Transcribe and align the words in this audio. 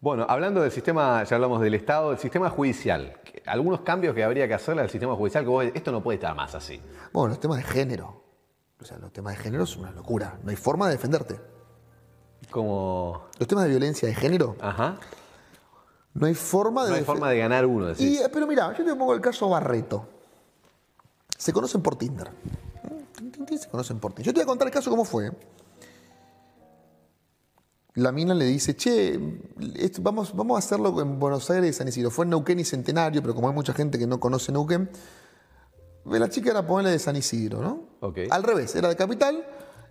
Bueno, 0.00 0.24
hablando 0.28 0.62
del 0.62 0.70
sistema, 0.70 1.24
ya 1.24 1.34
hablamos 1.36 1.60
del 1.60 1.74
Estado, 1.74 2.10
del 2.10 2.18
sistema 2.18 2.48
judicial. 2.50 3.16
Algunos 3.46 3.80
cambios 3.80 4.14
que 4.14 4.22
habría 4.22 4.46
que 4.46 4.54
hacerle 4.54 4.82
al 4.82 4.90
sistema 4.90 5.16
judicial, 5.16 5.42
que 5.42 5.50
vos, 5.50 5.64
esto 5.74 5.90
no 5.90 6.02
puede 6.02 6.16
estar 6.16 6.34
más 6.36 6.54
así. 6.54 6.80
Bueno, 7.12 7.30
los 7.30 7.40
temas 7.40 7.56
de 7.58 7.64
género. 7.64 8.22
O 8.80 8.84
sea, 8.84 8.96
los 8.98 9.12
temas 9.12 9.36
de 9.36 9.42
género 9.42 9.66
son 9.66 9.82
una 9.82 9.90
locura. 9.90 10.38
No 10.44 10.50
hay 10.50 10.56
forma 10.56 10.86
de 10.86 10.92
defenderte. 10.92 11.40
Como. 12.50 13.24
Los 13.38 13.48
temas 13.48 13.64
de 13.64 13.70
violencia 13.70 14.06
de 14.08 14.14
género, 14.14 14.56
Ajá. 14.60 14.96
no 16.14 16.26
hay 16.26 16.34
forma 16.34 16.84
de 16.84 16.90
No 16.90 16.96
hay 16.96 17.04
forma 17.04 17.28
de 17.30 17.38
ganar 17.38 17.66
uno, 17.66 17.86
decís. 17.86 18.20
eh, 18.20 18.28
pero 18.32 18.46
mira, 18.46 18.72
yo 18.78 18.84
te 18.84 18.94
pongo 18.94 19.12
el 19.14 19.20
caso 19.20 19.48
Barreto. 19.48 20.06
Se 21.36 21.52
conocen 21.52 21.82
por 21.82 21.96
Tinder. 21.96 22.30
Tin, 23.16 23.32
tin, 23.32 23.44
tin, 23.46 23.58
Se 23.58 23.68
conocen 23.68 23.98
por 23.98 24.12
Tinder. 24.12 24.26
Yo 24.26 24.32
te 24.32 24.38
voy 24.38 24.44
a 24.44 24.46
contar 24.46 24.68
el 24.68 24.72
caso 24.74 24.90
cómo 24.90 25.04
fue. 25.04 25.30
La 27.98 28.12
mina 28.12 28.32
le 28.32 28.44
dice, 28.44 28.76
che, 28.76 29.18
esto- 29.74 30.00
vamos, 30.02 30.34
vamos 30.34 30.54
a 30.54 30.58
hacerlo 30.60 31.00
en 31.02 31.18
Buenos 31.18 31.50
Aires 31.50 31.70
y 31.70 31.72
San 31.72 31.88
Isidro. 31.88 32.10
Fue 32.10 32.24
en 32.24 32.30
Neuquén 32.30 32.60
y 32.60 32.64
Centenario, 32.64 33.20
pero 33.22 33.34
como 33.34 33.48
hay 33.48 33.54
mucha 33.54 33.72
gente 33.74 33.98
que 33.98 34.06
no 34.06 34.20
conoce 34.20 34.52
Neuquén, 34.52 34.88
la 36.04 36.28
chica 36.28 36.50
era 36.50 36.64
ponerle 36.64 36.92
de 36.92 37.00
San 37.00 37.16
Isidro, 37.16 37.60
¿no? 37.60 37.82
Al 38.30 38.42
revés, 38.44 38.74
era 38.76 38.88
de 38.88 38.94
Capital 38.94 39.44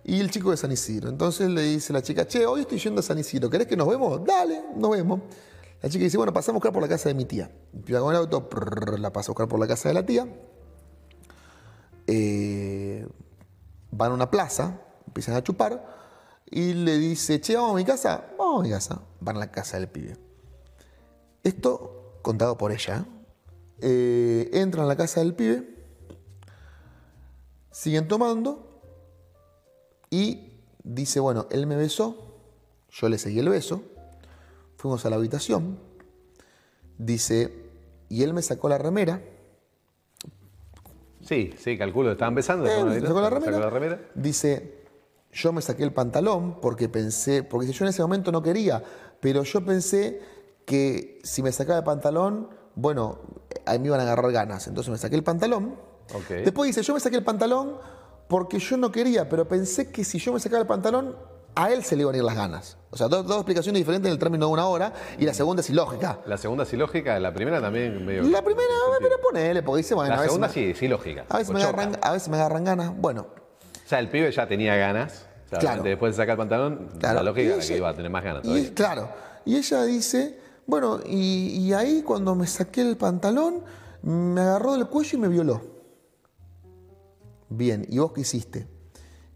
y 0.04 0.20
el 0.20 0.30
chico 0.30 0.50
de 0.50 0.56
San 0.56 0.72
Isidro. 0.72 1.10
Entonces 1.10 1.50
le 1.50 1.60
dice 1.62 1.92
la 1.92 2.00
chica, 2.00 2.26
che, 2.26 2.46
hoy 2.46 2.62
estoy 2.62 2.78
yendo 2.78 3.00
a 3.00 3.02
San 3.02 3.18
Isidro, 3.18 3.50
¿querés 3.50 3.66
que 3.66 3.76
nos 3.76 3.86
vemos? 3.86 4.24
Dale, 4.24 4.64
nos 4.74 4.90
vemos. 4.90 5.20
La 5.82 5.90
chica 5.90 6.04
dice, 6.04 6.16
bueno, 6.16 6.32
pasamos 6.32 6.56
a 6.56 6.58
buscar 6.60 6.72
por 6.72 6.82
la 6.82 6.88
casa 6.88 7.10
de 7.10 7.14
mi 7.14 7.26
tía. 7.26 7.50
Empieza 7.74 8.00
con 8.00 8.10
el 8.14 8.16
auto, 8.20 8.48
prrr, 8.48 8.98
la 8.98 9.12
pasa 9.12 9.30
a 9.30 9.32
buscar 9.32 9.48
por 9.48 9.60
la 9.60 9.66
casa 9.68 9.88
de 9.90 9.94
la 9.94 10.06
tía. 10.06 10.26
Eh, 12.06 13.06
van 13.90 14.12
a 14.12 14.14
una 14.14 14.30
plaza, 14.30 14.80
empiezan 15.06 15.34
a 15.36 15.42
chupar 15.42 15.97
y 16.50 16.74
le 16.74 16.98
dice, 16.98 17.40
che, 17.40 17.56
vamos 17.56 17.72
a 17.72 17.74
mi 17.76 17.84
casa, 17.84 18.30
vamos 18.38 18.60
a 18.60 18.62
mi 18.62 18.70
casa. 18.70 19.02
Van 19.20 19.36
a 19.36 19.40
la 19.40 19.50
casa 19.50 19.78
del 19.78 19.88
pibe. 19.88 20.16
Esto 21.42 22.20
contado 22.22 22.56
por 22.56 22.72
ella. 22.72 23.04
¿eh? 23.80 24.50
Entran 24.52 24.84
a 24.84 24.88
la 24.88 24.96
casa 24.96 25.20
del 25.20 25.34
pibe, 25.34 25.76
siguen 27.70 28.08
tomando 28.08 28.80
y 30.10 30.52
dice, 30.82 31.20
bueno, 31.20 31.46
él 31.50 31.66
me 31.66 31.76
besó, 31.76 32.34
yo 32.90 33.08
le 33.08 33.18
seguí 33.18 33.38
el 33.38 33.48
beso, 33.48 33.82
fuimos 34.76 35.04
a 35.04 35.10
la 35.10 35.16
habitación, 35.16 35.78
dice, 36.96 37.52
y 38.08 38.22
él 38.22 38.32
me 38.32 38.42
sacó 38.42 38.68
la 38.68 38.78
remera, 38.78 39.22
Sí, 41.20 41.52
sí, 41.58 41.76
calculo. 41.76 42.12
Estaban 42.12 42.34
besando. 42.34 42.64
Se 42.66 42.72
sacó 42.72 43.20
la 43.20 43.28
remera. 43.28 43.52
sacó 43.52 43.60
la 43.64 43.70
remera. 43.70 44.00
Dice, 44.14 44.77
yo 45.42 45.52
me 45.52 45.62
saqué 45.62 45.84
el 45.84 45.92
pantalón 45.92 46.60
porque 46.60 46.88
pensé, 46.88 47.42
porque 47.42 47.70
yo 47.72 47.84
en 47.84 47.90
ese 47.90 48.02
momento 48.02 48.32
no 48.32 48.42
quería, 48.42 48.82
pero 49.20 49.42
yo 49.44 49.64
pensé 49.64 50.20
que 50.64 51.18
si 51.22 51.42
me 51.42 51.52
sacaba 51.52 51.78
el 51.78 51.84
pantalón, 51.84 52.48
bueno, 52.74 53.18
ahí 53.66 53.78
me 53.78 53.86
iban 53.86 54.00
a 54.00 54.02
agarrar 54.02 54.30
ganas. 54.32 54.66
Entonces 54.66 54.90
me 54.90 54.98
saqué 54.98 55.16
el 55.16 55.24
pantalón. 55.24 55.76
Después 56.28 56.66
dice, 56.68 56.82
yo 56.82 56.94
me 56.94 57.00
saqué 57.00 57.16
el 57.16 57.24
pantalón 57.24 57.76
porque 58.28 58.58
yo 58.58 58.76
no 58.76 58.90
quería, 58.92 59.28
pero 59.28 59.46
pensé 59.48 59.90
que 59.90 60.04
si 60.04 60.18
yo 60.18 60.32
me 60.32 60.40
sacaba 60.40 60.60
el 60.60 60.66
pantalón, 60.66 61.16
a 61.54 61.70
él 61.72 61.82
se 61.82 61.96
le 61.96 62.02
iban 62.02 62.14
a 62.14 62.18
ir 62.18 62.24
las 62.24 62.36
ganas. 62.36 62.76
O 62.90 62.96
sea, 62.96 63.08
dos, 63.08 63.26
dos 63.26 63.36
explicaciones 63.36 63.80
diferentes 63.80 64.08
en 64.08 64.12
el 64.12 64.18
término 64.18 64.46
de 64.46 64.52
una 64.52 64.66
hora 64.66 64.92
y 65.18 65.24
la 65.24 65.34
segunda 65.34 65.60
es 65.60 65.70
ilógica. 65.70 66.20
La 66.26 66.36
segunda 66.38 66.64
sí 66.64 66.76
lógica, 66.76 67.18
la 67.18 67.32
primera 67.32 67.60
también 67.60 68.04
medio. 68.04 68.22
La 68.24 68.42
primera, 68.42 68.68
pero 69.00 69.16
ponele, 69.20 69.62
porque 69.62 69.78
dice, 69.78 69.94
bueno, 69.94 70.10
La 70.10 70.16
a 70.16 70.18
veces, 70.18 70.32
segunda 70.32 70.48
me, 70.48 70.54
sí, 70.54 70.74
sí 70.74 70.88
lógica. 70.88 71.24
a 71.28 71.38
veces 71.38 71.50
Pues 71.52 71.62
me 71.64 71.68
agarran, 71.68 71.98
a 72.02 72.12
veces 72.12 72.28
me 72.28 72.36
agarran 72.36 72.64
ganas. 72.64 72.96
Bueno, 72.96 73.26
O 73.84 73.88
sea, 73.88 73.98
el 73.98 74.08
pibe 74.08 74.30
ya 74.30 74.46
tenía 74.46 74.76
ganas. 74.76 75.26
Claro. 75.50 75.82
Después 75.82 76.14
de 76.14 76.22
sacar 76.22 76.32
el 76.32 76.38
pantalón, 76.38 76.88
Claro. 76.98 77.16
la 77.16 77.22
lógica 77.22 77.54
era 77.54 77.64
que 77.66 77.76
iba 77.76 77.88
a 77.88 77.94
tener 77.94 78.10
más 78.10 78.22
ganas 78.24 78.44
Y, 78.44 78.70
claro. 78.70 79.08
Y 79.46 79.56
ella 79.56 79.82
dice, 79.84 80.38
bueno, 80.66 81.00
y, 81.06 81.56
y 81.58 81.72
ahí 81.72 82.02
cuando 82.02 82.34
me 82.34 82.46
saqué 82.46 82.82
el 82.82 82.96
pantalón, 82.96 83.62
me 84.02 84.40
agarró 84.42 84.74
del 84.74 84.86
cuello 84.88 85.16
y 85.16 85.20
me 85.20 85.28
violó. 85.28 85.60
Bien, 87.48 87.86
¿y 87.88 87.98
vos 87.98 88.12
qué 88.12 88.20
hiciste? 88.22 88.66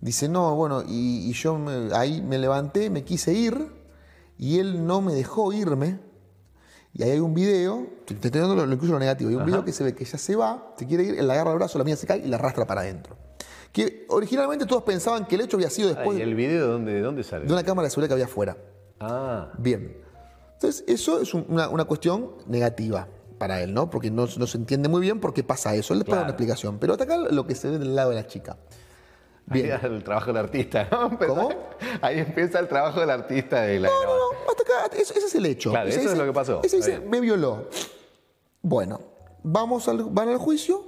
Dice, 0.01 0.29
no, 0.29 0.55
bueno, 0.55 0.83
y, 0.87 1.31
y 1.31 1.33
yo 1.33 1.57
me- 1.59 1.95
ahí 1.95 2.21
me 2.21 2.39
levanté, 2.39 2.91
me 2.91 3.05
quise 3.05 3.33
ir, 3.33 3.73
y 4.37 4.59
él 4.59 4.87
no 4.87 5.01
me 5.01 5.15
dejó 5.15 5.53
irme. 5.53 5.99
Y 6.93 7.03
ahí 7.05 7.11
hay 7.13 7.21
un 7.21 7.33
video, 7.33 7.87
te 8.05 8.13
estoy 8.15 8.31
dando 8.41 8.55
lo, 8.55 8.67
lo- 8.67 8.75
incluso 8.75 8.93
lo 8.93 8.99
negativo, 8.99 9.31
hay 9.31 9.37
un 9.37 9.47
video 9.47 9.65
que 9.65 9.73
se 9.73 9.83
ve 9.83 9.95
que 9.95 10.05
ella 10.05 10.19
se 10.19 10.37
va, 10.37 10.75
se 10.77 10.87
quiere 10.87 11.05
ir, 11.05 11.19
él 11.19 11.27
la 11.27 11.33
agarra 11.35 11.53
el 11.53 11.57
brazo, 11.59 11.79
la 11.79 11.85
mía 11.85 11.97
se 11.97 12.07
cae 12.07 12.19
y 12.19 12.27
la 12.29 12.37
arrastra 12.37 12.67
para 12.67 12.83
adentro. 12.83 13.17
Que 13.73 14.05
originalmente 14.09 14.67
todos 14.67 14.83
pensaban 14.83 15.25
que 15.27 15.35
el 15.35 15.41
hecho 15.43 15.57
había 15.57 15.71
sido 15.71 15.89
Ah, 15.91 15.95
después 15.95 16.19
¿Y 16.19 16.23
el 16.23 16.35
video 16.35 16.67
de 16.67 16.73
dónde, 16.73 16.93
de 16.93 17.01
dónde 17.01 17.25
sale? 17.25 17.47
de 17.47 17.53
una 17.53 17.65
cámara 17.65 17.87
de 17.87 17.91
seguridad 17.91 18.09
que 18.09 18.15
había 18.15 18.27
afuera. 18.27 18.57
Ah, 19.01 19.51
Bien. 19.59 19.97
Entonces, 20.55 20.85
eso 20.87 21.21
es 21.21 21.35
un- 21.35 21.47
una, 21.49 21.69
una 21.69 21.85
cuestión 21.87 22.37
negativa 22.47 23.09
para 23.39 23.61
él, 23.63 23.75
¿no? 23.75 23.91
Porque 23.91 24.11
no, 24.13 24.29
no 24.39 24.47
se 24.47 24.57
entiende 24.59 24.89
muy 24.89 25.01
bien 25.01 25.19
por 25.19 25.35
qué 25.35 25.43
pasa 25.43 25.75
eso. 25.75 25.93
Él 25.93 25.99
le 26.01 26.05
pone 26.05 26.13
Claro. 26.19 26.25
una 26.27 26.31
explicación. 26.33 26.79
Pero 26.79 26.93
hasta 26.93 27.05
acá 27.05 27.17
lo 27.17 27.45
que 27.47 27.55
se 27.57 27.69
ve 27.71 27.79
del 27.79 27.97
lado 27.97 28.11
de 28.11 28.17
la 28.17 28.27
chica. 28.29 28.57
Bien. 29.47 29.73
ahí 29.73 29.79
el 29.83 30.05
trabajo 30.05 30.27
del 30.29 30.37
artista, 30.37 30.87
¿no? 30.93 31.19
¿Cómo? 31.27 31.49
Ahí 32.01 32.21
empieza 32.21 32.61
el 32.61 32.69
trabajo 32.69 33.01
del 33.01 33.11
artista 33.11 33.63
de 33.63 33.81
la 33.81 33.89
No, 33.89 34.05
no, 34.05 34.15
no, 34.15 34.51
hasta 34.51 34.63
acá, 34.63 34.97
eso- 34.97 35.15
ese 35.15 35.27
es 35.27 35.35
el 35.35 35.47
hecho. 35.47 35.71
Claro, 35.71 35.89
Ese 35.89 36.01
eso 36.01 36.13
es 36.13 36.19
lo 36.19 36.25
que 36.27 36.33
pasó. 36.33 36.61
Ese 36.63 36.77
dice, 36.77 37.01
me 37.01 37.21
violó. 37.21 37.67
Bueno, 38.61 39.01
vamos 39.43 39.89
al, 39.89 40.05
van 40.05 40.29
al 40.29 40.39
juicio, 40.39 40.85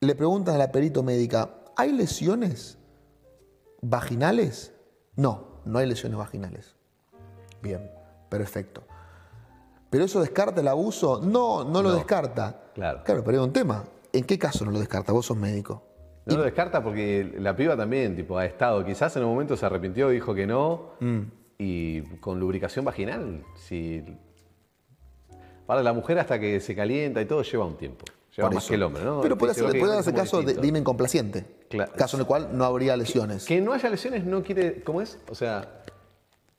le 0.00 0.14
preguntan 0.14 0.54
a 0.54 0.58
la 0.58 0.70
perito 0.70 1.02
médica, 1.02 1.50
¿hay 1.76 1.92
lesiones 1.92 2.78
vaginales? 3.82 4.74
No, 5.14 5.60
no 5.64 5.78
hay 5.78 5.86
lesiones 5.86 6.18
vaginales. 6.18 6.74
Bien, 7.62 7.90
perfecto. 8.28 8.82
¿Pero 9.90 10.04
eso 10.04 10.20
descarta 10.20 10.60
el 10.60 10.68
abuso? 10.68 11.20
No, 11.22 11.64
no 11.64 11.82
lo 11.82 11.94
descarta. 11.94 12.70
Claro. 12.74 13.02
Claro, 13.04 13.22
pero 13.24 13.38
hay 13.38 13.44
un 13.44 13.52
tema. 13.52 13.84
¿En 14.12 14.24
qué 14.24 14.38
caso 14.38 14.64
no 14.64 14.70
lo 14.70 14.78
descarta? 14.78 15.12
Vos 15.12 15.26
sos 15.26 15.36
médico. 15.36 15.82
No 16.26 16.36
lo 16.36 16.42
descarta 16.42 16.82
porque 16.82 17.36
la 17.38 17.54
piba 17.54 17.76
también, 17.76 18.16
tipo, 18.16 18.36
ha 18.36 18.44
estado. 18.44 18.84
Quizás 18.84 19.16
en 19.16 19.22
un 19.22 19.30
momento 19.30 19.56
se 19.56 19.64
arrepintió, 19.64 20.08
dijo 20.08 20.34
que 20.34 20.46
no. 20.46 20.90
Mm. 20.98 21.20
Y 21.58 22.02
con 22.18 22.40
lubricación 22.40 22.84
vaginal, 22.84 23.44
si. 23.54 24.04
Para 25.66 25.82
la 25.82 25.92
mujer 25.92 26.18
hasta 26.18 26.38
que 26.38 26.60
se 26.60 26.74
calienta 26.74 27.22
y 27.22 27.26
todo 27.26 27.42
lleva 27.42 27.64
un 27.64 27.76
tiempo. 27.76 28.04
Lleva 28.36 28.48
Por 28.48 28.54
más 28.56 28.64
eso. 28.64 28.68
que 28.70 28.74
el 28.74 28.82
hombre, 28.82 29.02
¿no? 29.04 29.20
Pero 29.22 29.38
puede, 29.38 29.54
Fisiológicamente 29.54 29.94
darse 29.96 30.12
caso 30.12 30.36
de, 30.38 30.42
distintos. 30.42 30.62
de 30.62 30.68
himen 30.68 30.84
complaciente. 30.84 31.44
Claro. 31.70 31.92
Caso 31.96 32.16
en 32.16 32.20
el 32.20 32.26
cual 32.26 32.48
no 32.52 32.64
habría 32.64 32.96
lesiones. 32.96 33.44
Que 33.46 33.60
no 33.60 33.72
haya 33.72 33.88
lesiones 33.88 34.24
no 34.26 34.42
quiere. 34.42 34.82
¿Cómo 34.82 35.00
es? 35.00 35.18
O 35.30 35.34
sea, 35.34 35.82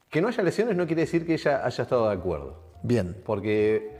que 0.09 0.21
no 0.21 0.27
haya 0.29 0.41
lesiones 0.43 0.75
no 0.75 0.87
quiere 0.87 1.01
decir 1.03 1.25
que 1.25 1.33
ella 1.35 1.63
haya 1.65 1.83
estado 1.83 2.07
de 2.09 2.15
acuerdo. 2.15 2.59
Bien. 2.81 3.15
Porque 3.25 3.91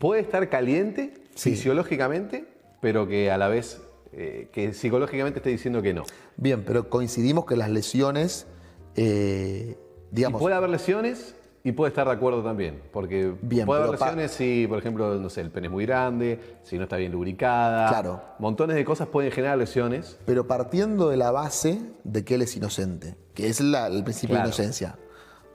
puede 0.00 0.20
estar 0.20 0.48
caliente 0.50 1.14
Sí. 1.34 1.52
fisiológicamente, 1.52 2.44
pero 2.80 3.06
que 3.08 3.30
a 3.30 3.38
la 3.38 3.48
vez. 3.48 3.80
eh, 4.16 4.48
que 4.52 4.72
psicológicamente 4.74 5.40
esté 5.40 5.50
diciendo 5.50 5.82
que 5.82 5.92
no. 5.92 6.04
Bien, 6.36 6.62
pero 6.64 6.88
coincidimos 6.88 7.46
que 7.46 7.56
las 7.56 7.68
lesiones, 7.68 8.46
eh, 8.94 9.76
digamos, 10.12 10.40
Y 10.40 10.42
puede 10.42 10.54
haber 10.54 10.70
lesiones 10.70 11.34
y 11.66 11.72
puede 11.72 11.88
estar 11.88 12.06
de 12.06 12.12
acuerdo 12.12 12.42
también. 12.42 12.82
Porque 12.92 13.32
Bien, 13.40 13.64
puede 13.64 13.82
haber 13.82 13.98
lesiones 13.98 14.30
si, 14.32 14.66
por 14.68 14.78
ejemplo, 14.78 15.14
no 15.14 15.30
sé, 15.30 15.40
el 15.40 15.50
pene 15.50 15.68
es 15.68 15.72
muy 15.72 15.86
grande, 15.86 16.58
si 16.62 16.76
no 16.76 16.82
está 16.84 16.96
bien 16.98 17.10
lubricada. 17.10 17.88
Claro. 17.88 18.20
Montones 18.38 18.76
de 18.76 18.84
cosas 18.84 19.08
pueden 19.08 19.32
generar 19.32 19.56
lesiones. 19.56 20.18
pero 20.26 20.46
partiendo 20.46 21.08
de 21.08 21.16
la 21.16 21.30
base 21.30 21.80
de 22.04 22.22
que 22.24 22.34
él 22.34 22.42
es 22.42 22.54
inocente, 22.56 23.16
que 23.34 23.48
es 23.48 23.60
la- 23.62 23.86
el 23.86 24.04
principio 24.04 24.34
Claro. 24.36 24.50
de 24.50 24.54
inocencia. 24.54 24.98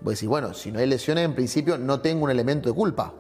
Vos 0.02 0.16
decís, 0.16 0.28
bueno, 0.28 0.54
si 0.56 0.72
no 0.72 0.80
hay 0.80 0.88
lesiones, 0.88 1.26
en 1.26 1.36
principio 1.36 1.78
no 1.78 2.02
tengo 2.02 2.24
un 2.24 2.32
elemento 2.32 2.70
de 2.70 2.76
culpa. 2.76 3.14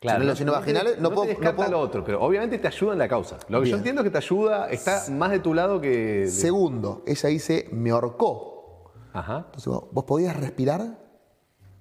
Si 0.00 0.08
no 0.08 0.14
hay 0.14 0.26
lesiones 0.26 0.52
te- 0.54 0.60
vaginales, 0.60 0.98
no, 0.98 1.08
te 1.10 1.14
puedo... 1.14 1.26
no 1.26 1.28
descarta 1.30 1.56
puedo- 1.56 1.70
lo 1.70 1.80
otro, 1.80 2.02
pero 2.04 2.20
obviamente 2.22 2.58
te 2.58 2.66
ayuda 2.66 2.92
en 2.94 2.98
la 2.98 3.08
causa. 3.08 3.36
Lo 3.48 3.58
que 3.60 3.64
Bien. 3.66 3.70
yo 3.72 3.76
entiendo 3.78 4.00
es 4.02 4.04
que 4.04 4.10
te 4.10 4.18
ayuda, 4.18 4.68
está 4.68 5.04
más 5.12 5.30
de 5.30 5.38
tu 5.38 5.54
lado 5.54 5.80
que. 5.80 6.26
Segundo, 6.26 7.02
ella 7.06 7.28
dice, 7.28 7.68
me 7.70 7.90
ahorcó. 7.90 8.90
Ajá. 9.12 9.44
Entonces, 9.46 9.66
¿vos, 9.66 9.84
vos 9.92 10.04
podías 10.04 10.36
respirar? 10.36 11.03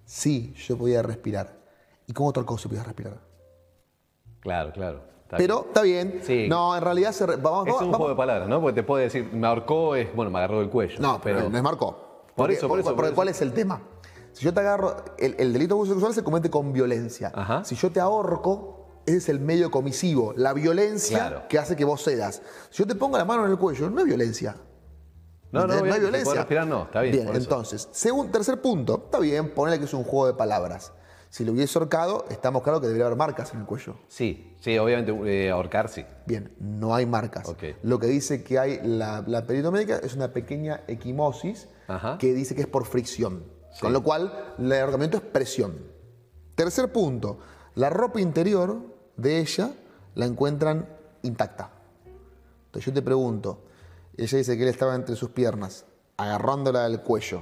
Sí, 0.06 0.54
yo 0.68 0.78
podía 0.78 1.02
respirar. 1.02 1.58
¿Y 2.08 2.14
cómo 2.14 2.32
ahorcó 2.36 2.58
si 2.58 2.68
podías 2.68 2.86
respirar? 2.86 3.20
Claro, 4.42 4.72
claro. 4.74 5.04
Está 5.24 5.38
Pero 5.38 5.66
está 5.68 5.82
bien. 5.82 6.22
Sí. 6.24 6.48
No, 6.50 6.76
en 6.76 6.84
realidad 6.84 7.12
se... 7.14 7.26
re- 7.26 7.38
Vamos, 7.38 7.64
bien. 7.66 7.76
Es 7.76 7.82
un 7.82 7.88
vamos- 7.88 7.98
juego 7.98 8.10
de 8.12 8.18
palabras, 8.18 8.48
¿no? 8.50 8.60
Porque 8.62 8.82
te 8.82 8.84
puede 8.84 9.06
decir, 9.06 9.30
me 9.34 9.48
ahorcó, 9.48 9.96
es, 9.96 10.14
bueno, 10.16 10.30
me 10.32 10.40
agarró 10.40 10.60
del 10.60 10.70
cuello. 10.70 11.00
No, 11.00 11.20
pero 11.22 11.50
no 11.50 11.58
es 11.58 11.64
marcó. 11.64 12.26
Por 12.36 12.52
eso, 12.52 12.68
por 12.68 12.80
eso, 12.80 12.90
por 12.90 12.96
Porque 12.96 13.08
eso. 13.10 13.16
¿cuál 13.16 13.30
es 13.30 13.42
el 13.42 13.54
tema? 13.54 13.82
Si 14.34 14.44
yo 14.44 14.54
te 14.54 14.60
agarro, 14.60 14.96
el, 15.18 15.36
el 15.40 15.54
delito 15.54 15.76
de 15.76 15.80
abuso 15.80 15.94
sexual 15.94 16.14
se 16.14 16.24
comete 16.24 16.50
con 16.50 16.74
violencia. 16.74 17.32
Ajá. 17.34 17.64
Si 17.64 17.76
yo 17.76 17.92
te 17.92 18.00
ahorco, 18.00 19.02
ese 19.06 19.18
es 19.18 19.30
el 19.30 19.40
medio 19.40 19.70
comisivo, 19.72 20.34
la 20.36 20.54
violencia 20.54 21.18
Claro. 21.20 21.44
que 21.48 21.58
hace 21.60 21.76
que 21.76 21.86
vos 21.86 22.04
cedas. 22.04 22.42
Si 22.70 22.80
yo 22.84 22.88
te 22.88 22.96
pongo 22.96 23.18
la 23.18 23.26
mano 23.26 23.46
en 23.46 23.52
el 23.52 23.58
cuello, 23.58 23.90
no 23.90 24.00
es 24.00 24.06
violencia. 24.06 24.56
No, 25.54 25.68
no, 25.68 25.74
¿Entendés? 25.76 25.82
obviamente, 25.82 25.96
si 25.96 26.02
violencia. 26.02 26.34
respirar, 26.34 26.68
no, 26.68 26.84
está 26.84 27.02
bien, 27.02 27.16
Bien, 27.16 27.36
entonces, 27.36 27.88
según, 27.92 28.32
tercer 28.32 28.60
punto, 28.60 29.04
está 29.06 29.20
bien, 29.20 29.54
ponele 29.54 29.78
que 29.78 29.86
es 29.86 29.94
un 29.94 30.04
juego 30.04 30.26
de 30.26 30.34
palabras. 30.34 30.94
Si 31.30 31.46
lo 31.46 31.52
hubiese 31.52 31.78
ahorcado, 31.78 32.26
estamos 32.30 32.64
claros 32.64 32.82
que 32.82 32.88
debería 32.88 33.06
haber 33.06 33.18
marcas 33.18 33.54
en 33.54 33.60
el 33.60 33.66
cuello. 33.68 33.96
Sí, 34.08 34.56
sí, 34.60 34.78
obviamente 34.80 35.12
eh, 35.26 35.52
ahorcar 35.52 35.90
sí. 35.90 36.06
Bien, 36.26 36.52
no 36.60 36.96
hay 36.96 37.06
marcas. 37.06 37.48
Ok. 37.48 37.64
Lo 37.84 38.00
que 38.00 38.08
dice 38.08 38.44
que 38.44 38.58
hay 38.58 38.80
la, 38.84 39.24
la 39.28 39.42
médica 39.42 39.98
es 39.98 40.16
una 40.16 40.34
pequeña 40.34 40.82
equimosis 40.88 41.70
Ajá. 41.88 42.18
que 42.18 42.34
dice 42.34 42.56
que 42.56 42.62
es 42.62 42.68
por 42.68 42.86
fricción. 42.86 43.44
Sí. 43.72 43.82
Con 43.82 43.94
lo 43.94 44.02
cual, 44.04 44.54
el 44.58 44.72
ahorcamiento 44.74 45.18
es 45.18 45.24
presión. 45.24 45.78
Tercer 46.56 46.92
punto, 46.92 47.40
la 47.76 47.90
ropa 47.90 48.20
interior 48.22 48.82
de 49.18 49.40
ella 49.40 49.72
la 50.16 50.26
encuentran 50.26 50.88
intacta. 51.24 51.72
Entonces 52.66 52.86
yo 52.86 52.94
te 52.94 53.02
pregunto, 53.02 53.64
ella 54.18 54.38
dice 54.38 54.58
que 54.58 54.64
él 54.64 54.70
estaba 54.70 54.96
entre 54.96 55.16
sus 55.16 55.30
piernas, 55.30 55.86
agarrándola 56.18 56.84
del 56.88 57.02
cuello. 57.02 57.42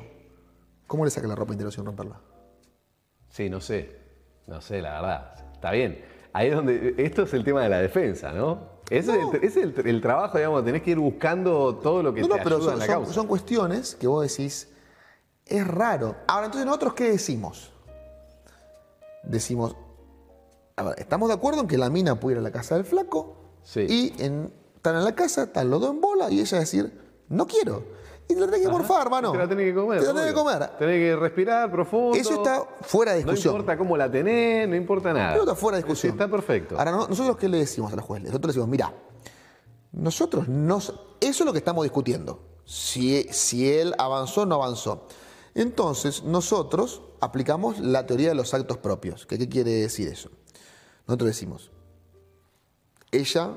¿Cómo 0.87 1.05
le 1.05 1.11
saca 1.11 1.27
la 1.27 1.35
ropa 1.35 1.53
interior 1.53 1.73
sin 1.73 1.85
romperla? 1.85 2.19
Sí, 3.29 3.49
no 3.49 3.61
sé. 3.61 3.99
No 4.47 4.61
sé, 4.61 4.81
la 4.81 4.93
verdad. 4.93 5.51
Está 5.53 5.71
bien. 5.71 6.03
Ahí 6.33 6.47
es 6.49 6.55
donde. 6.55 6.95
Esto 6.97 7.23
es 7.23 7.33
el 7.33 7.43
tema 7.43 7.63
de 7.63 7.69
la 7.69 7.79
defensa, 7.79 8.31
¿no? 8.31 8.69
Ese 8.89 9.17
es, 9.41 9.55
el, 9.55 10.01
trabajo, 10.01 10.37
digamos, 10.37 10.65
tenés 10.65 10.81
que 10.81 10.91
ir 10.91 10.99
buscando 10.99 11.77
todo 11.77 12.03
lo 12.03 12.13
que 12.13 12.21
No, 12.21 12.27
te 12.27 12.37
no, 12.37 12.43
pero 12.43 12.55
ayuda 12.57 12.71
son, 12.71 12.73
en 12.73 12.79
la 12.79 12.85
son- 12.87 12.95
causa. 12.95 13.13
son 13.13 13.27
cuestiones 13.27 13.95
que 13.95 14.05
vos 14.07 14.27
decís, 14.29 14.67
es 15.45 15.65
raro. 15.65 16.17
Ahora, 16.27 16.47
entonces 16.47 16.65
nosotros, 16.65 16.93
¿qué 16.95 17.11
decimos? 17.11 17.71
Decimos, 19.23 19.77
a 20.75 20.83
ver, 20.83 20.95
estamos 20.99 21.29
de 21.29 21.35
acuerdo 21.35 21.61
en 21.61 21.67
que 21.67 21.77
la 21.77 21.89
mina 21.89 22.19
puede 22.19 22.35
ir 22.35 22.39
a 22.39 22.41
la 22.41 22.51
casa 22.51 22.75
del 22.75 22.83
flaco 22.85 23.37
Sí. 23.63 23.85
y 23.87 24.23
en, 24.23 24.51
están 24.81 24.95
en 24.97 25.03
la 25.03 25.13
casa, 25.13 25.43
están 25.43 25.69
los 25.69 25.79
dos 25.79 25.91
en 25.91 26.01
bola 26.01 26.31
y 26.31 26.39
ella 26.39 26.57
decir, 26.59 26.91
no 27.29 27.45
quiero. 27.45 27.83
Y 28.27 28.33
te 28.33 28.39
la 28.39 28.47
tenés 28.47 28.61
que 28.65 28.69
morfar, 28.71 29.03
hermano. 29.03 29.31
Te 29.33 29.37
la 29.37 29.47
tenés 29.47 29.65
que 29.65 29.75
comer. 29.75 29.99
Te 29.99 30.05
la 30.07 30.13
tenés 30.13 30.29
que 30.29 30.33
comer. 30.33 30.67
Tenés 30.79 30.95
que 30.99 31.15
respirar 31.17 31.69
profundo. 31.71 32.17
Eso 32.17 32.33
está 32.35 32.63
fuera 32.81 33.11
de 33.11 33.17
discusión. 33.19 33.53
No 33.53 33.59
importa 33.59 33.77
cómo 33.77 33.95
la 33.97 34.09
tenés, 34.09 34.67
no 34.67 34.75
importa 34.75 35.13
nada. 35.13 35.33
Eso 35.33 35.43
está 35.43 35.55
fuera 35.55 35.77
de 35.77 35.83
discusión. 35.83 36.13
Está 36.13 36.27
perfecto. 36.29 36.77
Ahora, 36.79 36.91
no- 36.91 37.07
nosotros 37.07 37.37
qué 37.37 37.47
le 37.49 37.57
decimos 37.59 37.91
a 37.93 37.95
la 37.95 38.01
juez? 38.01 38.21
Nosotros 38.23 38.47
le 38.47 38.47
decimos, 38.53 38.69
mira, 38.69 38.93
nosotros 39.91 40.47
no... 40.47 40.77
Eso 40.77 40.99
es 41.19 41.39
lo 41.41 41.51
que 41.51 41.59
estamos 41.59 41.83
discutiendo. 41.83 42.41
Si, 42.65 43.23
si 43.31 43.71
él 43.71 43.93
avanzó 43.97 44.41
o 44.43 44.45
no 44.45 44.55
avanzó. 44.55 45.07
Entonces, 45.53 46.23
nosotros 46.23 47.01
aplicamos 47.19 47.79
la 47.79 48.05
teoría 48.07 48.29
de 48.29 48.35
los 48.35 48.53
actos 48.53 48.77
propios. 48.77 49.25
¿Qué, 49.27 49.37
qué 49.37 49.49
quiere 49.49 49.71
decir 49.71 50.07
eso? 50.07 50.29
Nosotros 51.05 51.27
decimos, 51.27 51.69
ella 53.11 53.51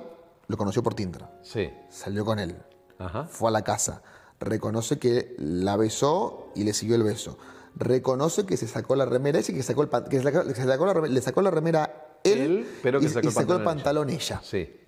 lo 0.48 0.56
conoció 0.56 0.82
por 0.82 0.94
Tinder, 0.94 1.24
Sí. 1.42 1.70
salió 1.90 2.24
con 2.24 2.38
él, 2.38 2.56
Ajá. 2.98 3.24
fue 3.24 3.48
a 3.48 3.52
la 3.52 3.62
casa, 3.62 4.02
reconoce 4.40 4.98
que 4.98 5.34
la 5.38 5.76
besó 5.76 6.50
y 6.54 6.64
le 6.64 6.72
siguió 6.74 6.96
el 6.96 7.02
beso. 7.02 7.38
Reconoce 7.76 8.46
que 8.46 8.56
se 8.56 8.68
sacó 8.68 8.94
la 8.94 9.04
remera 9.04 9.40
y 9.40 9.42
que, 9.42 9.62
sacó 9.62 9.82
el 9.82 9.88
que 10.08 10.18
se 10.18 10.22
sacó- 10.22 10.44
que 10.46 10.54
se 10.54 10.64
sacó 10.64 10.86
la 10.86 10.94
reme- 10.94 11.08
le 11.08 11.20
sacó 11.20 11.42
la 11.42 11.50
remera 11.50 12.18
él, 12.22 12.40
Él, 12.40 12.68
pero 12.82 13.00
que 13.00 13.06
y, 13.06 13.08
sacó 13.08 13.26
y 13.26 13.28
el 13.28 13.32
sacó 13.34 13.52
el 13.54 13.64
pantalón 13.64 14.06
pantalón 14.06 14.10
ella. 14.10 14.40
Sí. 14.44 14.80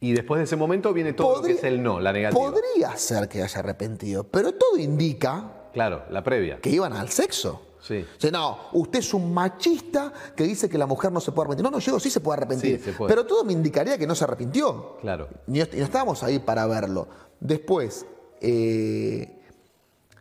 Y 0.00 0.12
después 0.12 0.38
de 0.38 0.44
ese 0.44 0.56
momento 0.56 0.92
viene 0.94 1.12
todo 1.12 1.36
lo 1.36 1.42
que 1.42 1.52
es 1.52 1.64
el 1.64 1.82
no, 1.82 2.00
la 2.00 2.12
negativa. 2.12 2.40
Podría 2.40 2.96
ser 2.96 3.28
que 3.28 3.42
haya 3.42 3.58
arrepentido, 3.60 4.24
pero 4.24 4.52
todo 4.52 4.76
indica 4.78 5.68
Claro, 5.72 6.04
la 6.10 6.22
previa. 6.24 6.58
que 6.60 6.70
iban 6.70 6.92
al 6.94 7.10
sexo. 7.10 7.62
Sí. 7.80 8.04
O 8.16 8.20
sea, 8.20 8.30
no, 8.30 8.58
usted 8.72 8.98
es 8.98 9.14
un 9.14 9.32
machista 9.32 10.12
que 10.36 10.44
dice 10.44 10.68
que 10.68 10.76
la 10.76 10.86
mujer 10.86 11.10
no 11.12 11.20
se 11.20 11.32
puede 11.32 11.46
arrepentir. 11.46 11.64
No, 11.64 11.70
no, 11.70 11.78
yo 11.78 11.92
digo, 11.92 12.00
sí 12.00 12.10
se 12.10 12.20
puede 12.20 12.38
arrepentir. 12.38 12.78
Sí, 12.78 12.84
se 12.84 12.92
puede. 12.92 13.08
Pero 13.08 13.26
todo 13.26 13.44
me 13.44 13.52
indicaría 13.52 13.96
que 13.98 14.06
no 14.06 14.14
se 14.14 14.24
arrepintió. 14.24 14.98
Claro. 15.00 15.28
Y 15.46 15.58
no, 15.58 15.64
estábamos 15.64 16.22
ahí 16.22 16.38
para 16.38 16.66
verlo. 16.66 17.08
Después, 17.40 18.06
eh, 18.40 19.40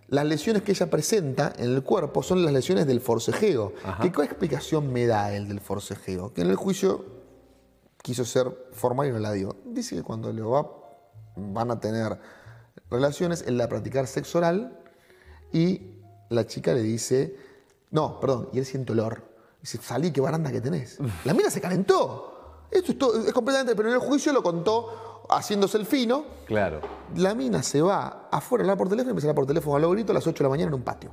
las 0.07 0.25
lesiones 0.25 0.63
que 0.63 0.71
ella 0.71 0.89
presenta 0.89 1.53
en 1.57 1.73
el 1.73 1.83
cuerpo 1.83 2.23
son 2.23 2.43
las 2.43 2.53
lesiones 2.53 2.87
del 2.87 3.01
forcejeo. 3.01 3.73
Ajá. 3.83 4.03
¿Qué, 4.03 4.11
¿Qué 4.11 4.23
explicación 4.23 4.91
me 4.91 5.05
da 5.05 5.33
el 5.35 5.47
del 5.47 5.59
forcejeo? 5.59 6.33
Que 6.33 6.41
en 6.41 6.49
el 6.49 6.55
juicio 6.55 7.05
quiso 8.01 8.25
ser 8.25 8.69
formal 8.71 9.07
y 9.07 9.11
no 9.11 9.19
la 9.19 9.33
dio. 9.33 9.57
Dice 9.65 9.95
que 9.95 10.03
cuando 10.03 10.31
le 10.31 10.41
va, 10.41 10.67
van 11.35 11.71
a 11.71 11.79
tener 11.79 12.17
relaciones, 12.89 13.43
él 13.47 13.57
la 13.57 13.67
practicar 13.69 14.07
sexo 14.07 14.37
oral 14.39 14.79
y 15.51 15.99
la 16.29 16.45
chica 16.45 16.73
le 16.73 16.81
dice, 16.81 17.35
no, 17.91 18.19
perdón, 18.19 18.49
y 18.53 18.59
él 18.59 18.65
siente 18.65 18.91
olor. 18.93 19.23
Dice, 19.61 19.77
salí, 19.81 20.11
qué 20.11 20.21
baranda 20.21 20.51
que 20.51 20.61
tenés. 20.61 20.99
La 21.25 21.33
mina 21.33 21.49
se 21.49 21.59
calentó. 21.59 22.67
Esto 22.71 22.91
es, 22.91 22.97
todo- 22.97 23.19
es 23.27 23.33
completamente, 23.33 23.75
pero 23.75 23.89
en 23.89 23.95
el 23.95 23.99
juicio 23.99 24.31
lo 24.31 24.41
contó 24.43 25.25
haciéndose 25.29 25.77
el 25.77 25.85
fino. 25.85 26.23
Claro. 26.45 26.81
La 27.15 27.35
mina 27.35 27.61
se 27.63 27.81
va 27.81 28.29
afuera 28.31 28.61
a 28.61 28.65
hablar 28.65 28.77
por 28.77 28.89
teléfono 28.89 29.11
empieza 29.11 29.27
a 29.27 29.29
hablar 29.31 29.35
por 29.35 29.47
teléfono 29.47 29.75
a 29.75 29.79
los 29.79 29.91
gritos 29.91 30.11
a 30.11 30.13
las 30.13 30.27
8 30.27 30.37
de 30.37 30.43
la 30.43 30.49
mañana 30.49 30.69
en 30.69 30.73
un 30.75 30.83
patio. 30.83 31.11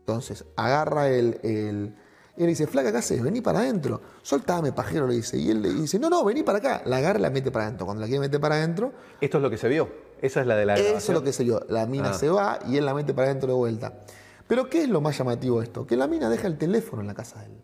Entonces, 0.00 0.44
agarra 0.56 1.08
el. 1.08 1.38
el 1.42 1.94
y 2.36 2.40
él 2.40 2.46
le 2.46 2.48
dice, 2.48 2.66
flaca, 2.66 2.90
¿qué 2.90 2.98
haces? 2.98 3.22
Vení 3.22 3.40
para 3.42 3.60
adentro. 3.60 4.00
Soltame, 4.22 4.72
pajero, 4.72 5.06
le 5.06 5.14
dice. 5.14 5.38
Y 5.38 5.50
él 5.50 5.62
le 5.62 5.72
dice, 5.72 6.00
no, 6.00 6.10
no, 6.10 6.24
vení 6.24 6.42
para 6.42 6.58
acá. 6.58 6.82
La 6.84 6.96
agarra 6.96 7.20
y 7.20 7.22
la 7.22 7.30
mete 7.30 7.52
para 7.52 7.66
adentro. 7.66 7.86
Cuando 7.86 8.00
la 8.00 8.08
quiere 8.08 8.18
meter 8.20 8.40
para 8.40 8.56
adentro, 8.56 8.92
Esto 9.20 9.36
es 9.38 9.42
lo 9.42 9.50
que 9.50 9.56
se 9.56 9.68
vio. 9.68 9.88
Esa 10.20 10.40
es 10.40 10.46
la 10.48 10.56
de 10.56 10.66
la 10.66 10.74
eso 10.74 10.96
es 10.96 11.08
lo 11.10 11.22
que 11.22 11.32
se 11.32 11.44
vio. 11.44 11.64
La 11.68 11.86
mina 11.86 12.10
Ah. 12.10 12.14
se 12.14 12.28
va 12.28 12.58
y 12.66 12.76
él 12.76 12.84
la 12.86 12.92
mete 12.92 13.14
para 13.14 13.28
adentro 13.28 13.48
de 13.50 13.54
vuelta. 13.54 13.92
Pero 14.46 14.68
¿qué 14.68 14.82
es 14.82 14.88
lo 14.88 15.00
más 15.00 15.16
llamativo 15.18 15.58
de 15.60 15.64
esto? 15.66 15.86
Que 15.86 15.96
la 15.96 16.06
mina 16.06 16.28
deja 16.28 16.46
el 16.46 16.58
teléfono 16.58 17.00
en 17.02 17.08
la 17.08 17.14
casa 17.14 17.40
de 17.40 17.46
él. 17.46 17.62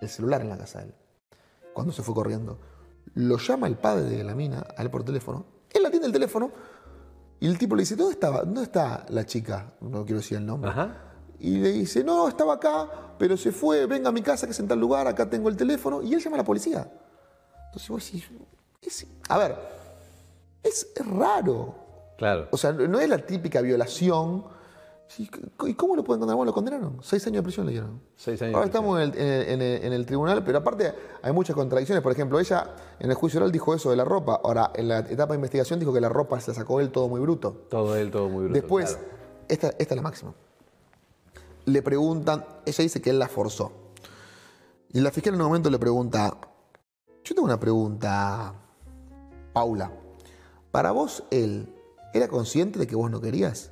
El 0.00 0.08
celular 0.08 0.40
en 0.40 0.48
la 0.48 0.58
casa 0.58 0.78
de 0.80 0.86
él. 0.86 0.94
Cuando 1.72 1.92
se 1.92 2.02
fue 2.02 2.14
corriendo. 2.14 2.58
Lo 3.14 3.36
llama 3.38 3.66
el 3.66 3.76
padre 3.76 4.04
de 4.10 4.24
la 4.24 4.34
mina 4.34 4.66
a 4.76 4.82
él 4.82 4.90
por 4.90 5.04
teléfono. 5.04 5.44
Él 5.70 5.84
atiende 5.84 6.06
el 6.06 6.12
teléfono 6.12 6.50
y 7.40 7.46
el 7.46 7.58
tipo 7.58 7.74
le 7.74 7.82
dice, 7.82 7.96
¿dónde 7.96 8.12
estaba? 8.14 8.42
¿Dónde 8.44 8.62
está 8.62 9.04
la 9.08 9.26
chica? 9.26 9.72
No 9.80 10.04
quiero 10.04 10.20
decir 10.20 10.38
el 10.38 10.46
nombre. 10.46 10.70
Ajá. 10.70 10.96
Y 11.38 11.58
le 11.58 11.72
dice, 11.72 12.04
no, 12.04 12.28
estaba 12.28 12.54
acá, 12.54 12.88
pero 13.18 13.36
se 13.36 13.50
fue, 13.50 13.86
venga 13.86 14.10
a 14.10 14.12
mi 14.12 14.22
casa 14.22 14.46
que 14.46 14.52
es 14.52 14.60
en 14.60 14.68
tal 14.68 14.78
lugar, 14.78 15.08
acá 15.08 15.28
tengo 15.28 15.48
el 15.48 15.56
teléfono. 15.56 16.00
Y 16.02 16.14
él 16.14 16.20
llama 16.20 16.36
a 16.36 16.38
la 16.38 16.44
policía. 16.44 16.90
Entonces 17.66 17.88
vos 17.88 18.04
decís, 18.04 18.30
es- 18.80 19.06
a 19.28 19.38
ver, 19.38 19.56
es, 20.62 20.86
es 20.94 21.06
raro. 21.06 21.74
Claro. 22.16 22.46
O 22.52 22.56
sea, 22.56 22.72
no 22.72 23.00
es 23.00 23.08
la 23.08 23.18
típica 23.18 23.60
violación. 23.60 24.44
¿Y 25.18 25.74
cómo 25.74 25.96
lo 25.96 26.04
pueden 26.04 26.20
condenar? 26.20 26.36
Bueno, 26.36 26.50
lo 26.50 26.54
condenaron. 26.54 26.98
Seis 27.02 27.26
años 27.26 27.36
de 27.38 27.42
prisión 27.42 27.66
le 27.66 27.72
dieron. 27.72 28.00
Seis 28.16 28.40
años 28.42 28.54
Ahora 28.54 28.64
de 28.66 28.70
estamos 28.70 29.00
en 29.00 29.10
el, 29.10 29.18
en 29.18 29.26
el- 29.26 29.48
en 29.48 29.62
el- 29.62 29.84
en 29.84 29.92
el 29.92 30.06
tribunal, 30.06 30.42
pero 30.44 30.58
aparte 30.58 30.94
hay 31.22 31.32
muchas 31.32 31.54
contradicciones. 31.56 32.02
Por 32.02 32.12
ejemplo, 32.12 32.38
ella 32.40 32.74
en 32.98 33.10
el 33.10 33.16
juicio 33.16 33.38
oral 33.40 33.52
dijo 33.52 33.74
eso 33.74 33.90
de 33.90 33.96
la 33.96 34.04
ropa. 34.04 34.40
Ahora, 34.42 34.70
en 34.74 34.88
la 34.88 35.00
etapa 35.00 35.32
de 35.32 35.36
investigación 35.36 35.78
dijo 35.80 35.92
que 35.92 36.00
la 36.00 36.08
ropa 36.08 36.40
se 36.40 36.52
la 36.52 36.54
sacó 36.54 36.80
él 36.80 36.90
todo 36.90 37.08
muy 37.08 37.20
bruto. 37.20 37.66
Todo 37.68 37.96
él, 37.96 38.10
todo 38.10 38.28
muy 38.28 38.44
bruto. 38.44 38.54
Después, 38.54 38.92
claro. 38.94 39.08
esta, 39.48 39.68
esta 39.70 39.82
es 39.94 39.96
la 39.96 40.02
máxima. 40.02 40.34
Le 41.64 41.82
preguntan, 41.82 42.44
ella 42.64 42.82
dice 42.82 43.02
que 43.02 43.10
él 43.10 43.18
la 43.18 43.28
forzó. 43.28 43.72
Y 44.92 45.00
la 45.00 45.10
fiscal 45.10 45.34
en 45.34 45.40
un 45.40 45.46
momento 45.48 45.68
le 45.70 45.78
pregunta, 45.78 46.36
yo 47.24 47.34
tengo 47.34 47.44
una 47.44 47.58
pregunta, 47.60 48.54
Paula. 49.52 49.90
¿Para 50.70 50.90
vos 50.92 51.24
él 51.30 51.68
era 52.14 52.28
consciente 52.28 52.78
de 52.78 52.86
que 52.86 52.96
vos 52.96 53.10
no 53.10 53.20
querías? 53.20 53.71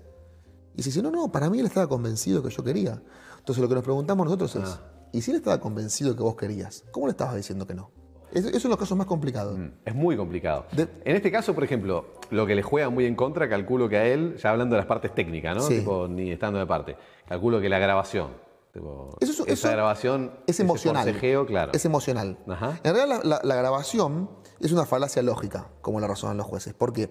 Y 0.81 0.91
dice, 0.91 1.03
no, 1.03 1.11
no, 1.11 1.31
para 1.31 1.51
mí 1.51 1.61
él 1.61 1.67
estaba 1.67 1.89
convencido 1.89 2.43
que 2.43 2.51
yo 2.51 2.65
quería. 2.65 3.03
Entonces 3.39 3.61
lo 3.61 3.69
que 3.69 3.75
nos 3.75 3.85
preguntamos 3.85 4.25
nosotros 4.25 4.57
es, 4.57 4.69
Ah. 4.81 5.09
¿y 5.13 5.21
si 5.21 5.31
él 5.31 5.37
estaba 5.37 5.61
convencido 5.61 6.17
que 6.17 6.23
vos 6.23 6.37
querías? 6.37 6.85
¿Cómo 6.91 7.07
le 7.07 7.11
estabas 7.13 7.37
diciendo 7.37 7.67
que 7.67 7.75
no? 7.75 7.91
Es- 8.33 8.45
Esos 8.47 8.63
son 8.63 8.71
los 8.71 8.79
casos 8.79 8.97
más 8.97 9.07
complicados. 9.07 9.59
Es 9.85 9.95
muy 9.95 10.17
complicado. 10.17 10.67
De- 10.73 10.89
En 11.05 11.17
este 11.17 11.31
caso, 11.31 11.55
por 11.55 11.65
ejemplo, 11.65 12.07
lo 12.31 12.47
que 12.47 12.55
le 12.55 12.63
juega 12.63 12.89
muy 12.89 13.05
en 13.05 13.15
contra, 13.17 13.49
calculo 13.49 13.89
que 13.89 13.97
a 13.99 14.07
él, 14.07 14.37
ya 14.43 14.51
hablando 14.51 14.75
de 14.75 14.79
las 14.81 14.87
partes 14.87 15.15
técnicas, 15.15 15.57
¿no? 15.57 15.63
Sí. 15.63 15.81
Tipo, 15.81 16.07
ni 16.09 16.31
estando 16.31 16.59
de 16.59 16.67
parte, 16.67 16.97
calculo 17.29 17.61
que 17.61 17.69
la 17.69 17.79
grabación. 17.79 18.29
tipo, 18.73 19.17
Eso 19.21 19.33
es- 19.33 19.41
esa 19.41 19.53
eso 19.53 19.69
grabación, 19.73 20.31
Es 20.47 20.55
ese 20.55 20.63
emocional. 20.63 21.03
forcejeo, 21.05 21.45
claro. 21.45 21.73
Es 21.75 21.85
emocional. 21.85 22.39
Ajá. 22.49 22.79
En 22.85 22.95
realidad, 22.95 23.21
la, 23.25 23.29
la- 23.29 23.41
la 23.43 23.55
grabación 23.57 24.31
es 24.61 24.71
una 24.71 24.87
falacia 24.87 25.23
lógica, 25.23 25.67
como 25.83 25.99
la 25.99 26.07
razonan 26.07 26.37
los 26.37 26.47
jueces. 26.47 26.73
¿Por 26.73 26.93
qué? 26.93 27.03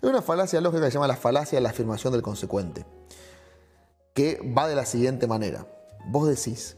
Es 0.00 0.08
una 0.08 0.22
falacia 0.22 0.60
lógica 0.60 0.84
que 0.84 0.90
se 0.92 0.94
llama 0.94 1.08
la 1.08 1.16
falacia 1.16 1.58
de 1.58 1.62
la 1.64 1.70
afirmación 1.70 2.12
del 2.12 2.22
consecuente, 2.22 2.86
que 4.20 4.52
va 4.54 4.68
de 4.68 4.74
la 4.74 4.84
siguiente 4.84 5.26
manera. 5.26 5.66
Vos 6.08 6.28
decís, 6.28 6.76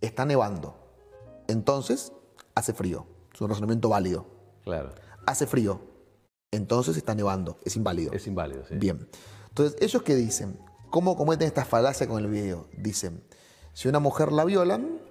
está 0.00 0.24
nevando, 0.24 0.74
entonces 1.48 2.12
hace 2.54 2.72
frío. 2.72 3.06
Es 3.34 3.40
un 3.42 3.50
razonamiento 3.50 3.90
válido. 3.90 4.26
Claro. 4.64 4.94
Hace 5.26 5.46
frío, 5.46 5.82
entonces 6.50 6.96
está 6.96 7.14
nevando. 7.14 7.58
Es 7.64 7.76
inválido. 7.76 8.12
Es 8.14 8.26
inválido, 8.26 8.64
sí. 8.66 8.74
Bien. 8.76 9.06
Entonces, 9.48 9.76
ellos 9.82 10.02
qué 10.02 10.14
dicen, 10.14 10.58
¿cómo 10.88 11.14
cometen 11.14 11.46
esta 11.46 11.66
falacia 11.66 12.08
con 12.08 12.24
el 12.24 12.30
video? 12.30 12.68
Dicen, 12.78 13.22
si 13.74 13.88
una 13.88 13.98
mujer 14.00 14.32
la 14.32 14.46
violan, 14.46 15.02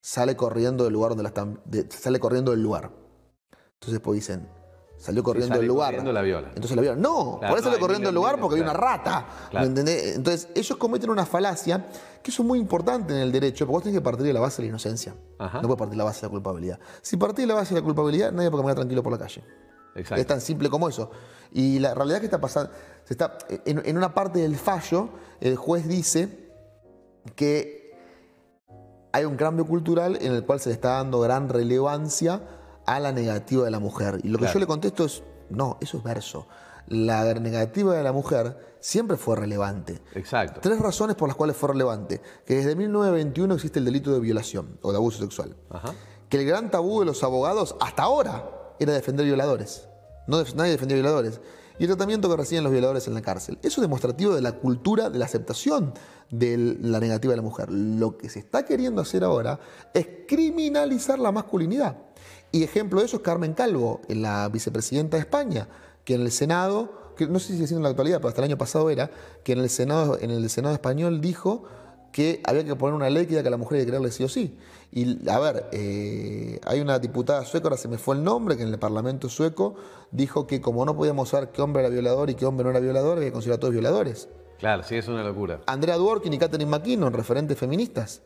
sale 0.00 0.34
corriendo 0.34 0.82
del 0.84 0.92
lugar 0.92 1.10
donde 1.10 1.22
la 1.22 1.28
están, 1.28 1.60
de- 1.66 1.88
sale 1.88 2.18
corriendo 2.18 2.50
del 2.50 2.62
lugar. 2.64 2.90
Entonces 3.74 4.00
pues 4.00 4.16
dicen, 4.16 4.48
salió 4.98 5.22
corriendo 5.22 5.56
del 5.56 5.66
lugar. 5.66 5.88
corriendo, 5.88 6.12
la 6.12 6.22
violan. 6.22 6.50
Entonces 6.50 6.76
la 6.76 6.82
violan. 6.82 7.00
No, 7.00 7.38
Claro, 7.38 7.52
por 7.52 7.58
eso 7.60 7.68
no, 7.68 7.74
hay 7.74 7.80
corriendo 7.80 8.08
del 8.08 8.14
lugar 8.14 8.40
porque 8.40 8.56
hay 8.56 8.62
una 8.62 8.72
claro. 8.72 8.86
rata. 8.86 9.26
Claro. 9.50 9.64
¿Me 9.64 9.68
entendés? 9.70 10.16
Entonces, 10.16 10.48
ellos 10.54 10.76
cometen 10.76 11.10
una 11.10 11.24
falacia 11.24 11.86
que 12.22 12.30
eso 12.30 12.42
es 12.42 12.48
muy 12.48 12.58
importante 12.58 13.14
en 13.14 13.20
el 13.20 13.32
derecho, 13.32 13.64
porque 13.64 13.74
vos 13.74 13.82
tenés 13.84 13.98
que 13.98 14.02
partir 14.02 14.26
de 14.26 14.32
la 14.32 14.40
base 14.40 14.56
de 14.56 14.64
la 14.64 14.70
inocencia. 14.70 15.14
Ajá. 15.38 15.62
No 15.62 15.68
puedes 15.68 15.78
partir 15.78 15.92
de 15.92 15.98
la 15.98 16.04
base 16.04 16.20
de 16.20 16.26
la 16.26 16.30
culpabilidad. 16.30 16.80
Si 17.00 17.16
partís 17.16 17.44
de 17.44 17.46
la 17.46 17.54
base 17.54 17.74
de 17.74 17.80
la 17.80 17.84
culpabilidad, 17.84 18.32
nadie 18.32 18.50
puede 18.50 18.62
caminar 18.62 18.76
tranquilo 18.76 19.02
por 19.02 19.12
la 19.12 19.18
calle. 19.18 19.44
Exacto. 19.94 20.20
Es 20.20 20.26
tan 20.26 20.40
simple 20.40 20.68
como 20.68 20.88
eso. 20.88 21.10
Y 21.52 21.78
la 21.78 21.94
realidad 21.94 22.18
que 22.18 22.26
está 22.26 22.40
pasando, 22.40 22.72
se 23.04 23.14
está, 23.14 23.38
en, 23.64 23.82
en 23.84 23.96
una 23.96 24.14
parte 24.14 24.40
del 24.40 24.56
fallo, 24.56 25.10
el 25.40 25.56
juez 25.56 25.88
dice 25.88 26.28
que 27.34 27.78
hay 29.12 29.24
un 29.24 29.36
cambio 29.36 29.66
cultural 29.66 30.18
en 30.20 30.32
el 30.32 30.44
cual 30.44 30.60
se 30.60 30.68
le 30.68 30.74
está 30.74 30.94
dando 30.94 31.20
gran 31.20 31.48
relevancia 31.48 32.40
a 32.94 33.00
la 33.00 33.12
negativa 33.12 33.64
de 33.64 33.70
la 33.70 33.78
mujer. 33.78 34.18
Y 34.22 34.28
lo 34.28 34.38
que 34.38 34.46
yo 34.46 34.58
le 34.58 34.66
contesto 34.66 35.04
es, 35.04 35.22
no, 35.50 35.76
eso 35.80 35.98
es 35.98 36.02
verso. 36.02 36.46
la 36.86 37.34
negativa 37.34 37.94
de 37.94 38.02
la 38.02 38.12
mujer 38.12 38.56
siempre 38.80 39.18
fue 39.18 39.36
relevante. 39.36 40.00
Exacto. 40.14 40.60
Tres 40.62 40.80
razones 40.80 41.16
por 41.16 41.28
las 41.28 41.36
cuales 41.36 41.54
fue 41.54 41.68
relevante. 41.70 42.22
Que 42.46 42.56
desde 42.56 42.74
1921 42.76 43.54
existe 43.54 43.78
el 43.78 43.84
delito 43.84 44.10
de 44.10 44.20
violación 44.20 44.78
o 44.80 44.90
de 44.90 44.96
abuso 44.96 45.18
sexual. 45.18 45.54
Ajá. 45.68 45.92
Que 46.30 46.38
el 46.38 46.46
gran 46.46 46.70
tabú 46.70 47.00
de 47.00 47.06
los 47.06 47.22
abogados 47.22 47.76
hasta 47.80 48.04
ahora 48.04 48.50
era 48.78 48.94
defender 48.94 49.26
violadores. 49.26 49.88
No 50.26 50.42
nadie 50.54 50.72
defendía 50.72 50.96
violadores. 50.96 51.40
Y 51.78 51.84
el 51.84 51.88
tratamiento 51.90 52.28
que 52.28 52.36
reciben 52.36 52.64
los 52.64 52.72
violadores 52.72 53.06
en 53.06 53.14
la 53.14 53.22
cárcel. 53.22 53.58
Eso 53.62 53.80
es 53.80 53.82
demostrativo 53.82 54.34
de 54.34 54.40
la 54.40 54.52
cultura 54.52 55.10
de 55.10 55.18
la 55.18 55.26
aceptación 55.26 55.94
de 56.30 56.76
la 56.80 57.00
negativa 57.00 57.32
de 57.32 57.36
la 57.36 57.42
mujer. 57.42 57.70
Lo 57.70 58.16
que 58.18 58.28
se 58.28 58.40
está 58.40 58.64
queriendo 58.64 59.00
hacer 59.00 59.24
ahora 59.24 59.60
es 59.94 60.08
criminalizar 60.26 61.18
la 61.18 61.32
masculinidad. 61.32 61.96
Y 62.52 62.62
ejemplo 62.62 63.00
de 63.00 63.06
eso 63.06 63.16
es 63.18 63.22
Carmen 63.22 63.54
Calvo, 63.54 64.00
la 64.08 64.48
vicepresidenta 64.48 65.16
de 65.16 65.22
España, 65.22 65.68
que 66.04 66.14
en 66.14 66.22
el 66.22 66.32
Senado, 66.32 67.12
que 67.16 67.26
no 67.26 67.38
sé 67.38 67.48
si 67.48 67.52
sigue 67.54 67.66
siendo 67.66 67.80
en 67.80 67.82
la 67.84 67.90
actualidad, 67.90 68.18
pero 68.18 68.28
hasta 68.28 68.40
el 68.40 68.46
año 68.46 68.58
pasado 68.58 68.88
era, 68.90 69.10
que 69.44 69.52
en 69.52 69.58
el 69.58 69.68
Senado, 69.68 70.18
en 70.20 70.30
el 70.30 70.48
Senado 70.48 70.74
español 70.74 71.20
dijo 71.20 71.64
que 72.12 72.40
había 72.44 72.64
que 72.64 72.74
poner 72.74 72.94
una 72.94 73.10
ley 73.10 73.24
que 73.24 73.30
diga 73.30 73.42
que 73.42 73.48
a 73.48 73.50
la 73.50 73.58
mujer 73.58 73.78
hay 73.78 73.84
que 73.84 73.90
creerle 73.90 74.10
sí 74.10 74.24
o 74.24 74.28
sí. 74.28 74.56
Y 74.90 75.28
a 75.28 75.38
ver, 75.38 75.68
eh, 75.72 76.58
hay 76.64 76.80
una 76.80 76.98
diputada 76.98 77.44
sueca, 77.44 77.66
ahora 77.66 77.76
se 77.76 77.88
me 77.88 77.98
fue 77.98 78.16
el 78.16 78.24
nombre, 78.24 78.56
que 78.56 78.62
en 78.62 78.70
el 78.70 78.78
Parlamento 78.78 79.28
sueco 79.28 79.74
dijo 80.10 80.46
que 80.46 80.62
como 80.62 80.86
no 80.86 80.96
podíamos 80.96 81.28
saber 81.28 81.50
qué 81.50 81.60
hombre 81.60 81.82
era 81.82 81.90
violador 81.90 82.30
y 82.30 82.34
qué 82.34 82.46
hombre 82.46 82.64
no 82.64 82.70
era 82.70 82.80
violador, 82.80 83.18
había 83.18 83.28
que 83.28 83.32
considerar 83.32 83.58
a 83.58 83.60
todos 83.60 83.74
violadores. 83.74 84.28
Claro, 84.58 84.82
sí, 84.82 84.96
es 84.96 85.06
una 85.06 85.22
locura. 85.22 85.60
Andrea 85.66 85.96
Dworkin 85.96 86.32
y 86.32 86.38
Catherine 86.38 86.70
McKinnon, 86.70 87.12
referentes 87.12 87.58
feministas, 87.58 88.22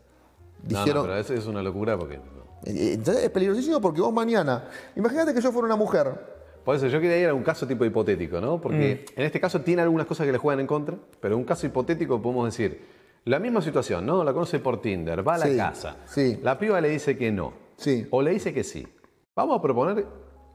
No, 0.62 0.68
dijeron... 0.68 1.02
no, 1.02 1.02
pero 1.02 1.18
eso 1.18 1.34
es 1.34 1.46
una 1.46 1.62
locura 1.62 1.98
porque. 1.98 2.20
Eh, 2.64 2.92
Entonces 2.94 3.24
es 3.24 3.30
peligrosísimo 3.30 3.80
porque 3.80 4.00
vos 4.00 4.12
mañana, 4.12 4.68
imagínate 4.96 5.34
que 5.34 5.40
yo 5.40 5.50
fuera 5.52 5.66
una 5.66 5.76
mujer, 5.76 6.32
Por 6.64 6.76
eso 6.76 6.86
yo 6.86 7.00
quería 7.00 7.18
ir 7.18 7.28
a 7.28 7.34
un 7.34 7.42
caso 7.42 7.66
tipo 7.66 7.84
hipotético, 7.84 8.40
¿no? 8.40 8.60
Porque 8.60 9.04
Mm. 9.16 9.18
en 9.20 9.26
este 9.26 9.40
caso 9.40 9.62
tiene 9.62 9.82
algunas 9.82 10.06
cosas 10.06 10.26
que 10.26 10.32
le 10.32 10.38
juegan 10.38 10.60
en 10.60 10.68
contra, 10.68 10.96
pero 11.20 11.36
un 11.36 11.42
caso 11.42 11.66
hipotético 11.66 12.22
podemos 12.22 12.44
decir, 12.46 12.80
la 13.24 13.40
misma 13.40 13.60
situación, 13.62 14.06
¿no? 14.06 14.22
La 14.22 14.32
conoce 14.32 14.60
por 14.60 14.80
Tinder, 14.80 15.26
va 15.26 15.34
a 15.34 15.38
la 15.38 15.46
Sí, 15.46 15.56
casa. 15.56 15.96
sí. 16.06 16.38
La 16.40 16.58
piba 16.60 16.80
le 16.80 16.88
dice 16.90 17.16
que 17.18 17.32
no. 17.32 17.52
Sí. 17.76 18.06
O 18.10 18.22
le 18.22 18.30
dice 18.30 18.52
que 18.54 18.62
sí. 18.62 18.86
Vamos 19.34 19.58
a 19.58 19.60
proponer 19.62 20.06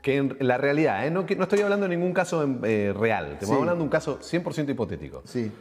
que 0.01 0.15
en 0.15 0.37
la 0.39 0.57
realidad, 0.57 1.05
¿eh? 1.05 1.11
no, 1.11 1.25
que- 1.25 1.35
no 1.35 1.43
estoy 1.43 1.59
hablando 1.59 1.89
de 1.89 1.97
ningún 1.97 2.13
caso 2.13 2.41
eh, 2.63 2.93
real, 2.97 3.37
te 3.37 3.45
Sí. 3.45 3.51
hablando 3.51 3.75
de 3.75 3.83
un 3.83 3.89
caso 3.89 4.19
100% 4.21 4.71
hipotético. 4.71 5.23
sí. 5.25 5.51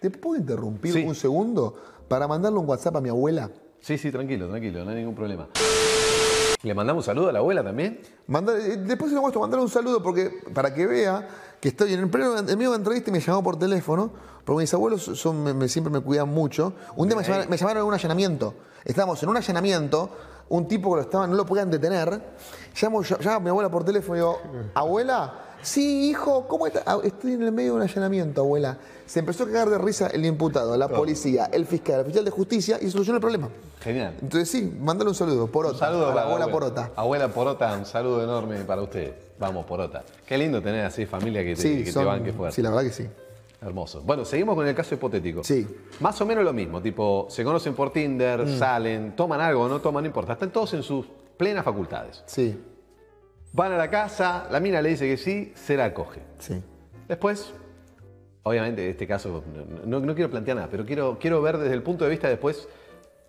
¿Te 0.00 0.10
puedo 0.10 0.38
interrumpir 0.38 0.92
Sí. 0.92 1.04
un 1.06 1.14
segundo 1.14 1.76
para 2.08 2.26
mandarle 2.28 2.58
un 2.58 2.68
WhatsApp 2.68 2.96
a 2.96 3.00
mi 3.00 3.08
abuela? 3.10 3.48
Sí, 3.84 3.98
sí, 3.98 4.10
tranquilo, 4.10 4.48
tranquilo, 4.48 4.82
no 4.82 4.90
hay 4.92 4.96
ningún 4.96 5.14
problema. 5.14 5.46
¿Le 6.62 6.72
mandamos 6.72 7.02
un 7.02 7.06
saludo 7.06 7.28
a 7.28 7.32
la 7.32 7.40
abuela 7.40 7.62
también? 7.62 8.00
Manda- 8.28 8.56
eh, 8.56 8.78
después 8.78 9.10
se 9.10 9.14
lo 9.14 9.20
muestro, 9.20 9.42
mandarle 9.42 9.62
un 9.64 9.70
saludo 9.70 10.02
porque, 10.02 10.30
para 10.54 10.72
que 10.72 10.86
vea 10.86 11.28
que 11.60 11.68
estoy 11.68 11.92
en 11.92 12.00
el 12.00 12.08
pleno 12.08 12.38
en 12.38 12.46
medio 12.46 12.56
de 12.56 12.68
la 12.70 12.76
entrevista 12.76 13.10
y 13.10 13.12
me 13.12 13.20
llamó 13.20 13.42
por 13.42 13.58
teléfono, 13.58 14.10
porque 14.46 14.62
mis 14.62 14.72
abuelos 14.72 15.02
son, 15.02 15.44
me- 15.44 15.52
me- 15.52 15.68
siempre 15.68 15.92
me 15.92 16.00
cuidan 16.00 16.30
mucho. 16.30 16.72
Un 16.96 17.08
día 17.08 17.16
me 17.18 17.22
llamaron, 17.24 17.50
me 17.50 17.56
llamaron 17.58 17.82
a 17.82 17.84
un 17.84 17.92
allanamiento. 17.92 18.54
Estábamos 18.86 19.22
en 19.22 19.28
un 19.28 19.36
allanamiento, 19.36 20.10
un 20.48 20.66
tipo 20.66 20.88
que 20.92 20.96
lo 20.96 21.02
estaba, 21.02 21.26
no 21.26 21.34
lo 21.34 21.44
podían 21.44 21.70
detener. 21.70 22.22
Llamo, 22.80 23.02
llamo 23.02 23.36
a 23.36 23.40
mi 23.40 23.50
abuela 23.50 23.70
por 23.70 23.84
teléfono 23.84 24.14
y 24.14 24.18
digo, 24.20 24.38
abuela, 24.72 25.34
sí, 25.60 26.08
hijo, 26.08 26.48
¿cómo 26.48 26.66
estás? 26.66 26.84
"Ah, 26.86 26.98
Estoy 27.04 27.34
en 27.34 27.42
el 27.42 27.52
medio 27.52 27.72
de 27.72 27.76
un 27.76 27.82
allanamiento, 27.82 28.40
abuela. 28.40 28.78
Se 29.06 29.18
empezó 29.20 29.44
a 29.44 29.46
cagar 29.46 29.68
de 29.70 29.78
risa 29.78 30.06
el 30.08 30.24
imputado, 30.24 30.76
la 30.76 30.88
policía, 30.88 31.50
el 31.52 31.66
fiscal, 31.66 31.96
el 31.96 32.00
oficial 32.02 32.24
de 32.24 32.30
justicia 32.30 32.78
y 32.80 32.90
solucionó 32.90 33.16
el 33.16 33.20
problema. 33.20 33.48
Genial. 33.80 34.14
Entonces 34.22 34.48
sí, 34.50 34.62
mándale 34.80 35.10
un 35.10 35.14
saludo, 35.14 35.46
Porota, 35.46 35.74
Un 35.74 35.78
saludo 35.80 36.04
a 36.06 36.08
la 36.08 36.14
para 36.14 36.26
abuela 36.26 36.48
Porota. 36.50 36.90
Abuela 36.96 37.28
Porota, 37.28 37.76
un 37.76 37.84
saludo 37.86 38.22
enorme 38.24 38.60
para 38.64 38.80
usted. 38.82 39.14
Vamos, 39.38 39.66
Porota. 39.66 40.02
Qué 40.26 40.38
lindo 40.38 40.62
tener 40.62 40.86
así 40.86 41.04
familia 41.06 41.42
que 41.44 41.54
te, 41.54 41.60
Sí, 41.62 41.78
que 41.78 41.84
te 41.84 41.92
son- 41.92 42.06
banque 42.06 42.32
fuerte. 42.32 42.56
sí, 42.56 42.62
la 42.62 42.70
verdad 42.70 42.84
que 42.84 42.92
sí. 42.92 43.06
Hermoso. 43.60 44.02
Bueno, 44.02 44.24
seguimos 44.24 44.54
con 44.54 44.66
el 44.66 44.74
caso 44.74 44.94
hipotético. 44.94 45.42
Sí. 45.44 45.66
Más 46.00 46.20
o 46.20 46.26
menos 46.26 46.44
lo 46.44 46.52
mismo, 46.52 46.80
tipo, 46.82 47.26
se 47.30 47.42
conocen 47.44 47.74
por 47.74 47.92
Tinder, 47.92 48.44
Mm. 48.44 48.58
salen, 48.58 49.16
toman 49.16 49.40
algo 49.40 49.68
no 49.68 49.80
toman, 49.80 50.04
no 50.04 50.08
importa. 50.08 50.34
Están 50.34 50.50
todos 50.50 50.72
en 50.74 50.82
sus 50.82 51.06
plenas 51.36 51.64
facultades. 51.64 52.22
Sí, 52.26 52.58
Van 53.52 53.70
a 53.72 53.76
la 53.76 53.88
casa, 53.88 54.48
la 54.50 54.58
mina 54.58 54.82
le 54.82 54.88
dice 54.90 55.06
que 55.06 55.16
sí, 55.16 55.52
se 55.54 55.76
la 55.76 55.94
coge. 55.94 56.20
sí. 56.40 56.60
Después, 57.06 57.52
obviamente, 58.44 58.84
en 58.84 58.90
este 58.90 59.06
caso, 59.06 59.42
no, 59.84 60.00
no 60.00 60.14
quiero 60.14 60.30
plantear 60.30 60.56
nada, 60.56 60.68
pero 60.70 60.86
quiero, 60.86 61.18
quiero 61.18 61.42
ver 61.42 61.58
desde 61.58 61.74
el 61.74 61.82
punto 61.82 62.04
de 62.04 62.10
vista 62.10 62.28
después 62.28 62.68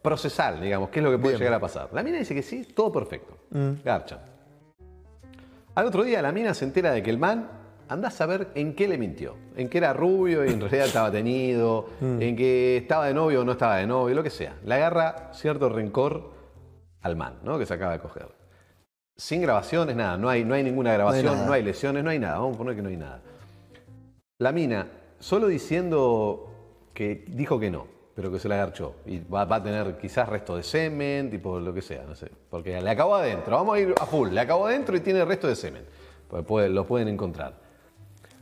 procesal, 0.01 0.61
digamos, 0.61 0.89
qué 0.89 0.99
es 0.99 1.03
lo 1.03 1.09
que 1.09 1.17
puede 1.17 1.33
Bien. 1.33 1.39
llegar 1.39 1.53
a 1.55 1.59
pasar. 1.59 1.89
La 1.91 2.03
mina 2.03 2.19
dice 2.19 2.35
que 2.35 2.43
sí, 2.43 2.63
todo 2.63 2.91
perfecto. 2.91 3.37
Garcha. 3.83 4.19
Al 5.73 5.87
otro 5.87 6.03
día 6.03 6.21
la 6.21 6.31
mina 6.31 6.53
se 6.53 6.63
entera 6.63 6.91
de 6.91 7.01
que 7.01 7.09
el 7.09 7.17
man 7.17 7.49
anda 7.87 8.09
a 8.09 8.11
saber 8.11 8.49
en 8.55 8.75
qué 8.75 8.87
le 8.87 8.97
mintió. 8.97 9.35
En 9.55 9.67
que 9.67 9.77
era 9.79 9.93
rubio 9.93 10.45
y 10.45 10.49
en 10.49 10.59
realidad 10.59 10.85
estaba 10.85 11.11
tenido, 11.11 11.89
en 12.01 12.35
que 12.35 12.77
estaba 12.77 13.07
de 13.07 13.13
novio 13.13 13.41
o 13.41 13.45
no 13.45 13.53
estaba 13.53 13.77
de 13.77 13.87
novio, 13.87 14.15
lo 14.15 14.23
que 14.23 14.29
sea. 14.29 14.55
Le 14.63 14.75
agarra 14.75 15.31
cierto 15.33 15.69
rencor 15.69 16.31
al 17.01 17.15
man, 17.15 17.39
¿no? 17.43 17.57
Que 17.57 17.65
se 17.65 17.73
acaba 17.73 17.93
de 17.93 17.99
coger. 17.99 18.27
Sin 19.17 19.41
grabaciones, 19.41 19.95
nada, 19.95 20.17
no 20.17 20.29
hay, 20.29 20.43
no 20.43 20.53
hay 20.53 20.63
ninguna 20.63 20.93
grabación, 20.93 21.33
nada. 21.33 21.47
no 21.47 21.53
hay 21.53 21.63
lesiones, 21.63 22.03
no 22.03 22.09
hay 22.09 22.19
nada, 22.19 22.37
vamos 22.37 22.55
a 22.55 22.57
poner 22.57 22.75
que 22.75 22.81
no 22.81 22.89
hay 22.89 22.97
nada. 22.97 23.21
La 24.39 24.51
mina, 24.51 24.87
solo 25.19 25.47
diciendo 25.47 26.49
que 26.93 27.25
dijo 27.27 27.59
que 27.59 27.69
no, 27.71 27.87
pero 28.15 28.31
que 28.31 28.39
se 28.39 28.47
la 28.47 28.55
agarchó. 28.55 28.95
Y 29.05 29.19
va, 29.19 29.45
va 29.45 29.57
a 29.57 29.63
tener 29.63 29.97
quizás 29.97 30.27
resto 30.29 30.55
de 30.55 30.63
semen, 30.63 31.29
tipo 31.29 31.59
lo 31.59 31.73
que 31.73 31.81
sea, 31.81 32.03
no 32.07 32.15
sé. 32.15 32.29
Porque 32.49 32.79
le 32.81 32.89
acabó 32.89 33.15
adentro, 33.15 33.55
vamos 33.57 33.75
a 33.75 33.79
ir 33.79 33.93
a 33.99 34.05
full, 34.05 34.29
le 34.29 34.39
acabó 34.39 34.67
adentro 34.67 34.95
y 34.95 34.99
tiene 35.01 35.23
resto 35.25 35.47
de 35.47 35.55
semen. 35.55 35.83
Puede- 36.47 36.69
lo 36.69 36.85
pueden 36.85 37.07
encontrar. 37.07 37.53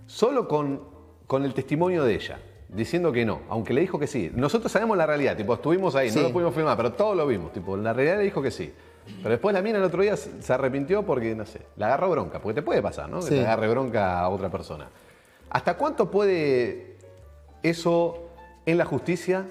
Solo 0.08 0.48
con, 0.48 0.82
con 1.28 1.44
el 1.46 1.54
testimonio 1.54 2.04
de 2.04 2.16
ella, 2.16 2.40
diciendo 2.70 3.12
que 3.12 3.26
no, 3.26 3.42
aunque 3.50 3.74
le 3.74 3.82
dijo 3.82 4.00
que 4.00 4.08
sí. 4.08 4.32
Nosotros 4.34 4.72
sabemos 4.72 4.98
la 4.98 5.06
realidad, 5.06 5.36
tipo, 5.38 5.54
estuvimos 5.54 5.96
ahí, 5.96 6.10
Sí. 6.10 6.18
no 6.20 6.24
lo 6.28 6.34
pudimos 6.34 6.54
filmar, 6.56 6.76
pero 6.78 6.94
todos 6.94 7.16
lo 7.16 7.26
vimos. 7.28 7.52
Tipo, 7.54 7.78
la 7.78 7.94
realidad 7.94 8.18
le 8.18 8.24
dijo 8.24 8.42
que 8.42 8.52
sí. 8.52 8.74
Pero 9.18 9.30
después 9.32 9.54
la 9.54 9.62
mina 9.62 9.80
el 9.80 9.84
otro 9.84 10.02
día 10.02 10.16
se 10.16 10.54
arrepintió 10.54 11.04
porque, 11.04 11.36
no 11.36 11.46
sé, 11.46 11.62
le 11.76 11.86
agarró 11.86 12.10
bronca, 12.10 12.40
porque 12.40 12.56
te 12.56 12.62
puede 12.62 12.82
pasar, 12.82 13.10
¿no? 13.10 13.18
Que 13.20 13.24
Sí. 13.26 13.30
te 13.36 13.42
agarre 13.42 13.68
bronca 13.68 14.20
a 14.22 14.30
otra 14.30 14.50
persona. 14.50 14.88
¿Hasta 15.54 15.78
cuánto 15.78 16.10
puede 16.12 16.98
eso 17.62 18.30
en 18.66 18.78
la 18.78 18.86
justicia 18.86 19.48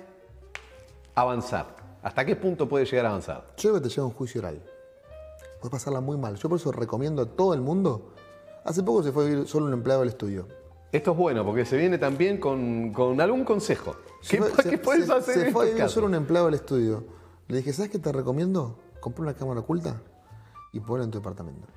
avanzar? 1.14 1.76
¿Hasta 2.02 2.24
qué 2.24 2.34
punto 2.36 2.68
puede 2.68 2.84
llegar 2.84 3.06
a 3.06 3.10
avanzar? 3.10 3.46
Yo 3.56 3.70
creo 3.70 3.74
que 3.74 3.88
te 3.88 3.94
lleva 3.94 4.06
un 4.08 4.12
juicio 4.12 4.40
oral. 4.40 4.62
Puedes 5.60 5.70
pasarla 5.70 6.00
muy 6.00 6.16
mal. 6.16 6.34
Yo 6.36 6.48
por 6.48 6.58
eso 6.58 6.72
recomiendo 6.72 7.22
a 7.22 7.26
todo 7.26 7.54
el 7.54 7.60
mundo. 7.60 8.12
Hace 8.64 8.82
poco 8.82 9.02
se 9.02 9.12
fue 9.12 9.24
a 9.24 9.28
vivir 9.28 9.46
solo 9.48 9.66
un 9.66 9.72
empleado 9.72 10.00
del 10.00 10.08
estudio. 10.10 10.48
Esto 10.90 11.12
es 11.12 11.16
bueno 11.16 11.44
porque 11.44 11.64
se 11.64 11.76
viene 11.76 11.98
también 11.98 12.38
con, 12.38 12.92
con 12.92 13.20
algún 13.20 13.44
consejo. 13.44 13.94
¿Qué, 14.28 14.38
Se 14.42 14.62
qué 14.64 14.70
se- 14.70 14.78
puedes 14.78 15.06
se- 15.06 15.12
hacer 15.12 15.34
Se 15.34 15.46
en 15.46 15.52
fue 15.52 15.62
a 15.62 15.64
estos 15.64 15.74
vivir 15.74 15.78
casos? 15.78 15.92
solo 15.94 16.06
un 16.08 16.14
empleado 16.14 16.46
del 16.46 16.54
estudio. 16.56 17.04
Le 17.48 17.58
dije, 17.58 17.72
¿sabes 17.72 17.90
qué 17.90 17.98
te 17.98 18.10
recomiendo? 18.12 18.78
Compra 19.00 19.22
una 19.22 19.34
cámara 19.34 19.60
oculta 19.60 20.00
y 20.72 20.80
ponla 20.80 21.04
en 21.04 21.10
tu 21.10 21.18
departamento. 21.18 21.68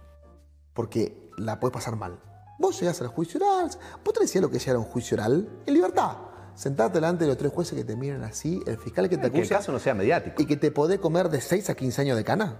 Porque 0.73 1.29
la 1.37 1.59
puedes 1.59 1.73
pasar 1.73 1.95
mal. 1.95 2.19
Vos 2.57 2.79
llegás 2.79 3.01
al 3.01 3.07
juicio 3.07 3.39
oral. 3.39 3.69
¿Vos 4.03 4.13
te 4.13 4.21
decías 4.21 4.41
lo 4.41 4.49
que 4.49 4.57
es 4.57 4.63
llegar 4.63 4.77
a 4.77 4.79
un 4.79 4.85
juicio 4.85 5.15
oral? 5.15 5.47
En 5.65 5.73
libertad. 5.73 6.17
Sentarte 6.55 6.95
delante 6.95 7.25
de 7.25 7.29
los 7.29 7.37
tres 7.37 7.51
jueces 7.51 7.77
que 7.77 7.83
te 7.83 7.95
miran 7.97 8.23
así, 8.23 8.61
el 8.65 8.77
fiscal 8.77 9.09
que 9.09 9.17
te 9.17 9.29
Que 9.29 9.37
el 9.37 9.43
acusa 9.43 9.55
caso 9.57 9.71
no 9.73 9.79
sea 9.79 9.93
mediático. 9.93 10.41
y 10.41 10.45
que 10.45 10.55
te 10.55 10.71
podés 10.71 10.99
comer 10.99 11.29
de 11.29 11.41
6 11.41 11.69
a 11.69 11.75
15 11.75 12.01
años 12.01 12.15
de 12.17 12.23
cana. 12.23 12.57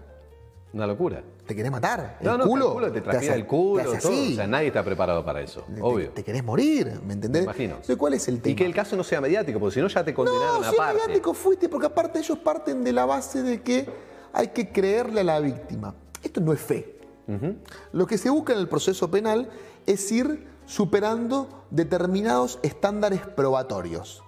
Una 0.74 0.86
locura. 0.86 1.24
¿Te 1.48 1.56
querés 1.56 1.72
matar? 1.72 2.18
¿El 2.20 2.26
No, 2.28 2.38
no, 2.38 2.46
culo? 2.46 2.66
el 2.68 2.74
culo 2.74 2.92
te 2.92 3.00
transpira 3.00 3.36
el 3.36 3.48
culo, 3.48 3.90
te 3.94 3.98
todo. 4.00 4.12
O 4.12 4.36
sea, 4.36 4.46
nadie 4.48 4.68
está 4.68 4.84
preparado 4.84 5.24
para 5.24 5.40
eso, 5.40 5.62
Te- 5.74 5.82
obvio. 5.82 6.10
Te, 6.10 6.22
querés 6.26 6.44
morir, 6.44 7.00
¿me 7.06 7.14
entendés? 7.14 7.44
Me 7.44 7.46
imagino. 7.46 7.70
Entonces, 7.76 7.96
¿cuál 7.96 8.14
es 8.16 8.28
el 8.28 8.42
tema? 8.42 8.52
Y 8.52 8.56
que 8.58 8.66
el 8.66 8.74
caso 8.74 8.98
no 8.98 9.04
sea 9.06 9.22
mediático, 9.22 9.58
porque 9.62 9.76
si 9.76 9.80
no 9.80 9.88
ya 9.88 10.04
te 10.04 10.14
condenaron 10.14 10.62
No, 10.62 10.70
si 10.70 10.76
aparte. 10.76 11.00
mediático 11.02 11.34
fuiste, 11.34 11.70
porque 11.70 11.88
aparte 11.88 12.20
ellos 12.20 12.38
parten 12.40 12.84
de 12.84 12.92
la 12.92 13.06
base 13.06 13.42
de 13.44 13.62
que 13.62 13.88
hay 14.34 14.50
que 14.50 14.70
creerle 14.74 15.22
a 15.22 15.24
la 15.24 15.40
víctima. 15.40 15.96
Esto 16.22 16.42
no 16.42 16.52
es 16.52 16.60
fe. 16.60 16.95
Lo 17.92 18.06
que 18.08 18.18
se 18.18 18.30
busca 18.30 18.54
en 18.54 18.60
el 18.60 18.68
proceso 18.68 19.10
penal 19.10 19.50
es 19.86 20.12
ir 20.12 20.48
superando 20.66 21.66
determinados 21.72 22.60
estándares 22.64 23.22
probatorios. 23.22 24.24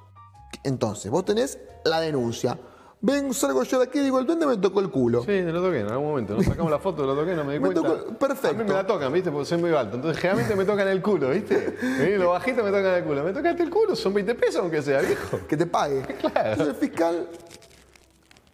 Entonces, 0.64 1.12
vos 1.12 1.26
tenés 1.26 1.60
la 1.86 2.00
denuncia. 2.00 2.60
Ven, 3.00 3.32
salgo 3.34 3.62
yo 3.64 3.78
de 3.78 3.86
aquí 3.86 4.00
y 4.00 4.02
digo, 4.02 4.18
el 4.18 4.26
duende 4.26 4.48
me 4.48 4.58
tocó 4.58 4.80
el 4.80 4.90
culo. 4.90 5.22
Sí, 5.22 5.28
me 5.30 5.52
lo 5.52 5.62
toqué 5.62 5.82
en 5.82 5.88
algún 5.92 6.08
momento. 6.10 6.34
Nos 6.36 6.46
sacamos 6.46 6.72
la 6.72 6.80
foto, 6.80 7.06
lo 7.06 7.16
toqué, 7.16 7.36
no 7.36 7.44
me 7.44 7.54
di 7.54 7.60
Me 7.60 7.72
cuenta. 7.72 7.82
tocó- 7.88 8.18
perfecto. 8.18 8.48
A 8.50 8.64
mí 8.64 8.64
me 8.68 8.74
la 8.74 8.88
tocan, 8.88 9.14
¿viste? 9.14 9.30
Porque 9.32 9.46
soy 9.46 9.60
muy 9.60 9.72
alto. 9.72 9.98
Entonces, 9.98 10.20
generalmente 10.20 10.56
me 10.56 10.66
tocan 10.66 10.88
el 10.88 11.02
culo, 11.04 11.30
¿viste? 11.30 11.78
Vení, 12.00 12.18
Los 12.18 12.30
bajitos 12.30 12.64
me 12.66 12.72
tocan 12.72 12.96
el 12.96 13.04
culo. 13.04 13.24
Me 13.24 13.34
tocaste 13.34 13.62
el 13.64 13.70
culo, 13.70 13.96
son 13.96 14.16
20 14.16 14.34
pesos 14.34 14.62
aunque 14.62 14.82
sea, 14.82 15.02
viejo. 15.02 15.40
que 15.48 15.56
te 15.56 15.68
pague. 15.68 16.00
Entonces 16.24 16.68
el 16.70 16.76
fiscal, 16.76 17.28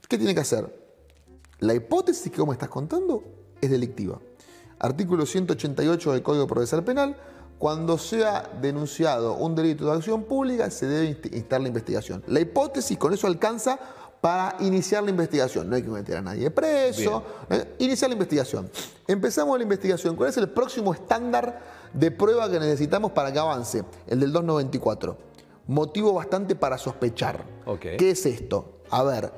¿qué 0.09 0.17
tiene 0.17 0.33
que 0.35 0.41
hacer? 0.41 0.83
La 1.59 1.73
hipótesis 1.73 2.29
que 2.29 2.39
vos 2.39 2.47
me 2.49 2.53
estás 2.53 2.69
contando 2.69 3.23
es 3.61 3.71
delictiva. 3.71 4.19
Artículo 4.83 5.25
188 5.25 6.11
del 6.11 6.21
Código 6.21 6.45
Procesal 6.45 6.83
Penal, 6.83 7.15
cuando 7.57 7.97
sea 7.97 8.49
denunciado 8.61 9.35
un 9.35 9.55
delito 9.55 9.85
de 9.85 9.93
acción 9.93 10.23
pública, 10.23 10.69
se 10.69 10.85
debe 10.87 11.09
inst- 11.21 11.33
instar 11.33 11.61
la 11.61 11.69
investigación. 11.69 12.21
La 12.27 12.41
hipótesis 12.41 12.97
con 12.97 13.13
eso 13.13 13.25
alcanza 13.27 13.79
para 14.19 14.57
iniciar 14.59 15.03
la 15.03 15.09
investigación. 15.11 15.69
No 15.69 15.75
hay 15.77 15.83
que 15.83 15.89
meter 15.89 16.17
a 16.17 16.21
nadie 16.21 16.51
preso. 16.51 17.23
¿eh? 17.49 17.75
Iniciar 17.79 18.09
la 18.09 18.13
investigación. 18.15 18.69
Empezamos 19.07 19.57
la 19.57 19.63
investigación. 19.63 20.15
¿Cuál 20.17 20.29
es 20.29 20.37
el 20.37 20.49
próximo 20.49 20.93
estándar 20.93 21.61
de 21.93 22.11
prueba 22.11 22.49
que 22.51 22.59
necesitamos 22.59 23.11
para 23.13 23.31
que 23.31 23.39
avance? 23.39 23.83
El 24.07 24.19
del 24.19 24.31
294. 24.33 25.17
Motivo 25.67 26.11
bastante 26.13 26.55
para 26.55 26.77
sospechar. 26.77 27.45
¿Qué 27.97 28.09
es 28.11 28.25
esto? 28.25 28.79
A 28.89 29.03
ver, 29.03 29.31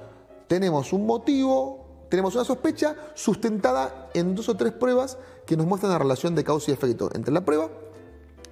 tenemos 0.47 0.91
un 0.93 1.05
motivo, 1.05 1.84
tenemos 2.09 2.35
una 2.35 2.43
sospecha 2.45 2.95
sustentada 3.13 4.09
en 4.13 4.35
dos 4.35 4.49
o 4.49 4.55
tres 4.57 4.73
pruebas 4.73 5.17
que 5.45 5.55
nos 5.57 5.65
muestran 5.65 5.91
la 5.91 5.99
relación 5.99 6.35
de 6.35 6.43
causa 6.43 6.71
y 6.71 6.73
efecto 6.73 7.09
entre 7.13 7.33
la 7.33 7.43
prueba 7.45 7.69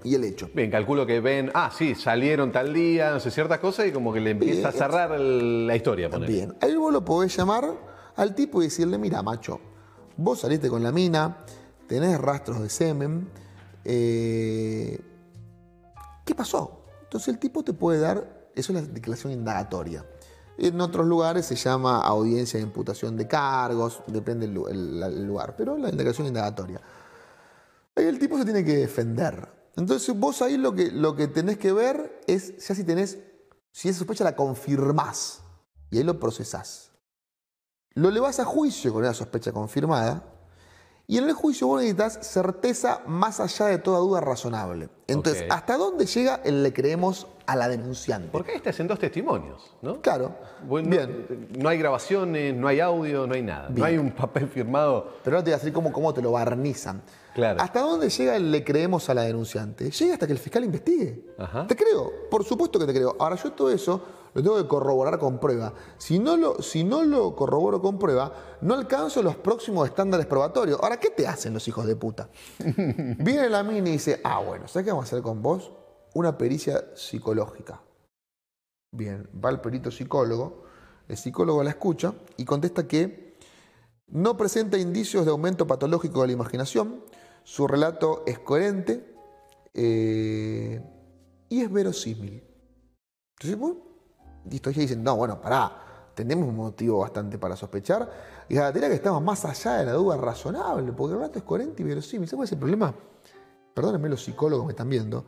y 0.03 0.15
el 0.15 0.23
hecho. 0.25 0.49
Bien, 0.53 0.69
calculo 0.69 1.05
que 1.05 1.19
ven, 1.21 1.49
ah, 1.53 1.71
sí, 1.75 1.95
salieron 1.95 2.51
tal 2.51 2.73
día, 2.73 3.11
no 3.11 3.19
sé, 3.19 3.31
ciertas 3.31 3.59
cosas 3.59 3.87
y 3.87 3.91
como 3.91 4.11
que 4.13 4.19
le 4.19 4.31
empieza 4.31 4.67
a 4.69 4.71
cerrar 4.71 5.13
el- 5.13 5.65
la 5.65 5.75
historia, 5.75 6.09
poner. 6.09 6.29
Bien, 6.29 6.53
ahí 6.61 6.75
vos 6.75 6.91
lo 6.91 7.05
podés 7.05 7.35
llamar 7.37 7.73
al 8.15 8.35
tipo 8.35 8.61
y 8.61 8.65
decirle, 8.65 8.97
mira, 8.97 9.21
macho, 9.23 9.59
vos 10.17 10.41
saliste 10.41 10.69
con 10.69 10.83
la 10.83 10.91
mina, 10.91 11.37
tenés 11.87 12.19
rastros 12.19 12.61
de 12.61 12.69
semen, 12.69 13.29
eh, 13.85 14.99
¿qué 16.25 16.35
pasó? 16.35 16.81
Entonces 17.03 17.29
el 17.29 17.39
tipo 17.39 17.63
te 17.63 17.73
puede 17.73 17.99
dar, 17.99 18.49
eso 18.55 18.73
es 18.73 18.81
la 18.81 18.87
declaración 18.93 19.33
indagatoria. 19.33 20.05
En 20.57 20.79
otros 20.81 21.05
lugares 21.07 21.45
se 21.45 21.55
llama 21.55 22.01
audiencia 22.01 22.59
de 22.59 22.65
imputación 22.65 23.17
de 23.17 23.27
cargos, 23.27 24.01
depende 24.07 24.45
del 24.45 24.55
lu- 24.55 24.67
el- 24.67 25.01
el 25.01 25.25
lugar, 25.25 25.55
pero 25.57 25.77
la 25.77 25.89
declaración 25.89 26.27
indagatoria. 26.27 26.79
Ahí 27.95 28.05
el 28.05 28.19
tipo 28.19 28.37
se 28.37 28.45
tiene 28.45 28.63
que 28.63 28.77
defender. 28.77 29.47
Entonces 29.75 30.17
vos 30.17 30.41
ahí 30.41 30.57
lo 30.57 30.73
que, 30.73 30.91
lo 30.91 31.15
que 31.15 31.27
tenés 31.27 31.57
que 31.57 31.71
ver 31.73 32.21
es 32.27 32.65
ya 32.67 32.75
si 32.75 32.83
tenés, 32.83 33.17
si 33.71 33.89
esa 33.89 33.99
sospecha 33.99 34.23
la 34.23 34.35
confirmás 34.35 35.41
y 35.89 35.97
ahí 35.97 36.03
lo 36.03 36.19
procesás. 36.19 36.91
Lo 37.95 38.09
elevás 38.09 38.39
a 38.39 38.45
juicio 38.45 38.91
con 38.93 39.03
una 39.03 39.13
sospecha 39.13 39.51
confirmada 39.51 40.23
y 41.07 41.17
en 41.17 41.25
el 41.25 41.33
juicio 41.33 41.67
vos 41.67 41.81
necesitas 41.81 42.19
certeza 42.25 43.01
más 43.07 43.39
allá 43.39 43.65
de 43.67 43.77
toda 43.79 43.99
duda 43.99 44.21
razonable. 44.21 44.89
Entonces, 45.07 45.43
Ok. 45.43 45.51
¿hasta 45.51 45.77
dónde 45.77 46.05
llega 46.05 46.35
el 46.43 46.63
le 46.63 46.73
creemos 46.73 47.27
a 47.45 47.55
la 47.55 47.67
denunciante? 47.67 48.29
Porque 48.31 48.51
ahí 48.51 48.57
estás 48.57 48.79
en 48.79 48.87
dos 48.87 48.99
testimonios, 48.99 49.75
¿no? 49.81 50.01
Claro. 50.01 50.35
Bueno, 50.67 50.89
Bien. 50.89 51.47
No 51.57 51.69
hay 51.69 51.77
grabaciones, 51.77 52.55
no 52.55 52.67
hay 52.67 52.79
audio, 52.79 53.27
no 53.27 53.33
hay 53.33 53.41
nada. 53.41 53.69
No 53.69 53.85
hay 53.85 53.97
un 53.97 54.11
papel 54.11 54.47
firmado. 54.47 55.15
Pero 55.23 55.37
no 55.37 55.43
te 55.43 55.49
voy 55.49 55.53
a 55.53 55.57
decir 55.57 55.73
cómo, 55.73 55.91
cómo 55.91 56.13
te 56.13 56.21
lo 56.21 56.31
barnizan. 56.31 57.01
Claro. 57.33 57.61
¿Hasta 57.61 57.81
dónde 57.81 58.09
llega 58.09 58.35
el 58.35 58.51
le 58.51 58.63
creemos 58.63 59.09
a 59.09 59.13
la 59.13 59.23
denunciante? 59.23 59.89
Llega 59.89 60.13
hasta 60.13 60.27
que 60.27 60.33
el 60.33 60.39
fiscal 60.39 60.63
investigue. 60.63 61.25
Ajá. 61.37 61.65
Te 61.67 61.75
creo, 61.75 62.11
por 62.29 62.43
supuesto 62.43 62.79
que 62.79 62.85
te 62.85 62.93
creo. 62.93 63.15
Ahora 63.19 63.35
yo 63.35 63.51
todo 63.51 63.71
eso 63.71 64.01
lo 64.33 64.41
tengo 64.41 64.57
que 64.57 64.67
corroborar 64.67 65.19
con 65.19 65.39
prueba. 65.39 65.73
Si 65.97 66.19
no 66.19 66.37
lo, 66.37 66.61
si 66.61 66.83
no 66.83 67.03
lo 67.03 67.35
corroboro 67.35 67.81
con 67.81 67.99
prueba, 67.99 68.31
no 68.61 68.73
alcanzo 68.73 69.21
los 69.21 69.35
próximos 69.35 69.87
estándares 69.87 70.25
probatorios. 70.25 70.79
Ahora, 70.81 70.97
¿qué 70.97 71.09
te 71.09 71.27
hacen 71.27 71.53
los 71.53 71.67
hijos 71.67 71.85
de 71.85 71.95
puta? 71.95 72.29
Viene 72.59 73.49
la 73.49 73.63
mina 73.63 73.89
y 73.89 73.93
dice, 73.93 74.21
ah, 74.23 74.39
bueno, 74.39 74.67
¿sabes 74.67 74.85
qué 74.85 74.91
vamos 74.91 75.05
a 75.05 75.07
hacer 75.07 75.21
con 75.21 75.41
vos? 75.41 75.71
Una 76.13 76.37
pericia 76.37 76.95
psicológica. 76.95 77.81
Bien, 78.91 79.27
va 79.43 79.49
el 79.49 79.59
perito 79.59 79.89
psicólogo, 79.89 80.63
el 81.07 81.17
psicólogo 81.17 81.63
la 81.63 81.71
escucha 81.71 82.13
y 82.37 82.45
contesta 82.45 82.87
que 82.87 83.37
no 84.07 84.37
presenta 84.37 84.77
indicios 84.77 85.25
de 85.25 85.31
aumento 85.31 85.65
patológico 85.65 86.21
de 86.21 86.27
la 86.27 86.33
imaginación, 86.33 87.03
su 87.43 87.67
relato 87.67 88.23
es 88.27 88.37
coherente 88.39 89.15
eh, 89.73 90.81
y 91.49 91.61
es 91.61 91.71
verosímil. 91.71 92.43
Entonces, 93.37 93.59
bueno, 93.59 93.79
listo, 94.49 94.69
ella 94.69 94.81
dicen, 94.81 95.03
no, 95.03 95.15
bueno, 95.15 95.41
pará, 95.41 96.11
tenemos 96.13 96.47
un 96.47 96.55
motivo 96.55 96.99
bastante 96.99 97.39
para 97.39 97.55
sospechar 97.55 98.45
y 98.47 98.55
la 98.55 98.71
tarea 98.71 98.89
que 98.89 98.95
estamos 98.95 99.21
más 99.23 99.43
allá 99.45 99.77
de 99.77 99.85
la 99.85 99.93
duda 99.93 100.17
razonable, 100.17 100.91
porque 100.93 101.13
el 101.13 101.19
relato 101.19 101.39
es 101.39 101.45
coherente 101.45 101.81
y 101.81 101.85
verosímil. 101.85 102.29
¿Sabes 102.29 102.37
cuál 102.37 102.45
es 102.45 102.51
el 102.51 102.59
problema? 102.59 102.93
Perdónenme 103.73 104.09
los 104.09 104.23
psicólogos 104.23 104.65
me 104.65 104.73
están 104.73 104.89
viendo, 104.89 105.25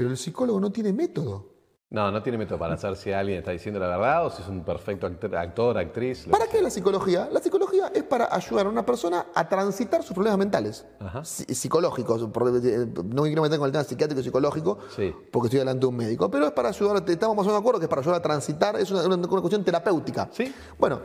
pero 0.00 0.08
el 0.08 0.16
psicólogo 0.16 0.58
no 0.58 0.72
tiene 0.72 0.94
método. 0.94 1.50
No, 1.90 2.10
no 2.10 2.22
tiene 2.22 2.38
método 2.38 2.58
para 2.58 2.78
saber 2.78 2.96
si 2.96 3.12
alguien 3.12 3.38
está 3.40 3.50
diciendo 3.50 3.78
la 3.78 3.88
verdad 3.88 4.24
o 4.24 4.30
si 4.30 4.40
es 4.40 4.48
un 4.48 4.64
perfecto 4.64 5.06
actor, 5.06 5.36
actor, 5.36 5.76
actriz. 5.76 6.26
¿Para 6.30 6.46
qué 6.46 6.62
la 6.62 6.70
psicología? 6.70 7.28
La 7.30 7.40
psicología 7.40 7.92
es 7.94 8.02
para 8.04 8.34
ayudar 8.34 8.64
a 8.64 8.68
una 8.70 8.86
persona 8.86 9.26
a 9.34 9.46
transitar 9.46 10.02
sus 10.02 10.14
problemas 10.14 10.38
mentales, 10.38 10.86
psicológicos. 11.24 12.22
eh, 12.22 12.86
No 13.04 13.22
me 13.22 13.28
quiero 13.28 13.42
meter 13.42 13.58
con 13.58 13.66
el 13.66 13.72
tema 13.72 13.84
psiquiátrico 13.84 14.20
y 14.22 14.24
psicológico, 14.24 14.78
Sí. 14.96 15.12
porque 15.30 15.48
estoy 15.48 15.58
delante 15.58 15.80
de 15.80 15.86
un 15.86 15.96
médico, 15.96 16.30
pero 16.30 16.46
es 16.46 16.52
para 16.52 16.70
ayudar, 16.70 17.02
estamos 17.06 17.36
más 17.36 17.44
o 17.44 17.48
menos 17.48 17.54
de 17.54 17.58
acuerdo 17.60 17.78
que 17.80 17.84
es 17.84 17.90
para 17.90 18.00
ayudar 18.00 18.20
a 18.20 18.22
transitar, 18.22 18.76
es 18.76 18.90
una, 18.90 19.04
una- 19.04 19.16
una 19.16 19.26
cuestión 19.42 19.62
terapéutica. 19.64 20.30
Sí. 20.32 20.54
Bueno, 20.78 21.00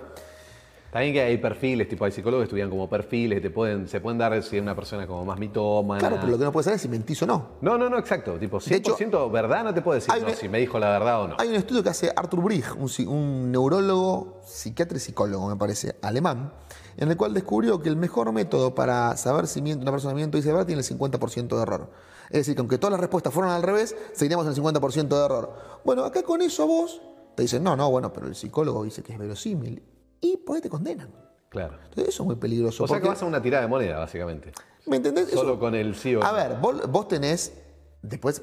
También 0.96 1.14
que 1.14 1.22
hay 1.24 1.38
perfiles, 1.40 1.90
tipo 1.90 2.06
hay 2.06 2.14
psicólogos 2.14 2.44
que 2.44 2.46
estudian 2.46 2.70
como 2.70 2.90
perfiles, 2.90 3.42
te 3.42 3.50
pueden, 3.50 3.86
se 3.86 4.00
pueden 4.00 4.18
dar 4.18 4.42
si 4.42 4.56
es 4.56 4.62
una 4.62 4.74
persona 4.74 5.06
como 5.06 5.26
más 5.26 5.38
mitómana. 5.38 6.00
claro, 6.00 6.16
pero 6.22 6.32
lo 6.32 6.38
que 6.38 6.46
no 6.46 6.54
puede 6.54 6.64
saber 6.64 6.78
es 6.78 6.84
si 6.84 6.88
mentís 6.88 7.22
o 7.22 7.28
no. 7.28 7.58
No, 7.60 7.78
no, 7.78 7.90
no, 7.90 7.98
exacto. 7.98 8.40
Tipo, 8.40 8.62
100% 8.62 8.76
hecho, 8.76 9.30
verdad 9.30 9.66
no 9.66 9.74
te 9.74 9.82
puedo 9.82 9.96
decir 9.96 10.14
no, 10.22 10.30
si 10.30 10.48
me 10.48 10.58
dijo 10.58 10.80
la 10.80 10.92
verdad 10.92 11.24
o 11.24 11.28
no. 11.28 11.36
Hay 11.38 11.50
un 11.50 11.56
estudio 11.56 11.84
que 11.84 11.90
hace 11.90 12.14
Arthur 12.16 12.42
Brigg, 12.42 12.64
un, 13.10 13.52
neurólogo, 13.52 14.40
psiquiatra 14.46 14.96
y 14.96 15.02
psicólogo, 15.02 15.50
me 15.50 15.58
parece, 15.58 15.98
alemán, 16.02 16.54
en 16.96 17.12
el 17.12 17.18
cual 17.18 17.34
descubrió 17.34 17.82
que 17.82 17.90
el 17.90 17.98
mejor 17.98 18.32
método 18.32 18.74
para 18.74 19.18
saber 19.18 19.48
si 19.48 19.62
miente 19.62 19.82
una 19.82 19.92
persona 19.92 20.14
miente 20.14 20.38
o 20.38 20.40
dice 20.40 20.54
verdad 20.54 20.66
tiene 20.66 20.82
el 20.82 20.88
50% 20.88 21.58
de 21.58 21.62
error. 21.62 21.92
Es 22.30 22.38
decir, 22.38 22.56
que 22.56 22.62
aunque 22.62 22.78
todas 22.78 22.92
las 22.92 23.02
respuestas 23.02 23.34
fueron 23.34 23.52
al 23.52 23.64
revés, 23.64 23.98
seguiríamos 24.14 24.46
en 24.46 24.54
el 24.54 24.58
50% 24.58 25.10
de 25.10 25.26
error. 25.26 25.56
Bueno, 25.84 26.06
acá 26.06 26.24
con 26.24 26.42
eso 26.42 26.66
vos 26.66 27.02
te 27.36 27.42
dicen, 27.42 27.64
no, 27.66 27.76
no, 27.76 27.92
bueno, 27.92 28.14
pero 28.14 28.28
el 28.28 28.36
psicólogo 28.36 28.86
dice 28.86 29.04
que 29.04 29.12
es 29.12 29.20
verosímil. 29.20 29.84
Y 30.26 30.54
ahí 30.54 30.62
te 30.62 30.70
condenan. 30.70 31.10
Claro. 31.50 31.76
Entonces 31.86 32.10
eso 32.14 32.24
es 32.24 32.28
muy 32.28 32.36
peligroso. 32.36 32.84
O 32.84 32.88
sea 32.88 33.00
que 33.00 33.08
vas 33.08 33.22
a 33.22 33.26
una 33.26 33.42
tirada 33.42 33.64
de 33.64 33.70
moneda, 33.70 33.98
básicamente. 34.00 34.52
¿Me 34.88 34.98
entendés? 34.98 35.28
Eso- 35.30 35.38
Solo 35.40 35.60
con 35.60 35.74
el 35.76 35.96
sí 35.96 36.16
o 36.16 36.24
a 36.24 36.28
no. 36.30 36.34
ver, 36.34 36.58
vos, 36.60 36.92
vos 36.92 37.08
tenés, 37.08 37.54
después 38.02 38.42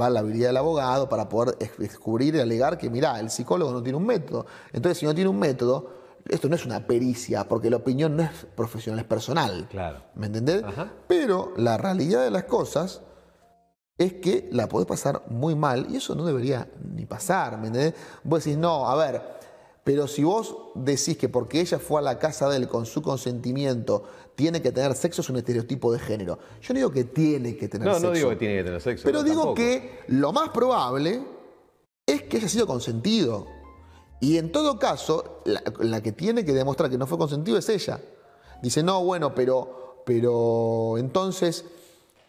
va 0.00 0.08
la 0.10 0.20
habilidad 0.20 0.48
del 0.48 0.56
abogado 0.56 1.08
para 1.08 1.28
poder 1.28 1.56
descubrir 1.78 2.34
y 2.36 2.40
alegar 2.40 2.78
que, 2.78 2.88
mirá, 2.88 3.20
el 3.20 3.30
psicólogo 3.30 3.70
no 3.72 3.82
tiene 3.82 3.98
un 3.98 4.06
método. 4.06 4.46
Entonces, 4.72 4.98
si 4.98 5.06
no 5.06 5.14
tiene 5.14 5.28
un 5.28 5.38
método, 5.38 5.90
esto 6.28 6.48
no 6.48 6.56
es 6.56 6.64
una 6.64 6.86
pericia, 6.86 7.46
porque 7.46 7.68
la 7.68 7.76
opinión 7.76 8.16
no 8.16 8.22
es 8.22 8.30
profesional, 8.56 9.00
es 9.00 9.06
personal. 9.06 9.66
Claro. 9.70 9.98
¿Me 10.14 10.26
entendés? 10.26 10.62
Ajá. 10.64 10.90
Pero 11.06 11.52
la 11.56 11.76
realidad 11.76 12.22
de 12.24 12.30
las 12.30 12.44
cosas 12.44 13.02
es 13.98 14.14
que 14.14 14.48
la 14.50 14.68
podés 14.68 14.86
pasar 14.88 15.22
muy 15.28 15.54
mal 15.54 15.86
y 15.90 15.96
eso 15.96 16.14
no 16.14 16.24
debería 16.24 16.66
ni 16.94 17.04
pasar, 17.06 17.58
¿me 17.58 17.66
entendés? 17.68 17.94
Vos 18.24 18.42
decís, 18.42 18.58
no, 18.58 18.88
a 18.88 18.96
ver, 18.96 19.22
pero 19.84 20.08
si 20.08 20.24
vos 20.24 20.56
decís 20.74 21.16
que 21.18 21.28
porque 21.28 21.60
ella 21.60 21.78
fue 21.78 22.00
a 22.00 22.02
la 22.02 22.18
casa 22.18 22.48
de 22.48 22.56
él 22.56 22.68
con 22.68 22.86
su 22.86 23.02
consentimiento 23.02 24.04
tiene 24.34 24.60
que 24.62 24.72
tener 24.72 24.94
sexo, 24.94 25.20
es 25.20 25.28
un 25.30 25.36
estereotipo 25.36 25.92
de 25.92 25.98
género. 25.98 26.38
Yo 26.62 26.72
no 26.74 26.78
digo 26.78 26.90
que 26.90 27.04
tiene 27.04 27.56
que 27.56 27.68
tener 27.68 27.86
No, 27.86 27.94
sexo. 27.94 28.06
no 28.08 28.12
digo 28.14 28.30
que 28.30 28.36
tiene 28.36 28.56
que 28.56 28.64
tener 28.64 28.80
sexo. 28.80 29.04
Pero 29.04 29.18
no, 29.18 29.24
digo 29.24 29.36
tampoco. 29.42 29.54
que 29.56 30.00
lo 30.08 30.32
más 30.32 30.48
probable 30.48 31.22
es 32.06 32.22
que 32.22 32.38
haya 32.38 32.48
sido 32.48 32.66
consentido. 32.66 33.46
Y 34.20 34.38
en 34.38 34.50
todo 34.50 34.78
caso, 34.78 35.42
la, 35.44 35.62
la 35.80 36.02
que 36.02 36.12
tiene 36.12 36.44
que 36.44 36.52
demostrar 36.52 36.90
que 36.90 36.96
no 36.98 37.06
fue 37.06 37.18
consentido 37.18 37.58
es 37.58 37.68
ella. 37.68 38.00
Dice, 38.62 38.82
no, 38.82 39.04
bueno, 39.04 39.34
pero, 39.34 40.02
pero 40.06 40.96
entonces 40.98 41.64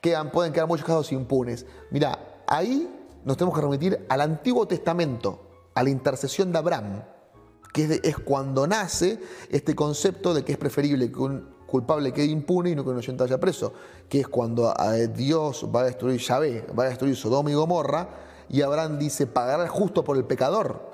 quedan, 0.02 0.30
pueden 0.32 0.52
quedar 0.52 0.68
muchos 0.68 0.86
casos 0.86 1.12
impunes. 1.14 1.66
Mira, 1.90 2.44
ahí 2.48 2.88
nos 3.24 3.38
tenemos 3.38 3.56
que 3.58 3.62
remitir 3.64 4.06
al 4.10 4.22
Antiguo 4.22 4.68
Testamento, 4.68 5.40
a 5.74 5.82
la 5.82 5.90
intercesión 5.90 6.52
de 6.52 6.58
Abraham, 6.60 7.02
que 7.76 8.00
es, 8.04 8.18
cuando 8.20 8.66
nace 8.66 9.20
este 9.50 9.76
concepto 9.76 10.34
de 10.34 10.46
que 10.46 10.54
es 10.54 10.58
preferible 10.58 11.12
que 11.12 11.20
un 11.20 11.46
culpable 11.68 12.14
quede 12.14 12.28
impune 12.28 12.70
y 12.70 12.76
no 12.76 12.84
que 12.84 12.92
un 12.92 12.96
inocente 12.96 13.24
vaya 13.24 13.38
preso, 13.38 13.74
que 14.08 14.22
es 14.22 14.30
cuando 14.30 14.74
eh, 14.94 15.10
Dios 15.10 15.68
va 15.76 15.82
a 15.82 15.84
destruir 15.84 16.22
Yahvé, 16.22 16.66
va 16.68 16.86
a 16.86 16.88
destruir 16.88 17.18
Sodoma 17.18 17.52
y 17.52 17.54
Gomorra, 17.54 18.08
y 18.48 18.62
Abraham 18.62 18.98
dice, 18.98 19.28
pagará 19.28 19.64
el 19.64 19.68
justo 19.68 20.06
por 20.06 20.16
el 20.16 20.24
pecador. 20.24 20.90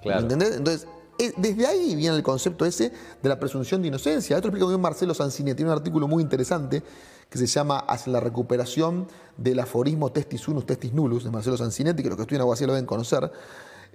Claro. 0.00 0.20
¿Me 0.20 0.22
entendés? 0.22 0.56
Entonces, 0.56 0.88
desde 1.36 1.66
ahí 1.66 1.94
viene 1.94 2.16
el 2.16 2.22
concepto 2.22 2.64
ese 2.64 2.90
de 3.22 3.28
la 3.28 3.38
presunción 3.38 3.82
de 3.82 3.88
inocencia. 3.88 4.36
Esto 4.36 4.48
explica 4.48 4.64
muy 4.64 4.72
bien 4.72 4.80
Marcelo 4.80 5.12
Sancinetti, 5.12 5.56
tiene 5.56 5.70
un 5.70 5.76
artículo 5.76 6.08
muy 6.08 6.22
interesante 6.22 6.82
que 7.28 7.36
se 7.36 7.46
llama 7.46 7.80
Hacia 7.80 8.10
la 8.10 8.20
recuperación 8.20 9.06
del 9.36 9.58
aforismo 9.58 10.10
testis 10.12 10.48
unus, 10.48 10.64
testis 10.64 10.94
nullus, 10.94 11.24
de 11.24 11.30
Marcelo 11.30 11.58
Sancinetti, 11.58 12.02
que 12.02 12.08
los 12.08 12.16
que 12.16 12.22
estudian 12.22 12.40
Aguacía 12.40 12.68
lo 12.68 12.72
deben 12.72 12.86
conocer, 12.86 13.30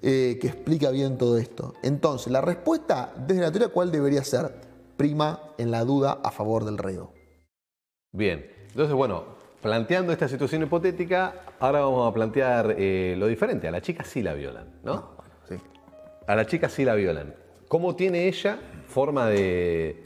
eh, 0.01 0.37
que 0.41 0.47
explica 0.47 0.89
bien 0.91 1.17
todo 1.17 1.37
esto. 1.37 1.73
Entonces, 1.83 2.31
la 2.31 2.41
respuesta 2.41 3.13
desde 3.27 3.41
la 3.41 3.51
teoría, 3.51 3.69
¿cuál 3.69 3.91
debería 3.91 4.23
ser? 4.23 4.51
Prima 4.97 5.39
en 5.57 5.71
la 5.71 5.83
duda 5.83 6.19
a 6.23 6.31
favor 6.31 6.65
del 6.65 6.77
reo. 6.77 7.13
Bien. 8.11 8.45
Entonces, 8.69 8.93
bueno, 8.95 9.23
planteando 9.61 10.11
esta 10.11 10.27
situación 10.27 10.63
hipotética, 10.63 11.33
ahora 11.59 11.81
vamos 11.81 12.09
a 12.09 12.13
plantear 12.13 12.75
eh, 12.77 13.15
lo 13.17 13.27
diferente. 13.27 13.67
A 13.67 13.71
la 13.71 13.81
chica 13.81 14.03
sí 14.03 14.21
la 14.21 14.33
violan, 14.33 14.79
¿no? 14.83 15.11
Sí. 15.47 15.55
A 16.27 16.35
la 16.35 16.45
chica 16.45 16.69
sí 16.69 16.85
la 16.85 16.95
violan. 16.95 17.35
¿Cómo 17.67 17.95
tiene 17.95 18.27
ella 18.27 18.59
forma 18.87 19.27
de, 19.27 20.03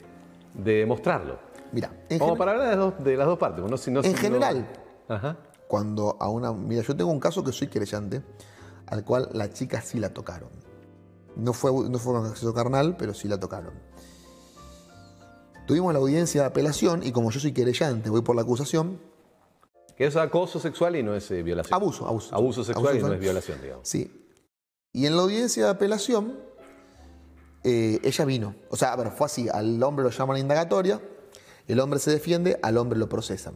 de 0.54 0.72
demostrarlo? 0.74 1.38
Mira, 1.72 1.90
en, 2.08 2.18
Como 2.18 2.36
para 2.36 2.52
hablar 2.52 2.68
de 2.70 2.76
las 2.76 2.78
dos, 2.78 3.04
de 3.04 3.16
las 3.16 3.26
dos 3.26 3.38
partes. 3.38 3.64
No, 3.68 3.76
si 3.76 3.90
no- 3.90 4.00
en 4.00 4.04
si 4.06 4.12
no- 4.12 4.18
general, 4.18 4.66
Ajá. 5.08 5.36
cuando 5.66 6.16
a 6.20 6.28
una. 6.28 6.52
Mira, 6.52 6.82
yo 6.82 6.96
tengo 6.96 7.10
un 7.10 7.18
caso 7.20 7.42
que 7.42 7.50
soy 7.52 7.66
querellante, 7.66 8.22
al 8.86 9.04
cual 9.04 9.28
la 9.32 9.52
chica 9.52 9.80
sí 9.80 9.98
la 9.98 10.10
tocaron. 10.10 10.50
No 11.36 11.52
fue, 11.52 11.70
no 11.88 11.98
fue 11.98 12.14
con 12.14 12.26
acceso 12.26 12.54
carnal, 12.54 12.96
pero 12.96 13.12
sí 13.12 13.28
la 13.28 13.38
tocaron. 13.38 13.74
Tuvimos 15.66 15.92
la 15.92 15.98
audiencia 15.98 16.42
de 16.42 16.46
apelación 16.46 17.02
y 17.02 17.12
como 17.12 17.30
yo 17.30 17.40
soy 17.40 17.52
querellante, 17.52 18.08
voy 18.08 18.22
por 18.22 18.36
la 18.36 18.42
acusación. 18.42 19.00
Que 19.96 20.06
es 20.06 20.16
acoso 20.16 20.60
sexual 20.60 20.94
y 20.96 21.02
no 21.02 21.14
es 21.14 21.30
eh, 21.30 21.42
violación. 21.42 21.74
Abuso, 21.74 22.06
abuso. 22.06 22.34
Abuso 22.34 22.64
sexual 22.64 22.96
y 22.96 23.02
no 23.02 23.12
es 23.12 23.20
violación, 23.20 23.60
digamos. 23.60 23.88
Sí. 23.88 24.28
Y 24.92 25.06
en 25.06 25.16
la 25.16 25.22
audiencia 25.22 25.64
de 25.64 25.70
apelación, 25.70 26.38
eh, 27.64 27.98
ella 28.04 28.24
vino. 28.24 28.54
O 28.70 28.76
sea, 28.76 28.92
a 28.92 28.96
ver, 28.96 29.10
fue 29.10 29.26
así. 29.26 29.48
Al 29.48 29.82
hombre 29.82 30.04
lo 30.04 30.10
llaman 30.10 30.36
a 30.36 30.38
indagatoria, 30.38 31.00
el 31.66 31.80
hombre 31.80 31.98
se 31.98 32.12
defiende, 32.12 32.60
al 32.62 32.78
hombre 32.78 32.98
lo 32.98 33.08
procesan. 33.08 33.54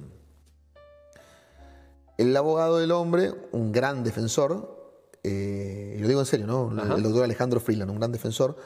El 2.18 2.36
abogado 2.36 2.78
del 2.78 2.90
hombre, 2.90 3.32
un 3.52 3.70
gran 3.72 4.02
defensor, 4.02 4.79
eh, 5.22 5.96
y 5.98 6.00
lo 6.00 6.08
digo 6.08 6.20
en 6.20 6.26
serio, 6.26 6.46
¿no? 6.46 6.70
Ajá. 6.80 6.94
El 6.94 7.02
doctor 7.02 7.24
Alejandro 7.24 7.60
Freeland, 7.60 7.90
un 7.90 7.98
gran 7.98 8.12
defensor, 8.12 8.56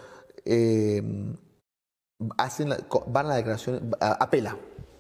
eh, 0.45 1.03
hacen 2.39 2.69
la- 2.69 2.79
van 3.09 3.27
a 3.27 3.31
la 3.31 3.35
declaración, 3.37 3.91
apela. 4.01 4.57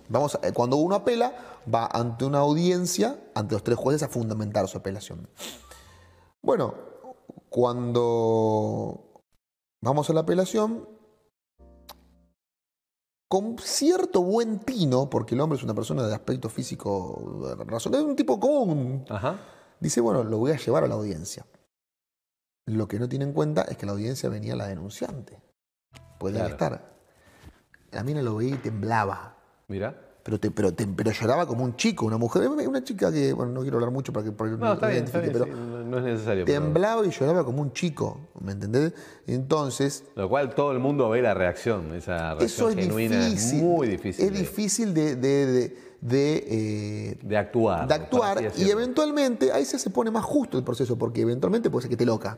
Vamos 0.09 0.35
a- 0.35 0.53
cuando 0.53 0.77
uno 0.77 0.95
apela, 0.97 1.33
va 1.73 1.87
ante 1.87 2.25
una 2.25 2.39
audiencia, 2.41 3.19
ante 3.35 3.55
los 3.55 3.63
tres 3.65 3.79
jueces, 3.79 4.03
a 4.03 4.09
fundamentar 4.09 4.69
su 4.69 4.77
apelación. 4.79 5.29
Bueno, 6.43 6.75
cuando 7.49 9.23
vamos 9.83 10.11
a 10.11 10.13
la 10.13 10.21
apelación, 10.21 10.89
con 13.29 13.59
cierto 13.59 14.23
buen 14.23 14.61
tino, 14.61 15.09
porque 15.11 15.35
el 15.35 15.41
hombre 15.41 15.57
es 15.59 15.65
una 15.65 15.75
persona 15.75 16.07
de 16.07 16.15
aspecto 16.15 16.49
físico 16.49 17.57
razonable, 17.67 18.05
es 18.05 18.11
un 18.11 18.17
tipo 18.17 18.39
común, 18.39 19.05
Ajá. 19.09 19.39
Dice, 19.85 20.01
bueno, 20.01 20.25
lo 20.25 20.39
voy 20.39 20.51
a 20.53 20.57
llevar 20.57 20.83
a 20.85 20.89
la 20.89 20.95
audiencia. 20.95 21.47
Lo 22.67 22.89
que 22.89 22.99
no 22.99 23.09
tiene 23.09 23.25
en 23.27 23.33
cuenta 23.33 23.63
es 23.63 23.77
que 23.77 23.87
la 23.87 23.93
audiencia 23.93 24.29
venía 24.29 24.57
la 24.57 24.67
denunciante. 24.67 25.39
Puede 26.19 26.37
Claro. 26.37 26.51
estar. 26.51 26.95
La 27.93 28.03
mina 28.03 28.23
lo 28.23 28.37
veía 28.37 28.55
y 28.55 28.59
temblaba. 28.59 29.37
Mira. 29.69 30.01
Pero, 30.25 30.41
te- 30.41 30.51
pero, 30.51 30.73
te- 30.73 30.87
pero 30.87 31.11
lloraba 31.11 31.47
como 31.47 31.65
un 31.65 31.77
chico, 31.77 32.07
una 32.07 32.17
mujer, 32.17 32.49
una 32.49 32.83
chica 32.83 33.13
que, 33.13 33.35
bueno, 33.35 33.53
no 33.53 33.61
quiero 33.61 33.77
hablar 33.77 33.91
mucho 33.91 34.11
para 34.11 34.25
que 34.25 34.33
para 34.33 34.51
No, 34.53 34.73
está 34.73 34.89
bien, 34.89 35.05
está 35.05 35.21
bien. 35.21 35.33
pero 35.35 35.45
sí, 35.45 35.51
no, 35.51 35.99
es 35.99 36.05
necesario. 36.05 36.47
pero- 36.47 36.63
temblaba 36.63 37.07
y 37.07 37.11
lloraba 37.11 37.45
como 37.45 37.61
un 37.61 37.75
chico, 37.75 38.29
¿me 38.41 38.53
entendés? 38.53 38.95
Entonces, 39.27 40.05
Lo 40.17 40.27
cual 40.31 40.55
todo 40.55 40.73
el 40.73 40.79
mundo 40.79 41.11
ve 41.11 41.21
la 41.21 41.35
reacción, 41.35 41.95
esa 41.95 42.33
eso 42.33 42.39
reacción 42.39 42.79
es 42.79 42.87
genuina 42.87 43.27
difícil. 43.27 43.59
es 43.59 43.63
muy 43.63 43.87
difícil. 43.89 44.25
Es 44.25 44.33
de- 44.33 44.39
difícil 44.39 44.95
de, 44.95 45.17
de, 45.17 45.47
de, 45.47 45.94
de, 46.05 46.45
eh, 46.47 47.19
de 47.23 47.37
actuar. 47.39 47.89
de 47.89 47.95
actuar 47.95 48.53
y 48.59 48.69
eventualmente 48.71 49.51
ahí 49.53 49.65
se, 49.65 49.79
se 49.79 49.89
pone 49.89 50.11
más 50.11 50.23
justo 50.23 50.59
el 50.59 50.65
proceso 50.65 50.97
porque 50.99 51.23
eventualmente 51.23 51.71
puede 51.71 51.83
ser 51.85 51.89
que 51.89 51.95
esté 51.95 52.05
loca. 52.05 52.37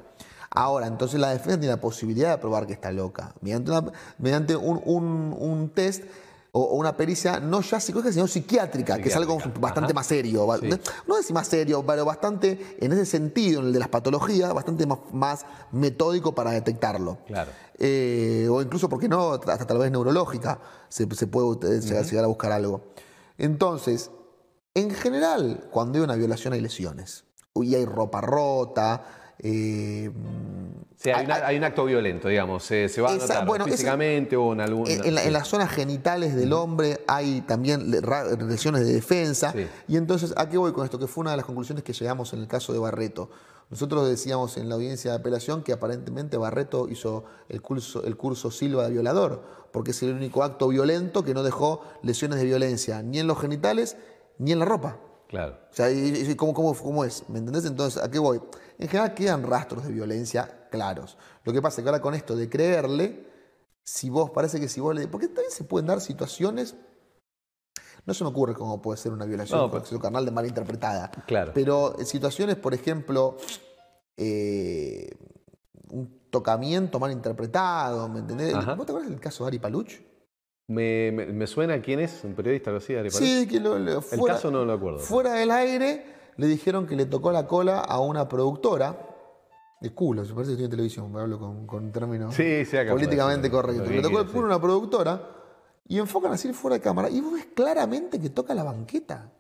Ahora, 0.51 0.87
entonces 0.87 1.19
la 1.19 1.31
defensa 1.31 1.59
tiene 1.59 1.75
la 1.75 1.81
posibilidad 1.81 2.31
de 2.31 2.39
probar 2.39 2.67
que 2.69 2.73
está 2.75 2.93
loca 2.93 3.35
mediante, 3.41 3.73
una- 3.73 3.93
mediante 4.19 4.55
un, 4.55 4.81
un- 4.85 5.35
un 5.37 5.69
test 5.71 6.05
o, 6.53 6.77
una 6.77 6.97
pericia 6.97 7.41
no 7.41 7.61
ya 7.61 7.81
psicológica 7.81 8.13
sino 8.15 8.29
psiquiátrica, 8.29 8.99
que 8.99 9.09
es 9.09 9.17
algo 9.17 9.33
Psiquiátrica, 9.35 9.61
bastante 9.61 9.87
ajá. 9.91 9.95
más 9.95 10.07
serio. 10.07 10.47
Sí. 10.61 10.71
No 11.09 11.17
decir 11.17 11.35
más 11.35 11.49
serio, 11.49 11.85
pero 11.85 12.05
bastante, 12.05 12.77
en 12.81 12.93
ese 12.93 13.05
sentido, 13.05 13.61
en 13.61 13.67
el 13.67 13.73
de 13.73 13.81
las 13.81 13.89
patologías, 13.89 14.55
bastante 14.55 14.87
más, 14.87 15.01
más 15.13 15.45
metódico 15.73 16.37
para 16.37 16.53
detectarlo. 16.53 17.19
Claro. 17.27 17.51
Eh, 17.79 18.47
o 18.51 18.63
incluso, 18.63 18.89
¿por 18.89 19.01
qué 19.01 19.09
no? 19.09 19.33
Hasta 19.33 19.67
tal 19.67 19.79
vez 19.79 19.91
neurológica 19.91 20.61
se, 20.89 21.07
se 21.17 21.27
puede 21.27 21.77
eh, 21.77 21.81
llegar 21.81 22.25
a 22.25 22.29
buscar 22.29 22.53
algo. 22.53 22.81
Entonces, 23.39 24.11
en 24.75 24.91
general, 24.91 25.69
cuando 25.71 25.99
hay 25.99 26.05
una 26.05 26.15
violación 26.17 26.53
hay 26.55 26.61
lesiones. 26.61 27.25
Y 27.55 27.75
hay 27.75 27.85
ropa 27.85 28.21
rota. 28.21 29.03
eh, 29.39 30.11
Sí, 30.99 31.11
hay, 31.11 31.17
hay- 31.21 31.25
una- 31.27 31.47
hay 31.47 31.57
un 31.59 31.65
acto 31.65 31.85
violento, 31.85 32.29
digamos. 32.29 32.65
Se, 32.65 32.89
se 32.89 33.03
va 33.03 33.11
a 33.11 33.17
notar 33.17 33.47
bueno, 33.47 33.67
físicamente 33.67 34.35
o 34.35 34.55
en 34.55 34.63
algún. 34.63 34.87
en, 34.89 35.05
en 35.05 35.15
la- 35.15 35.21
sí. 35.21 35.27
en 35.27 35.33
las 35.35 35.47
zonas 35.47 35.71
genitales 35.71 36.35
del 36.35 36.55
hombre 36.55 37.01
hay 37.07 37.43
también 37.43 37.91
lesiones 38.49 38.87
de 38.87 38.95
defensa. 38.95 39.53
Sí. 39.53 39.67
Y 39.89 39.97
entonces, 39.99 40.33
¿a 40.39 40.49
qué 40.49 40.57
voy 40.57 40.73
con 40.73 40.85
esto? 40.87 40.99
Que 40.99 41.07
fue 41.07 41.21
una 41.21 41.33
de 41.33 41.37
las 41.37 41.45
conclusiones 41.47 41.85
que 41.85 41.93
llegamos 41.93 42.33
en 42.33 42.41
el 42.41 42.49
caso 42.49 42.73
de 42.73 42.79
Barreto. 42.79 43.29
Nosotros 43.69 44.09
decíamos 44.09 44.57
en 44.59 44.69
la 44.69 44.77
audiencia 44.77 45.11
de 45.11 45.17
apelación 45.17 45.63
que 45.65 45.73
aparentemente 45.73 46.37
Barreto 46.37 46.89
hizo 46.89 47.25
el 47.49 47.61
curso, 47.63 48.05
el 48.05 48.17
curso 48.17 48.51
Silva 48.51 48.85
de 48.85 48.93
violador, 48.93 49.43
porque 49.73 49.91
es 49.91 50.03
el 50.05 50.15
único 50.15 50.45
acto 50.45 50.69
violento 50.69 51.25
que 51.25 51.35
no 51.35 51.43
dejó 51.43 51.83
lesiones 52.03 52.39
de 52.39 52.45
violencia, 52.45 53.03
ni 53.03 53.19
en 53.19 53.27
los 53.27 53.41
genitales 53.41 53.97
ni 54.39 54.53
en 54.53 54.61
la 54.61 54.65
ropa. 54.67 54.99
Claro. 55.29 55.59
O 55.71 55.75
sea, 55.75 55.91
y- 55.91 56.15
y 56.31 56.35
¿cómo, 56.37 56.55
cómo, 56.55 56.75
cómo 56.77 57.05
es? 57.05 57.25
¿Me 57.29 57.41
entendés? 57.41 57.65
Entonces, 57.65 58.01
¿a 58.01 58.09
qué 58.09 58.21
voy? 58.21 58.41
En 58.79 58.89
general 58.89 59.15
quedan 59.15 59.43
rastros 59.43 59.85
de 59.85 59.93
violencia 59.93 60.69
claros. 60.71 61.19
Lo 61.43 61.53
que 61.53 61.61
pasa 61.61 61.81
es 61.81 61.85
que 61.85 61.89
ahora 61.89 62.01
con 62.01 62.15
esto 62.15 62.37
de 62.37 62.49
creerle, 62.49 63.27
si 63.83 64.09
vos, 64.11 64.31
parece 64.31 64.61
que 64.61 64.69
si 64.69 64.81
vos 64.81 64.95
le... 64.95 65.09
Porque 65.09 65.27
también 65.27 65.51
se 65.51 65.65
pueden 65.65 65.87
dar 65.89 66.01
situaciones... 66.01 66.77
No 68.07 68.15
se 68.15 68.23
me 68.25 68.31
ocurre 68.31 68.55
cómo 68.55 68.81
puede 68.81 68.97
ser 68.99 69.13
una 69.13 69.25
violación 69.27 69.59
No, 69.59 69.71
pero- 69.71 70.01
carnal 70.01 70.25
de 70.25 70.31
mala 70.31 70.47
interpretada. 70.49 71.11
Claro. 71.27 71.53
Pero 71.55 71.99
en 71.99 72.07
situaciones, 72.07 72.57
por 72.57 72.73
ejemplo, 72.73 73.37
eh, 74.17 75.11
un 75.91 76.21
tocamiento 76.31 76.99
mal 76.99 77.13
interpretado, 77.13 78.09
¿me 78.09 78.21
entendés? 78.21 78.55
Ajá. 78.55 78.75
¿Vos 78.75 78.87
te 78.87 78.93
acuerdas 78.93 79.11
del 79.11 79.21
caso 79.21 79.45
de 79.45 79.49
Ari 79.49 79.59
Paluch? 79.59 79.93
Me, 80.69 81.13
me- 81.13 81.27
me 81.27 81.47
suena 81.47 81.81
quién 81.81 82.01
es, 82.01 82.23
un 82.25 82.35
periodista 82.35 82.71
algo 82.71 82.79
así, 82.79 82.95
Ari 82.95 83.11
Paredes? 83.11 83.29
Sí, 83.41 83.47
que 83.49 83.61
lo, 83.61 83.79
lo- 83.79 84.03
fuera, 84.03 84.35
caso 84.35 84.51
no 84.51 84.65
lo 84.65 84.73
acuerdo. 84.73 84.99
Fuera 84.99 85.35
del 85.35 85.51
aire 85.51 86.05
le 86.37 86.47
dijeron 86.47 86.87
que 86.87 86.97
le 86.97 87.07
tocó 87.07 87.31
la 87.33 87.47
cola 87.47 87.81
a 87.81 88.01
una 88.01 88.29
productora. 88.29 89.13
De 89.79 89.93
culo, 89.93 90.25
se 90.25 90.33
parece 90.33 90.51
que 90.51 90.53
estoy 90.55 90.65
en 90.65 90.71
televisión, 90.71 91.13
me 91.13 91.21
hablo 91.21 91.39
con, 91.39 91.67
con 91.67 91.93
términos 91.93 92.35
Sí, 92.35 92.65
sí, 92.65 92.79
políticamente 92.89 93.51
correctos. 93.51 93.87
lo 93.87 93.95
Le 93.95 94.01
tocó 94.01 94.21
el 94.21 94.27
culo 94.27 94.45
a 94.45 94.47
una 94.57 94.61
productora 94.61 95.31
y 95.89 95.99
enfocan 95.99 96.33
así 96.33 96.53
fuera 96.53 96.77
de 96.77 96.81
cámara 96.81 97.09
y 97.11 97.21
vos 97.21 97.33
ves 97.35 97.47
claramente 97.55 98.21
que 98.21 98.31
toca 98.31 98.55
la 98.55 98.65
banqueta. 98.65 99.33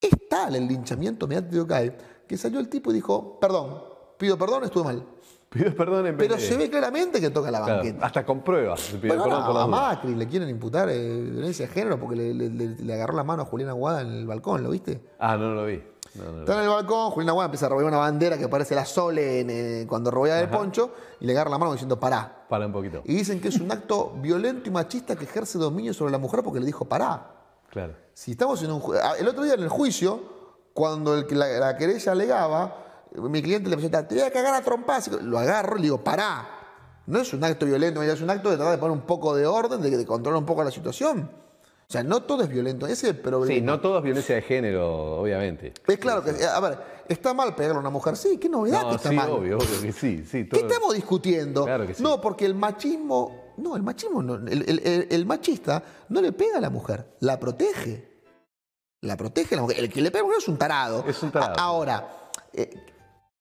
Es 0.00 0.12
tal 0.28 0.54
el 0.56 0.66
linchamiento 0.68 1.26
mediático 1.26 1.66
que 1.66 1.74
hay 1.74 1.96
que 2.28 2.36
salió 2.36 2.60
el 2.60 2.68
tipo 2.68 2.90
y 2.90 2.94
dijo, 2.94 3.38
perdón, 3.40 3.82
pido 4.18 4.36
perdón, 4.38 4.64
estuve 4.64 4.84
mal. 4.84 5.06
Pido 5.54 5.72
perdón 5.72 6.04
en 6.08 6.16
vez 6.16 6.26
Pero 6.28 6.40
se 6.40 6.56
ve 6.56 6.68
claramente 6.68 7.20
que 7.20 7.30
toca 7.30 7.48
la 7.48 7.58
Claro, 7.62 7.74
banqueta. 7.76 8.04
hasta 8.04 8.26
con 8.26 8.42
pruebas. 8.42 8.80
se 8.80 8.96
pide 8.98 9.08
Bueno, 9.08 9.22
perdón 9.24 9.42
ahora 9.44 9.52
por 9.52 9.62
a. 9.62 9.66
Macri 9.68 10.14
le 10.16 10.26
quieren 10.26 10.48
imputar 10.48 10.88
eh, 10.90 11.20
violencia 11.22 11.66
de 11.68 11.72
género 11.72 12.00
porque 12.00 12.16
le, 12.16 12.34
le- 12.34 12.50
le- 12.50 12.74
le 12.82 12.94
agarró 12.94 13.14
la 13.14 13.22
mano 13.22 13.42
a 13.42 13.44
Julián 13.44 13.70
Aguada 13.70 14.00
en 14.02 14.08
el 14.08 14.26
balcón, 14.26 14.64
¿lo 14.64 14.70
viste? 14.70 15.00
Ah, 15.20 15.36
no, 15.36 15.50
no 15.50 15.54
lo 15.54 15.66
vi. 15.66 15.80
No, 16.14 16.30
no 16.30 16.40
Está 16.40 16.54
en 16.54 16.64
el 16.64 16.68
balcón, 16.68 17.10
Julián 17.10 17.30
Aguada 17.30 17.46
empieza 17.46 17.66
a 17.66 17.68
robar 17.70 17.84
una 17.86 17.98
bandera 17.98 18.38
que 18.38 18.48
parece 18.48 18.74
la 18.74 18.84
Sole 18.84 19.40
en, 19.40 19.50
eh, 19.50 19.86
cuando 19.88 20.10
robea 20.10 20.40
el 20.40 20.48
poncho 20.48 20.92
y 21.20 21.26
le 21.26 21.32
agarra 21.32 21.50
la 21.50 21.58
mano 21.58 21.72
diciendo 21.72 21.98
pará. 21.98 22.46
Para 22.48 22.66
un 22.66 22.72
poquito. 22.72 23.02
Y 23.04 23.14
dicen 23.14 23.40
que 23.40 23.48
es 23.48 23.58
un 23.58 23.70
acto 23.72 24.12
violento 24.20 24.68
y 24.68 24.72
machista 24.72 25.16
que 25.16 25.24
ejerce 25.24 25.58
dominio 25.58 25.92
sobre 25.92 26.12
la 26.12 26.18
mujer 26.18 26.42
porque 26.44 26.60
le 26.60 26.66
dijo 26.66 26.84
pará. 26.84 27.30
Claro. 27.70 27.94
Si 28.12 28.32
estamos 28.32 28.62
en 28.62 28.70
un 28.70 28.82
ah, 29.02 29.14
El 29.18 29.26
otro 29.26 29.42
día 29.42 29.54
en 29.54 29.62
el 29.62 29.68
juicio, 29.68 30.20
cuando 30.72 31.14
el 31.14 31.26
la, 31.36 31.46
la 31.46 31.76
querella 31.76 32.12
alegaba, 32.12 32.76
mi 33.14 33.42
cliente 33.42 33.68
le 33.68 33.76
presenta, 33.76 34.06
te 34.06 34.14
voy 34.14 34.24
a 34.24 34.30
cagar 34.30 34.54
a 34.54 34.62
trompadas. 34.62 35.08
Lo 35.08 35.38
agarro 35.38 35.76
y 35.76 35.80
le 35.80 35.84
digo, 35.84 36.02
pará. 36.02 36.48
No 37.06 37.20
es 37.20 37.32
un 37.34 37.44
acto 37.44 37.66
violento, 37.66 38.02
es 38.02 38.20
un 38.20 38.30
acto 38.30 38.50
de 38.50 38.56
tratar 38.56 38.72
de 38.72 38.78
poner 38.78 38.96
un 38.96 39.04
poco 39.04 39.34
de 39.34 39.46
orden, 39.46 39.82
de, 39.82 39.90
de 39.90 40.06
controlar 40.06 40.38
un 40.38 40.46
poco 40.46 40.64
la 40.64 40.70
situación. 40.70 41.30
O 41.88 41.92
sea, 41.94 42.02
no 42.02 42.22
todo 42.22 42.42
es 42.42 42.48
violento, 42.48 42.86
ese 42.86 43.08
es 43.08 43.14
el 43.14 43.20
problema. 43.20 43.54
Sí, 43.54 43.60
no 43.60 43.80
todo 43.80 43.98
es 43.98 44.04
violencia 44.04 44.34
de 44.34 44.42
género, 44.42 45.20
obviamente. 45.20 45.74
Es 45.86 45.98
claro 45.98 46.24
que, 46.24 46.30
a 46.44 46.58
ver, 46.60 46.78
¿está 47.08 47.34
mal 47.34 47.54
pegarle 47.54 47.76
a 47.76 47.80
una 47.80 47.90
mujer? 47.90 48.16
Sí, 48.16 48.38
qué 48.38 48.48
novedad 48.48 48.80
que 48.80 48.86
No, 48.86 48.94
está 48.96 49.10
sí, 49.10 49.14
mal. 49.16 49.30
obvio, 49.30 49.58
obvio 49.58 49.80
que 49.82 49.92
sí. 49.92 50.24
sí 50.24 50.48
¿Qué 50.48 50.60
estamos 50.60 50.94
discutiendo? 50.94 51.64
Claro 51.64 51.86
que 51.86 51.94
sí. 51.94 52.02
No, 52.02 52.20
porque 52.20 52.46
el 52.46 52.54
machismo, 52.54 53.52
no, 53.58 53.76
el 53.76 53.82
machismo 53.82 54.22
no, 54.22 54.34
el, 54.34 54.48
el- 54.68 54.80
el- 54.86 55.08
el 55.10 55.26
machista 55.26 55.82
no 56.08 56.20
le 56.20 56.32
pega 56.32 56.58
a 56.58 56.60
la 56.60 56.70
mujer, 56.70 57.16
la 57.20 57.38
protege. 57.38 58.12
La 59.02 59.16
protege 59.18 59.54
a 59.54 59.56
la 59.56 59.62
mujer. 59.62 59.78
El 59.80 59.90
que 59.92 60.00
le 60.00 60.10
pega 60.10 60.20
a 60.20 60.22
la 60.22 60.26
mujer 60.28 60.42
es 60.42 60.48
un 60.48 60.56
tarado. 60.56 61.04
Es 61.06 61.22
un 61.22 61.30
tarado. 61.30 61.54
Ahora, 61.60 62.30
eh, 62.54 62.70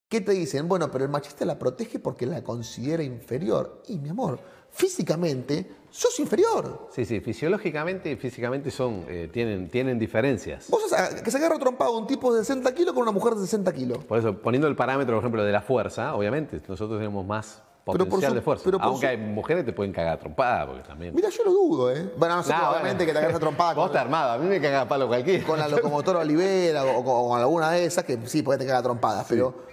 ¿qué 0.09 0.19
te 0.19 0.33
dicen? 0.33 0.67
Bueno, 0.67 0.91
pero 0.91 1.05
el 1.05 1.09
machista 1.09 1.45
la 1.45 1.57
protege 1.57 1.99
porque 1.99 2.25
la 2.25 2.43
considera 2.43 3.01
inferior. 3.01 3.81
Y 3.87 3.97
mi 3.99 4.09
amor, 4.09 4.39
físicamente 4.73 5.65
sos 5.89 6.19
inferior. 6.19 6.89
Sí, 6.91 7.05
sí, 7.05 7.19
fisiológicamente 7.19 8.11
y 8.11 8.15
físicamente 8.15 8.71
son, 8.71 9.05
eh, 9.07 9.29
tienen, 9.31 9.69
tienen 9.69 9.99
diferencias. 9.99 10.67
Vos 10.69 10.81
sos- 10.89 11.21
que 11.21 11.29
se 11.31 11.37
agarra 11.37 11.59
trompado 11.59 11.95
un 11.97 12.07
tipo 12.07 12.33
de 12.33 12.39
60 12.43 12.73
kilos 12.73 12.93
con 12.93 13.03
una 13.03 13.11
mujer 13.11 13.35
de 13.35 13.41
60 13.41 13.71
kilos. 13.73 14.03
Por 14.03 14.17
eso, 14.17 14.35
poniendo 14.41 14.67
el 14.67 14.75
parámetro, 14.75 15.15
por 15.15 15.21
ejemplo, 15.23 15.43
de 15.43 15.51
la 15.51 15.61
fuerza, 15.61 16.15
obviamente, 16.15 16.59
nosotros 16.67 16.97
tenemos 16.97 17.23
más 17.25 17.61
Pero 17.85 18.05
potencial 18.05 18.31
su- 18.31 18.35
de 18.35 18.41
fuerza. 18.41 18.63
pero 18.65 18.79
Aunque 18.81 19.05
su- 19.05 19.11
hay 19.11 19.17
mujeres 19.17 19.63
que 19.63 19.71
te 19.71 19.75
pueden 19.75 19.93
cagar 19.93 20.17
trompada, 20.19 20.65
porque 20.65 20.81
también. 20.81 21.13
Mira, 21.13 21.29
yo 21.29 21.43
lo 21.43 21.51
dudo, 21.51 21.91
¿eh? 21.91 22.11
Bueno, 22.17 22.37
no 22.37 22.43
sé, 22.43 22.53
obviamente 22.53 22.81
bueno. 22.81 23.05
que 23.05 23.11
te 23.13 23.17
agarras 23.19 23.39
trompada 23.39 23.73
Vos 23.75 23.85
estás 23.87 24.01
armado, 24.01 24.31
a 24.31 24.37
mí 24.39 24.47
me 24.47 24.59
caga 24.59 24.87
palo 24.87 25.07
cualquiera. 25.07 25.45
con 25.45 25.59
la 25.59 25.67
locomotora 25.67 26.19
Olivera 26.19 26.83
o, 26.85 27.03
con- 27.03 27.15
o 27.15 27.29
con 27.29 27.39
alguna 27.39 27.69
de 27.71 27.85
esas 27.85 28.03
que 28.03 28.17
sí, 28.25 28.41
puede 28.41 28.57
te 28.59 28.65
cagar 28.65 28.81
trompadas, 28.83 29.27
pero... 29.29 29.71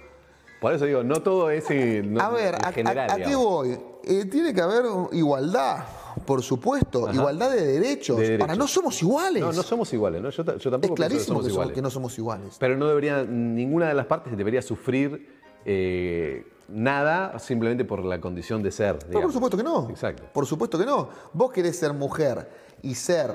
Por 0.61 0.75
eso 0.75 0.85
digo, 0.85 1.03
no 1.03 1.23
todo 1.23 1.49
es 1.49 1.65
eh, 1.71 2.03
no- 2.05 2.21
A 2.21 2.29
ver, 2.29 2.53
en 2.53 2.65
¿a, 2.65 2.71
general, 2.71 3.09
a- 3.09 3.13
a 3.15 3.17
qué 3.17 3.35
voy? 3.35 3.79
Eh, 4.03 4.25
tiene 4.25 4.53
que 4.53 4.61
haber 4.61 4.85
igualdad, 5.11 5.77
por 6.23 6.43
supuesto, 6.43 7.07
Ajá. 7.07 7.15
igualdad 7.15 7.49
de 7.49 7.65
derechos. 7.65 8.17
De 8.17 8.23
derechos. 8.23 8.45
Para 8.45 8.55
no 8.55 8.67
somos 8.67 9.01
iguales. 9.01 9.41
No, 9.41 9.51
no 9.51 9.63
somos 9.63 9.91
iguales, 9.91 10.21
¿no? 10.21 10.29
Yo, 10.29 10.43
yo 10.45 10.53
es 10.53 10.61
tampoco 10.63 10.79
pienso 10.79 10.95
clarísimo 10.95 11.25
somos 11.25 11.43
que, 11.45 11.49
so- 11.49 11.53
iguales. 11.55 11.73
que 11.73 11.81
no 11.81 11.89
somos 11.89 12.15
iguales. 12.19 12.55
Pero 12.59 12.77
no 12.77 12.87
debería, 12.87 13.23
ninguna 13.23 13.87
de 13.87 13.95
las 13.95 14.05
partes 14.05 14.37
debería 14.37 14.61
sufrir 14.61 15.35
eh, 15.65 16.45
nada 16.67 17.39
simplemente 17.39 17.83
por 17.83 18.05
la 18.05 18.21
condición 18.21 18.61
de 18.61 18.71
ser. 18.71 18.99
No, 19.09 19.19
por 19.19 19.33
supuesto 19.33 19.57
que 19.57 19.63
no. 19.63 19.89
Exacto. 19.89 20.25
Por 20.31 20.45
supuesto 20.45 20.77
que 20.77 20.85
no. 20.85 21.09
Vos 21.33 21.51
querés 21.51 21.75
ser 21.75 21.91
mujer 21.93 22.47
y 22.83 22.93
ser 22.93 23.31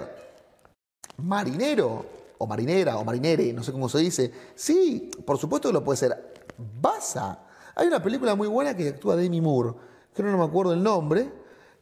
marinero, 1.17 2.07
o 2.39 2.47
marinera, 2.47 2.99
o 2.99 3.05
marinere, 3.05 3.53
no 3.53 3.65
sé 3.65 3.73
cómo 3.73 3.89
se 3.89 3.99
dice. 3.99 4.31
Sí, 4.55 5.11
por 5.25 5.39
supuesto 5.39 5.69
que 5.71 5.73
lo 5.73 5.83
puede 5.83 5.97
ser. 5.97 6.36
Vas 6.59 7.16
a. 7.16 7.38
Hay 7.75 7.87
una 7.88 8.03
película 8.03 8.35
muy 8.35 8.49
buena 8.49 8.75
que 8.77 8.88
actúa 8.88 9.16
Demi 9.16 9.40
Moore, 9.40 9.75
que 10.14 10.23
no 10.23 10.37
me 10.38 10.45
acuerdo 10.45 10.73
el 10.73 10.83
nombre, 10.83 11.31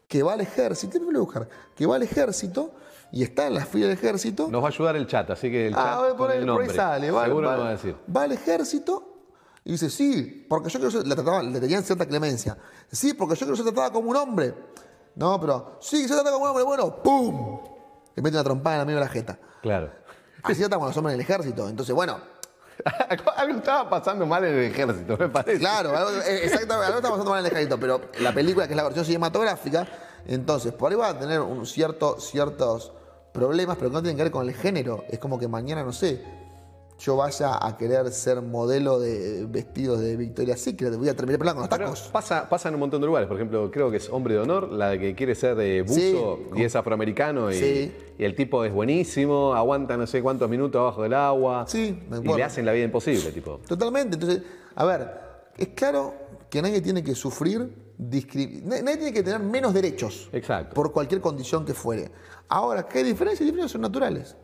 que 0.08 0.22
va 0.22 0.32
al 0.34 0.40
ejército, 0.40 0.98
voy 1.00 1.14
a 1.16 1.20
buscar, 1.20 1.48
que 1.74 1.86
va 1.86 1.96
al 1.96 2.02
ejército 2.02 2.72
y 3.12 3.22
está 3.22 3.46
en 3.46 3.54
la 3.54 3.64
fila 3.64 3.86
del 3.86 3.96
ejército. 3.96 4.48
Nos 4.48 4.60
va 4.62 4.66
a 4.66 4.70
ayudar 4.70 4.96
el 4.96 5.06
chat, 5.06 5.30
así 5.30 5.50
que 5.50 5.68
el 5.68 5.74
chat 5.74 5.82
Ah, 5.86 5.98
por 6.08 6.16
con 6.16 6.30
ahí, 6.30 6.38
el 6.38 6.46
por 6.46 6.52
ahí 6.60 6.66
nombre. 6.66 6.74
sale. 6.74 7.10
Va, 7.10 7.24
Seguro 7.24 7.48
va- 7.48 7.56
va 7.56 7.68
a 7.68 7.70
decir. 7.72 7.96
va 8.14 8.22
al 8.24 8.32
ejército 8.32 9.10
y 9.64 9.72
dice, 9.72 9.88
sí, 9.88 10.46
porque 10.48 10.68
yo 10.68 10.78
quiero 10.80 10.90
ser, 10.90 11.06
le, 11.06 11.14
trataban- 11.14 11.52
le 11.52 11.60
tenían 11.60 11.82
cierta 11.84 12.06
clemencia. 12.06 12.58
Sí, 12.90 13.14
porque 13.14 13.34
yo 13.36 13.46
quiero 13.46 13.56
ser 13.56 13.64
tratada 13.66 13.92
como 13.92 14.10
un 14.10 14.16
hombre. 14.16 14.54
No, 15.14 15.40
pero, 15.40 15.78
sí, 15.80 16.08
se 16.08 16.14
trata 16.14 16.32
como 16.32 16.44
un 16.44 16.50
hombre, 16.50 16.64
bueno, 16.64 17.02
¡pum! 17.02 17.60
Le 18.16 18.22
mete 18.22 18.36
una 18.36 18.44
trompada 18.44 18.76
en 18.76 18.80
la 18.80 18.84
medio 18.84 18.98
de 18.98 19.04
la 19.04 19.10
jeta. 19.10 19.38
Claro. 19.62 19.90
Así 20.42 20.58
tratan 20.60 20.80
con 20.80 20.88
los 20.88 20.96
hombres 20.96 21.14
en 21.14 21.20
el 21.20 21.24
ejército. 21.24 21.68
Entonces, 21.68 21.94
bueno, 21.94 22.18
Algo 23.36 23.58
estaba 23.58 23.88
pasando 23.88 24.26
mal 24.26 24.44
en 24.44 24.54
el 24.54 24.64
ejército, 24.70 25.16
me 25.18 25.28
parece. 25.28 25.58
claro, 25.60 25.96
algo- 25.96 26.10
eh, 26.22 26.44
exactamente, 26.44 26.86
algo 26.86 26.96
está 26.98 27.10
pasando 27.10 27.30
mal 27.30 27.40
en 27.40 27.46
el 27.46 27.52
ejército, 27.52 27.78
pero 27.78 28.00
la 28.20 28.32
película, 28.32 28.66
que 28.66 28.72
es 28.72 28.76
la 28.76 28.82
versión 28.84 29.04
cinematográfica, 29.04 29.86
entonces, 30.26 30.72
por 30.72 30.90
ahí 30.90 30.96
va 30.98 31.08
a 31.08 31.18
tener 31.18 31.40
un 31.40 31.66
cierto, 31.66 32.18
ciertos 32.20 32.92
problemas, 33.32 33.76
pero 33.76 33.90
que 33.90 33.94
no 33.94 34.02
tienen 34.02 34.16
que 34.16 34.22
ver 34.24 34.32
con 34.32 34.48
el 34.48 34.54
género. 34.54 35.04
Es 35.08 35.18
como 35.18 35.38
que 35.38 35.48
mañana, 35.48 35.82
no 35.82 35.92
sé, 35.92 36.22
yo 36.98 37.16
vaya 37.16 37.58
a 37.66 37.76
querer 37.76 38.10
ser 38.12 38.40
modelo 38.40 39.00
de 39.00 39.46
vestidos 39.46 40.00
de 40.00 40.16
Victoria's 40.16 40.60
Secret, 40.60 40.94
voy 40.96 41.08
a 41.08 41.16
terminar 41.16 41.38
pelando 41.40 41.60
con 41.62 41.68
los 41.68 41.78
Pero 41.78 41.90
tacos. 41.92 42.08
pasa, 42.12 42.48
pasa 42.48 42.68
en 42.68 42.74
un 42.74 42.80
montón 42.80 43.00
de 43.00 43.06
lugares. 43.08 43.26
Por 43.28 43.36
ejemplo, 43.36 43.70
creo 43.70 43.90
que 43.90 43.96
es 43.96 44.08
Hombre 44.10 44.34
de 44.34 44.40
Honor, 44.40 44.70
la 44.70 44.96
que 44.98 45.14
quiere 45.14 45.34
ser 45.34 45.56
de 45.56 45.82
buzo 45.82 46.38
Sí. 46.54 46.60
y 46.60 46.62
es 46.62 46.76
afroamericano 46.76 47.50
y, 47.50 47.54
Sí. 47.54 47.92
y 48.18 48.24
el 48.24 48.34
tipo 48.36 48.64
es 48.64 48.72
buenísimo, 48.72 49.54
aguanta 49.54 49.96
no 49.96 50.06
sé 50.06 50.22
cuántos 50.22 50.48
minutos 50.48 50.78
abajo 50.80 51.02
del 51.02 51.14
agua. 51.14 51.64
Sí, 51.66 51.98
me 52.08 52.18
y 52.18 52.36
le 52.36 52.42
hacen 52.44 52.64
la 52.64 52.72
vida 52.72 52.84
imposible, 52.84 53.32
tipo. 53.32 53.60
Totalmente. 53.66 54.14
Entonces, 54.14 54.42
a 54.76 54.84
ver, 54.84 55.10
es 55.56 55.68
claro 55.68 56.14
que 56.48 56.62
nadie 56.62 56.80
tiene 56.80 57.02
que 57.02 57.14
sufrir, 57.16 57.74
nadie 57.98 58.96
tiene 58.96 59.12
que 59.12 59.22
tener 59.22 59.40
menos 59.40 59.74
derechos 59.74 60.28
Exacto. 60.32 60.74
por 60.74 60.92
cualquier 60.92 61.20
condición 61.20 61.64
que 61.64 61.74
fuere. 61.74 62.10
Ahora, 62.48 62.86
¿qué 62.86 63.02
diferencias? 63.02 63.40
Las 63.40 63.46
diferencias 63.46 63.72
son 63.72 63.80
naturales. 63.80 64.36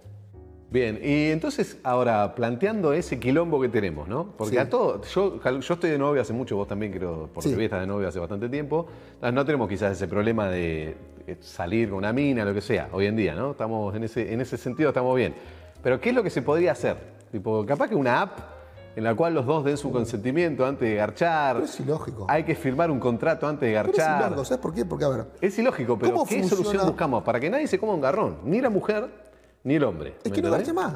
Bien, 0.70 1.00
y 1.02 1.30
entonces 1.32 1.78
ahora 1.82 2.32
planteando 2.36 2.92
ese 2.92 3.18
quilombo 3.18 3.60
que 3.60 3.68
tenemos, 3.68 4.06
¿no? 4.06 4.34
Porque 4.36 4.52
Sí. 4.54 4.58
a 4.58 4.70
todo, 4.70 5.02
yo, 5.02 5.40
yo 5.42 5.74
estoy 5.74 5.90
de 5.90 5.98
novio 5.98 6.22
hace 6.22 6.32
mucho, 6.32 6.54
vos 6.56 6.68
también 6.68 6.92
creo, 6.92 7.28
porque 7.34 7.48
Sí. 7.48 7.60
estás 7.64 7.80
de 7.80 7.88
novio 7.88 8.06
hace 8.06 8.20
bastante 8.20 8.48
tiempo. 8.48 8.86
No 9.20 9.44
tenemos 9.44 9.68
quizás 9.68 9.92
ese 9.92 10.06
problema 10.06 10.48
de 10.48 10.96
eh, 11.26 11.36
salir 11.40 11.88
con 11.90 11.98
una 11.98 12.12
mina, 12.12 12.44
lo 12.44 12.54
que 12.54 12.60
sea, 12.60 12.88
hoy 12.92 13.06
en 13.06 13.16
día, 13.16 13.34
¿no? 13.34 13.50
Estamos 13.50 13.94
en 13.96 14.04
ese, 14.04 14.32
en 14.32 14.40
ese 14.40 14.56
sentido 14.56 14.90
estamos 14.90 15.14
bien. 15.16 15.34
Pero 15.82 16.00
¿qué 16.00 16.10
es 16.10 16.14
lo 16.14 16.22
que 16.22 16.30
se 16.30 16.40
podría 16.42 16.72
hacer? 16.72 16.96
Tipo, 17.32 17.64
capaz 17.66 17.88
que 17.88 17.94
una 17.96 18.22
app 18.22 18.38
en 18.96 19.02
la 19.04 19.14
cual 19.14 19.34
los 19.34 19.46
dos 19.46 19.64
den 19.64 19.76
su 19.76 19.90
consentimiento 19.90 20.64
antes 20.64 20.88
de 20.88 20.94
garchar. 20.96 21.54
Pero 21.56 21.64
es 21.66 21.80
ilógico. 21.80 22.26
Hay 22.28 22.44
que 22.44 22.54
firmar 22.54 22.90
un 22.92 23.00
contrato 23.00 23.46
antes 23.48 23.68
de 23.68 23.74
Pero 23.76 23.90
es 23.90 23.96
garchar. 23.96 24.20
ilógico, 24.22 24.44
¿sabes 24.44 24.60
por 24.62 24.72
qué? 24.74 24.84
Porque, 24.84 25.04
a 25.04 25.08
ver, 25.08 25.24
Es 25.40 25.58
ilógico, 25.58 25.98
pero 25.98 26.12
¿Cómo 26.12 26.26
¿qué 26.26 26.38
funciona? 26.40 26.62
solución 26.64 26.86
buscamos? 26.88 27.22
Para 27.24 27.38
que 27.40 27.50
nadie 27.50 27.66
se 27.66 27.78
coma 27.78 27.94
un 27.94 28.00
garrón. 28.00 28.38
Ni 28.44 28.60
la 28.60 28.70
mujer, 28.70 29.08
ni 29.64 29.74
el 29.74 29.84
hombre. 29.84 30.16
es 30.22 30.30
¿me 30.30 30.36
que 30.36 30.42
no 30.42 30.50
garche 30.50 30.72
más. 30.72 30.94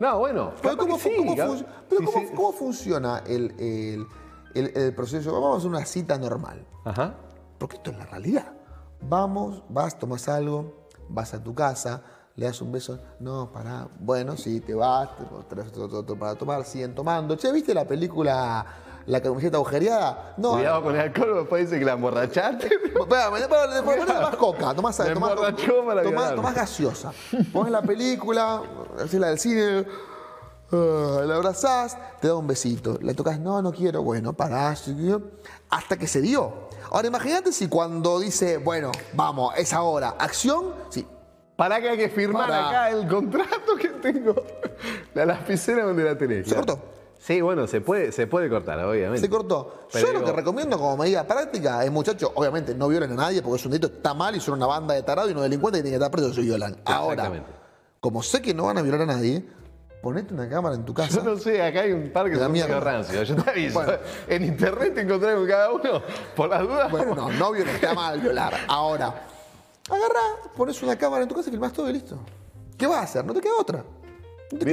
No, 0.00 0.18
bueno. 0.20 0.52
Pero 0.62 0.76
¿cómo, 0.76 0.98
sí, 0.98 1.10
cómo 1.16 1.34
capaz- 1.36 1.46
fun- 1.58 1.66
pero 1.88 2.00
sí, 2.00 2.06
cómo- 2.06 2.18
sí. 2.28 2.32
cómo 2.34 2.52
funciona 2.52 3.22
el, 3.26 3.52
el- 3.58 4.06
el- 4.54 4.76
el 4.76 4.94
proceso? 4.94 5.32
Vamos 5.32 5.54
a 5.54 5.58
hacer 5.58 5.70
una 5.70 5.84
cita 5.84 6.16
normal. 6.18 6.64
Ajá. 6.84 7.14
Porque 7.58 7.76
esto 7.76 7.90
es 7.90 7.98
la 7.98 8.06
realidad. 8.06 8.52
Vamos, 9.00 9.62
vas, 9.68 9.98
tomas 9.98 10.28
algo, 10.28 10.86
vas 11.08 11.34
a 11.34 11.42
tu 11.42 11.54
casa, 11.54 12.02
le 12.36 12.46
das 12.46 12.60
un 12.62 12.70
beso. 12.70 12.98
No, 13.18 13.50
pará. 13.50 13.88
Bueno, 13.98 14.36
sí, 14.36 14.60
te 14.60 14.74
vas, 14.74 15.10
te 15.16 15.24
traes 15.48 15.76
otro- 15.76 15.98
otro 15.98 16.16
para 16.18 16.34
tomar, 16.36 16.64
siguen 16.64 16.94
tomando. 16.94 17.34
Che, 17.36 17.50
¿viste 17.52 17.74
la 17.74 17.84
película 17.86 18.64
La 19.08 19.20
camiseta 19.22 19.56
agujereada? 19.56 20.34
No. 20.36 20.52
Cuidado 20.52 20.82
con 20.82 20.94
el 20.94 21.00
alcohol, 21.00 21.34
después 21.38 21.64
dice 21.64 21.78
que 21.78 21.84
la 21.84 21.92
emborrachaste. 21.94 22.66
Espera, 22.66 23.30
me- 23.30 23.38
espera, 23.38 23.66
después 23.66 23.96
ponés 23.98 24.14
más 24.20 24.36
coca, 24.36 24.74
tomás, 24.74 24.96
tomás, 25.14 25.34
tomás- 26.04 26.34
tomás 26.36 26.54
gaseosa. 26.54 27.12
Pones 27.52 27.72
la 27.72 27.80
película, 27.82 28.62
haces 29.02 29.18
la 29.18 29.28
del 29.28 29.38
cine, 29.38 29.86
ah, 30.72 31.22
la 31.24 31.36
abrazás, 31.36 31.96
te 32.20 32.28
da 32.28 32.34
un 32.34 32.46
besito. 32.46 32.98
Le 33.00 33.14
tocas, 33.14 33.38
no, 33.40 33.62
no 33.62 33.72
quiero, 33.72 34.02
bueno, 34.02 34.34
parás, 34.34 34.90
hasta 35.70 35.96
que 35.96 36.06
se 36.06 36.20
dio. 36.20 36.68
Ahora 36.90 37.08
imagínate 37.08 37.52
si 37.52 37.68
cuando 37.68 38.18
dice, 38.20 38.58
bueno, 38.58 38.92
vamos, 39.14 39.54
es 39.56 39.72
ahora, 39.72 40.16
acción, 40.18 40.74
sí. 40.90 41.06
Para 41.56 41.80
que 41.80 41.88
hay 41.88 41.96
que 41.96 42.08
firmar 42.08 42.52
acá 42.52 42.90
el 42.90 43.08
contrato 43.08 43.74
que 43.80 43.88
tengo. 43.88 44.34
La 45.14 45.24
lapicera 45.26 45.84
donde 45.84 46.04
la 46.04 46.16
tenés. 46.16 46.46
¿Se 46.48 46.54
cortó? 46.54 46.78
Sí, 47.28 47.42
bueno, 47.42 47.66
se 47.66 47.82
puede, 47.82 48.10
se 48.10 48.26
puede 48.26 48.48
cortar, 48.48 48.82
obviamente. 48.82 49.20
Se 49.20 49.28
cortó. 49.28 49.86
Pero 49.92 50.06
Yo 50.06 50.12
lo 50.14 50.24
que 50.24 50.32
recomiendo 50.32 50.78
como 50.78 50.96
medida 50.96 51.26
práctica 51.26 51.84
es, 51.84 51.92
muchachos, 51.92 52.32
obviamente 52.34 52.74
no 52.74 52.88
violen 52.88 53.12
a 53.12 53.16
nadie 53.16 53.42
porque 53.42 53.56
es 53.56 53.66
un 53.66 53.72
delito, 53.72 53.88
está 53.88 54.14
mal 54.14 54.34
y 54.34 54.40
son 54.40 54.54
una 54.54 54.66
banda 54.66 54.94
de 54.94 55.02
tarados 55.02 55.28
y 55.28 55.32
unos 55.32 55.42
delincuentes 55.42 55.80
que 55.80 55.82
tienen 55.82 56.00
que 56.00 56.04
estar 56.06 56.10
presos 56.10 56.34
si 56.34 56.40
violan. 56.40 56.80
Ahora, 56.86 57.30
como 58.00 58.22
sé 58.22 58.40
que 58.40 58.54
no 58.54 58.64
van 58.64 58.78
a 58.78 58.80
violar 58.80 59.02
a 59.02 59.04
nadie, 59.04 59.44
ponete 60.00 60.32
una 60.32 60.48
cámara 60.48 60.74
en 60.74 60.86
tu 60.86 60.94
casa. 60.94 61.16
Yo 61.16 61.22
no 61.22 61.36
sé, 61.36 61.62
acá 61.62 61.82
hay 61.82 61.92
un 61.92 62.10
par 62.10 62.30
que 62.30 62.36
son 62.36 62.50
medio. 62.50 63.22
Yo 63.22 63.36
te 63.36 63.50
aviso. 63.50 63.74
Bueno. 63.74 63.92
En 64.26 64.44
internet 64.44 64.94
te 64.94 65.02
encontrás 65.02 65.34
con 65.34 65.46
cada 65.46 65.70
uno. 65.70 66.02
Por 66.34 66.48
las 66.48 66.62
dudas. 66.62 66.90
Bueno, 66.90 67.14
no, 67.14 67.30
no 67.30 67.52
violar, 67.52 67.74
está 67.74 67.92
mal 67.92 68.20
violar. 68.20 68.54
Ahora, 68.68 69.26
agarrá, 69.90 70.50
pones 70.56 70.82
una 70.82 70.96
cámara 70.96 71.24
en 71.24 71.28
tu 71.28 71.34
casa 71.34 71.50
y 71.50 71.52
filmás 71.52 71.74
todo 71.74 71.90
y 71.90 71.92
listo. 71.92 72.18
¿Qué 72.78 72.86
vas 72.86 73.00
a 73.00 73.02
hacer? 73.02 73.26
No 73.26 73.34
te 73.34 73.42
queda 73.42 73.52
otra. 73.60 73.84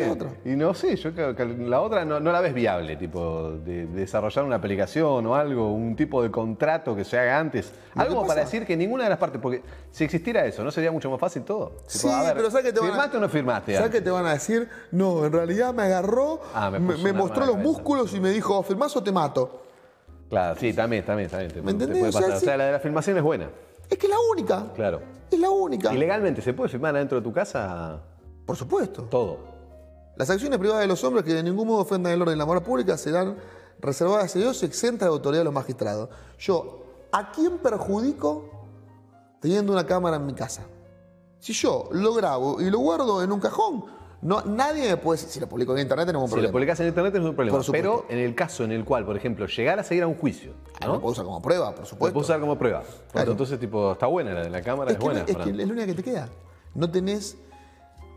Otra. 0.10 0.30
Y 0.46 0.50
no 0.56 0.74
sé, 0.74 0.96
yo 0.96 1.14
creo 1.14 1.36
que 1.36 1.44
la 1.46 1.82
otra 1.82 2.06
no, 2.06 2.20
no 2.22 2.32
la 2.32 2.40
ves 2.40 2.54
viable, 2.54 2.96
tipo, 2.96 3.52
de, 3.64 3.86
de 3.88 3.88
desarrollar 3.88 4.46
una 4.46 4.56
aplicación 4.56 5.26
o 5.26 5.36
algo, 5.36 5.74
un 5.74 5.98
tipo 5.98 6.24
de 6.24 6.32
contrato 6.32 6.96
que 6.96 7.04
se 7.04 7.20
haga 7.20 7.38
antes. 7.38 7.74
Algo 7.94 8.22
que 8.22 8.28
para 8.30 8.42
decir 8.42 8.66
que 8.66 8.78
ninguna 8.78 9.04
de 9.04 9.10
las 9.10 9.20
partes, 9.20 9.42
porque 9.42 9.62
si 9.92 10.06
existiera 10.06 10.46
eso, 10.46 10.64
¿no 10.64 10.72
sería 10.72 10.94
mucho 10.94 11.10
más 11.12 11.20
fácil 11.20 11.44
todo? 11.44 11.72
Tipo, 11.72 11.84
Sí, 11.90 12.08
ver, 12.08 12.34
pero 12.36 12.50
¿sabes 12.50 12.68
qué 12.68 12.72
te 12.74 12.80
van 12.80 12.88
a 12.90 12.92
¿Firmaste 12.94 13.18
o 13.18 13.20
no 13.20 13.28
firmaste? 13.30 13.76
¿Sabes 13.76 13.92
qué 13.92 14.00
te 14.02 14.10
van 14.12 14.26
a 14.26 14.34
decir? 14.34 14.70
No, 14.92 15.26
en 15.26 15.34
realidad 15.34 15.74
me 15.74 15.84
agarró, 15.84 16.40
Ah, 16.54 16.72
me 16.72 17.12
mostró 17.12 17.46
los 17.46 17.58
músculos 17.58 18.14
y 18.14 18.22
me 18.22 18.30
dijo, 18.30 18.64
¿firmás 18.64 18.96
o 18.96 19.04
te 19.04 19.12
mato? 19.12 19.62
Claro, 20.30 20.58
sí, 20.58 20.72
también, 20.74 21.04
también, 21.04 21.30
también. 21.30 21.52
te- 21.52 21.62
¿Me 21.62 21.74
te 21.74 21.84
entendés? 21.84 22.00
puede 22.16 22.26
O 22.26 22.28
sea. 22.30 22.38
O 22.38 22.40
sea, 22.40 22.58
la 22.58 22.66
de 22.68 22.72
la 22.72 22.80
filmación 22.80 23.18
es 23.18 23.24
buena, 23.24 23.50
Es 23.90 23.98
que 23.98 24.06
es 24.08 24.10
la 24.10 24.18
única. 24.32 24.72
claro. 24.74 25.02
Es 25.30 25.40
la 25.40 25.50
única. 25.50 25.94
¿Y 25.94 25.98
legalmente 25.98 26.42
se 26.42 26.54
puede 26.54 26.70
firmar 26.70 26.96
adentro 26.96 27.18
de 27.20 27.24
tu 27.24 27.34
casa 27.34 28.00
Por 28.46 28.56
supuesto. 28.56 29.04
todo? 29.04 29.55
Las 30.18 30.30
acciones 30.30 30.58
privadas 30.60 30.82
de 30.82 30.88
los 30.88 31.04
hombres 31.04 31.26
que 31.26 31.34
de 31.34 31.44
ningún 31.44 31.68
modo 31.68 31.80
ofendan 31.82 32.14
el 32.14 32.22
orden 32.22 32.36
y 32.36 32.40
la 32.40 32.46
moral 32.46 32.64
pública 32.64 32.98
serán 32.98 33.38
reservadas 33.80 34.36
a 34.36 34.40
Dios 34.40 34.62
y 34.64 34.66
exentas 34.66 35.08
de 35.08 35.14
autoridad 35.14 35.42
de 35.42 35.46
los 35.46 35.54
magistrados. 35.54 36.10
Yo, 36.40 36.84
¿a 37.12 37.32
quién 37.32 37.58
perjudico 37.58 38.50
teniendo 39.42 39.74
una 39.74 39.86
cámara 39.86 40.16
en 40.18 40.26
mi 40.26 40.34
casa? 40.34 40.64
Si 41.40 41.54
yo 41.54 41.90
lo 41.92 42.14
grabo 42.14 42.62
y 42.62 42.70
lo 42.70 42.80
guardo 42.80 43.22
en 43.22 43.32
un 43.32 43.40
cajón, 43.40 43.86
no, 44.22 44.42
nadie 44.44 44.90
me 44.90 44.98
puede 44.98 45.18
decir, 45.18 45.32
si 45.34 45.40
lo 45.40 45.48
publico 45.48 45.74
en 45.74 45.82
internet 45.84 46.08
tenemos 46.08 46.24
un 46.24 46.30
Si 46.30 46.32
lo 46.32 46.36
problema. 46.50 46.52
publicas 46.54 46.80
en 46.80 46.88
internet 46.88 47.14
es 47.16 47.22
un 47.22 47.36
problema. 47.36 47.58
Por. 47.60 47.72
Pero 47.72 48.06
en 48.10 48.18
el 48.18 48.34
caso 48.34 48.64
en 48.64 48.72
el 48.72 48.84
cual, 48.84 49.06
por 49.06 49.16
ejemplo, 49.16 49.46
llegar 49.46 49.78
a 49.80 49.84
seguir 49.84 50.04
a 50.04 50.08
un 50.08 50.16
juicio, 50.16 50.54
Ah, 50.82 50.88
¿no? 50.88 50.94
Lo 50.94 51.02
puedo 51.02 51.12
usar 51.12 51.26
como 51.26 51.42
prueba, 51.42 51.72
por 51.72 51.82
Lo 51.82 51.86
supuesto. 51.86 52.14
puedo 52.14 52.24
usar 52.26 52.40
como 52.40 52.58
prueba. 52.58 52.84
Claro. 53.12 53.32
Entonces, 53.34 53.60
tipo, 53.60 53.92
está 53.92 54.08
buena 54.08 54.34
la 54.34 54.42
de 54.44 54.50
la 54.50 54.62
cámara, 54.62 54.90
es, 54.92 54.96
es 54.96 55.00
que, 55.00 55.06
buena. 55.06 55.20
no- 55.20 55.26
es, 55.28 55.36
que 55.38 55.50
es 55.52 55.56
la 55.58 55.64
única 55.74 55.86
que 55.86 55.94
te 55.94 56.04
queda. 56.04 56.30
No 56.74 56.90
tenés. 56.90 57.38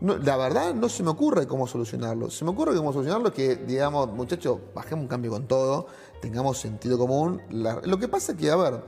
No, 0.01 0.17
la 0.17 0.37
verdad, 0.37 0.73
no 0.73 0.87
se 0.89 1.03
me 1.03 1.09
ocurre 1.09 1.45
cómo 1.47 1.67
solucionarlo. 1.67 2.29
Se 2.29 2.45
me 2.45 2.51
ocurre 2.51 2.75
cómo 2.75 2.91
solucionarlo 2.93 3.33
que, 3.33 3.55
digamos, 3.57 4.09
muchachos, 4.13 4.59
bajemos 4.73 5.03
un 5.03 5.07
cambio 5.09 5.31
con 5.31 5.47
todo, 5.47 5.87
tengamos 6.21 6.57
sentido 6.57 6.97
común. 6.97 7.41
La- 7.49 7.81
lo 7.83 7.97
que 7.97 8.07
pasa 8.07 8.31
es 8.33 8.37
que, 8.37 8.49
a 8.49 8.55
ver, 8.55 8.81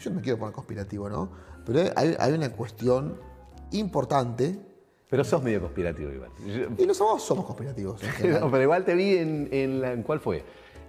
yo 0.00 0.10
no 0.10 0.16
me 0.16 0.22
quiero 0.22 0.38
poner 0.38 0.54
conspirativo, 0.54 1.08
¿no? 1.08 1.30
Pero 1.64 1.90
hay, 1.96 2.16
hay 2.18 2.32
una 2.32 2.50
cuestión 2.52 3.18
importante. 3.72 4.58
Pero 5.08 5.24
sos 5.24 5.42
medio 5.42 5.60
conspirativo 5.60 6.10
igual. 6.10 6.30
Yo- 6.46 6.68
Y 6.76 6.84
abogados 6.90 7.22
somos 7.22 7.44
conspirativos. 7.46 8.00
No, 8.40 8.50
pero 8.50 8.62
igual 8.62 8.84
te 8.84 8.94
vi 8.94 9.16
en, 9.16 9.48
en 9.52 9.80
la- 9.80 9.92
¿en 9.92 10.02
¿cuál 10.02 10.20
fue? 10.20 10.44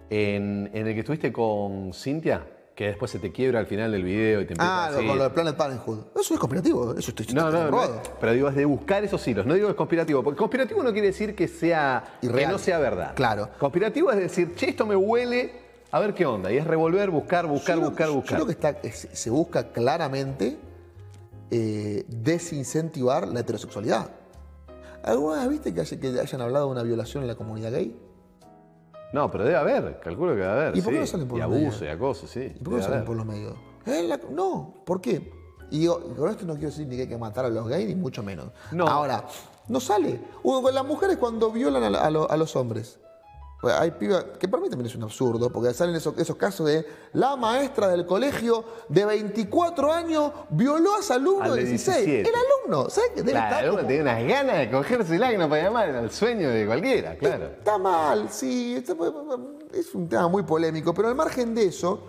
En, 0.10 0.70
en 0.74 0.88
el 0.88 0.94
que 0.94 1.02
estuviste 1.02 1.32
con 1.32 1.94
Cintia, 1.94 2.46
que 2.80 2.86
después 2.86 3.12
se 3.12 3.20
te 3.20 3.34
quiebra 3.34 3.60
al 3.60 3.66
final 3.66 3.92
del 3.92 4.04
video 4.06 4.40
y 4.40 4.46
te 4.46 4.54
empieza 4.54 4.86
ah, 4.86 4.88
a 4.88 4.92
lo- 4.92 5.06
con 5.06 5.18
lo 5.18 5.24
de 5.26 5.30
Planet 5.32 5.54
Parenthood. 5.58 6.00
Eso 6.18 6.34
es 6.34 6.40
conspirativo. 6.40 6.96
Eso 6.98 7.12
estoy 7.12 7.26
No, 7.34 7.42
no, 7.42 7.52
no, 7.52 7.60
comprobado. 7.60 8.02
pero 8.22 8.32
digo, 8.32 8.48
es 8.48 8.56
de 8.56 8.64
buscar 8.64 9.04
esos 9.04 9.28
hilos. 9.28 9.46
No 9.46 9.54
digo 9.54 9.68
que 9.68 9.72
es 9.72 9.76
conspirativo, 9.78 10.24
porque 10.24 10.38
conspirativo 10.38 10.82
no 10.82 10.94
quiere 10.94 11.08
decir 11.08 11.36
que 11.36 11.50
sea 11.50 12.06
que 12.22 12.48
no 12.48 12.58
sea 12.58 12.80
verdad. 12.80 13.16
Claro. 13.16 13.50
Conspirativo 13.60 14.12
es 14.14 14.18
decir, 14.20 14.56
che, 14.56 14.70
esto 14.70 14.86
me 14.86 14.96
huele, 14.96 15.52
a 15.92 16.00
ver 16.00 16.14
qué 16.14 16.26
onda. 16.26 16.54
Y 16.54 16.58
es 16.58 16.66
revolver, 16.66 17.10
buscar, 17.10 17.48
buscar, 17.48 17.76
Yo 17.76 17.82
creo- 17.82 17.90
buscar, 17.90 18.08
yo 18.08 18.14
buscar. 18.16 18.36
creo 18.38 18.46
que 18.46 18.52
está, 18.54 18.70
es- 18.82 19.10
se 19.12 19.30
busca 19.30 19.74
claramente 19.74 20.58
eh, 21.52 22.06
desincentivar 22.08 23.28
la 23.28 23.42
heterosexualidad. 23.42 24.10
¿Alguna 25.04 25.40
vez 25.42 25.50
viste 25.50 25.74
que, 25.74 25.82
haya- 25.82 26.00
que 26.00 26.08
hayan 26.18 26.40
hablado 26.40 26.68
de 26.68 26.72
una 26.72 26.84
violación 26.84 27.24
en 27.24 27.28
la 27.28 27.36
comunidad 27.36 27.72
gay? 27.74 27.94
No, 29.14 29.30
pero 29.32 29.44
debe 29.44 29.58
haber, 29.58 30.00
calculo 30.00 30.34
que 30.34 30.42
debe 30.42 30.52
haber. 30.52 30.78
¿Y 30.78 30.82
por 30.82 30.92
qué 30.94 30.98
sí. 30.98 31.02
no 31.02 31.08
salen 31.08 31.28
por 31.28 31.38
Y 31.38 31.42
los 31.42 31.46
abuso 31.46 31.60
medios? 31.62 31.82
y 31.82 31.88
acoso, 31.88 32.28
sí. 32.28 32.54
¿Y 32.56 32.60
por 32.64 32.74
qué 32.74 32.78
no 32.78 32.82
salen 32.82 32.94
haber. 32.98 33.06
por 33.08 33.16
los 33.18 33.26
medios? 33.26 33.56
Eh, 33.86 34.04
la- 34.08 34.20
no, 34.32 34.76
¿por 34.86 35.02
qué? 35.02 35.32
Y 35.72 35.80
digo, 35.80 36.02
y 36.12 36.16
con 36.16 36.30
esto 36.30 36.46
no 36.46 36.54
quiero 36.54 36.70
decir 36.70 36.88
ni 36.88 36.96
que 36.96 37.04
hay 37.04 37.08
que 37.08 37.18
matar 37.18 37.46
a 37.46 37.50
los 37.50 37.68
gays, 37.68 37.88
ni 37.88 37.96
mucho 37.96 38.22
menos. 38.24 38.48
No. 38.72 38.88
Ahora, 38.88 39.26
no 39.68 39.80
sale. 39.80 40.20
Uno, 40.44 40.70
las 40.72 40.86
mujeres 40.86 41.18
cuando 41.18 41.52
violan 41.52 41.96
a, 41.96 42.00
a 42.02 42.10
lo- 42.10 42.30
a 42.30 42.38
los 42.38 42.56
hombres. 42.56 43.00
Pues 43.62 43.76
Hay 43.76 43.92
pibas, 43.92 44.24
que 44.40 44.48
para 44.48 44.64
mí 44.64 44.70
también 44.70 44.88
es 44.90 44.96
un 44.96 45.04
absurdo, 45.04 45.52
porque 45.52 45.74
salen 45.74 45.94
esos, 45.96 46.18
esos 46.18 46.38
casos 46.38 46.66
de 46.68 46.86
la 47.12 47.36
maestra 47.36 47.90
del 47.90 48.06
colegio 48.06 48.64
de 48.88 49.04
24 49.06 49.92
años 49.92 50.32
violó 50.50 50.96
a 50.96 51.02
su 51.02 51.12
alumno 51.12 51.44
Al 51.44 51.56
de 51.56 51.64
de 51.64 51.70
16. 51.72 52.06
17. 52.06 52.30
El 52.30 52.36
alumno, 52.36 52.90
¿sabes 52.90 53.10
qué? 53.16 53.22
Debe 53.22 53.32
Claro, 53.34 53.50
estar 53.56 53.64
uno 53.66 53.76
como- 53.78 53.88
tiene 53.88 54.02
unas 54.04 54.24
ganas 54.28 54.58
de 54.60 54.72
cogérsela 54.72 55.30
que 55.32 55.38
no 55.38 55.50
para 55.50 55.64
llamar 55.64 55.90
al 55.90 56.10
sueño 56.12 56.50
de 56.50 56.66
cualquiera, 56.66 57.18
claro. 57.18 57.46
Está 57.48 57.78
mal, 57.78 58.30
sí, 58.30 58.76
está- 58.76 58.96
es 59.74 59.94
un 59.94 60.08
tema 60.08 60.30
muy 60.30 60.44
polémico, 60.44 60.94
pero 60.94 61.10
al 61.10 61.16
margen 61.16 61.54
de 61.54 61.66
eso, 61.66 62.00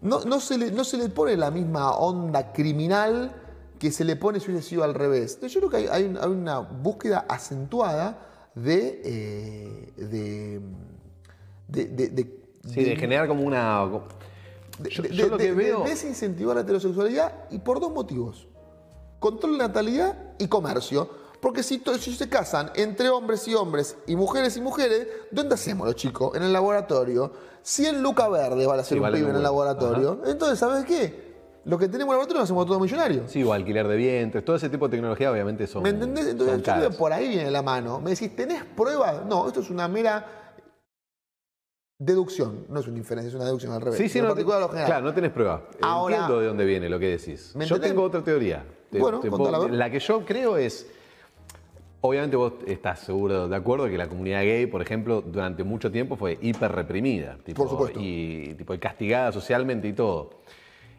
no, 0.00 0.24
no 0.24 0.40
se 0.40 0.58
le, 0.58 0.72
no 0.72 0.82
se 0.82 0.96
le 0.96 1.08
pone 1.10 1.36
la 1.36 1.52
misma 1.52 1.92
onda 1.92 2.52
criminal 2.52 3.30
que 3.78 3.92
se 3.92 4.04
le 4.04 4.16
pone 4.16 4.40
si 4.40 4.50
hubiese 4.50 4.68
sido 4.70 4.82
al 4.82 4.94
revés. 4.94 5.34
Entonces, 5.34 5.52
yo 5.60 5.68
creo 5.68 5.70
que 5.84 5.90
hay 5.90 6.04
una 6.26 6.58
búsqueda 6.58 7.24
acentuada 7.28 8.18
de... 8.54 9.00
eh, 9.04 9.92
de, 9.96 10.60
de, 11.68 11.84
de- 11.86 12.08
de- 12.08 12.42
Sí, 12.68 12.84
de 12.84 12.94
generar 12.94 13.26
como 13.26 13.42
una. 13.42 13.88
de- 14.78 14.88
Yo, 14.90 15.26
lo 15.26 15.36
que 15.36 15.50
veo. 15.52 15.82
desincentivar 15.82 16.54
la 16.54 16.62
heterosexualidad 16.62 17.46
y 17.50 17.58
por 17.58 17.80
dos 17.80 17.92
motivos. 17.92 18.46
Control 19.18 19.52
de 19.52 19.58
natalidad 19.58 20.16
y 20.38 20.46
comercio. 20.46 21.08
Porque 21.40 21.64
si, 21.64 21.82
si 21.98 22.14
se 22.14 22.28
casan 22.28 22.70
entre 22.76 23.10
hombres 23.10 23.48
y 23.48 23.54
hombres 23.56 23.96
y 24.06 24.14
mujeres 24.14 24.56
y 24.56 24.60
mujeres, 24.60 25.08
¿dónde 25.32 25.56
hacemos 25.56 25.88
los 25.88 25.96
chicos? 25.96 26.36
En 26.36 26.44
el 26.44 26.52
laboratorio. 26.52 27.32
100 27.62 28.00
lucas 28.00 28.30
verdes 28.30 28.64
van 28.64 28.78
a 28.78 28.84
ser 28.84 28.90
Sí, 28.90 28.94
un 28.98 29.02
vale 29.02 29.18
pibe 29.18 29.30
en 29.30 29.36
el 29.36 29.42
laboratorio. 29.42 30.22
Entonces, 30.24 30.60
¿sabes 30.60 30.84
qué? 30.84 31.31
Lo 31.64 31.78
que 31.78 31.86
tenemos 31.88 32.12
laboratorio 32.12 32.38
lo 32.40 32.44
hacemos 32.44 32.66
todos 32.66 32.80
millonarios. 32.80 33.30
Sí, 33.30 33.42
o 33.44 33.52
alquiler 33.52 33.86
de 33.86 33.96
vientres, 33.96 34.44
todo 34.44 34.56
ese 34.56 34.68
tipo 34.68 34.88
de 34.88 34.92
tecnología 34.96 35.30
obviamente 35.30 35.66
son. 35.66 35.82
¿Me 35.84 35.90
entendés? 35.90 36.26
Entonces, 36.28 36.56
yo 36.62 36.62
creo 36.74 36.90
que 36.90 36.96
por 36.96 37.12
ahí 37.12 37.28
viene 37.28 37.50
la 37.50 37.62
mano. 37.62 38.00
Me 38.00 38.10
decís, 38.10 38.34
¿tenés 38.34 38.64
pruebas? 38.64 39.24
No, 39.26 39.46
esto 39.46 39.60
es 39.60 39.70
una 39.70 39.86
mera 39.86 40.26
deducción. 41.98 42.66
No 42.68 42.80
es 42.80 42.86
una 42.88 42.98
inferencia, 42.98 43.28
es 43.28 43.34
una 43.34 43.44
deducción 43.44 43.72
al 43.72 43.80
revés. 43.80 43.98
Sí, 43.98 44.08
sí, 44.08 44.20
no, 44.20 44.28
particular 44.28 44.58
a 44.58 44.66
lo 44.66 44.70
claro, 44.70 45.04
no 45.04 45.14
tenés 45.14 45.30
prueba. 45.30 45.62
Ahora- 45.80 46.16
Entiendo 46.16 46.40
de 46.40 46.46
dónde 46.48 46.64
viene 46.64 46.88
lo 46.88 46.98
que 46.98 47.16
decís. 47.16 47.52
¿Me 47.54 47.64
Yo 47.66 47.80
tengo 47.80 48.02
otra 48.02 48.22
teoría. 48.22 48.64
Te- 48.90 48.98
Bueno, 48.98 49.20
te 49.20 49.30
puedo- 49.30 49.68
la 49.68 49.90
que 49.90 50.00
yo 50.00 50.24
creo 50.24 50.56
es. 50.56 50.86
Obviamente 52.04 52.34
vos 52.34 52.54
estás 52.66 52.98
seguro 52.98 53.46
de 53.46 53.54
acuerdo 53.54 53.86
que 53.86 53.96
la 53.96 54.08
comunidad 54.08 54.40
gay, 54.42 54.66
por 54.66 54.82
ejemplo, 54.82 55.22
durante 55.22 55.62
mucho 55.62 55.92
tiempo 55.92 56.16
fue 56.16 56.36
hiper 56.42 56.72
reprimida. 56.72 57.38
Tipo, 57.44 57.62
Por 57.62 57.70
supuesto. 57.70 58.00
Y 58.02 58.54
tipo, 58.58 58.74
y 58.74 58.78
castigada 58.78 59.30
socialmente 59.30 59.86
y 59.86 59.92
todo. 59.92 60.30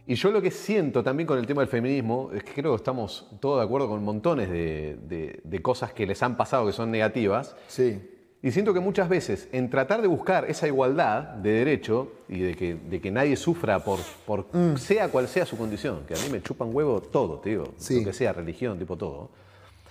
Y 0.06 0.16
yo 0.16 0.32
lo 0.32 0.42
que 0.42 0.52
siento 0.52 1.02
también 1.04 1.26
con 1.28 1.38
el 1.40 1.46
tema 1.46 1.62
del 1.62 1.70
feminismo 1.70 2.30
es 2.34 2.44
que 2.44 2.52
creo 2.54 2.72
que 2.72 2.78
estamos 2.78 3.26
todos 3.40 3.60
de 3.60 3.66
acuerdo 3.66 3.88
con 3.88 4.04
montones 4.04 4.50
de, 4.50 4.98
de- 5.08 5.40
de 5.44 5.62
cosas 5.62 5.94
que 5.94 6.06
les 6.06 6.22
han 6.22 6.36
pasado 6.36 6.66
que 6.66 6.74
son 6.74 6.92
negativas. 6.92 7.56
Sí. 7.68 8.10
Y 8.42 8.52
siento 8.52 8.74
que 8.74 8.82
muchas 8.82 9.08
veces, 9.08 9.48
en 9.54 9.70
tratar 9.70 10.02
de 10.02 10.10
buscar 10.10 10.44
esa 10.50 10.68
igualdad 10.68 11.22
de 11.36 11.52
derecho 11.54 12.12
y 12.28 12.40
de 12.40 12.56
que, 12.56 12.76
de 12.76 13.00
que 13.00 13.10
nadie 13.10 13.38
sufra 13.38 13.80
por, 13.80 14.00
por 14.26 14.46
Mm. 14.54 14.76
sea 14.76 15.08
cual 15.08 15.30
sea 15.30 15.46
su 15.46 15.58
condición, 15.58 16.02
que 16.06 16.14
a 16.14 16.18
mí 16.18 16.28
me 16.30 16.42
chupan 16.42 16.76
huevo 16.76 17.00
todo, 17.02 17.40
te 17.40 17.52
digo, 17.52 17.70
Sí. 17.78 18.00
lo 18.00 18.08
que 18.08 18.14
sea, 18.14 18.34
religión, 18.34 18.78
tipo 18.78 18.98
todo, 18.98 19.30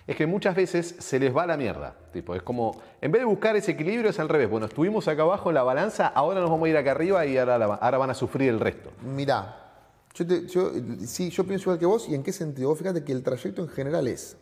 es 0.06 0.14
que 0.16 0.26
muchas 0.26 0.54
veces 0.54 0.94
se 0.98 1.18
les 1.18 1.34
va 1.34 1.46
la 1.46 1.56
mierda. 1.56 1.94
Tipo, 2.12 2.34
es 2.34 2.42
como, 2.42 2.78
en 3.00 3.10
vez 3.10 3.22
de 3.22 3.26
buscar 3.26 3.56
ese 3.56 3.70
equilibrio, 3.70 4.10
es 4.10 4.20
al 4.20 4.28
revés. 4.28 4.50
Bueno, 4.50 4.66
estuvimos 4.66 5.08
acá 5.08 5.22
abajo 5.22 5.48
en 5.48 5.54
la 5.54 5.62
balanza, 5.62 6.08
ahora 6.08 6.40
nos 6.40 6.50
vamos 6.50 6.66
a 6.66 6.68
ir 6.68 6.76
acá 6.76 6.90
arriba 6.90 7.24
y 7.24 7.38
ahora, 7.38 7.54
ahora 7.64 7.96
van 7.96 8.10
a 8.10 8.14
sufrir 8.14 8.50
el 8.50 8.60
resto. 8.60 8.90
Mirá, 9.16 9.61
yo, 10.14 10.26
te- 10.26 10.46
yo- 10.46 10.72
sí, 11.06 11.30
yo 11.30 11.44
pienso 11.44 11.64
igual 11.64 11.78
que 11.78 11.86
vos 11.86 12.08
y 12.08 12.14
en 12.14 12.22
qué 12.22 12.32
sentido. 12.32 12.68
Vos 12.68 12.78
fíjate 12.78 13.04
que 13.04 13.12
el 13.12 13.22
trayecto 13.22 13.62
en 13.62 13.68
general 13.68 14.06
es 14.08 14.36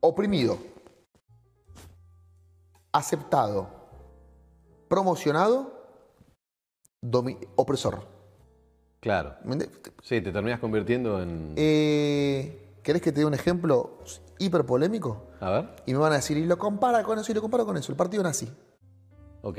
oprimido, 0.00 0.58
aceptado, 2.92 3.68
promocionado, 4.88 5.72
opresor. 7.56 8.06
Claro. 9.00 9.36
Sí, 10.02 10.20
te 10.20 10.32
terminas 10.32 10.58
convirtiendo 10.60 11.22
en... 11.22 11.54
Eh, 11.56 12.62
¿Querés 12.82 13.02
que 13.02 13.12
te 13.12 13.20
dé 13.20 13.26
un 13.26 13.34
ejemplo 13.34 13.98
hiper 14.38 14.64
polémico? 14.64 15.26
A 15.40 15.50
ver, 15.50 15.76
Y 15.86 15.92
me 15.92 15.98
van 15.98 16.12
a 16.12 16.16
decir, 16.16 16.36
y 16.36 16.46
lo 16.46 16.56
compara 16.58 17.02
con 17.02 17.18
eso, 17.18 17.30
y 17.32 17.34
lo 17.34 17.40
comparo 17.42 17.66
con 17.66 17.76
eso. 17.76 17.92
El 17.92 17.96
partido 17.96 18.22
nazi. 18.22 18.48
ok. 19.42 19.58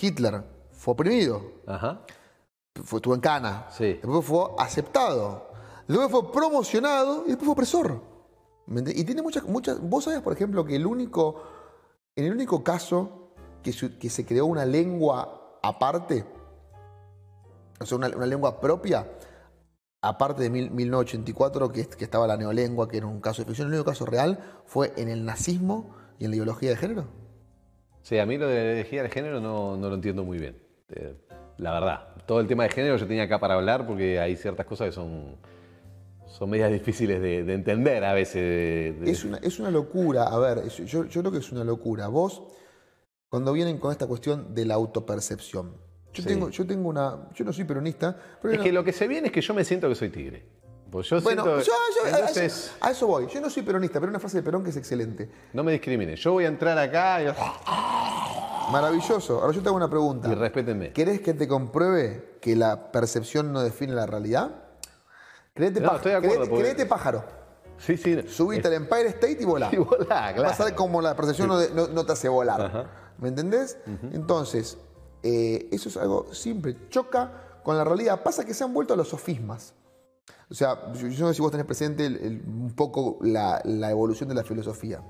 Hitler 0.00 0.44
fue 0.72 0.92
oprimido, 0.92 1.40
Ajá. 1.66 2.02
Fue, 2.84 2.98
estuvo 2.98 3.14
en 3.14 3.20
cana. 3.20 3.66
Sí. 3.70 3.94
Después 3.94 4.24
fue 4.24 4.44
aceptado. 4.58 5.48
Después 5.86 6.10
fue 6.10 6.32
promocionado 6.32 7.24
y 7.24 7.28
después 7.28 7.44
fue 7.46 7.52
opresor. 7.52 8.00
¿Me 8.66 8.82
ent- 8.82 8.92
Y 8.94 9.04
tiene 9.04 9.22
muchas, 9.22 9.44
muchas. 9.44 9.80
Vos 9.80 10.04
sabés, 10.04 10.20
por 10.20 10.32
ejemplo, 10.32 10.64
que 10.64 10.76
el 10.76 10.86
único. 10.86 11.42
En 12.16 12.24
el 12.26 12.32
único 12.32 12.62
caso 12.64 13.32
que 13.62 13.72
se, 13.72 13.96
que 13.98 14.10
se 14.10 14.26
creó 14.26 14.46
una 14.46 14.64
lengua 14.64 15.58
aparte, 15.62 16.24
o 17.80 17.86
sea, 17.86 17.96
una, 17.96 18.08
una 18.08 18.26
lengua 18.26 18.60
propia, 18.60 19.06
aparte 20.02 20.42
de 20.42 20.50
mil- 20.50 20.70
1984, 20.70 21.70
que, 21.72 21.86
que 21.86 22.04
estaba 22.04 22.26
la 22.26 22.36
neolengua, 22.36 22.88
que 22.88 22.96
era 22.98 23.06
un 23.06 23.20
caso 23.20 23.42
de 23.42 23.46
ficción, 23.46 23.68
el 23.68 23.74
único 23.74 23.88
caso 23.90 24.04
real 24.04 24.38
fue 24.66 24.92
en 24.96 25.08
el 25.08 25.24
nazismo 25.24 25.94
y 26.18 26.24
en 26.24 26.30
la 26.30 26.36
ideología 26.36 26.70
de 26.70 26.76
género. 26.76 27.04
Sí, 28.02 28.18
a 28.18 28.26
mí 28.26 28.36
lo 28.38 28.48
de 28.48 28.54
la 28.64 28.72
energía 28.72 29.02
de 29.02 29.10
género 29.10 29.40
no, 29.40 29.76
no 29.76 29.88
lo 29.88 29.94
entiendo 29.94 30.24
muy 30.24 30.38
bien. 30.38 30.60
eh, 30.88 31.16
La 31.58 31.72
verdad. 31.72 32.14
Todo 32.28 32.40
el 32.40 32.46
tema 32.46 32.64
de 32.64 32.68
género 32.68 32.96
yo 32.98 33.06
tenía 33.06 33.22
acá 33.22 33.40
para 33.40 33.54
hablar 33.54 33.86
porque 33.86 34.20
hay 34.20 34.36
ciertas 34.36 34.66
cosas 34.66 34.88
que 34.88 34.92
son, 34.92 35.36
son 36.26 36.50
medias 36.50 36.70
difíciles 36.70 37.22
de, 37.22 37.42
de 37.42 37.54
entender 37.54 38.04
a 38.04 38.12
veces. 38.12 38.34
de- 38.42 38.96
de- 39.00 39.10
Es 39.10 39.24
una, 39.24 39.38
es 39.38 39.58
una 39.58 39.70
locura, 39.70 40.24
a 40.24 40.38
ver, 40.38 40.58
es- 40.58 40.76
yo, 40.76 41.06
yo 41.06 41.20
creo 41.22 41.32
que 41.32 41.38
es 41.38 41.50
una 41.52 41.64
locura. 41.64 42.06
Vos, 42.08 42.42
cuando 43.30 43.50
vienen 43.54 43.78
con 43.78 43.92
esta 43.92 44.06
cuestión 44.06 44.54
de 44.54 44.66
la 44.66 44.74
autopercepción, 44.74 45.72
yo, 46.12 46.22
Sí. 46.22 46.28
tengo, 46.28 46.50
yo 46.50 46.66
tengo 46.66 46.90
una, 46.90 47.30
yo 47.34 47.46
no 47.46 47.52
soy 47.54 47.64
peronista, 47.64 48.14
pero 48.42 48.52
Es 48.52 48.60
que 48.60 48.72
lo 48.72 48.84
que 48.84 48.92
se 48.92 49.08
viene 49.08 49.28
es 49.28 49.32
que 49.32 49.40
yo 49.40 49.54
me 49.54 49.64
siento 49.64 49.88
que 49.88 49.94
soy 49.94 50.10
tigre. 50.10 50.44
Pues 50.90 51.08
yo 51.08 51.20
bueno, 51.22 51.44
yo, 51.46 51.60
siento. 51.62 51.70
yo- 52.10 52.24
a- 52.24 52.44
eso, 52.44 52.72
a 52.80 52.90
eso 52.90 53.06
voy. 53.06 53.26
Yo 53.26 53.40
no 53.40 53.48
soy 53.48 53.62
peronista, 53.62 54.00
pero 54.00 54.10
una 54.10 54.18
frase 54.20 54.36
de 54.38 54.42
Perón 54.42 54.62
que 54.64 54.70
es 54.70 54.76
excelente. 54.76 55.30
no 55.54 55.64
me 55.64 55.72
discriminen. 55.72 56.16
Yo 56.16 56.32
voy 56.32 56.44
a 56.44 56.48
entrar 56.48 56.76
acá 56.78 57.22
y, 57.22 57.26
Maravilloso. 58.72 59.40
Ahora 59.40 59.52
yo 59.52 59.62
te 59.62 59.68
hago 59.68 59.76
una 59.76 59.88
pregunta. 59.90 60.28
y 60.28 60.34
respétenme. 60.34 60.92
¿Querés 60.92 61.20
que 61.20 61.34
te 61.34 61.48
compruebe 61.48 62.38
que 62.40 62.56
la 62.56 62.90
percepción 62.92 63.52
no 63.52 63.60
define 63.62 63.92
la 63.94 64.06
realidad? 64.06 64.50
Créete, 65.54 65.80
No, 65.80 65.96
estoy 65.96 66.12
de 66.12 66.16
acuerdo, 66.18 66.36
créete- 66.36 66.48
porque- 66.50 66.62
créete 66.64 66.86
pájaro. 66.86 67.24
Sí, 67.78 67.96
sí. 67.96 68.22
Subite 68.28 68.66
al 68.68 68.74
Empire 68.74 69.08
State 69.08 69.38
y 69.40 69.44
volá. 69.44 69.68
Y 69.72 69.76
volá, 69.76 70.32
claro. 70.34 70.42
Vas 70.42 70.60
a 70.60 70.64
ver 70.64 70.74
cómo 70.74 71.00
la 71.00 71.14
percepción 71.16 71.48
no, 71.48 71.58
de- 71.58 71.70
no- 71.70 71.88
no 71.88 72.04
te 72.04 72.12
hace 72.12 72.28
volar. 72.28 72.60
Ajá. 72.60 72.86
¿Me 73.18 73.28
entendés? 73.28 73.76
Entonces, 74.12 74.78
eh, 75.22 75.68
eso 75.72 75.88
es 75.88 75.96
algo 75.96 76.32
simple. 76.32 76.76
Choca 76.88 77.60
con 77.64 77.76
la 77.76 77.84
realidad. 77.84 78.22
Pasa 78.22 78.44
que 78.44 78.54
se 78.54 78.62
han 78.64 78.72
vuelto 78.72 78.94
a 78.94 78.96
los 78.96 79.08
sofismas. 79.08 79.74
O 80.50 80.54
sea, 80.54 80.92
yo, 80.94 81.08
yo 81.08 81.20
no 81.24 81.28
sé 81.28 81.34
si 81.34 81.42
vos 81.42 81.50
tenés 81.50 81.66
presente 81.66 82.06
el- 82.06 82.16
el- 82.16 82.42
un 82.46 82.72
poco 82.74 83.18
la, 83.22 83.60
la 83.64 83.90
evolución 83.90 84.28
de 84.28 84.34
la 84.36 84.44
filosofía. 84.44 85.02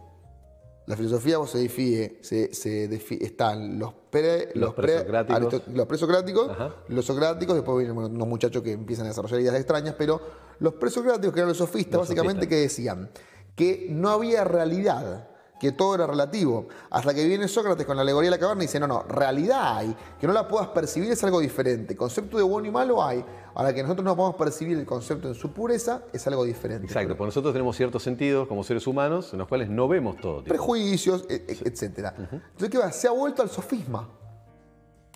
La 0.89 0.97
filosofía 0.97 1.37
vos 1.39 1.51
se 1.51 1.59
define, 1.59 2.17
se, 2.23 2.55
se 2.55 2.89
defi- 2.91 3.21
están 3.23 3.79
los 3.79 3.93
pre, 4.11 4.51
Los 4.55 4.73
pre- 4.73 4.87
presocráticos. 4.87 5.37
aristo- 5.37 5.63
los 5.75 5.87
presocráticos, 5.87 6.51
los 6.89 7.05
socráticos, 7.05 7.55
después 7.57 7.77
vienen 7.79 7.95
bueno, 7.95 8.09
unos 8.09 8.27
muchachos 8.27 8.63
que 8.63 8.73
empiezan 8.73 9.05
a 9.05 9.09
desarrollar 9.11 9.39
ideas 9.41 9.55
extrañas, 9.57 9.95
pero 9.99 10.19
los 10.61 10.73
presocráticos, 10.75 11.33
que 11.35 11.41
eran 11.41 11.49
los 11.51 11.59
sofistas, 11.59 11.93
Los 11.99 12.09
básicamente, 12.09 12.45
sofistas. 12.47 12.49
que 12.49 12.61
decían 12.63 13.11
que 13.55 13.87
no 13.91 14.09
había 14.09 14.45
realidad, 14.45 15.29
que 15.59 15.73
todo 15.73 15.95
era 15.95 16.07
relativo. 16.07 16.69
Hasta 16.91 17.13
que 17.15 17.25
viene 17.27 17.49
Sócrates 17.49 17.85
con 17.87 17.97
la 17.97 18.03
alegoría 18.03 18.31
de 18.31 18.37
la 18.37 18.41
caverna 18.41 18.63
y 18.63 18.67
dice, 18.67 18.79
no, 18.81 18.87
no, 18.87 19.03
realidad 19.03 19.77
hay, 19.79 19.97
que 20.21 20.27
no 20.27 20.33
la 20.33 20.47
puedas 20.47 20.69
percibir 20.69 21.11
es 21.11 21.23
algo 21.25 21.41
diferente. 21.41 21.97
Concepto 21.97 22.37
de 22.37 22.43
bueno 22.43 22.69
y 22.69 22.71
malo 22.71 23.03
hay, 23.03 23.25
ahora 23.55 23.75
que 23.75 23.83
nosotros 23.83 24.05
no 24.05 24.17
podemos 24.17 24.37
percibir 24.37 24.79
el 24.79 24.87
concepto 24.87 25.29
en 25.29 25.35
su 25.35 25.53
pureza 25.53 26.03
es 26.13 26.27
algo 26.27 26.45
diferente. 26.45 26.87
Exacto, 26.87 27.17
porque 27.17 27.27
nosotros 27.29 27.53
tenemos 27.53 27.77
ciertos 27.77 28.03
sentidos 28.03 28.47
como 28.49 28.63
seres 28.65 28.87
humanos 28.87 29.33
en 29.33 29.39
los 29.41 29.49
cuales 29.49 29.69
no 29.69 29.89
vemos 29.89 30.17
todo. 30.17 30.39
tipo. 30.39 30.49
prejuicios, 30.49 31.25
e- 31.29 31.45
e- 31.49 31.69
etcétera. 31.69 32.15
Entonces, 32.17 32.71
¿qué 32.71 32.79
va? 32.79 32.93
Se 32.93 33.09
ha 33.09 33.13
vuelto 33.13 33.43
al 33.43 33.51
sofisma. 33.51 34.09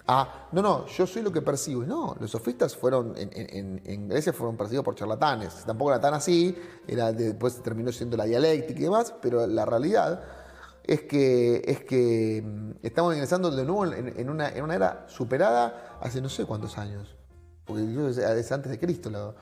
Ah, 0.06 0.48
no, 0.52 0.60
no, 0.62 0.86
yo 0.86 1.06
soy 1.06 1.22
lo 1.22 1.30
que 1.32 1.42
percibo. 1.42 1.84
Y 1.84 1.86
No, 1.86 2.16
los 2.18 2.30
sofistas 2.30 2.76
fueron, 2.76 3.14
en, 3.16 3.30
en- 3.34 3.56
en- 3.56 3.82
en 3.84 4.08
Grecia 4.08 4.32
fueron 4.32 4.56
perseguidos 4.56 4.84
por 4.84 4.94
charlatanes. 4.96 5.54
Tampoco 5.64 5.90
era 5.92 6.00
tan 6.00 6.14
así, 6.14 6.56
era 6.88 7.12
de- 7.12 7.26
después 7.28 7.62
terminó 7.62 7.92
siendo 7.92 8.16
la 8.16 8.24
dialéctica 8.24 8.80
y 8.80 8.82
demás, 8.84 9.14
pero 9.22 9.46
la 9.46 9.64
realidad 9.64 10.22
es 10.84 11.02
que, 11.02 11.62
es 11.64 11.84
que 11.84 12.42
mm, 12.44 12.84
estamos 12.84 13.14
ingresando 13.14 13.50
de 13.52 13.64
nuevo 13.64 13.86
en, 13.86 14.18
en 14.18 14.28
una, 14.30 14.48
en 14.48 14.64
una 14.64 14.74
era 14.74 15.04
superada 15.08 15.98
hace 16.00 16.20
no 16.20 16.28
sé 16.28 16.44
cuántos 16.46 16.78
años. 16.78 17.14
Porque 17.64 17.92
yo 17.92 18.08
es, 18.08 18.18
es 18.18 18.50
antes 18.50 18.72
de 18.72 18.80
Cristo 18.80 19.08
lo- 19.08 19.36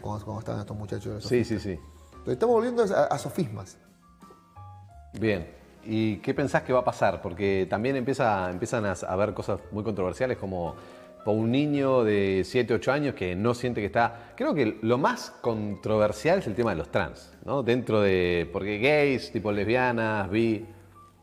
cuando, 0.00 0.24
cuando 0.24 0.40
estaban 0.40 0.60
estos 0.62 0.76
muchachos 0.76 1.04
de 1.06 1.14
los 1.14 1.24
Sí, 1.24 1.44
sí, 1.44 1.60
sí. 1.60 1.72
Entonces, 1.72 2.32
estamos 2.32 2.54
volviendo 2.54 2.82
a, 2.84 3.04
a 3.04 3.18
sofismas. 3.18 3.76
Bien. 5.12 5.54
¿Y 5.88 6.16
qué 6.18 6.34
pensás 6.34 6.62
que 6.62 6.72
va 6.72 6.80
a 6.80 6.84
pasar? 6.84 7.22
Porque 7.22 7.66
también 7.68 7.96
empieza, 7.96 8.50
empiezan 8.50 8.84
a 8.86 8.92
haber 8.92 9.34
cosas 9.34 9.60
muy 9.72 9.84
controversiales 9.84 10.36
como 10.36 10.74
un 11.32 11.50
niño 11.50 12.04
de 12.04 12.42
7, 12.44 12.74
8 12.74 12.92
años 12.92 13.14
que 13.14 13.34
no 13.34 13.54
siente 13.54 13.80
que 13.80 13.86
está... 13.86 14.32
Creo 14.36 14.54
que 14.54 14.78
lo 14.82 14.98
más 14.98 15.30
controversial 15.40 16.38
es 16.38 16.46
el 16.46 16.54
tema 16.54 16.70
de 16.70 16.76
los 16.76 16.90
trans, 16.90 17.32
¿no? 17.44 17.62
Dentro 17.62 18.00
de... 18.00 18.48
Porque 18.52 18.78
gays, 18.78 19.32
tipo 19.32 19.52
lesbianas, 19.52 20.30
bi... 20.30 20.66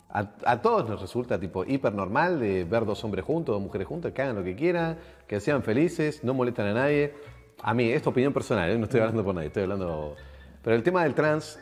A, 0.10 0.62
todos 0.62 0.88
nos 0.88 1.02
resulta 1.02 1.40
tipo 1.40 1.66
hiper 1.66 1.92
normal 1.92 2.40
de 2.40 2.66
ver 2.66 2.86
dos 2.86 3.04
hombres 3.04 3.26
juntos, 3.26 3.56
dos 3.56 3.64
mujeres 3.64 3.88
juntas, 3.88 4.12
que 4.12 4.22
hagan 4.22 4.36
lo 4.36 4.44
que 4.44 4.56
quieran, 4.56 5.00
que 5.26 5.40
sean 5.40 5.64
felices, 5.64 6.24
no 6.24 6.36
molestan 6.36 6.68
a 6.68 6.74
nadie. 6.74 7.16
A 7.64 7.74
mí, 7.74 7.90
es 7.90 8.06
opinión 8.06 8.32
personal, 8.32 8.70
¿eh? 8.70 8.78
no 8.78 8.84
estoy 8.84 9.00
hablando 9.00 9.24
por 9.24 9.34
nadie, 9.34 9.48
estoy 9.48 9.64
hablando... 9.64 10.16
Pero 10.62 10.76
el 10.76 10.84
tema 10.84 11.04
del 11.04 11.16
trans, 11.16 11.60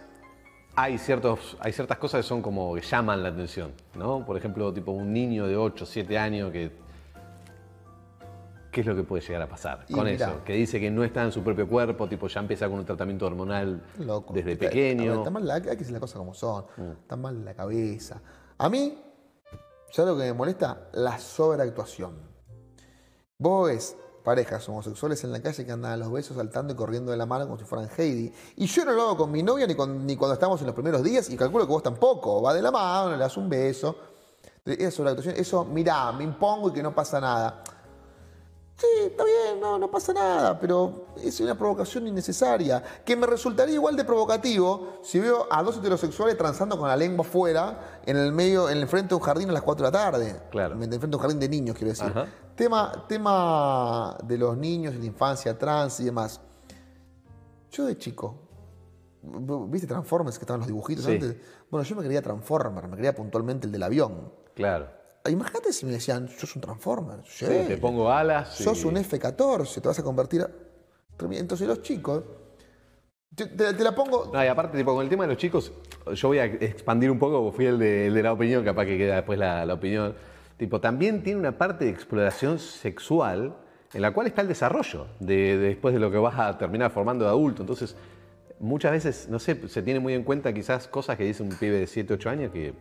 hay, 0.76 0.98
ciertos, 0.98 1.58
hay 1.60 1.74
ciertas 1.74 1.98
cosas 1.98 2.22
que 2.22 2.28
son 2.28 2.42
como 2.42 2.76
que 2.76 2.82
llaman 2.82 3.24
la 3.24 3.30
atención, 3.30 3.72
¿no? 3.96 4.26
Por 4.26 4.38
ejemplo, 4.38 4.74
tipo 4.74 4.92
un 4.92 5.12
niño 5.14 5.48
de 5.48 5.58
8, 5.58 5.86
7 5.86 6.18
años 6.18 6.52
que 6.52 6.72
¿Qué 8.72 8.82
es 8.82 8.88
lo 8.88 8.96
que 8.96 9.04
puede 9.04 9.22
llegar 9.22 9.42
a 9.42 9.50
pasar 9.50 9.86
con 9.92 10.08
eso? 10.08 10.44
Que 10.46 10.54
dice 10.54 10.80
que 10.80 10.90
no 10.90 11.04
está 11.04 11.24
en 11.24 11.34
su 11.34 11.44
propio 11.44 11.68
cuerpo, 11.68 12.08
tipo 12.08 12.28
ya 12.28 12.40
empieza 12.40 12.70
con 12.70 12.80
un 12.80 12.86
tratamiento 12.86 13.26
hormonal 13.26 13.84
desde 14.34 14.56
pequeño. 14.56 15.16
está 15.16 15.30
mal 15.30 15.52
hay 15.52 15.62
que 15.62 15.76
decir 15.76 15.92
las 15.92 16.00
cosas 16.00 16.18
como 16.18 16.34
son. 16.34 16.66
Mm. 16.78 16.92
Está 17.02 17.18
mal 17.18 17.44
la 17.44 17.54
cabeza. 17.54 18.22
A 18.58 18.70
mí, 18.70 18.98
¿sabes 19.92 20.14
lo 20.14 20.18
que 20.18 20.24
me 20.24 20.34
molesta? 20.34 20.88
La 20.94 21.20
sobreactuación. 21.20 22.14
Vos 23.38 23.68
ves 23.68 23.98
parejas 24.22 24.68
homosexuales 24.70 25.24
en 25.24 25.32
la 25.32 25.42
calle 25.42 25.66
que 25.66 25.72
andan 25.72 25.92
a 25.92 25.98
los 25.98 26.12
besos 26.12 26.38
saltando 26.38 26.74
y 26.74 26.76
corriendo 26.76 27.12
de 27.12 27.18
la 27.18 27.26
mano 27.26 27.46
como 27.46 27.58
si 27.58 27.66
fueran 27.66 27.90
Heidi. 27.98 28.32
Y 28.58 28.66
yo 28.66 28.86
no 28.86 28.94
lo 28.94 29.02
hago 29.04 29.18
con 29.18 29.32
mi 29.32 29.44
novia 29.44 29.68
ni, 29.68 29.74
ni 29.74 30.16
cuando 30.16 30.34
estamos 30.34 30.60
en 30.62 30.68
los 30.68 30.76
primeros 30.76 31.04
días 31.04 31.30
y 31.30 31.38
calculo 31.38 31.66
que 31.66 31.72
vos 31.72 31.84
tampoco. 31.84 32.42
Va 32.42 32.54
de 32.54 32.62
la 32.62 32.72
mano, 32.72 33.12
le 33.12 33.18
das 33.18 33.36
un 33.38 33.50
beso. 33.50 33.96
Esa 34.64 34.92
sobreactuación, 34.92 35.36
eso, 35.38 35.66
mirá, 35.66 36.12
me 36.12 36.24
impongo 36.24 36.70
y 36.70 36.74
que 36.74 36.84
no 36.84 36.94
pasa 36.94 37.20
nada. 37.20 37.64
Sí, 38.82 38.88
está 39.06 39.24
bien, 39.24 39.60
no, 39.60 39.78
no 39.78 39.92
pasa 39.92 40.12
nada, 40.12 40.60
pero 40.60 41.06
es 41.16 41.40
una 41.40 41.56
provocación 41.56 42.08
innecesaria. 42.08 42.82
Que 43.06 43.16
me 43.16 43.28
resultaría 43.28 43.76
igual 43.76 43.96
de 43.96 44.04
provocativo 44.04 44.98
si 45.04 45.20
veo 45.20 45.46
a 45.52 45.62
dos 45.62 45.78
heterosexuales 45.78 46.36
transando 46.36 46.80
con 46.80 46.88
la 46.88 46.98
lengua 46.98 47.24
fuera 47.24 48.02
en 48.04 48.18
el 48.18 48.32
medio, 48.32 48.72
en 48.72 48.80
el 48.80 48.88
frente 48.88 49.10
de 49.10 49.16
un 49.16 49.22
jardín 49.22 49.52
a 49.52 49.54
las 49.54 49.62
4 49.62 49.86
de 49.86 49.92
la 49.92 49.92
tarde. 49.92 50.42
Claro. 50.50 50.74
En 50.74 50.82
el 50.82 50.90
frente 50.90 51.10
de 51.10 51.16
un 51.16 51.22
jardín 51.22 51.40
de 51.40 51.48
niños, 51.50 51.78
quiero 51.78 51.90
decir. 51.90 52.12
Tema, 52.56 53.06
tema 53.08 54.18
de 54.24 54.38
los 54.40 54.58
niños, 54.58 54.94
de 54.94 55.00
la 55.00 55.06
infancia 55.06 55.56
trans 55.56 56.00
y 56.00 56.06
demás. 56.06 56.42
Yo 57.70 57.86
de 57.86 57.96
chico, 58.00 58.36
¿viste 59.68 59.86
Transformers 59.86 60.40
que 60.40 60.44
estaban 60.44 60.62
los 60.62 60.68
dibujitos 60.68 61.06
antes? 61.06 61.36
Bueno, 61.70 61.84
yo 61.84 61.96
me 61.96 62.02
quería 62.02 62.24
Transformer, 62.24 62.88
me 62.88 62.96
quería 62.96 63.14
puntualmente 63.14 63.68
el 63.68 63.72
del 63.72 63.84
avión. 63.84 64.34
Claro. 64.56 65.01
Imagínate 65.30 65.72
si 65.72 65.86
me 65.86 65.92
decían, 65.92 66.28
sos 66.30 66.56
un 66.56 66.62
Transformer. 66.62 67.20
Sí, 67.26 67.46
te 67.46 67.78
pongo 67.78 68.12
alas. 68.12 68.56
Sos 68.56 68.84
un 68.86 68.98
F-14, 68.98 69.82
te 69.82 69.88
vas 69.88 70.00
a 70.00 70.04
convertir 70.04 70.42
a... 70.42 70.50
Entonces 71.32 71.68
los 71.68 71.82
chicos... 71.82 72.24
Te, 73.36 73.74
la 73.80 73.96
pongo... 73.96 74.32
No, 74.34 74.44
y 74.44 74.48
aparte, 74.48 74.78
tipo, 74.78 74.94
con 74.94 75.04
el 75.04 75.10
tema 75.10 75.24
de 75.24 75.30
los 75.30 75.38
chicos, 75.38 75.72
yo 76.14 76.28
voy 76.28 76.40
a 76.40 76.46
expandir 76.46 77.10
un 77.12 77.20
poco, 77.20 77.52
fui 77.52 77.66
el 77.66 77.78
de, 77.78 78.10
la 78.22 78.34
opinión, 78.34 78.64
capaz 78.66 78.86
que 78.86 78.98
queda 78.98 79.16
después 79.18 79.38
la, 79.38 79.72
opinión. 79.72 80.16
Tipo, 80.58 80.82
también 80.82 81.24
tiene 81.24 81.40
una 81.40 81.58
parte 81.58 81.86
de 81.86 81.92
exploración 81.92 82.60
sexual 82.60 83.56
en 83.94 84.02
la 84.02 84.12
cual 84.14 84.28
está 84.28 84.42
el 84.42 84.48
desarrollo 84.48 85.08
de, 85.20 85.58
después 85.58 85.94
de 85.94 86.00
lo 86.00 86.12
que 86.12 86.18
vas 86.18 86.38
a 86.40 86.58
terminar 86.58 86.92
formando 86.92 87.26
de 87.26 87.32
adulto. 87.32 87.62
Entonces, 87.62 87.96
muchas 88.60 88.92
veces, 88.92 89.28
no 89.30 89.40
sé, 89.40 89.68
se 89.70 89.82
tiene 89.82 90.00
muy 90.00 90.14
en 90.14 90.24
cuenta 90.24 90.52
quizás 90.52 90.88
cosas 90.88 91.18
que 91.18 91.24
dice 91.24 91.44
un 91.44 91.50
pibe 91.50 91.80
de 91.80 91.88
7, 91.88 92.14
8 92.16 92.30
años 92.30 92.52
que 92.52 92.74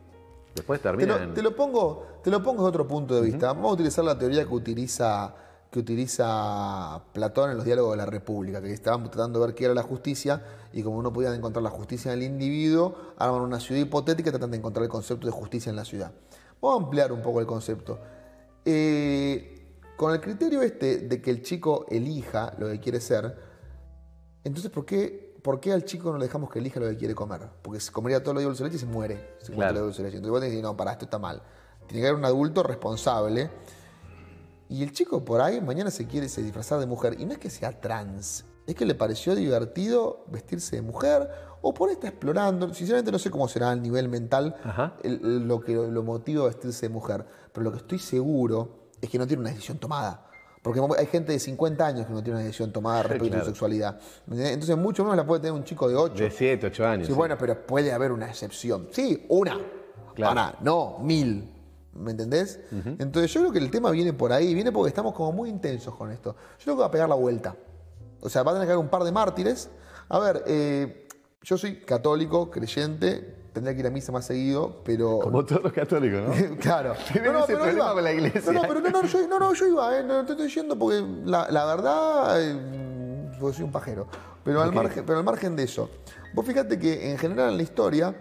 Después 0.54 0.80
termina. 0.80 1.32
Te 1.32 1.42
lo, 1.42 1.54
pongo, 1.54 2.06
te 2.22 2.30
lo 2.30 2.42
pongo 2.42 2.62
desde 2.62 2.68
otro 2.68 2.88
punto 2.88 3.14
de 3.14 3.22
vista. 3.22 3.48
Vamos 3.48 3.70
a 3.70 3.74
utilizar 3.74 4.04
la 4.04 4.18
teoría 4.18 4.44
que 4.44 4.54
utiliza, 4.54 5.34
que 5.70 5.78
utiliza 5.78 7.02
Platón 7.12 7.50
en 7.50 7.56
los 7.56 7.64
diálogos 7.64 7.92
de 7.92 7.96
la 7.98 8.06
República, 8.06 8.60
que 8.60 8.72
estaban 8.72 9.04
tratando 9.04 9.40
de 9.40 9.46
ver 9.46 9.54
qué 9.54 9.66
era 9.66 9.74
la 9.74 9.82
justicia, 9.82 10.42
y 10.72 10.82
como 10.82 11.02
no 11.02 11.12
podían 11.12 11.34
encontrar 11.34 11.62
la 11.62 11.70
justicia 11.70 12.12
en 12.12 12.18
el 12.18 12.24
individuo, 12.24 12.94
arman 13.16 13.42
una 13.42 13.60
ciudad 13.60 13.80
hipotética 13.80 14.30
y 14.30 14.32
tratan 14.32 14.50
de 14.50 14.56
encontrar 14.56 14.84
el 14.84 14.90
concepto 14.90 15.26
de 15.26 15.32
justicia 15.32 15.70
en 15.70 15.76
la 15.76 15.84
ciudad. 15.84 16.12
Vamos 16.60 16.80
a 16.80 16.84
ampliar 16.84 17.12
un 17.12 17.22
poco 17.22 17.40
el 17.40 17.46
concepto. 17.46 17.98
Eh, 18.64 19.56
con 19.96 20.12
el 20.12 20.20
criterio 20.20 20.62
este 20.62 20.98
de 20.98 21.20
que 21.20 21.30
el 21.30 21.42
chico 21.42 21.86
elija 21.90 22.54
lo 22.58 22.68
que 22.68 22.80
quiere 22.80 23.00
ser, 23.00 23.36
entonces 24.44 24.70
¿por 24.70 24.84
qué 24.84 25.29
¿por 25.42 25.60
qué 25.60 25.72
al 25.72 25.84
chico 25.84 26.10
no 26.12 26.18
le 26.18 26.26
dejamos 26.26 26.50
que 26.50 26.58
elija 26.58 26.80
lo 26.80 26.88
que 26.88 26.96
quiere 26.96 27.14
comer? 27.14 27.48
Porque 27.62 27.80
se 27.80 27.92
comería 27.92 28.22
todo 28.22 28.34
lo 28.34 28.40
de 28.40 28.46
dulce 28.46 28.62
de 28.62 28.70
leche 28.70 28.84
y 28.84 28.86
se 28.86 28.92
muere. 28.92 29.36
Se 29.40 29.52
claro. 29.52 29.74
lo 29.74 29.80
dulce 29.86 30.02
de 30.02 30.08
leche. 30.08 30.16
Entonces 30.18 30.32
vos 30.32 30.40
decís, 30.40 30.62
no, 30.62 30.76
para, 30.76 30.92
esto 30.92 31.04
está 31.06 31.18
mal. 31.18 31.42
Tiene 31.86 32.02
que 32.02 32.08
haber 32.08 32.18
un 32.18 32.24
adulto 32.24 32.62
responsable. 32.62 33.50
Y 34.68 34.82
el 34.82 34.92
chico 34.92 35.24
por 35.24 35.40
ahí 35.40 35.60
mañana 35.60 35.90
se 35.90 36.06
quiere 36.06 36.28
se 36.28 36.42
disfrazar 36.42 36.78
de 36.78 36.86
mujer. 36.86 37.16
Y 37.18 37.24
no 37.24 37.32
es 37.32 37.38
que 37.38 37.50
sea 37.50 37.80
trans, 37.80 38.44
es 38.66 38.74
que 38.74 38.86
le 38.86 38.94
pareció 38.94 39.34
divertido 39.34 40.24
vestirse 40.28 40.76
de 40.76 40.82
mujer 40.82 41.28
o 41.62 41.74
por 41.74 41.88
ahí 41.88 41.94
está 41.94 42.08
explorando. 42.08 42.72
Sinceramente 42.72 43.10
no 43.10 43.18
sé 43.18 43.30
cómo 43.30 43.48
será 43.48 43.70
a 43.70 43.76
nivel 43.76 44.08
mental 44.08 44.54
lo 45.02 45.60
que 45.60 45.74
lo 45.74 46.02
motiva 46.02 46.44
a 46.44 46.46
vestirse 46.46 46.86
de 46.86 46.92
mujer. 46.92 47.26
Pero 47.52 47.64
lo 47.64 47.72
que 47.72 47.78
estoy 47.78 47.98
seguro 47.98 48.90
es 49.00 49.10
que 49.10 49.18
no 49.18 49.26
tiene 49.26 49.40
una 49.40 49.50
decisión 49.50 49.78
tomada. 49.78 50.29
Porque 50.62 50.80
hay 50.98 51.06
gente 51.06 51.32
de 51.32 51.38
50 51.38 51.86
años 51.86 52.06
que 52.06 52.12
no 52.12 52.22
tiene 52.22 52.38
una 52.38 52.44
decisión 52.44 52.70
tomada 52.70 53.02
respecto 53.02 53.36
a 53.36 53.40
su 53.40 53.46
sexualidad. 53.46 53.98
Entonces, 54.30 54.76
mucho 54.76 55.04
menos 55.04 55.16
la 55.16 55.26
puede 55.26 55.40
tener 55.40 55.54
un 55.54 55.64
chico 55.64 55.88
de 55.88 55.96
8. 55.96 56.22
De 56.22 56.30
7, 56.30 56.66
8 56.66 56.86
años. 56.86 57.06
Sí, 57.06 57.14
bueno, 57.14 57.36
pero 57.38 57.66
puede 57.66 57.92
haber 57.92 58.12
una 58.12 58.28
excepción. 58.28 58.88
Sí, 58.90 59.24
una. 59.28 59.58
Claro. 60.14 60.58
no, 60.60 60.98
mil. 61.00 61.56
¿Me 61.94 62.10
entendés? 62.12 62.60
Entonces, 62.98 63.32
yo 63.32 63.40
creo 63.40 63.52
que 63.52 63.58
el 63.58 63.70
tema 63.70 63.90
viene 63.90 64.12
por 64.12 64.32
ahí. 64.32 64.54
Viene 64.54 64.70
porque 64.70 64.88
estamos 64.88 65.14
como 65.14 65.32
muy 65.32 65.48
intensos 65.48 65.94
con 65.94 66.10
esto. 66.10 66.36
Yo 66.58 66.64
creo 66.64 66.76
que 66.76 66.80
va 66.80 66.86
a 66.86 66.90
pegar 66.90 67.08
la 67.08 67.14
vuelta. 67.14 67.56
O 68.20 68.28
sea, 68.28 68.42
va 68.42 68.52
a 68.52 68.54
tener 68.54 68.68
que 68.68 68.72
haber 68.72 68.84
un 68.84 68.90
par 68.90 69.02
de 69.02 69.12
mártires. 69.12 69.70
A 70.08 70.18
ver, 70.18 70.44
eh, 70.46 71.08
yo 71.42 71.56
soy 71.56 71.80
católico, 71.80 72.50
creyente, 72.50 73.39
tendría 73.52 73.74
que 73.74 73.80
ir 73.80 73.86
a 73.86 73.90
misa 73.90 74.12
más 74.12 74.26
seguido, 74.26 74.82
pero. 74.84 75.18
Como 75.22 75.44
todos 75.44 75.62
los 75.62 75.72
católicos, 75.72 76.22
¿no? 76.22 76.56
claro. 76.60 76.94
no, 77.24 77.32
no, 77.32 77.46
pero 77.46 77.94
con 77.94 78.04
la 78.04 78.12
iglesia. 78.12 78.52
No, 78.52 78.62
no, 78.62 78.68
pero 78.68 78.80
no, 78.80 79.04
yo, 79.04 79.28
no, 79.28 79.38
no, 79.38 79.54
yo 79.54 79.66
iba, 79.66 79.98
¿eh? 79.98 80.02
no 80.02 80.24
te 80.24 80.32
estoy 80.32 80.46
diciendo 80.46 80.78
porque 80.78 81.04
la, 81.24 81.50
la 81.50 81.64
verdad, 81.64 82.42
eh, 82.42 83.30
soy 83.38 83.64
un 83.64 83.72
pajero. 83.72 84.06
Pero 84.44 84.62
al, 84.62 84.72
margen, 84.72 85.04
pero 85.04 85.18
al 85.18 85.24
margen 85.24 85.54
de 85.54 85.64
eso, 85.64 85.90
vos 86.34 86.46
fíjate 86.46 86.78
que 86.78 87.10
en 87.10 87.18
general 87.18 87.50
en 87.50 87.56
la 87.58 87.62
historia 87.62 88.14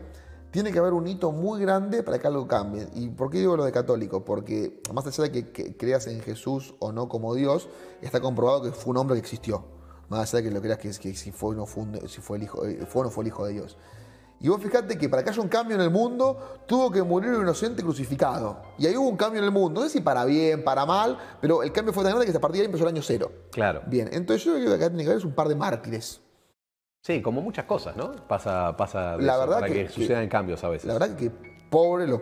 tiene 0.51 0.71
que 0.71 0.79
haber 0.79 0.93
un 0.93 1.07
hito 1.07 1.31
muy 1.31 1.61
grande 1.61 2.03
para 2.03 2.19
que 2.19 2.27
algo 2.27 2.47
cambie. 2.47 2.87
¿Y 2.95 3.09
por 3.09 3.29
qué 3.29 3.39
digo 3.39 3.55
lo 3.55 3.63
de 3.63 3.71
católico? 3.71 4.25
Porque 4.25 4.81
más 4.93 5.05
allá 5.05 5.29
de 5.29 5.51
que, 5.51 5.77
creas 5.77 6.07
en 6.07 6.21
Jesús 6.21 6.75
o 6.79 6.91
no 6.91 7.07
como 7.07 7.35
Dios, 7.35 7.69
está 8.01 8.19
comprobado 8.19 8.63
que 8.63 8.71
fue 8.71 8.91
un 8.91 8.97
hombre 8.97 9.15
que 9.15 9.21
existió. 9.21 9.63
Más 10.09 10.33
allá 10.33 10.43
de 10.43 10.49
que 10.49 10.55
lo 10.55 10.61
creas 10.61 10.79
que, 10.79 10.89
que 10.89 11.15
si, 11.15 11.31
fue, 11.31 11.55
no 11.55 11.65
fue, 11.65 11.85
si 12.07 12.19
fue, 12.19 12.37
el 12.37 12.43
hijo, 12.43 12.65
eh, 12.65 12.85
fue 12.87 13.01
o 13.01 13.05
no 13.05 13.11
fue 13.11 13.23
el 13.23 13.27
hijo 13.27 13.45
de 13.45 13.53
Dios. 13.53 13.77
Y 14.41 14.47
vos 14.47 14.61
fijate 14.61 14.97
que 14.97 15.09
para 15.09 15.23
que 15.23 15.31
haya 15.31 15.41
un 15.41 15.49
cambio 15.49 15.75
en 15.75 15.81
el 15.81 15.89
mundo, 15.89 16.63
tuvo 16.65 16.89
que 16.91 17.03
morir 17.03 17.31
un 17.31 17.41
inocente 17.41 17.83
crucificado. 17.83 18.61
Y 18.77 18.87
ahí 18.87 18.95
hubo 18.95 19.09
un 19.09 19.17
cambio 19.17 19.39
en 19.39 19.45
el 19.45 19.51
mundo. 19.51 19.81
No 19.81 19.87
sé 19.87 19.97
si 19.97 20.01
para 20.01 20.23
bien, 20.23 20.63
para 20.63 20.85
mal, 20.85 21.17
pero 21.41 21.61
el 21.61 21.71
cambio 21.73 21.93
fue 21.93 22.03
tan 22.03 22.13
grande 22.13 22.31
que 22.31 22.37
a 22.37 22.39
partir 22.39 22.57
de 22.57 22.61
ahí 22.61 22.65
empezó 22.67 22.85
el 22.85 22.93
año 22.93 23.01
cero. 23.01 23.31
Claro. 23.51 23.81
Bien, 23.87 24.09
entonces 24.13 24.45
yo 24.45 24.53
creo 24.53 24.67
que 24.67 24.75
acá 24.75 24.87
tiene 24.87 25.03
que 25.03 25.11
haber 25.11 25.25
un 25.25 25.33
par 25.33 25.49
de 25.49 25.55
mártires. 25.55 26.21
Sí, 27.01 27.21
como 27.21 27.41
muchas 27.41 27.65
cosas, 27.65 27.95
¿no? 27.95 28.11
Pasa, 28.27 28.75
pasa 28.77 29.17
la 29.17 29.37
verdad 29.37 29.61
para 29.61 29.73
que, 29.73 29.89
sucedan 29.89 30.27
cambios 30.29 30.63
a 30.63 30.69
veces. 30.69 30.85
La 30.85 30.93
verdad 30.93 31.15
que 31.15 31.31
pobre 31.69 32.07
los 32.07 32.21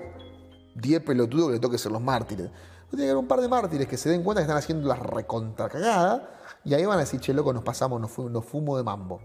10 0.76 1.02
pelotudos 1.02 1.48
que 1.48 1.54
le 1.54 1.60
toque 1.60 1.78
ser 1.78 1.92
los 1.92 2.02
mártires. 2.02 2.50
Tiene 2.90 3.04
que 3.04 3.10
haber 3.12 3.18
un 3.18 3.28
par 3.28 3.42
de 3.42 3.48
mártires 3.48 3.88
que 3.88 3.98
se 3.98 4.10
den 4.10 4.24
cuenta 4.24 4.42
que 4.42 4.44
están 4.44 4.58
haciendo 4.58 4.88
la 4.88 4.96
recontracagada 4.96 6.30
y 6.64 6.74
ahí 6.74 6.86
van 6.86 6.98
a 6.98 7.02
decir, 7.02 7.20
che, 7.20 7.34
loco, 7.34 7.54
nos 7.54 7.64
pasamos, 7.64 8.00
nos, 8.00 8.18
nos 8.18 8.46
fumo 8.46 8.78
de 8.78 8.84
mambo. 8.84 9.22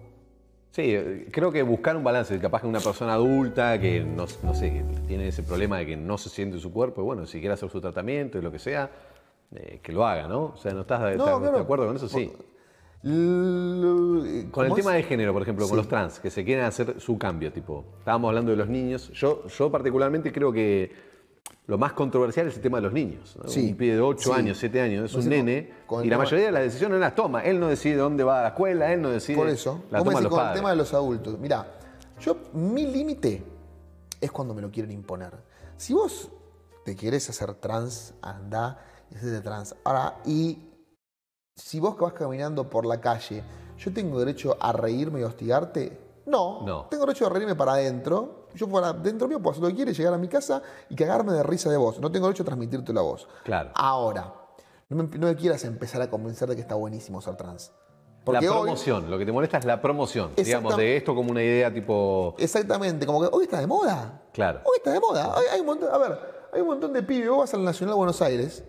Sí, 0.73 0.97
creo 1.31 1.53
que 1.53 1.63
buscar 1.63 1.95
un 1.97 2.03
balance, 2.03 2.39
capaz 2.41 2.63
que 2.63 2.67
una 2.67 2.81
persona 2.81 3.13
adulta 3.13 3.79
que 3.79 4.01
no, 4.01 4.27
sé, 4.27 4.73
que 4.73 4.85
tiene 5.07 5.29
ese 5.29 5.43
problema 5.43 5.77
de 5.77 5.85
que 5.85 5.97
no 5.99 6.17
se 6.17 6.31
siente 6.31 6.57
en 6.57 6.63
su 6.63 6.73
cuerpo, 6.73 7.03
bueno, 7.03 7.27
si 7.27 7.41
quiere 7.41 7.53
hacer 7.53 7.69
su 7.69 7.79
tratamiento 7.79 8.39
y 8.39 8.41
lo 8.41 8.51
que 8.51 8.59
sea, 8.59 8.91
eh, 9.55 9.81
que 9.83 9.93
lo 9.93 10.07
haga, 10.07 10.27
¿no? 10.27 10.45
O 10.45 10.57
sea, 10.57 10.73
¿no 10.73 10.81
estás, 10.81 11.03
de 11.03 11.61
acuerdo 11.61 11.87
con 11.87 11.97
eso? 11.97 12.09
Sí. 12.09 12.33
Con 13.03 14.67
el 14.67 14.75
tema 14.75 14.95
de 14.95 15.03
género, 15.03 15.35
por 15.35 15.43
ejemplo, 15.43 15.69
con 15.69 15.77
los 15.77 15.89
trans, 15.89 16.19
que 16.21 16.31
se 16.31 16.43
quieren 16.43 16.65
hacer 16.65 16.99
su 17.01 17.19
cambio, 17.19 17.53
tipo, 17.53 17.85
estábamos 17.99 18.31
hablando 18.31 18.53
de 18.53 18.57
los 18.57 18.69
niños, 18.69 19.11
yo, 19.13 19.47
yo 19.49 19.71
particularmente 19.71 20.33
creo 20.33 20.51
que 20.53 20.91
lo 21.73 21.79
más 21.79 21.95
controversial 21.95 22.49
es 22.49 22.57
el 22.57 22.61
tema 22.61 22.77
de 22.77 22.83
los 22.83 22.93
niños. 22.93 23.35
un 23.35 23.77
pibe 23.77 23.95
de 23.95 24.01
8 24.03 24.35
años, 24.35 24.59
7 24.59 24.79
años, 24.83 25.11
es 25.11 25.17
un 25.17 25.27
nene, 25.31 25.73
y 26.05 26.07
la 26.07 26.19
mayoría 26.19 26.45
de 26.45 26.53
las 26.53 26.65
decisiones 26.65 27.01
las 27.01 27.15
toma. 27.15 27.43
Él 27.43 27.59
no 27.59 27.69
decide 27.69 27.97
dónde 27.97 28.25
va 28.25 28.41
a 28.41 28.43
la 28.43 28.49
escuela, 28.49 28.93
él 28.93 29.01
no 29.01 29.09
decide. 29.09 29.39
Por 29.39 29.49
eso, 29.49 29.83
la 29.91 30.01
toma 30.01 30.13
con 30.29 30.49
el 30.49 30.53
tema 30.53 30.69
de 30.69 30.77
los 30.77 30.93
adultos. 30.93 31.39
Mira, 31.39 31.67
yo, 32.21 32.37
mi 32.53 32.87
límite 32.87 33.43
es 34.21 34.31
cuando 34.31 34.53
me 34.53 34.61
lo 34.61 34.71
quieren 34.71 34.93
imponer. 34.93 35.33
Si 35.79 35.95
vos 35.95 36.29
te 36.85 36.95
quieres 36.95 37.31
hacer 37.31 37.55
trans, 37.55 38.13
anda 38.21 38.79
y 39.11 39.15
hacete 39.15 39.41
trans. 39.41 39.75
Ahora, 39.85 40.19
y 40.27 40.59
si 41.57 41.81
vos 41.81 41.97
que 41.97 42.03
vas 42.03 42.13
caminando 42.13 42.69
por 42.69 42.85
la 42.85 43.01
calle, 43.01 43.43
yo 43.79 43.95
tengo 43.95 44.19
derecho 44.19 44.59
a 44.61 44.73
reírme 44.73 45.21
y 45.21 45.23
hostigarte, 45.23 45.99
No, 46.27 46.67
No. 46.67 46.85
tengo 46.91 47.07
derecho 47.07 47.25
de 47.25 47.31
reírme 47.31 47.55
para 47.55 47.73
adentro. 47.73 48.42
Yo 48.55 48.69
para 48.69 48.93
dentro 48.93 49.29
mío 49.29 49.39
puedo 49.39 49.53
hacer 49.53 49.63
lo 49.63 49.69
que 49.69 49.77
quiere, 49.77 49.93
llegar 49.93 50.15
a 50.15 50.19
mi 50.19 50.29
casa 50.29 50.63
y 50.89 50.95
cagarme 50.95 51.33
de 51.33 51.43
risa 51.43 51.71
de 51.71 51.77
vos. 51.77 51.99
No 52.01 52.11
tengo 52.11 52.27
derecho 52.27 52.43
a 52.43 52.47
transmitirte 52.47 52.93
la 52.93 53.01
voz. 53.01 53.27
Claro. 53.45 53.71
Ahora, 53.75 54.33
no 54.89 54.97
me, 54.97 55.19
no 55.19 55.27
me 55.27 55.37
quieras 55.37 55.65
empezar 55.65 56.03
a 56.03 56.11
convencer 56.11 56.49
de 56.49 56.55
que 56.55 56.63
está 56.63 56.75
buenísimo 56.75 57.21
ser 57.21 57.37
trans. 57.37 57.73
La 58.27 58.39
hoy, 58.39 58.47
promoción, 58.47 59.11
lo 59.11 59.19
que 59.19 59.27
te 59.27 59.33
molesta 59.33 59.59
es 59.59 59.65
la 59.65 59.83
promoción, 59.83 60.31
digamos, 60.37 60.77
de 60.77 60.97
esto 60.97 61.13
como 61.15 61.33
una 61.33 61.43
idea 61.43 61.75
tipo. 61.75 62.37
exactamente, 62.39 63.05
como 63.05 63.21
que 63.21 63.29
hoy 63.33 63.45
está 63.45 63.59
de 63.59 63.67
moda. 63.67 64.23
Claro. 64.33 64.61
Hoy 64.65 64.77
está 64.77 64.93
de 64.93 65.01
moda. 65.01 65.35
Hay, 65.37 65.45
hay 65.55 65.61
un 65.61 65.67
montón, 65.67 65.93
a 65.93 65.99
ver, 65.99 66.19
hay 66.53 66.61
un 66.61 66.69
montón 66.69 66.93
de 66.93 67.03
pibes. 67.03 67.29
Vos 67.29 67.39
vas 67.39 67.55
al 67.55 67.65
Nacional 67.65 67.95
de 67.95 67.97
Buenos 67.97 68.23
Aires. 68.23 68.63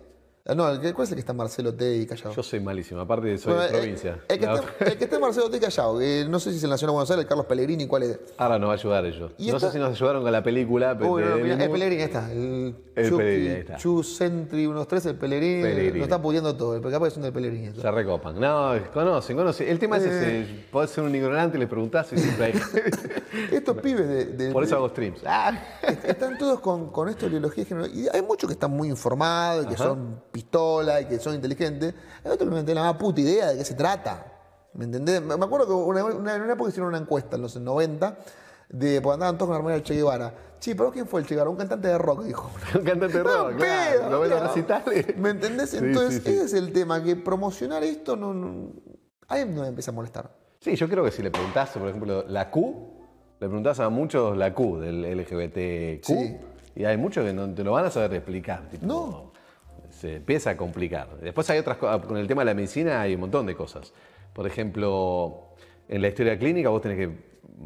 Ah, 0.46 0.54
No, 0.54 0.64
¿cuál 0.64 1.04
es 1.04 1.08
el 1.10 1.14
que 1.14 1.20
está 1.20 1.32
Marcelo 1.32 1.72
T 1.74 1.96
y 1.96 2.06
Callao? 2.06 2.30
Yo 2.34 2.42
soy 2.42 2.60
malísimo, 2.60 3.00
aparte 3.00 3.38
soy 3.38 3.54
Bueno, 3.54 3.62
de 3.62 3.68
eh, 3.68 3.80
provincia. 3.80 4.18
El, 4.28 4.38
que 4.38 4.44
está, 4.44 4.62
el 4.84 4.98
que 4.98 5.04
está 5.04 5.16
en 5.16 5.22
Marcelo 5.22 5.48
T 5.48 5.56
y 5.56 5.60
Callao. 5.60 6.00
eh, 6.02 6.26
no 6.28 6.38
sé 6.38 6.50
si 6.50 6.58
es 6.58 6.64
el 6.64 6.68
Nacional 6.68 6.92
de 6.92 6.94
Buenos 6.96 7.10
Aires, 7.10 7.22
el 7.22 7.28
Carlos 7.28 7.46
Pellegrini, 7.46 7.86
cuál 7.86 8.02
es. 8.02 8.20
Ahora 8.36 8.58
nos 8.58 8.68
va 8.68 8.72
a 8.74 8.76
ayudar 8.76 9.06
ellos. 9.06 9.32
¿Y 9.38 9.46
No 9.50 9.56
esta- 9.56 9.68
sé 9.68 9.72
si 9.72 9.78
nos 9.78 9.88
ayudaron 9.92 10.22
con 10.22 10.30
la 10.30 10.42
película, 10.42 10.98
pero. 10.98 11.12
Uy, 11.12 11.22
no, 11.22 11.36
de- 11.38 11.42
de- 11.56 11.64
el 11.64 11.70
Pellegrini, 11.70 12.02
ahí 12.02 12.06
está. 12.08 12.30
El, 12.30 12.76
El 12.94 13.04
Chucky, 13.08 13.16
Pellegrini, 13.16 13.48
ahí 13.54 13.60
está. 13.60 13.76
Chu 13.78 14.02
Sentry, 14.02 14.66
unos 14.66 14.86
tres, 14.86 15.06
el 15.06 15.16
Pellegrini. 15.16 15.62
Pellegrini. 15.62 15.98
Lo 16.00 16.04
está 16.04 16.20
pudiendo 16.20 16.54
todo. 16.54 16.76
El 16.76 16.82
capaz 16.82 17.06
es 17.08 17.16
un 17.16 17.22
del 17.22 17.32
Pellegrini. 17.32 17.66
esto. 17.68 17.80
Se 17.80 17.90
recopan. 17.90 18.38
No, 18.38 18.74
conocen, 18.92 19.38
conocen. 19.38 19.66
El 19.66 19.78
tema 19.78 19.96
es 19.96 20.04
Eh. 20.04 20.40
ese. 20.42 20.64
Podés 20.70 20.90
ser 20.90 21.04
un 21.04 21.14
ignorante, 21.14 21.56
le 21.56 21.66
preguntás 21.66 22.12
y 22.12 22.18
siempre 22.18 22.44
hay. 22.44 22.52
Estos 23.50 23.78
pibes 23.78 24.06
de, 24.06 24.24
de- 24.26 24.52
Por 24.52 24.62
eso 24.62 24.72
de- 24.74 24.76
hago 24.76 24.88
streams. 24.90 25.20
Ah. 25.24 25.58
están 26.04 26.36
todos 26.36 26.60
con, 26.60 26.90
con 26.90 27.08
esto 27.08 27.24
de 27.24 27.30
ideología 27.32 27.64
de 27.64 27.68
género. 27.68 27.86
Y 27.86 28.08
hay 28.12 28.20
muchos 28.20 28.46
que 28.46 28.52
están 28.52 28.70
muy 28.72 28.88
informados, 28.88 29.64
y 29.64 29.68
que 29.68 29.74
Ajá. 29.74 29.84
son 29.84 30.22
pistola 30.38 31.00
y 31.00 31.04
que 31.06 31.18
son 31.20 31.34
inteligentes. 31.36 31.94
Otros 32.24 32.38
que 32.38 32.44
no 32.46 32.64
tienen 32.64 32.74
la 32.74 32.82
más 32.92 32.96
puta 32.96 33.20
idea 33.20 33.48
de 33.50 33.58
qué 33.58 33.64
se 33.64 33.74
trata. 33.74 34.26
¿Me 34.74 34.84
entendés? 34.84 35.22
Me 35.22 35.32
acuerdo 35.34 35.66
que 35.68 35.72
una, 35.72 36.04
una, 36.04 36.34
en 36.34 36.42
una 36.42 36.52
época 36.54 36.70
hicieron 36.70 36.88
una 36.88 36.98
encuesta 36.98 37.36
en 37.36 37.42
los 37.42 37.54
90 37.56 38.18
de 38.70 39.00
porque 39.00 39.14
andaban 39.14 39.36
todos 39.38 39.46
con 39.48 39.52
la 39.52 39.56
armadura 39.58 39.74
del 39.76 39.84
Che 39.84 39.94
Guevara. 39.94 40.34
Sí, 40.58 40.74
pero 40.74 40.90
¿quién 40.90 41.06
fue 41.06 41.20
el 41.20 41.26
Che 41.26 41.34
Guevara? 41.34 41.50
Un 41.50 41.56
cantante 41.56 41.86
de 41.86 41.96
rock, 41.98 42.24
dijo. 42.24 42.50
Un 42.74 42.82
cantante 42.84 43.18
de 43.18 43.22
rock, 43.22 43.52
No, 43.52 43.56
claro. 43.58 43.98
pedo, 44.00 44.10
Lo 44.10 44.22
claro. 44.24 44.46
recitales. 44.48 45.16
¿Me 45.16 45.30
entendés? 45.30 45.70
Sí, 45.70 45.76
Entonces, 45.78 46.22
sí, 46.24 46.30
sí. 46.30 46.34
ese 46.36 46.44
es 46.46 46.52
el 46.54 46.72
tema, 46.72 47.00
que 47.02 47.14
promocionar 47.14 47.84
esto 47.84 48.16
no, 48.16 48.34
no- 48.34 48.72
ahí 49.28 49.44
no 49.48 49.62
me 49.62 49.68
empieza 49.68 49.92
a 49.92 49.94
molestar. 49.94 50.30
Sí, 50.60 50.74
yo 50.74 50.88
creo 50.88 51.04
que 51.04 51.12
si 51.12 51.22
le 51.22 51.30
preguntás, 51.30 51.70
por 51.70 51.86
ejemplo, 51.88 52.24
la 52.26 52.50
Q, 52.50 52.90
le 53.38 53.46
preguntás 53.46 53.78
a 53.78 53.88
muchos 53.90 54.36
la 54.36 54.52
Q 54.52 54.80
del 54.80 55.04
LGBTQ, 55.04 56.04
Sí. 56.04 56.36
y 56.74 56.84
hay 56.84 56.96
muchos 56.96 57.24
que 57.24 57.32
no 57.32 57.52
te 57.54 57.62
lo 57.62 57.72
van 57.72 57.84
a 57.84 57.90
saber 57.90 58.14
explicar. 58.14 58.68
tipo, 58.70 58.86
No. 58.86 59.32
Se 60.04 60.16
empieza 60.16 60.50
a 60.50 60.56
complicar. 60.58 61.18
Después 61.18 61.48
hay 61.48 61.58
otras 61.58 61.78
cosas, 61.78 62.04
con 62.04 62.18
el 62.18 62.26
tema 62.26 62.42
de 62.42 62.44
la 62.44 62.54
medicina 62.54 63.00
hay 63.00 63.14
un 63.14 63.20
montón 63.20 63.46
de 63.46 63.54
cosas. 63.54 63.94
Por 64.34 64.46
ejemplo, 64.46 65.54
en 65.88 66.02
la 66.02 66.08
historia 66.08 66.38
clínica 66.38 66.68
vos 66.68 66.82
tenés 66.82 66.98
que, 66.98 67.10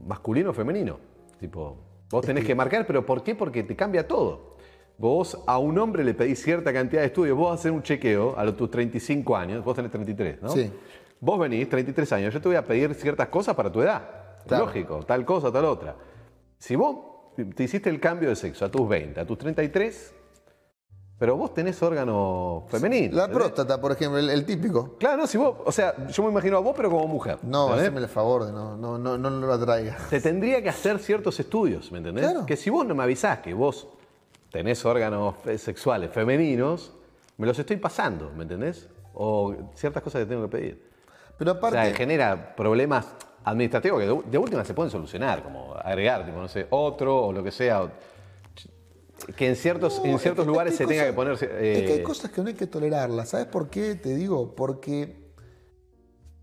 masculino 0.07 0.51
o 0.51 0.53
femenino, 0.53 1.01
tipo, 1.41 1.77
vos 2.09 2.25
tenés 2.25 2.45
que 2.45 2.55
marcar, 2.55 2.87
pero 2.87 3.05
¿por 3.05 3.25
qué? 3.25 3.35
Porque 3.35 3.65
te 3.65 3.75
cambia 3.75 4.07
todo. 4.07 4.57
Vos 4.99 5.43
a 5.49 5.59
un 5.59 5.81
hombre 5.81 6.05
le 6.05 6.15
pedís 6.15 6.41
cierta 6.41 6.73
cantidad 6.73 7.01
de 7.01 7.09
estudios, 7.09 7.37
vos 7.37 7.53
hacer 7.53 7.73
un 7.73 7.83
chequeo 7.83 8.39
a 8.39 8.45
los 8.45 8.57
tus 8.57 8.71
35 8.71 9.37
años, 9.37 9.65
vos 9.65 9.75
tenés 9.75 9.91
33, 9.91 10.41
¿no? 10.41 10.51
Sí. 10.51 10.71
Vos 11.19 11.41
venís, 11.41 11.69
33 11.69 12.13
años, 12.13 12.35
yo 12.35 12.41
te 12.41 12.47
voy 12.47 12.57
a 12.57 12.65
pedir 12.65 12.95
ciertas 12.95 13.27
cosas 13.31 13.57
para 13.57 13.73
tu 13.73 13.83
edad. 13.83 14.37
Claro. 14.47 14.67
Lógico, 14.67 15.03
tal 15.03 15.25
cosa, 15.25 15.51
tal 15.51 15.65
otra. 15.65 15.97
Si 16.57 16.77
vos 16.77 16.99
te 17.57 17.65
hiciste 17.65 17.91
el 17.91 17.99
cambio 17.99 18.29
de 18.29 18.37
sexo 18.37 18.65
a 18.65 18.71
tus 18.71 18.89
20, 18.89 19.19
a 19.19 19.27
tus 19.27 19.39
33, 19.39 20.15
pero 21.19 21.37
vos 21.37 21.53
tenés 21.53 21.83
órgano 21.83 22.65
femenino. 22.69 23.17
La 23.17 23.29
próstata, 23.29 23.81
por 23.81 23.93
ejemplo, 23.93 24.19
el, 24.19 24.31
el 24.31 24.47
típico. 24.47 24.97
Claro, 24.99 25.17
no, 25.17 25.27
si 25.27 25.37
vos, 25.37 25.57
o 25.65 25.73
sea, 25.73 26.07
yo 26.07 26.23
me 26.23 26.31
imagino 26.31 26.57
a 26.57 26.61
vos, 26.61 26.75
pero 26.77 26.91
como 26.91 27.09
mujer. 27.09 27.39
No, 27.43 27.73
haceme 27.73 28.01
el 28.01 28.09
favor 28.09 28.45
de 28.45 28.53
no, 28.53 28.77
no, 28.77 28.97
no, 28.99 29.19
no 29.19 29.31
lo 29.31 29.59
traigas. 29.59 30.09
Te 30.09 30.21
tendría 30.21 30.63
que 30.63 30.69
hacer 30.69 30.99
ciertos 31.01 31.39
estudios, 31.41 31.91
¿me 31.91 31.99
entendés? 31.99 32.25
Claro. 32.25 32.47
Que 32.47 32.57
si 32.57 32.71
vos 32.71 32.87
no 32.87 32.95
me 32.95 33.03
avisás 33.03 33.41
que 33.41 33.53
vos 33.53 33.89
tenés 34.53 34.85
órganos 34.85 35.35
sexuales 35.57 36.11
femeninos, 36.13 36.93
me 37.37 37.47
los 37.47 37.59
estoy 37.59 37.77
pasando, 37.79 38.31
¿me 38.37 38.45
entendés? 38.45 38.89
O 39.15 39.55
ciertas 39.75 40.03
cosas 40.03 40.23
que 40.23 40.27
tengo 40.27 40.43
que 40.43 40.57
pedir. 40.57 40.89
Pero 41.37 41.53
O 41.53 41.55
aparte, 41.57 41.85
sea, 41.85 41.95
genera 41.95 42.55
problemas 42.55 43.09
administrativos 43.45 44.01
que 44.01 44.07
de, 44.07 44.23
de 44.31 44.39
última 44.39 44.65
se 44.65 44.75
pueden 44.75 44.91
solucionar, 44.91 45.43
como 45.43 45.75
agregar, 45.75 46.25
tipo, 46.25 46.39
no 46.39 46.49
sé, 46.49 46.67
otro 46.71 47.27
o 47.27 47.33
lo 47.33 47.43
que 47.43 47.51
sea. 47.51 47.91
Que 49.37 49.49
en 49.49 49.57
ciertos, 49.57 49.99
No, 49.99 50.05
en 50.05 50.11
es 50.17 50.23
ciertos 50.23 50.45
que- 50.45 50.51
lugares 50.51 50.77
se 50.77 50.87
tenga 50.87 51.05
que 51.05 51.11
eh, 51.45 51.79
Es 51.79 51.83
que 51.87 51.93
hay 51.95 52.03
cosas 52.03 52.31
que 52.31 52.41
no 52.41 52.49
hay 52.49 52.55
que 52.55 52.67
tolerarlas. 52.67 53.31
¿Sabes 53.31 53.47
por 53.47 53.69
qué 53.69 53.95
te 53.97 54.15
digo? 54.15 54.55
Porque 54.55 55.33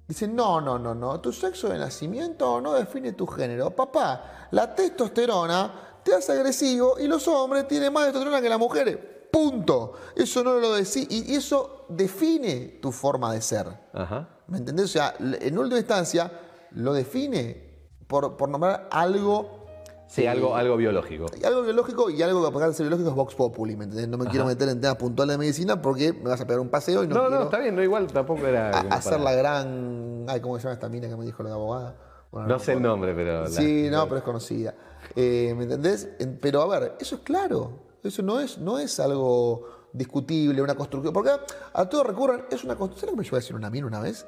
dicen, 0.08 0.36
no, 0.36 0.62
no, 0.62 0.78
no, 0.78 0.94
no, 0.94 1.20
tu 1.22 1.32
sexo 1.32 1.70
de 1.70 1.78
nacimiento 1.78 2.62
no 2.62 2.74
define 2.74 3.14
tu 3.14 3.26
género. 3.28 3.72
Papá, 3.76 4.48
la 4.52 4.76
testosterona 4.76 6.00
te 6.04 6.14
hace 6.14 6.34
agresivo 6.34 7.00
y 7.00 7.08
los 7.08 7.28
hombres 7.28 7.68
tienen 7.68 7.92
más 7.92 8.06
testosterona 8.06 8.42
que 8.42 8.50
las 8.50 8.60
mujeres. 8.60 8.98
Punto. 9.32 9.94
Eso 10.16 10.44
no 10.44 10.60
lo 10.60 10.74
decís. 10.74 11.08
Y 11.10 11.34
y 11.34 11.36
eso 11.36 11.86
define 11.90 12.80
tu 12.82 12.92
forma 12.92 13.34
de 13.34 13.42
ser. 13.42 13.68
Ajá. 13.94 14.30
¿Me 14.48 14.60
entendés? 14.60 14.86
O 14.86 14.90
sea, 14.90 15.16
en 15.20 15.58
última 15.58 15.78
instancia, 15.80 16.32
lo 16.72 16.94
define 16.94 17.90
por, 18.08 18.38
por 18.38 18.48
nombrar 18.50 18.88
algo 18.92 19.65
Sí, 20.08 20.28
algo, 20.28 20.56
algo 20.56 20.78
biológico. 20.78 21.26
y 21.40 21.44
algo 21.46 21.64
biológico 21.64 22.10
y 22.10 22.22
algo 22.22 22.42
que 22.42 22.48
aparte 22.48 22.68
de 22.68 22.74
ser 22.76 22.84
biológico 22.86 23.10
es 23.10 23.16
Vox 23.16 23.36
Populi, 23.36 23.76
¿me 23.76 23.86
entendés? 23.86 24.08
No 24.08 24.18
me 24.18 24.26
quiero 24.28 24.46
meter 24.46 24.70
en 24.70 24.80
temas 24.80 24.98
puntuales 24.98 25.34
de 25.34 25.38
medicina 25.40 25.82
porque 25.82 26.14
me 26.14 26.30
vas 26.30 26.40
a 26.40 26.46
pegar 26.46 26.60
un 26.60 26.70
paseo 26.70 27.04
y 27.04 27.08
no, 27.08 27.16
No, 27.16 27.22
no, 27.24 27.28
quiero 27.30 27.44
está 27.46 27.60
bien, 27.60 27.76
no 27.76 27.84
igual 27.84 28.08
tampoco 28.08 28.46
era. 28.46 28.70
a- 28.70 28.80
hacer 28.96 29.14
para- 29.14 29.24
la 29.24 29.32
gran... 29.34 30.26
Ay, 30.28 30.40
¿cómo 30.42 30.58
se 30.58 30.64
llama 30.64 30.74
esta 30.76 30.90
mina 30.90 31.08
que 31.10 31.16
me 31.16 31.26
dijo 31.26 31.42
la 31.44 31.54
abogada? 31.54 31.96
Bueno, 32.32 32.48
No 32.48 32.60
sé 32.60 32.74
el 32.74 32.82
nombre, 32.82 33.14
pero. 33.16 33.42
la- 33.44 33.48
Sí, 33.48 33.88
no, 33.90 34.06
pero 34.06 34.18
es 34.18 34.24
conocida. 34.24 34.76
Eh, 35.16 35.54
¿Me 35.58 35.64
entendés? 35.64 36.10
En- 36.20 36.38
Pero 36.40 36.62
a 36.62 36.68
ver, 36.80 36.96
eso 37.00 37.16
es 37.16 37.22
claro. 37.22 37.80
Eso 38.04 38.22
no 38.22 38.40
es, 38.40 38.58
no 38.60 38.78
es 38.78 39.00
algo 39.00 39.68
discutible, 39.94 40.62
una 40.62 40.76
construcción. 40.76 41.14
Porque 41.14 41.32
a, 41.74 41.90
todo 41.90 42.04
recurren, 42.04 42.46
es 42.52 42.64
una 42.64 42.76
construcción. 42.76 43.10
¿Sabes 43.10 43.12
que 43.14 43.18
me 43.18 43.24
llevó 43.24 43.36
a 43.38 43.40
decir 43.40 43.56
una 43.56 43.70
mina 43.70 43.88
una 43.88 44.00
vez? 44.02 44.26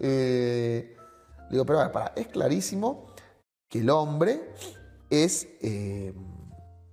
Eh, 0.00 0.96
digo, 1.50 1.64
pero 1.66 1.78
a 1.80 1.82
ver, 1.84 1.92
para, 1.92 2.12
es 2.16 2.26
clarísimo 2.28 3.06
que 3.68 3.80
el 3.80 3.90
hombre 3.90 4.50
es 5.12 5.46
eh, 5.60 6.14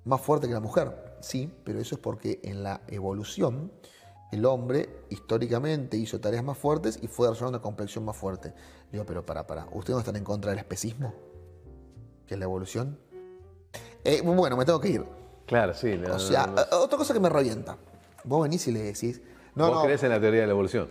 más 0.04 0.20
fuerte 0.20 0.48
que 0.48 0.54
la 0.54 0.60
mujer. 0.60 1.18
Sí, 1.22 1.52
pero 1.64 1.80
eso 1.80 1.96
es 1.96 2.02
porque 2.02 2.42
en 2.44 2.64
la 2.64 2.82
evolución 2.88 3.72
el 4.34 4.46
hombre 4.46 5.04
históricamente 5.10 5.98
hizo 5.98 6.20
tareas 6.20 6.44
más 6.44 6.58
fuertes 6.58 7.00
y 7.02 7.08
fue 7.08 7.28
desarrollando 7.28 7.58
una 7.58 7.64
complexión 7.64 8.04
más 8.04 8.18
fuerte. 8.18 8.54
Digo, 8.92 9.06
pero 9.06 9.26
para, 9.26 9.48
para, 9.48 9.66
¿ustedes 9.72 9.96
no 9.96 10.00
están 10.00 10.18
en 10.18 10.26
contra 10.26 10.52
del 10.52 10.60
especismo? 10.60 11.14
¿Que 12.28 12.34
es 12.36 12.40
la 12.40 12.46
evolución? 12.46 13.00
Eh, 14.04 14.22
bueno, 14.22 14.58
me 14.58 14.66
tengo 14.66 14.82
que 14.82 14.90
ir. 14.90 15.06
Claro, 15.46 15.74
sí. 15.74 15.98
no, 15.98 16.16
O 16.16 16.20
sea, 16.20 16.46
no, 16.46 16.56
no. 16.56 16.62
otra 16.84 16.98
cosa 16.98 17.14
que 17.14 17.20
me 17.20 17.30
revienta. 17.30 17.78
Vos 18.26 18.44
venís 18.44 18.68
y 18.68 18.72
le 18.72 18.84
decís. 18.84 19.22
No, 19.56 19.68
¿Vos 19.68 19.78
no, 19.78 19.84
crees 19.84 20.04
en 20.04 20.10
la 20.10 20.20
teoría 20.20 20.42
de 20.42 20.48
la 20.48 20.52
evolución? 20.52 20.90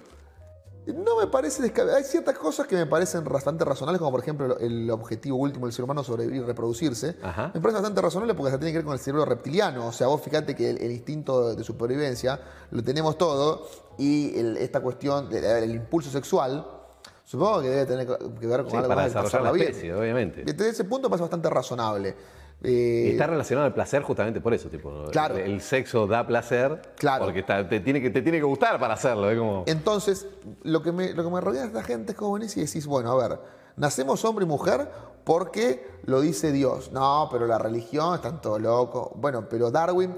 No 0.95 1.17
me 1.17 1.27
parece 1.27 1.63
descabellado. 1.63 1.99
Hay 1.99 2.05
ciertas 2.05 2.39
cosas 2.39 2.67
que 2.67 2.77
me 2.77 2.87
parecen 2.87 3.25
bastante 3.25 3.65
razonables, 3.65 3.99
como 3.99 4.11
por 4.11 4.21
ejemplo 4.21 4.59
el 4.59 4.91
objetivo 4.91 5.37
último 5.39 5.67
del 5.67 5.73
ser 5.73 5.85
humano, 5.85 6.03
sobrevivir 6.05 6.43
y 6.43 6.45
reproducirse. 6.45 7.17
Ajá. 7.23 7.51
Me 7.55 7.61
parece 7.61 7.75
bastante 7.81 8.01
razonable 8.01 8.35
porque 8.35 8.53
se 8.53 8.59
tiene 8.59 8.73
que 8.73 8.79
ver 8.79 8.85
con 8.85 8.95
el 8.95 9.01
cerebro 9.01 9.25
reptiliano. 9.25 9.87
O 9.87 9.93
sea, 9.93 10.07
vos 10.07 10.21
fíjate 10.23 10.55
que 10.55 10.71
el, 10.71 10.79
el 10.83 10.93
instinto 10.93 11.55
de 11.55 11.65
supervivencia 11.65 12.41
lo 12.71 12.83
tenemos 12.83 13.17
todo 13.19 13.67
y 13.99 14.39
el- 14.39 14.57
esta 14.57 14.81
cuestión 14.81 15.29
del 15.29 15.71
impulso 15.75 16.11
sexual, 16.11 16.67
supongo 17.25 17.61
que 17.63 17.69
debe 17.69 17.85
tener 17.87 18.07
que 18.07 18.47
ver 18.47 18.63
con 18.63 18.71
Sí, 18.71 18.77
algo 18.77 18.89
para 18.89 19.03
más 19.03 19.05
desarrollar 19.13 19.43
la 19.43 19.53
bien. 19.53 19.69
especie, 19.69 19.95
obviamente. 19.95 20.45
Desde 20.45 20.69
ese 20.71 20.85
punto 20.85 21.09
me 21.09 21.11
parece 21.13 21.23
bastante 21.25 21.51
razonable. 21.51 22.17
Eh, 22.63 23.11
está 23.13 23.27
relacionado 23.29 23.67
al 23.67 23.75
placer 23.75 24.03
justamente 24.03 24.41
por 24.41 24.53
eso, 24.53 24.69
tipo. 24.69 25.05
Claro. 25.13 25.37
El 25.37 25.61
sexo 25.61 26.07
da 26.09 26.27
placer. 26.27 26.83
Claro. 26.97 27.25
Porque 27.25 27.41
está- 27.41 27.69
te, 27.69 27.79
tiene 27.81 28.01
que, 28.01 28.11
te 28.11 28.21
tiene 28.23 28.39
que 28.39 28.45
gustar 28.45 28.81
para 28.81 28.95
hacerlo. 28.95 29.31
Es 29.31 29.39
como. 29.39 29.63
Entonces, 29.67 30.27
lo 30.65 30.83
que 30.83 30.91
me, 30.91 31.13
lo 31.13 31.23
que 31.25 31.31
me 31.31 31.41
rodea 31.41 31.63
de 31.63 31.69
esta 31.69 31.83
gente 31.85 32.13
es 32.13 32.19
como 32.19 32.33
venís 32.33 32.57
y 32.57 32.61
decís, 32.61 32.87
bueno, 32.87 33.13
a 33.13 33.29
ver, 33.29 33.39
nacemos 33.77 34.25
hombre 34.25 34.45
y 34.45 34.49
mujer 34.49 34.89
porque 35.23 35.87
lo 36.05 36.21
dice 36.21 36.51
Dios. 36.51 36.91
No, 36.91 37.29
pero 37.31 37.47
la 37.47 37.59
religión 37.59 38.15
están 38.17 38.41
todo 38.41 38.59
loco. 38.59 39.13
Bueno, 39.15 39.49
pero 39.49 39.71
Darwin, 39.71 40.15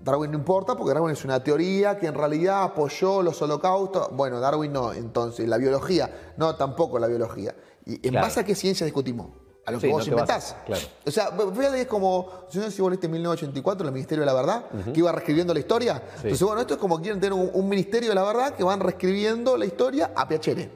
Darwin 0.00 0.30
no 0.30 0.38
importa 0.38 0.74
porque 0.74 0.94
Darwin 0.94 1.12
es 1.12 1.24
una 1.26 1.42
teoría 1.44 1.98
que 1.98 2.06
en 2.06 2.14
realidad 2.14 2.62
apoyó 2.62 3.22
los 3.22 3.42
holocaustos. 3.42 4.08
Bueno, 4.12 4.40
Darwin 4.40 4.72
no, 4.72 4.94
entonces, 4.94 5.46
la 5.46 5.58
biología, 5.58 6.32
no, 6.38 6.54
tampoco 6.54 6.98
la 6.98 7.08
biología. 7.08 7.54
¿Y 7.84 7.94
en 8.06 8.12
Claro. 8.12 8.26
base 8.26 8.40
a 8.40 8.44
qué 8.44 8.54
ciencia 8.54 8.86
discutimos? 8.86 9.28
A 9.68 9.70
lo 9.70 9.78
Sí, 9.80 9.86
que 9.86 9.92
vos 9.92 10.08
no 10.08 10.16
vas 10.16 10.30
a- 10.30 10.32
inventás. 10.34 10.56
claro. 10.64 10.82
O 11.06 11.10
sea, 11.10 11.30
fíjate 11.30 11.82
es 11.82 11.86
como, 11.86 12.46
yo 12.50 12.60
no 12.62 12.66
sé 12.70 12.72
si 12.76 12.80
vos 12.80 12.90
leíste 12.90 13.04
en 13.06 13.12
1984 13.12 13.86
el 13.86 13.92
Ministerio 13.92 14.22
de 14.22 14.26
la 14.26 14.32
Verdad, 14.32 14.64
que 14.94 14.98
iba 14.98 15.12
reescribiendo 15.12 15.52
la 15.52 15.60
historia. 15.60 16.02
Entonces, 16.16 16.42
bueno, 16.42 16.62
esto 16.62 16.74
es 16.74 16.80
como 16.80 16.98
quieren 17.02 17.20
tener 17.20 17.34
un, 17.34 17.50
un 17.52 17.68
Ministerio 17.68 18.08
de 18.08 18.14
la 18.14 18.22
Verdad 18.22 18.54
que 18.54 18.64
van 18.64 18.80
reescribiendo 18.80 19.58
la 19.58 19.66
historia 19.66 20.12
a 20.16 20.26
piacere. 20.26 20.70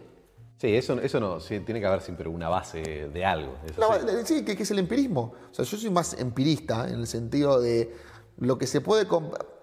Sí, 0.58 0.76
eso, 0.76 1.00
eso 1.00 1.18
no. 1.20 1.40
sí, 1.40 1.60
tiene 1.60 1.80
que 1.80 1.86
haber 1.86 2.02
siempre 2.02 2.28
una 2.28 2.50
base 2.50 2.82
de 3.12 3.24
algo. 3.24 3.56
eso 3.64 3.80
No, 3.80 3.94
sí. 3.94 4.06
eh, 4.08 4.22
sí, 4.26 4.44
que, 4.44 4.54
que 4.56 4.62
es 4.62 4.70
el 4.70 4.78
empirismo. 4.80 5.32
O 5.50 5.54
sea, 5.54 5.64
yo 5.64 5.76
soy 5.78 5.88
más 5.90 6.12
empirista 6.20 6.86
en 6.88 6.96
el 7.00 7.06
sentido 7.06 7.60
de 7.62 7.94
lo 8.38 8.58
que 8.58 8.66
se 8.66 8.80
puede... 8.82 9.06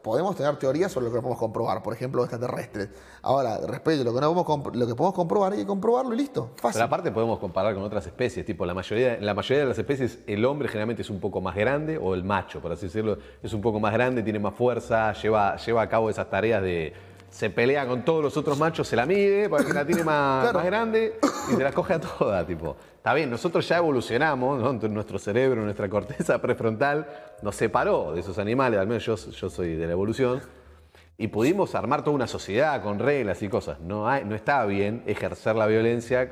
podemos 0.02 0.36
tener 0.36 0.56
teorías 0.58 0.92
sobre 0.92 1.06
lo 1.08 1.12
que 1.12 1.20
podemos 1.20 1.40
comprobar, 1.40 1.82
por 1.84 1.94
ejemplo, 1.94 2.22
extraterrestres. 2.24 2.90
Ahora, 3.22 3.58
respecto 3.68 4.02
a 4.02 4.06
lo 4.06 4.14
que, 4.14 4.22
no 4.22 4.44
podemos 4.44 4.76
lo 4.76 4.88
que 4.88 4.96
podemos 4.96 5.14
comprobar, 5.14 5.54
hay 5.54 5.60
que 5.60 5.66
comprobarlo 5.66 6.14
y 6.14 6.18
listo. 6.18 6.52
Pero 6.62 6.86
aparte 6.86 7.12
podemos 7.12 7.40
comparar 7.40 7.74
con 7.74 7.84
otras 7.84 8.06
especies, 8.06 8.46
tipo 8.46 8.66
la 8.66 8.74
mayoría, 8.74 9.18
la 9.20 9.34
mayoría 9.34 9.64
de 9.64 9.70
las 9.70 9.78
especies 9.78 10.20
el 10.28 10.46
hombre 10.46 10.68
generalmente 10.68 11.02
es 11.02 11.10
un 11.10 11.20
poco 11.20 11.42
más 11.42 11.56
grande, 11.56 11.98
o 11.98 12.14
el 12.14 12.24
macho, 12.24 12.62
por 12.62 12.72
así 12.72 12.86
decirlo, 12.88 13.18
es 13.42 13.54
un 13.54 13.62
poco 13.62 13.80
más 13.80 13.94
grande, 13.94 14.24
tiene 14.24 14.40
más 14.40 14.54
fuerza, 14.54 15.14
lleva, 15.14 15.56
lleva 15.58 15.82
a 15.82 15.90
cabo 15.90 16.10
esas 16.10 16.30
tareas 16.30 16.62
de... 16.62 16.94
Se 17.30 17.50
pelea 17.50 17.86
con 17.88 18.04
todos 18.04 18.24
los 18.24 18.36
otros 18.38 18.58
machos, 18.58 18.88
se 18.88 18.96
la 18.96 19.06
mide 19.06 19.48
para 19.50 19.64
que 19.64 19.72
la 19.74 19.86
tiene 19.86 20.04
más, 20.04 20.42
Claro. 20.44 20.58
más 20.60 20.66
grande 20.66 21.20
y 21.52 21.56
se 21.56 21.64
la 21.64 21.72
coge 21.72 21.94
a 21.94 22.00
toda, 22.00 22.46
tipo. 22.46 22.76
Está 22.98 23.14
bien, 23.14 23.30
nosotros 23.30 23.68
ya 23.68 23.78
evolucionamos, 23.78 24.82
nuestro 24.90 25.20
cerebro, 25.20 25.62
nuestra 25.62 25.88
corteza 25.90 26.38
prefrontal 26.42 27.08
nos 27.42 27.56
separó 27.56 28.14
de 28.14 28.20
esos 28.22 28.38
animales, 28.40 28.80
al 28.80 28.88
menos 28.88 29.06
yo, 29.06 29.16
yo 29.16 29.50
soy 29.50 29.76
de 29.76 29.86
la 29.86 29.92
evolución, 29.94 30.42
y 31.18 31.28
pudimos 31.28 31.76
armar 31.76 32.04
toda 32.04 32.16
una 32.16 32.28
sociedad 32.28 32.82
con 32.82 32.98
reglas 33.00 33.42
y 33.44 33.50
cosas. 33.50 33.80
No, 33.80 34.08
hay- 34.10 34.26
no 34.26 34.36
está 34.36 34.66
bien 34.66 35.04
ejercer 35.06 35.56
la 35.56 35.68
violencia 35.68 36.32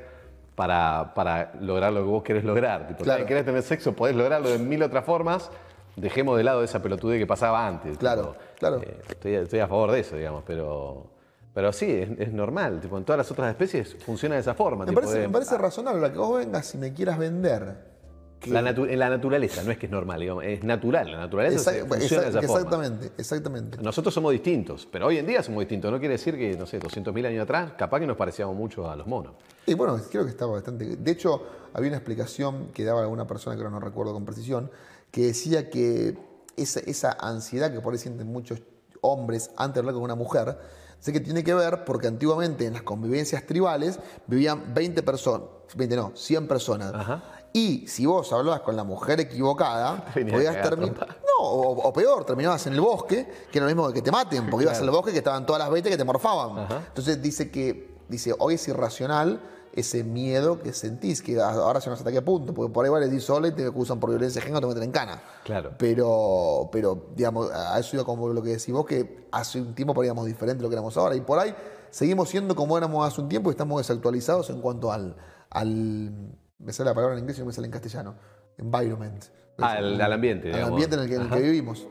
para, 0.56 1.14
para 1.14 1.52
lograr 1.62 1.94
lo 1.94 2.00
que 2.02 2.08
vos 2.10 2.24
querés 2.24 2.44
lograr. 2.44 2.88
Tipo, 2.88 3.04
Claro. 3.04 3.22
si 3.22 3.28
querés 3.28 3.46
tener 3.46 3.62
sexo, 3.62 3.94
podés 3.94 4.16
lograrlo 4.16 4.50
de 4.50 4.58
mil 4.58 4.82
otras 4.82 5.06
formas. 5.06 5.52
Dejemos 5.96 6.38
de 6.38 6.44
lado 6.44 6.64
esa 6.64 6.82
pelotudez 6.82 7.20
que 7.20 7.28
pasaba 7.28 7.68
antes. 7.68 7.98
Claro, 7.98 8.36
claro. 8.58 8.82
eh, 8.82 8.98
estoy, 9.10 9.36
estoy 9.36 9.60
a 9.60 9.68
favor 9.68 9.92
de 9.92 10.00
eso, 10.00 10.16
digamos, 10.16 10.44
pero, 10.46 11.08
pero 11.54 11.72
sí, 11.74 11.86
es, 11.90 12.10
es 12.20 12.34
normal. 12.34 12.80
Tipo, 12.82 12.98
en 12.98 13.04
todas 13.06 13.18
las 13.18 13.32
otras 13.32 13.50
especies 13.50 13.96
funciona 14.04 14.36
de 14.36 14.42
esa 14.42 14.54
forma. 14.54 14.86
me, 14.86 14.90
tipo, 14.92 15.02
parece, 15.02 15.20
de- 15.20 15.28
me 15.28 15.34
parece 15.34 15.58
razonable 15.58 16.12
que 16.12 16.18
vos 16.18 16.38
vengas 16.38 16.74
y 16.76 16.78
me 16.78 16.94
quieras 16.94 17.18
vender. 17.18 17.96
que- 18.40 18.52
la 18.52 18.62
natu- 18.62 18.86
la 18.96 19.10
naturaleza, 19.10 19.64
no 19.64 19.72
es 19.72 19.80
que 19.80 19.88
es 19.88 19.92
normal, 19.92 20.20
digamos, 20.20 20.44
es 20.44 20.64
natural. 20.64 21.12
La 21.12 21.18
naturaleza 21.18 21.72
Exact- 21.74 21.88
funciona 21.88 22.24
de 22.24 22.30
esa 22.30 22.40
exact- 22.40 22.46
forma. 22.48 22.62
exactamente, 22.62 23.12
exactamente. 23.18 23.78
Nosotros 23.82 24.14
somos 24.14 24.32
distintos, 24.32 24.88
pero 24.92 25.08
hoy 25.08 25.18
en 25.18 25.26
día 25.26 25.42
somos 25.42 25.62
distintos. 25.62 25.92
No 25.92 25.98
quiere 25.98 26.14
decir 26.14 26.38
que, 26.38 26.56
no 26.56 26.68
sé, 26.68 26.80
200.000 26.80 27.26
años 27.26 27.42
atrás, 27.44 27.72
capaz 27.76 28.00
que 28.00 28.06
nos 28.06 28.16
parecíamos 28.16 28.56
mucho 28.56 28.88
a 28.92 28.96
los 28.96 29.08
monos. 29.08 29.34
Y 29.66 29.74
bueno, 29.74 30.00
creo 30.12 30.24
que 30.24 30.30
estaba 30.30 30.52
bastante. 30.52 30.86
De 30.98 31.12
hecho, 31.12 31.48
había 31.74 31.88
una 31.90 31.98
explicación 31.98 32.68
que 32.76 32.84
daba 32.86 33.02
alguna 33.02 33.26
persona 33.26 33.56
que 33.56 33.64
ahora 33.64 33.72
no 33.72 33.80
recuerdo 33.80 34.14
con 34.14 34.24
precisión, 34.24 34.70
que 35.10 35.26
decía 35.26 35.72
que 35.72 36.16
esa, 36.58 36.80
esa 36.82 37.12
ansiedad 37.20 37.72
que 37.72 37.80
por 37.80 37.94
ahí 37.94 38.00
sienten 38.00 38.28
muchos 38.28 38.60
hombres 39.02 39.52
antes 39.58 39.76
de 39.76 39.80
hablar 39.82 39.94
con 39.94 40.04
una 40.04 40.16
mujer, 40.16 40.58
sé 41.00 41.14
que 41.14 41.20
tiene 41.20 41.44
que 41.44 41.54
ver 41.54 41.86
porque 41.86 42.08
antiguamente 42.08 42.66
en 42.66 42.74
las 42.74 42.82
convivencias 42.84 43.46
tribales 43.46 44.00
vivían 44.26 44.74
20 44.74 45.04
personas, 45.04 45.48
20 45.76 45.96
no, 45.96 46.12
100 46.16 46.48
personas. 46.48 46.92
Ajá. 46.94 47.24
Y 47.54 47.88
si 47.88 48.06
vos 48.06 48.32
hablabas 48.34 48.62
con 48.62 48.76
la 48.76 48.84
mujer 48.84 49.20
equivocada, 49.20 50.06
Venía 50.16 50.34
podías 50.34 50.62
terminar. 50.62 51.08
No, 51.40 51.46
o, 51.46 51.88
o 51.88 51.94
peor, 51.94 52.26
terminabas 52.26 52.66
en 52.68 52.74
el 52.74 52.82
bosque, 52.82 53.26
que 53.52 53.58
era 53.58 53.68
lo 53.68 53.74
mismo 53.76 53.92
que 53.94 54.02
te 54.02 54.12
maten, 54.12 54.50
porque 54.50 54.64
ibas 54.66 54.78
Claro. 54.80 54.92
al 54.92 54.96
bosque 54.98 55.12
que 55.12 55.20
estaban 55.20 55.46
todas 55.46 55.60
las 55.62 55.70
20 55.72 55.90
que 55.90 55.98
te 55.98 56.04
morfaban. 56.04 56.60
Ajá. 56.66 56.84
Entonces 56.88 57.22
dice 57.22 57.50
que, 57.50 57.96
dice, 58.10 58.34
hoy 58.40 58.56
es 58.56 58.68
irracional 58.68 59.40
ese 59.80 60.04
miedo 60.04 60.62
que 60.62 60.74
sentís, 60.74 61.22
que 61.22 61.40
a- 61.40 61.50
ahora 61.52 61.80
se 61.82 61.90
nos 61.90 62.00
hasta 62.00 62.12
qué 62.12 62.22
punto, 62.22 62.54
porque 62.54 62.74
por 62.74 62.84
ahí 62.86 62.92
vale 62.92 63.06
decís 63.08 63.24
sola 63.24 63.48
y 63.48 63.52
te 63.52 63.66
acusan 63.66 64.00
por 64.00 64.10
violencia 64.10 64.42
de 64.42 64.46
género, 64.48 64.62
te 64.62 64.68
meten 64.68 64.84
en 64.84 64.92
cana. 64.92 65.22
Claro. 65.44 65.72
Pero, 65.78 66.70
pero, 66.72 67.08
digamos, 67.16 67.52
a 67.52 67.80
eso 67.80 67.96
iba 67.96 68.04
como 68.06 68.28
lo 68.30 68.42
que 68.42 68.50
decís 68.50 68.72
vos, 68.72 68.86
que 68.86 69.28
hace 69.32 69.62
un 69.62 69.76
tiempo 69.76 69.94
paríamos 69.94 70.26
diferente 70.26 70.58
de 70.58 70.64
lo 70.64 70.70
que 70.70 70.76
éramos 70.76 70.98
ahora. 70.98 71.16
Y 71.16 71.22
por 71.22 71.40
ahí 71.40 71.54
seguimos 71.92 72.30
siendo 72.30 72.56
como 72.56 72.78
éramos 72.78 73.08
hace 73.08 73.22
un 73.22 73.30
tiempo 73.30 73.50
y 73.50 73.52
estamos 73.52 73.80
desactualizados 73.80 74.50
en 74.50 74.62
cuanto 74.62 74.92
al. 74.92 75.16
al 75.50 76.12
me 76.60 76.74
sale 76.74 76.90
la 76.90 76.96
palabra 76.96 77.16
en 77.16 77.20
inglés 77.22 77.38
y 77.38 77.42
no 77.42 77.46
me 77.48 77.54
sale 77.54 77.68
en 77.68 77.72
castellano. 77.72 78.16
Environment. 78.58 79.24
Ah, 79.60 79.74
al- 79.74 80.02
al 80.02 80.14
ambiente, 80.14 80.48
Al 80.48 80.54
digamos. 80.56 80.72
ambiente 80.72 80.96
en 80.96 81.02
el 81.04 81.08
que, 81.10 81.16
en 81.16 81.22
el 81.22 81.30
que 81.30 81.40
vivimos. 81.42 81.88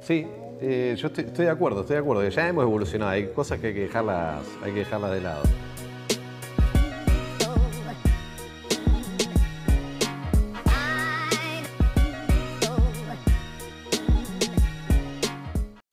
Sí, 0.00 0.26
eh, 0.60 0.94
yo 0.98 1.06
estoy, 1.08 1.24
estoy 1.24 1.46
de 1.46 1.50
acuerdo, 1.50 1.80
estoy 1.80 1.94
de 1.96 2.00
acuerdo. 2.02 2.26
Ya 2.28 2.46
hemos 2.48 2.62
evolucionado, 2.64 3.10
hay 3.12 3.28
cosas 3.28 3.58
que 3.58 3.68
hay 3.68 3.74
que 3.74 3.80
dejarlas, 3.80 4.42
hay 4.62 4.72
que 4.72 4.80
dejarlas 4.80 5.12
de 5.12 5.20
lado. 5.22 5.42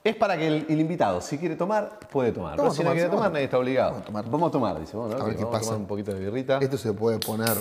Es 0.04 0.16
para 0.18 0.38
que 0.38 0.47
el, 0.47 0.66
el 0.68 0.80
invitado, 0.82 1.22
si 1.22 1.38
quiere 1.38 1.56
tomar, 1.56 1.97
puede 2.12 2.32
tomar. 2.34 2.51
Pero 2.54 2.64
Vamos 2.64 2.74
a 2.74 2.78
si 2.78 2.84
no 2.84 2.89
tomar, 2.89 2.95
quiere 2.97 3.10
tomar, 3.10 3.28
a- 3.28 3.34
nadie 3.34 3.45
está 3.45 3.58
obligado. 3.58 3.89
vamos 3.91 4.01
a 4.04 4.06
tomar. 4.06 4.26
Vamos 4.30 4.49
a 4.49 4.51
tomar, 4.51 4.80
dice. 4.80 4.97
Bueno, 4.97 5.16
A 5.16 5.20
ok, 5.20 5.26
ver 5.28 5.36
qué 5.38 5.43
vamos 5.45 5.60
pasa. 5.60 5.66
tomar 5.72 5.80
un 5.82 5.88
poquito 5.88 6.14
de 6.14 6.20
birrita. 6.20 6.58
Esto 6.60 6.78
se 6.78 6.91
puede 6.93 7.20
poner. 7.20 7.56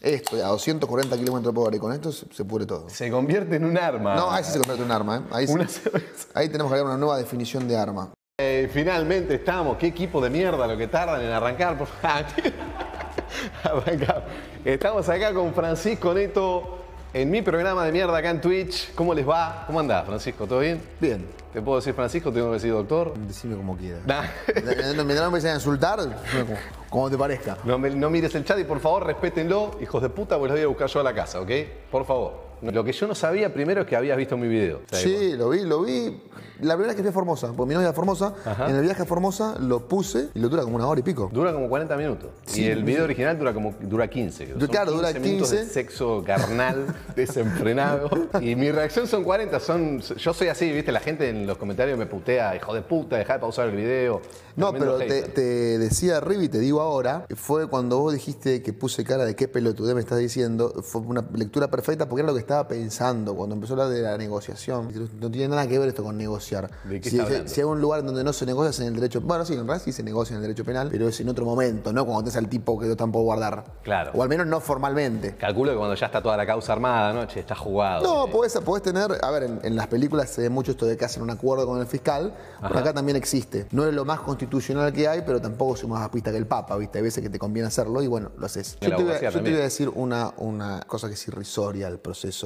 Esto 0.00 0.36
a 0.36 0.48
240 0.48 1.16
kilómetros 1.16 1.52
por 1.54 1.66
hora 1.68 1.76
y 1.76 1.80
con 1.80 1.92
esto 1.92 2.12
se, 2.12 2.26
se 2.32 2.44
pudre 2.44 2.66
todo. 2.66 2.88
Se 2.90 3.10
convierte 3.10 3.56
en 3.56 3.64
un 3.64 3.76
arma. 3.78 4.14
No, 4.16 4.30
ahí 4.30 4.44
sí 4.44 4.52
se 4.52 4.58
convierte 4.58 4.82
en 4.82 4.90
un 4.90 4.92
arma. 4.94 5.16
¿eh? 5.16 5.20
Ahí, 5.32 5.46
sí- 5.46 5.52
Una 5.54 5.66
cerveza. 5.66 6.28
ahí 6.34 6.48
tenemos 6.48 6.70
que 6.70 6.74
agregar 6.74 6.92
una 6.94 6.98
nueva 6.98 7.16
definición 7.18 7.66
de 7.66 7.76
arma. 7.76 8.10
Eh, 8.38 8.70
finalmente 8.72 9.34
estamos. 9.36 9.76
Qué 9.78 9.86
equipo 9.86 10.20
de 10.20 10.28
mierda 10.30 10.66
lo 10.66 10.76
que 10.76 10.86
tardan 10.88 11.22
en 11.22 11.32
arrancar. 11.32 11.76
Por 11.78 11.86
favor. 11.88 12.26
Arrancamos. 13.64 14.22
Estamos 14.64 15.08
acá 15.08 15.32
con 15.34 15.52
Francisco 15.54 16.12
Neto 16.14 16.78
en 17.14 17.30
mi 17.30 17.42
programa 17.42 17.84
de 17.84 17.92
mierda 17.92 18.16
acá 18.16 18.30
en 18.30 18.40
Twitch. 18.40 18.94
¿Cómo 18.94 19.14
les 19.14 19.26
va? 19.28 19.64
¿Cómo 19.66 19.80
andás, 19.80 20.04
Francisco? 20.06 20.46
¿Todo 20.46 20.60
bien? 20.60 20.80
Bien, 21.00 21.26
¿Te 21.52 21.62
puedo 21.62 21.78
decir 21.78 21.94
Francisco? 21.94 22.30
¿Tengo 22.30 22.48
que 22.48 22.54
decir 22.54 22.72
doctor? 22.72 23.14
decime 23.18 23.56
como 23.56 23.76
quieras. 23.76 24.02
Nah. 24.06 24.22
Mientras 24.54 24.94
no 25.24 25.30
me 25.30 25.38
a 25.50 25.54
insultar, 25.54 25.98
como, 25.98 26.56
como 26.90 27.10
te 27.10 27.16
parezca. 27.16 27.56
No, 27.64 27.78
me- 27.78 27.90
no 27.90 28.10
mires 28.10 28.34
el 28.34 28.44
chat 28.44 28.58
y 28.58 28.64
por 28.64 28.80
favor 28.80 29.06
respétenlo, 29.06 29.78
hijos 29.80 30.02
de 30.02 30.10
puta, 30.10 30.36
pues 30.38 30.50
los 30.50 30.58
voy 30.58 30.64
a 30.64 30.68
buscar 30.68 30.88
yo 30.88 31.00
a 31.00 31.02
la 31.02 31.14
casa, 31.14 31.40
¿ok? 31.40 31.50
Por 31.90 32.04
favor. 32.04 32.47
Lo 32.62 32.84
que 32.84 32.92
yo 32.92 33.06
no 33.06 33.14
sabía 33.14 33.52
primero 33.52 33.82
es 33.82 33.86
que 33.86 33.96
habías 33.96 34.16
visto 34.16 34.36
mi 34.36 34.48
video. 34.48 34.80
Sí, 34.92 35.32
lo 35.36 35.50
vi, 35.50 35.60
lo 35.64 35.82
vi. 35.82 36.20
La 36.60 36.74
primera 36.74 36.88
vez 36.88 36.96
que 36.96 37.02
fui 37.02 37.10
a 37.10 37.12
Formosa, 37.12 37.52
porque 37.56 37.68
mi 37.68 37.74
novia 37.76 37.90
es 37.90 37.94
Formosa, 37.94 38.34
Ajá. 38.44 38.68
en 38.68 38.74
el 38.74 38.82
viaje 38.82 39.02
a 39.02 39.04
Formosa 39.04 39.56
lo 39.60 39.86
puse 39.86 40.30
y 40.34 40.40
lo 40.40 40.48
dura 40.48 40.64
como 40.64 40.74
una 40.74 40.88
hora 40.88 40.98
y 40.98 41.04
pico. 41.04 41.30
Dura 41.32 41.52
como 41.52 41.68
40 41.68 41.96
minutos. 41.96 42.30
y 42.52 42.64
el 42.64 42.82
video 42.82 43.04
original 43.04 43.38
dura 43.38 43.54
como 43.54 43.74
dura 43.80 44.08
15. 44.08 44.44
creo. 44.44 44.58
Son 44.58 44.68
claro, 44.68 44.90
dura 44.90 45.12
minutos 45.12 45.50
de 45.50 45.58
15. 45.58 45.72
sexo 45.72 46.24
carnal, 46.26 46.86
desenfrenado. 47.16 48.10
y 48.40 48.56
mi 48.56 48.72
reacción 48.72 49.06
son 49.06 49.22
40. 49.22 49.60
Son, 49.60 50.00
yo 50.00 50.34
soy 50.34 50.48
así, 50.48 50.72
¿viste? 50.72 50.90
La 50.90 50.98
gente 50.98 51.28
en 51.28 51.46
los 51.46 51.58
comentarios 51.58 51.96
me 51.96 52.06
putea, 52.06 52.56
hijo 52.56 52.74
de 52.74 52.82
puta, 52.82 53.16
dejá 53.16 53.34
de 53.34 53.38
pausar 53.38 53.68
el 53.68 53.76
video. 53.76 54.20
No, 54.56 54.72
pero 54.72 54.96
te, 54.98 55.22
te 55.22 55.78
decía 55.78 56.18
Rivi, 56.18 56.46
y 56.46 56.48
te 56.48 56.58
digo 56.58 56.80
ahora, 56.80 57.26
fue 57.36 57.68
cuando 57.68 58.00
vos 58.00 58.12
dijiste 58.12 58.62
que 58.64 58.72
puse 58.72 59.04
cara 59.04 59.24
de 59.24 59.36
qué 59.36 59.46
pelotudez 59.46 59.94
me 59.94 60.00
estás 60.00 60.18
diciendo, 60.18 60.82
fue 60.82 61.02
una 61.02 61.24
lectura 61.34 61.68
perfecta 61.70 62.08
porque 62.08 62.22
era 62.22 62.28
lo 62.28 62.34
que 62.34 62.40
estaba 62.48 62.66
pensando 62.66 63.34
cuando 63.36 63.54
empezó 63.54 63.74
a 63.74 63.84
hablar 63.84 63.88
de 63.94 64.02
la 64.02 64.16
negociación. 64.16 64.90
No 65.20 65.30
tiene 65.30 65.48
nada 65.48 65.66
que 65.68 65.78
ver 65.78 65.88
esto 65.88 66.02
con 66.02 66.16
negociar. 66.16 66.70
¿De 66.84 67.00
qué 67.00 67.10
si, 67.10 67.16
está 67.16 67.28
si- 67.28 67.32
hablando? 67.34 67.54
si 67.54 67.60
hay 67.60 67.64
un 67.66 67.80
lugar 67.80 68.02
donde 68.04 68.24
no 68.24 68.32
se 68.32 68.46
negocia 68.46 68.70
es 68.70 68.80
en 68.80 68.86
el 68.88 68.94
derecho, 68.94 69.20
bueno, 69.20 69.44
sí, 69.44 69.52
en 69.52 69.60
realidad 69.66 69.82
sí 69.84 69.92
se 69.92 70.02
negocia 70.02 70.32
en 70.34 70.38
el 70.38 70.42
derecho 70.42 70.64
penal, 70.64 70.88
pero 70.90 71.08
es 71.08 71.20
en 71.20 71.28
otro 71.28 71.44
momento, 71.44 71.92
no 71.92 72.04
cuando 72.06 72.22
tenés 72.22 72.36
al 72.36 72.48
tipo 72.48 72.78
que 72.78 72.86
no 72.86 72.96
tampoco 72.96 73.24
guardar. 73.24 73.64
Claro. 73.82 74.12
O 74.14 74.22
al 74.22 74.28
menos 74.30 74.46
no 74.46 74.60
formalmente. 74.60 75.36
Calculo 75.36 75.72
que 75.72 75.76
cuando 75.76 75.94
ya 75.94 76.06
está 76.06 76.22
toda 76.22 76.36
la 76.38 76.46
causa 76.46 76.72
armada, 76.72 77.12
¿no? 77.12 77.26
Che, 77.26 77.40
está 77.40 77.54
jugado. 77.54 78.02
No, 78.02 78.26
Eh, 78.26 78.30
podés, 78.32 78.54
podés 78.64 78.82
tener, 78.82 79.10
a 79.22 79.30
ver, 79.30 79.42
en, 79.42 79.60
en 79.62 79.76
las 79.76 79.86
películas 79.88 80.30
se 80.30 80.42
ve 80.42 80.48
mucho 80.50 80.70
esto 80.72 80.86
de 80.86 80.96
que 80.96 81.04
hacen 81.04 81.22
un 81.22 81.30
acuerdo 81.30 81.66
con 81.66 81.78
el 81.80 81.86
fiscal, 81.86 82.34
pero 82.62 82.78
acá 82.78 82.94
también 82.94 83.16
existe. 83.16 83.66
No 83.72 83.84
es 83.86 83.92
lo 83.92 84.04
más 84.06 84.20
constitucional 84.20 84.90
que 84.92 85.06
hay, 85.06 85.22
pero 85.26 85.40
tampoco 85.40 85.76
soy 85.76 85.88
más 85.90 86.02
apista 86.02 86.30
que 86.30 86.38
el 86.38 86.46
Papa, 86.46 86.76
¿viste? 86.76 86.98
Hay 86.98 87.04
veces 87.04 87.22
que 87.22 87.28
te 87.30 87.38
conviene 87.38 87.68
hacerlo 87.68 88.02
y 88.02 88.06
bueno, 88.06 88.30
lo 88.38 88.46
haces. 88.46 88.78
Yo 88.80 88.88
te, 88.88 88.94
voy 88.94 88.94
a, 88.94 88.96
abogacía 89.04 89.28
yo 89.28 89.32
te 89.32 89.34
también. 89.38 89.54
voy 89.56 89.60
a 89.60 89.64
decir 89.64 89.90
una, 89.94 90.32
una 90.38 90.80
cosa 90.86 91.08
que 91.08 91.14
es 91.14 91.28
irrisoria 91.28 91.86
al 91.88 91.98
proceso 91.98 92.37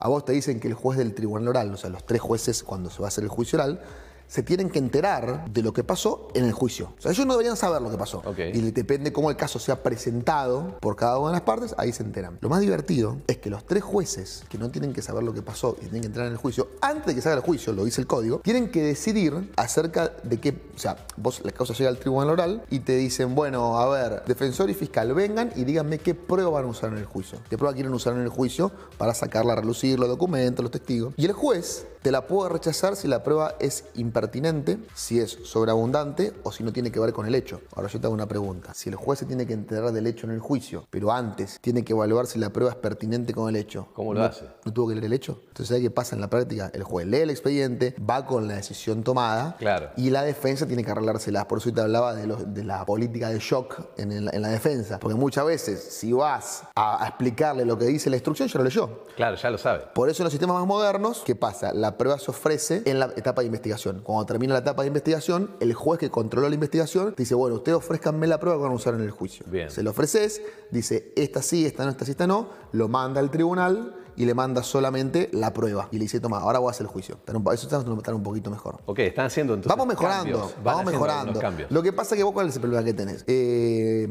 A 0.00 0.08
vos 0.08 0.24
te 0.24 0.32
dicen 0.32 0.60
que 0.60 0.68
el 0.68 0.74
juez 0.74 0.98
del 0.98 1.14
tribunal 1.14 1.48
oral, 1.48 1.74
o 1.74 1.76
sea, 1.76 1.90
los 1.90 2.04
tres 2.04 2.20
jueces 2.20 2.62
cuando 2.62 2.90
se 2.90 3.00
va 3.00 3.06
a 3.06 3.08
hacer 3.08 3.24
el 3.24 3.30
juicio 3.30 3.58
oral, 3.58 3.80
se 4.30 4.44
tienen 4.44 4.70
que 4.70 4.78
enterar 4.78 5.50
de 5.50 5.60
lo 5.60 5.72
que 5.72 5.82
pasó 5.82 6.28
en 6.34 6.44
el 6.44 6.52
juicio. 6.52 6.92
O 6.96 7.00
sea, 7.00 7.10
ellos 7.10 7.26
no 7.26 7.32
deberían 7.32 7.56
saber 7.56 7.82
lo 7.82 7.90
que 7.90 7.98
pasó. 7.98 8.18
Ok. 8.18 8.38
Y 8.54 8.70
depende 8.70 9.12
cómo 9.12 9.28
el 9.28 9.36
caso 9.36 9.58
sea 9.58 9.82
presentado 9.82 10.78
por 10.80 10.94
cada 10.94 11.18
una 11.18 11.30
de 11.30 11.32
las 11.32 11.42
partes, 11.42 11.74
ahí 11.78 11.92
se 11.92 12.04
enteran. 12.04 12.38
Lo 12.40 12.48
más 12.48 12.60
divertido 12.60 13.18
es 13.26 13.38
que 13.38 13.50
los 13.50 13.66
tres 13.66 13.82
jueces 13.82 14.44
que 14.48 14.56
no 14.56 14.70
tienen 14.70 14.92
que 14.92 15.02
saber 15.02 15.24
lo 15.24 15.34
que 15.34 15.42
pasó 15.42 15.76
y 15.78 15.82
tienen 15.82 16.02
que 16.02 16.06
entrar 16.06 16.26
en 16.26 16.32
el 16.32 16.38
juicio, 16.38 16.68
antes 16.80 17.06
de 17.06 17.14
que 17.16 17.22
se 17.22 17.28
haga 17.28 17.38
el 17.38 17.42
juicio, 17.42 17.72
lo 17.72 17.84
dice 17.84 18.00
el 18.00 18.06
código, 18.06 18.38
tienen 18.38 18.70
que 18.70 18.84
decidir 18.84 19.50
acerca 19.56 20.12
de 20.22 20.38
qué, 20.38 20.50
o 20.76 20.78
sea, 20.78 20.96
vos 21.16 21.40
la 21.44 21.50
causa 21.50 21.74
llega 21.74 21.90
al 21.90 21.98
tribunal 21.98 22.30
oral 22.30 22.62
y 22.70 22.80
te 22.80 22.96
dicen, 22.96 23.34
bueno, 23.34 23.80
a 23.80 23.88
ver, 23.88 24.22
defensor 24.26 24.70
y 24.70 24.74
fiscal, 24.74 25.12
vengan 25.12 25.50
y 25.56 25.64
díganme 25.64 25.98
qué 25.98 26.14
prueba 26.14 26.50
van 26.50 26.66
a 26.66 26.68
usar 26.68 26.92
en 26.92 26.98
el 26.98 27.04
juicio. 27.04 27.38
¿Qué 27.50 27.58
prueba 27.58 27.74
quieren 27.74 27.92
usar 27.92 28.14
en 28.14 28.20
el 28.20 28.28
juicio 28.28 28.70
para 28.96 29.12
sacarla 29.12 29.54
a 29.54 29.56
relucir, 29.56 29.98
los 29.98 30.08
documentos, 30.08 30.62
los 30.62 30.70
testigos? 30.70 31.14
Y 31.16 31.24
el 31.24 31.32
juez 31.32 31.88
te 32.02 32.10
la 32.10 32.26
puede 32.26 32.48
rechazar 32.48 32.96
si 32.96 33.08
la 33.08 33.22
prueba 33.22 33.54
es 33.60 33.84
impertinente, 33.94 34.78
si 34.94 35.20
es 35.20 35.38
sobreabundante 35.44 36.32
o 36.44 36.52
si 36.52 36.64
no 36.64 36.72
tiene 36.72 36.90
que 36.90 36.98
ver 37.00 37.12
con 37.12 37.26
el 37.26 37.34
hecho. 37.34 37.60
Ahora 37.74 37.88
yo 37.88 38.00
te 38.00 38.06
hago 38.06 38.14
una 38.14 38.26
pregunta. 38.26 38.72
Si 38.74 38.88
el 38.88 38.94
juez 38.96 39.18
se 39.18 39.26
tiene 39.26 39.46
que 39.46 39.52
enterar 39.52 39.92
del 39.92 40.06
hecho 40.06 40.26
en 40.26 40.32
el 40.32 40.40
juicio, 40.40 40.86
pero 40.90 41.12
antes 41.12 41.58
tiene 41.60 41.84
que 41.84 41.92
evaluar 41.92 42.26
si 42.26 42.38
la 42.38 42.50
prueba 42.50 42.70
es 42.72 42.76
pertinente 42.78 43.34
con 43.34 43.48
el 43.48 43.56
hecho. 43.56 43.88
¿Cómo 43.94 44.14
lo 44.14 44.20
¿no- 44.20 44.26
hace? 44.26 44.46
¿No 44.64 44.72
tuvo 44.72 44.88
que 44.88 44.94
leer 44.94 45.04
el 45.04 45.12
hecho? 45.12 45.42
Entonces, 45.60 45.76
¿sabes 45.76 45.82
qué 45.82 45.90
pasa 45.90 46.14
en 46.14 46.22
la 46.22 46.30
práctica? 46.30 46.70
El 46.72 46.84
juez 46.84 47.06
lee 47.06 47.18
el 47.18 47.28
expediente, 47.28 47.94
va 48.00 48.24
con 48.24 48.48
la 48.48 48.54
decisión 48.54 49.02
tomada 49.02 49.56
Claro. 49.58 49.90
y 49.98 50.08
la 50.08 50.22
defensa 50.22 50.66
tiene 50.66 50.82
que 50.82 50.90
arreglárselas. 50.90 51.44
Por 51.44 51.58
eso 51.58 51.70
te 51.70 51.82
hablaba 51.82 52.14
de, 52.14 52.64
la 52.64 52.86
política 52.86 53.28
de 53.28 53.38
shock 53.40 53.78
en, 53.98 54.10
el- 54.10 54.30
en 54.32 54.40
la 54.40 54.48
defensa. 54.48 54.98
Porque 54.98 55.16
muchas 55.18 55.44
veces, 55.44 55.82
si 55.82 56.14
vas 56.14 56.62
a, 56.74 57.04
a 57.04 57.08
explicarle 57.08 57.66
lo 57.66 57.76
que 57.76 57.84
dice 57.84 58.08
la 58.08 58.16
instrucción, 58.16 58.48
ya 58.48 58.56
lo 58.58 58.64
leyó. 58.64 59.04
Claro, 59.16 59.36
ya 59.36 59.50
lo 59.50 59.58
sabe. 59.58 59.84
Por 59.94 60.08
eso 60.08 60.22
en 60.22 60.24
los 60.24 60.32
sistemas 60.32 60.56
más 60.56 60.66
modernos, 60.66 61.22
¿qué 61.26 61.34
pasa? 61.34 61.74
La 61.74 61.98
prueba 61.98 62.18
se 62.18 62.30
ofrece 62.30 62.80
en 62.86 62.98
la 62.98 63.10
etapa 63.16 63.42
de 63.42 63.46
investigación. 63.48 64.00
Cuando 64.02 64.24
termina 64.24 64.54
la 64.54 64.60
etapa 64.60 64.80
de 64.80 64.88
investigación, 64.88 65.50
el 65.60 65.74
juez 65.74 65.98
que 66.00 66.08
controló 66.10 66.48
la 66.48 66.54
investigación 66.54 67.10
te 67.14 67.24
dice, 67.24 67.34
bueno, 67.34 67.56
ustedes 67.56 67.76
ofrezcanme 67.76 68.26
la 68.26 68.40
prueba 68.40 68.56
que 68.58 68.62
van 68.62 68.72
a 68.72 68.76
usar 68.76 68.94
en 68.94 69.02
el 69.02 69.10
juicio. 69.10 69.44
Bien. 69.50 69.70
Se 69.70 69.82
lo 69.82 69.90
ofreces, 69.90 70.40
dice, 70.70 71.12
esta 71.16 71.42
sí, 71.42 71.66
esta 71.66 71.84
no, 71.84 71.90
esta 71.90 72.06
sí, 72.06 72.12
esta 72.12 72.26
no, 72.26 72.48
lo 72.72 72.88
manda 72.88 73.20
al 73.20 73.30
tribunal 73.30 73.96
y 74.16 74.24
le 74.24 74.34
manda 74.34 74.62
solamente 74.62 75.28
la 75.32 75.52
prueba. 75.52 75.88
Y 75.90 75.96
le 75.96 76.02
dice, 76.04 76.20
toma, 76.20 76.38
ahora 76.38 76.58
voy 76.58 76.68
a 76.68 76.70
hacer 76.72 76.86
el 76.86 76.92
juicio. 76.92 77.18
Pero 77.24 77.40
Eso 77.52 77.66
está 77.66 78.14
un 78.14 78.22
poquito 78.22 78.50
mejor. 78.50 78.78
Ok, 78.86 78.98
están 79.00 79.26
haciendo 79.26 79.54
entonces 79.54 79.76
Vamos 79.76 79.86
mejorando, 79.86 80.38
cambios, 80.40 80.54
vamos 80.64 80.84
mejorando. 80.84 81.40
Lo 81.70 81.82
que 81.82 81.92
pasa 81.92 82.14
es 82.14 82.18
que 82.18 82.24
vos, 82.24 82.32
¿cuál 82.32 82.48
es 82.48 82.54
el 82.54 82.60
problema 82.60 82.84
que 82.84 82.94
tenés? 82.94 83.24
Eh, 83.26 84.08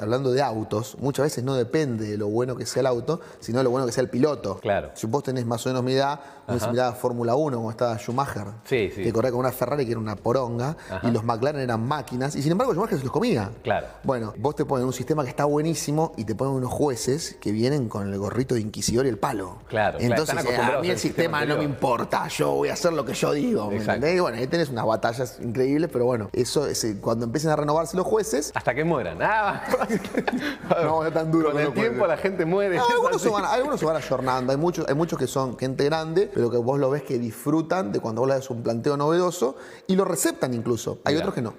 hablando 0.00 0.32
de 0.32 0.42
autos, 0.42 0.96
muchas 1.00 1.24
veces 1.24 1.44
no 1.44 1.54
depende 1.54 2.08
de 2.10 2.16
lo 2.16 2.28
bueno 2.28 2.56
que 2.56 2.66
sea 2.66 2.80
el 2.80 2.86
auto, 2.86 3.20
sino 3.40 3.58
de 3.58 3.64
lo 3.64 3.70
bueno 3.70 3.86
que 3.86 3.92
sea 3.92 4.02
el 4.02 4.10
piloto. 4.10 4.58
Claro. 4.60 4.90
Si 4.94 5.06
vos 5.06 5.22
tenés 5.22 5.46
más 5.46 5.64
o 5.66 5.68
menos 5.70 5.82
mi 5.82 5.92
edad, 5.92 6.20
muy 6.48 6.60
similar 6.60 6.88
a 6.88 6.92
Fórmula 6.92 7.34
1, 7.34 7.56
como 7.56 7.70
estaba 7.70 7.96
Schumacher, 7.98 8.46
Sí, 8.64 8.90
sí. 8.94 9.02
que 9.02 9.12
corría 9.12 9.30
con 9.30 9.40
una 9.40 9.52
Ferrari 9.52 9.84
que 9.84 9.92
era 9.92 10.00
una 10.00 10.16
poronga, 10.16 10.76
y 11.02 11.10
los 11.10 11.24
McLaren 11.24 11.60
eran 11.62 11.86
máquinas, 11.86 12.36
y 12.36 12.42
sin 12.42 12.52
embargo 12.52 12.72
Schumacher 12.72 12.98
se 12.98 13.04
los 13.04 13.12
comía. 13.12 13.50
Claro. 13.62 13.86
Bueno, 14.04 14.34
vos 14.38 14.54
te 14.56 14.64
ponen 14.64 14.86
un 14.86 14.92
sistema 14.92 15.22
que 15.24 15.30
está 15.30 15.44
buenísimo 15.44 16.12
y 16.16 16.24
te 16.24 16.34
ponen 16.34 16.54
unos 16.54 16.70
jueces 16.70 17.36
que 17.40 17.52
vienen 17.52 17.88
con 17.88 18.08
el 18.08 18.18
gorrito 18.18 18.54
de 18.54 18.60
inquisidor 18.60 19.06
y 19.06 19.08
el 19.08 19.18
palo. 19.18 19.31
Claro, 19.32 19.58
claro, 19.68 19.98
Entonces, 20.00 20.36
están 20.36 20.54
eh, 20.54 20.74
a 20.76 20.80
mí 20.80 20.90
el 20.90 20.98
sistema 20.98 21.44
no 21.44 21.56
me 21.56 21.64
importa, 21.64 22.28
yo 22.28 22.52
voy 22.52 22.68
a 22.68 22.74
hacer 22.74 22.92
lo 22.92 23.04
que 23.04 23.14
yo 23.14 23.32
digo. 23.32 23.68
¿me 23.68 23.76
Exacto. 23.76 23.92
entendés? 23.94 24.16
Y 24.16 24.20
bueno, 24.20 24.38
ahí 24.38 24.46
tenés 24.46 24.68
unas 24.70 24.84
batallas 24.86 25.38
increíbles, 25.40 25.88
pero 25.92 26.04
bueno, 26.04 26.28
eso 26.32 26.66
es, 26.66 26.84
eh, 26.84 26.98
cuando 27.00 27.24
empiecen 27.24 27.50
a 27.50 27.56
renovarse 27.56 27.96
los 27.96 28.06
jueces, 28.06 28.52
Hasta 28.54 28.74
que 28.74 28.84
mueran. 28.84 29.18
Ah, 29.22 29.62
No, 30.70 30.84
no 30.84 31.06
es 31.06 31.12
tan 31.14 31.30
duro 31.30 31.52
Con 31.52 31.60
el 31.60 31.72
tiempo 31.72 32.06
la 32.06 32.16
gente 32.16 32.44
muere. 32.44 32.76
Es 32.76 32.82
algunos, 32.90 33.20
se 33.22 33.28
van, 33.28 33.44
algunos 33.44 33.80
se 33.80 33.86
van 33.86 33.96
ayornando, 33.96 34.52
hay 34.52 34.58
muchos, 34.58 34.86
hay 34.88 34.94
muchos 34.94 35.18
que 35.18 35.26
son 35.26 35.58
gente 35.58 35.84
grande, 35.84 36.30
pero 36.32 36.50
que 36.50 36.58
vos 36.58 36.78
lo 36.78 36.90
ves 36.90 37.02
que 37.02 37.18
disfrutan 37.18 37.92
de 37.92 38.00
cuando 38.00 38.20
vos 38.22 38.28
le 38.28 38.34
das 38.34 38.50
un 38.50 38.62
planteo 38.62 38.96
novedoso 38.96 39.56
y 39.86 39.96
lo 39.96 40.04
receptan 40.04 40.54
incluso. 40.54 40.98
Hay 41.04 41.14
Mirá. 41.14 41.24
otros 41.26 41.34
que 41.34 41.42
no. 41.42 41.54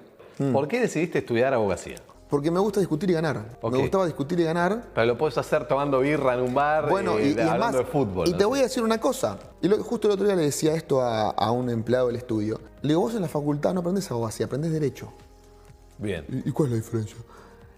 ¿Por 0.52 0.66
qué 0.68 0.80
decidiste 0.80 1.18
estudiar 1.18 1.54
abogacía? 1.54 1.96
Porque 2.34 2.50
me 2.50 2.58
gusta 2.58 2.80
discutir 2.80 3.08
y 3.10 3.12
ganar. 3.12 3.36
Me 3.62 3.78
gustaba 3.78 4.06
discutir 4.06 4.40
y 4.40 4.42
ganar. 4.42 4.86
Pero 4.92 5.06
lo 5.06 5.16
puedes 5.16 5.38
hacer 5.38 5.68
tomando 5.68 6.00
birra 6.00 6.34
en 6.34 6.40
un 6.40 6.52
bar, 6.52 6.90
Bueno, 6.90 7.20
y, 7.20 7.26
y 7.26 7.30
es 7.30 7.38
hablando 7.38 7.78
de 7.78 7.84
fútbol. 7.84 8.26
y 8.26 8.32
no 8.32 8.36
te 8.38 8.44
voy 8.44 8.58
a 8.58 8.62
decir 8.62 8.82
una 8.82 8.98
cosa. 8.98 9.38
Y 9.62 9.68
lo- 9.68 9.80
justo 9.84 10.08
el 10.08 10.14
otro 10.14 10.26
día 10.26 10.34
le 10.34 10.42
decía 10.42 10.74
esto 10.74 11.00
a, 11.00 11.30
a 11.30 11.50
un 11.52 11.70
empleado 11.70 12.08
del 12.08 12.16
estudio. 12.16 12.60
Le 12.82 12.88
digo, 12.88 13.02
vos 13.02 13.14
en 13.14 13.22
la 13.22 13.28
facultad 13.28 13.72
no 13.72 13.80
aprendés 13.80 14.10
abogacía, 14.10 14.46
aprendés 14.46 14.72
derecho. 14.72 15.12
Bien. 15.98 16.24
¿Y, 16.28 16.48
y 16.48 16.52
cuál 16.52 16.70
es 16.70 16.70
la 16.72 16.76
diferencia? 16.78 17.16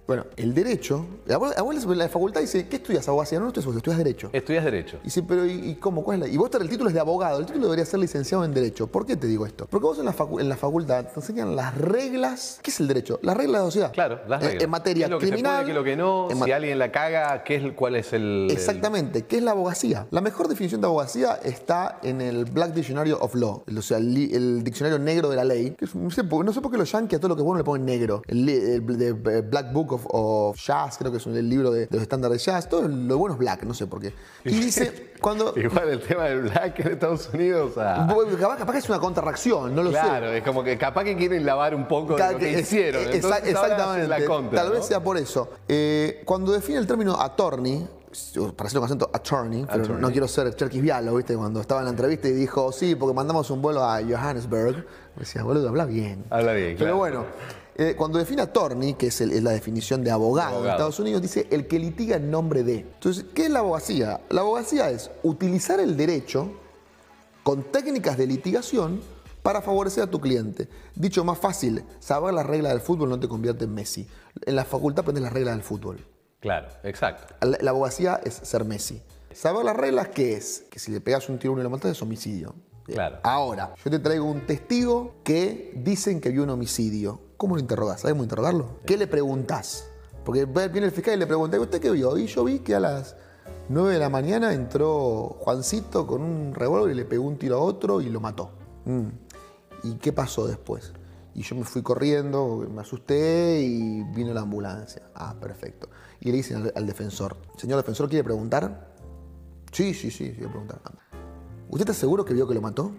Bueno, 0.07 0.25
el 0.37 0.55
derecho, 0.55 1.05
a 1.29 1.37
vos, 1.37 1.57
a 1.57 1.63
vos 1.63 1.75
en 1.85 1.99
la 1.99 2.09
facultad 2.09 2.41
dice, 2.41 2.69
¿qué 2.69 2.77
estudias 2.77 3.09
abogacía? 3.09 3.39
No, 3.39 3.47
no 3.47 3.49
estudias 3.49 3.77
estudias 3.77 3.99
derecho. 3.99 4.31
Estudias 4.33 4.65
Derecho. 4.65 4.99
Y 5.03 5.07
dice, 5.07 5.23
pero 5.23 5.45
¿y, 5.47 5.75
cómo? 5.77 6.05
¿Cuál 6.05 6.23
es 6.23 6.29
la? 6.29 6.35
Y 6.35 6.37
vos 6.37 6.51
el 6.61 6.69
título 6.69 6.89
es 6.91 6.95
de 6.95 7.01
abogado, 7.01 7.39
el 7.41 7.47
título 7.47 7.67
debería 7.67 7.85
ser 7.85 8.01
licenciado 8.01 8.45
en 8.45 8.55
Derecho. 8.55 8.87
¿Por 8.87 9.05
qué 9.05 9.17
te 9.17 9.27
digo 9.27 9.45
esto? 9.47 9.67
Porque 9.69 9.85
vos 9.85 9.99
en 9.99 10.05
la, 10.05 10.15
facu- 10.15 10.41
en 10.41 10.49
la 10.49 10.57
facultad 10.57 11.05
te 11.07 11.21
enseñan 11.21 11.55
las 11.57 11.77
reglas. 11.77 12.61
¿Qué 12.63 12.71
es 12.71 12.81
el 12.81 12.89
derecho? 12.89 13.19
Las 13.23 13.37
reglas 13.37 13.55
de 13.55 13.59
la 13.59 13.65
sociedad. 13.65 13.93
Claro, 13.93 14.21
las 14.29 14.43
Eh, 14.43 14.47
reglas. 14.47 14.65
En 14.65 14.71
materia 14.71 15.07
¿Qué 15.07 15.07
es 15.07 15.11
lo 15.11 15.19
que 15.19 15.27
criminal. 15.27 15.53
se 15.53 15.57
puede, 15.57 15.65
qué 15.67 15.71
es 15.73 15.77
lo 15.77 15.85
que 15.85 15.97
no? 16.37 16.45
Si 16.47 16.53
alguien 16.53 16.79
la 16.79 16.93
caga, 16.93 17.43
¿qué 17.45 17.57
es, 17.57 17.73
¿cuál 17.75 17.97
es 17.97 18.13
el...? 18.13 18.47
el- 18.49 18.51
Exactamente, 18.51 19.23
¿qué 19.27 19.37
es 19.39 19.43
la 19.43 19.51
abogacía? 19.53 20.07
La 20.11 20.21
mejor 20.21 20.49
definición 20.49 20.81
de 20.81 20.87
abogacía 20.87 21.39
está 21.43 21.99
en 22.03 22.21
el 22.21 22.45
Black 22.45 22.73
Dictionary 22.75 23.13
of 23.13 23.35
Law, 23.35 23.65
o 23.77 23.83
sea, 23.83 23.99
el, 23.99 24.17
el 24.35 24.63
diccionario 24.65 24.99
negro 24.99 25.29
de 25.31 25.37
la 25.37 25.45
ley. 25.45 25.73
que 25.79 25.85
es- 25.85 25.95
no, 25.95 26.11
sé, 26.11 26.25
por- 26.25 26.45
no 26.45 26.53
sé 26.53 26.61
por 26.61 26.71
qué 26.71 26.79
los 26.79 26.91
yankees 26.93 27.17
a 27.19 27.21
todo 27.21 27.29
lo 27.31 27.37
que 27.37 27.43
es 27.43 27.47
bueno 27.47 27.59
le 27.59 27.65
ponen 27.65 27.85
negro. 27.87 28.23
El, 28.27 28.49
el 28.49 28.99
de- 28.99 29.09
eh, 29.09 29.43
Black 29.43 29.73
Book 29.73 29.93
of, 29.93 29.96
of 30.11 30.57
Jazz, 30.59 30.99
creo 30.99 31.11
que 31.11 31.19
es 31.19 31.27
el 31.27 31.49
libro 31.49 31.71
de, 31.71 31.81
de 31.87 31.89
los 31.91 32.03
estándares 32.03 32.45
de 32.45 32.53
jazz, 32.53 32.69
todo 32.69 32.87
lo 32.89 33.19
bueno 33.19 33.35
es 33.35 33.39
black, 33.39 33.63
no 33.65 33.75
sé 33.75 33.87
por 33.87 34.01
qué. 34.01 34.13
Y 34.45 34.51
dice, 34.51 35.13
cuando... 35.21 35.53
Igual 35.57 35.89
el 35.89 36.01
tema 36.01 36.25
del 36.25 36.43
black 36.43 36.81
en 36.81 36.93
Estados 36.93 37.31
Unidos, 37.33 37.73
ah, 37.79 38.07
Capaz, 38.41 38.57
capaz 38.59 38.73
que 38.73 38.79
es 38.79 38.89
una 38.89 38.99
contrarreacción, 38.99 39.75
no 39.75 39.83
lo 39.83 39.91
sé. 39.93 39.99
claro, 39.99 40.31
es 40.33 40.43
como 40.43 40.63
que 40.65 40.77
capaz 40.77 41.05
que 41.05 41.17
quieren 41.17 41.47
lavar 41.47 41.75
un 41.75 41.87
poco 41.89 42.17
de 42.17 42.33
lo 42.33 42.39
que 42.39 42.53
que- 42.53 42.61
hicieron. 42.61 43.03
exa- 43.05 43.15
Entonces 43.15 43.49
exactamente. 43.49 44.09
la 44.09 44.25
contra, 44.25 44.63
Tal 44.63 44.73
vez 44.73 44.85
sea 44.87 45.01
por 45.03 45.17
eso. 45.17 45.49
Eh, 45.69 46.23
cuando 46.25 46.53
define 46.53 46.79
el 46.79 46.87
término 46.87 47.21
attorney, 47.21 47.87
para 48.57 48.67
hacerlo 48.69 48.81
con 48.81 48.87
acento 48.87 49.11
attorney, 49.13 49.67
pero 49.71 49.99
no 49.99 50.11
quiero 50.11 50.27
ser 50.27 50.55
Cherkis 50.55 50.81
Vialo, 50.81 51.15
¿viste? 51.17 51.37
Cuando 51.37 51.61
estaba 51.61 51.81
en 51.83 51.85
la 51.85 51.91
entrevista 51.91 52.29
y 52.29 52.33
dijo, 52.33 52.73
sí, 52.73 52.95
porque 52.95 53.15
mandamos 53.15 53.51
un 53.51 53.61
vuelo 53.61 53.85
a 53.85 54.01
Johannesburg. 54.03 54.77
Me 55.17 55.21
decía, 55.21 55.43
boludo, 55.43 55.69
habla 55.69 55.85
bien. 55.85 56.25
Habla 56.31 56.53
bien, 56.55 56.69
Pero 56.79 56.79
claro. 56.79 56.97
bueno, 56.97 57.25
eh, 57.79 57.95
cuando 57.97 58.19
define 58.19 58.43
attorney, 58.43 58.95
que 58.95 59.09
es, 59.09 59.21
el- 59.21 59.33
es 59.33 59.43
la 59.43 59.51
definición 59.53 60.03
de 60.03 60.11
abogado, 60.11 60.49
en 60.51 60.55
Abogado. 60.57 60.75
Estados 60.77 60.99
Unidos, 61.01 61.23
dice 61.23 61.47
el 61.51 61.67
que 61.67 61.79
litiga 61.79 62.17
en 62.17 62.31
nombre 62.31 62.63
de. 62.63 62.79
Entonces, 62.81 63.25
¿qué 63.35 63.45
es 63.45 63.51
la 63.51 63.59
abogacía? 63.61 64.21
La 64.31 64.41
abogacía 64.41 64.91
es 64.91 65.11
utilizar 65.23 65.79
el 65.81 65.97
derecho 65.97 66.51
con 67.43 67.63
técnicas 67.65 68.17
de 68.17 68.27
litigación 68.27 69.01
para 69.43 69.63
favorecer 69.63 70.03
a 70.03 70.07
tu 70.11 70.21
cliente. 70.21 70.69
Dicho 70.95 71.23
más 71.25 71.39
fácil, 71.39 71.85
saber 72.01 72.35
las 72.35 72.47
reglas 72.47 72.73
del 72.73 72.81
fútbol 72.81 73.09
no 73.11 73.21
te 73.21 73.29
convierte 73.29 73.65
en 73.65 73.75
Messi. 73.75 74.09
En 74.45 74.57
la 74.57 74.65
facultad 74.65 75.03
aprendes 75.03 75.23
las 75.23 75.33
reglas 75.33 75.55
del 75.55 75.63
fútbol. 75.63 76.05
Claro, 76.41 76.69
exacto. 76.83 77.35
La, 77.47 77.57
la 77.61 77.71
abogacía 77.71 78.21
es 78.25 78.35
ser 78.35 78.65
Messi. 78.65 79.01
Saber 79.33 79.65
las 79.65 79.77
reglas, 79.77 80.09
¿qué 80.09 80.35
es? 80.37 80.65
Que 80.71 80.79
si 80.79 80.91
le 80.91 81.01
pegas 81.01 81.29
un 81.29 81.39
tiro 81.39 81.51
a 81.51 81.53
uno 81.53 81.61
y 81.63 81.65
lo 81.65 81.71
matas 81.71 81.91
es 81.93 82.03
homicidio. 82.03 82.55
Ahora, 83.23 83.75
yo 83.85 83.91
te 83.91 83.99
traigo 83.99 84.25
un 84.25 84.47
testigo 84.47 85.15
que 85.25 85.73
dicen 85.77 86.21
que 86.21 86.31
vio 86.31 86.43
un 86.43 86.51
homicidio. 86.51 87.21
¿Cómo 87.37 87.57
lo 87.57 87.61
interrogás? 87.61 88.01
¿Sabes 88.01 88.15
cómo 88.15 88.23
interrogarlo? 88.23 88.81
¿Qué 88.87 88.97
le 88.97 89.07
preguntás? 89.07 89.89
Porque 90.25 90.45
viene 90.45 90.87
el 90.87 90.93
fiscal 90.93 91.15
y 91.15 91.19
le 91.19 91.27
pregunta, 91.27 91.57
¿y 91.57 91.61
usted 91.61 91.81
qué 91.81 91.91
vio? 91.91 92.17
Y 92.19 92.27
yo 92.27 92.45
vi 92.45 92.61
que 92.61 92.75
a 92.75 92.81
las 92.81 93.17
9 93.69 93.95
de 93.95 93.99
la 93.99 94.09
mañana 94.09 94.53
entró 94.53 95.37
Juancito 95.41 96.07
con 96.07 96.23
un 96.23 96.55
revólver 96.55 96.93
y 96.93 96.95
le 96.95 97.05
pegó 97.05 97.25
un 97.25 97.37
tiro 97.37 97.57
a 97.57 97.61
otro 97.61 98.01
y 98.01 98.09
lo 98.09 98.21
mató. 98.21 98.51
Mm. 98.85 99.09
¿Y 99.83 99.95
qué 99.97 100.13
pasó 100.13 100.47
después? 100.47 100.93
Y 101.35 101.43
yo 101.43 101.55
me 101.55 101.65
fui 101.65 101.83
corriendo, 101.83 102.67
me 102.73 102.81
asusté 102.81 103.61
y 103.61 104.03
vino 104.05 104.33
la 104.33 104.41
ambulancia. 104.41 105.03
Ah, 105.15 105.37
perfecto. 105.39 105.89
Y 106.21 106.31
le 106.31 106.39
dicen 106.39 106.73
al, 106.75 106.87
defensor, 106.87 107.37
señor 107.57 107.77
defensor, 107.77 108.09
¿quiere 108.09 108.25
preguntar? 108.25 108.95
Sí, 109.71 109.93
sí, 109.93 110.11
sí, 110.11 110.33
quiero 110.33 110.51
preguntar. 110.51 110.81
¿Usted 111.69 111.89
está 111.89 111.95
seguro 111.95 112.25
que 112.25 112.33
vio 112.33 112.47
que 112.47 112.55
lo 112.55 112.61
mató? 112.61 112.93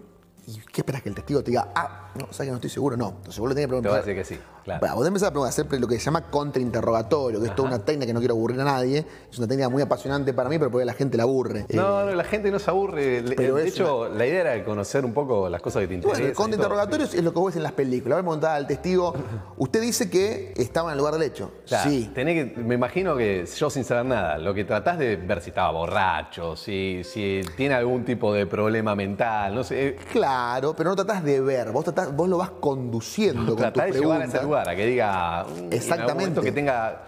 ¿Y 0.50 0.58
qué 0.72 0.80
esperas 0.80 1.02
que 1.02 1.10
el 1.10 1.14
testigo 1.14 1.42
te 1.42 1.50
diga? 1.50 1.68
Ah, 1.74 2.08
no, 2.14 2.22
¿sabes 2.30 2.46
que 2.46 2.50
no 2.50 2.54
estoy 2.56 2.70
seguro? 2.70 2.96
No, 2.96 3.08
entonces 3.18 3.38
vos 3.38 3.50
le 3.50 3.54
tenés 3.54 3.66
que 3.66 3.68
Te 3.76 3.80
preguntar. 3.82 3.90
voy 3.92 3.98
a 3.98 4.00
decir 4.02 4.16
que 4.16 4.24
sí, 4.24 4.40
claro. 4.64 4.80
Bueno, 4.80 4.94
vos 4.96 5.06
empezás 5.06 5.28
a 5.28 5.30
preguntar, 5.30 5.50
hacer 5.50 5.80
lo 5.80 5.86
que 5.86 5.98
se 5.98 6.04
llama 6.06 6.22
contrainterrogatorio, 6.30 7.38
que 7.40 7.48
es 7.48 7.54
toda 7.54 7.68
una 7.68 7.78
técnica 7.84 8.06
que 8.06 8.14
no 8.14 8.18
quiero 8.20 8.34
aburrir 8.34 8.58
a 8.62 8.64
nadie. 8.64 9.04
Es 9.30 9.38
una 9.38 9.46
técnica 9.46 9.68
muy 9.68 9.82
apasionante 9.82 10.32
para 10.32 10.48
mí, 10.48 10.58
pero 10.58 10.70
porque 10.70 10.86
la 10.86 10.94
gente 10.94 11.18
la 11.18 11.24
aburre. 11.24 11.66
Eh, 11.68 11.76
No, 11.76 12.04
no, 12.06 12.12
la 12.14 12.24
gente 12.24 12.50
no 12.50 12.58
se 12.58 12.70
aburre. 12.70 13.22
Pero 13.36 13.56
de 13.56 13.68
hecho, 13.68 14.08
la 14.08 14.26
idea 14.26 14.40
era 14.54 14.64
conocer 14.64 15.04
un 15.04 15.12
poco 15.12 15.50
las 15.50 15.60
cosas 15.60 15.82
que 15.82 15.88
te 15.88 15.94
interesan. 15.94 16.18
Bueno, 16.20 16.30
el 16.30 16.34
contrainterrogatorio 16.36 17.04
es 17.06 17.22
lo 17.22 17.32
que 17.32 17.38
vos 17.38 17.46
ves 17.48 17.56
en 17.56 17.62
las 17.62 17.72
películas. 17.72 18.16
Vos 18.16 18.22
preguntás 18.24 18.50
al 18.52 18.66
testigo, 18.66 19.14
usted 19.58 19.82
dice 19.82 20.08
que 20.08 20.54
estaba 20.56 20.88
en 20.88 20.92
el 20.92 20.98
lugar 20.98 21.12
del 21.14 21.24
hecho. 21.24 21.52
Sí. 21.66 22.10
tenés 22.14 22.52
que, 22.54 22.60
me 22.60 22.74
imagino 22.74 23.16
que 23.16 23.44
yo 23.44 23.68
sin 23.68 23.84
saber 23.84 24.06
nada, 24.06 24.38
lo 24.38 24.54
que 24.54 24.64
tratás 24.64 24.98
de 24.98 25.16
ver 25.16 25.42
si 25.42 25.50
estaba 25.50 25.70
borracho, 25.72 26.56
si, 26.56 27.02
si 27.04 27.42
tiene 27.54 27.74
algún 27.74 28.04
tipo 28.06 28.32
de 28.32 28.46
problema 28.46 28.94
mental, 28.94 29.54
no 29.54 29.62
sé. 29.62 29.88
eh, 29.88 29.96
Claro, 30.38 30.74
pero 30.76 30.90
no 30.90 30.96
tratás 30.96 31.24
de 31.24 31.40
ver, 31.40 31.72
vos, 31.72 31.84
tratás- 31.84 32.14
vos 32.14 32.28
lo 32.28 32.38
vas 32.38 32.50
conduciendo 32.60 33.56
con 33.56 33.72
tus 33.72 33.82
de 33.84 33.92
llevar 33.92 34.22
a 34.22 34.24
ese 34.24 34.42
lugar, 34.42 34.68
a 34.68 34.76
que 34.76 34.86
diga. 34.86 35.44
mm, 35.44 35.72
Exactamente. 35.72 36.40
que 36.40 36.52
tenga. 36.52 37.02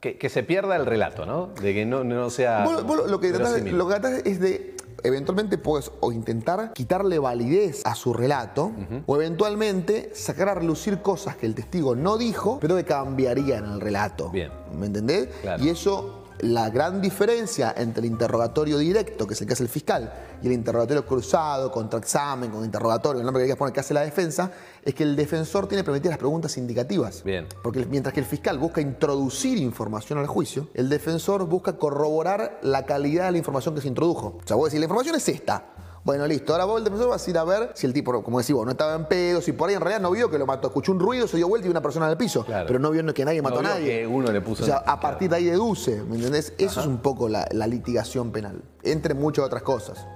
Que, 0.00 0.18
que 0.18 0.28
se 0.28 0.42
pierda 0.42 0.76
el 0.76 0.84
relato, 0.84 1.24
¿no? 1.24 1.46
De 1.60 1.72
que 1.72 1.86
no, 1.86 2.04
no 2.04 2.28
sea. 2.28 2.64
Vos, 2.64 2.84
vos 2.84 3.10
lo, 3.10 3.18
que 3.18 3.28
tratás, 3.30 3.48
de- 3.54 3.60
verosímil. 3.62 3.78
lo 3.78 3.88
que 3.88 3.94
tratás 3.94 4.22
es 4.26 4.40
de, 4.40 4.76
eventualmente 5.02 5.56
puedes 5.56 5.90
o 6.00 6.12
intentar 6.12 6.74
quitarle 6.74 7.18
validez 7.18 7.80
a 7.86 7.94
su 7.94 8.12
relato, 8.12 8.72
o 9.06 9.16
eventualmente 9.16 10.10
sacar 10.14 10.50
a 10.50 10.54
relucir 10.54 11.00
cosas 11.00 11.36
que 11.36 11.46
el 11.46 11.54
testigo 11.54 11.96
no 11.96 12.18
dijo, 12.18 12.58
pero 12.60 12.76
que 12.76 12.84
cambiarían 12.84 13.64
el 13.64 13.80
relato. 13.80 14.28
Bien. 14.28 14.50
¿Me 14.78 14.86
entendés? 14.86 15.28
Claro. 15.40 15.64
Y 15.64 15.70
eso, 15.70 16.25
la 16.40 16.70
gran 16.70 17.00
diferencia 17.00 17.74
entre 17.76 18.00
el 18.00 18.06
interrogatorio 18.06 18.78
directo, 18.78 19.26
que 19.26 19.34
es 19.34 19.40
el 19.40 19.46
que 19.46 19.52
hace 19.54 19.62
el 19.62 19.68
fiscal, 19.68 20.12
y 20.42 20.46
el 20.46 20.52
interrogatorio 20.52 21.06
cruzado, 21.06 21.70
contra 21.70 21.98
examen, 21.98 22.50
con 22.50 22.64
interrogatorio, 22.64 23.20
el 23.20 23.26
nombre 23.26 23.42
que 23.42 23.46
quieras 23.46 23.58
poner 23.58 23.72
que 23.72 23.80
hace 23.80 23.94
la 23.94 24.02
defensa, 24.02 24.50
es 24.82 24.94
que 24.94 25.02
el 25.02 25.16
defensor 25.16 25.66
tiene 25.66 25.82
permitidas 25.82 26.12
las 26.12 26.18
preguntas 26.18 26.56
indicativas. 26.58 27.22
Bien. 27.24 27.46
Porque 27.62 27.84
mientras 27.86 28.12
que 28.12 28.20
el 28.20 28.26
fiscal 28.26 28.58
busca 28.58 28.80
introducir 28.80 29.58
información 29.58 30.18
al 30.18 30.26
juicio, 30.26 30.68
el 30.74 30.88
defensor 30.88 31.46
busca 31.46 31.76
corroborar 31.76 32.58
la 32.62 32.84
calidad 32.84 33.26
de 33.26 33.32
la 33.32 33.38
información 33.38 33.74
que 33.74 33.80
se 33.80 33.88
introdujo. 33.88 34.38
O 34.42 34.46
sea, 34.46 34.56
vos 34.56 34.66
decís, 34.66 34.80
la 34.80 34.84
información 34.84 35.16
es 35.16 35.28
esta. 35.28 35.64
Bueno, 36.06 36.24
listo. 36.24 36.52
Ahora 36.52 36.66
vos, 36.66 36.78
el 36.78 36.84
defensor, 36.84 37.08
vas 37.08 37.26
a 37.26 37.30
ir 37.30 37.36
a 37.36 37.42
ver 37.42 37.70
si 37.74 37.84
el 37.84 37.92
tipo, 37.92 38.22
como 38.22 38.38
decís 38.38 38.54
vos, 38.54 38.64
no 38.64 38.70
estaba 38.70 38.94
en 38.94 39.06
pedo, 39.06 39.42
si 39.42 39.50
por 39.50 39.68
ahí 39.68 39.74
en 39.74 39.80
realidad 39.80 40.00
no 40.00 40.12
vio 40.12 40.30
que 40.30 40.38
lo 40.38 40.46
mató. 40.46 40.68
Escuchó 40.68 40.92
un 40.92 41.00
ruido, 41.00 41.26
se 41.26 41.36
dio 41.36 41.48
vuelta 41.48 41.66
y 41.66 41.68
vio 41.68 41.72
una 41.72 41.82
persona 41.82 42.06
en 42.06 42.12
el 42.12 42.16
piso. 42.16 42.44
Claro. 42.44 42.64
Pero 42.64 42.78
no 42.78 42.92
vio 42.92 43.12
que 43.12 43.24
nadie 43.24 43.42
mató 43.42 43.58
vio 43.58 43.68
a 43.68 43.74
nadie. 43.74 43.86
que 44.02 44.06
uno 44.06 44.30
le 44.30 44.40
puso 44.40 44.62
O 44.62 44.66
sea, 44.66 44.76
a 44.76 45.00
partir 45.00 45.30
de 45.30 45.34
ahí 45.34 45.46
deduce, 45.46 46.04
¿me 46.04 46.14
entendés? 46.14 46.52
Eso 46.58 46.78
es 46.78 46.86
un 46.86 46.98
poco 46.98 47.28
la, 47.28 47.48
la 47.50 47.66
litigación 47.66 48.30
penal. 48.30 48.62
Entre 48.84 49.14
muchas 49.14 49.46
otras 49.46 49.64
cosas. 49.64 50.06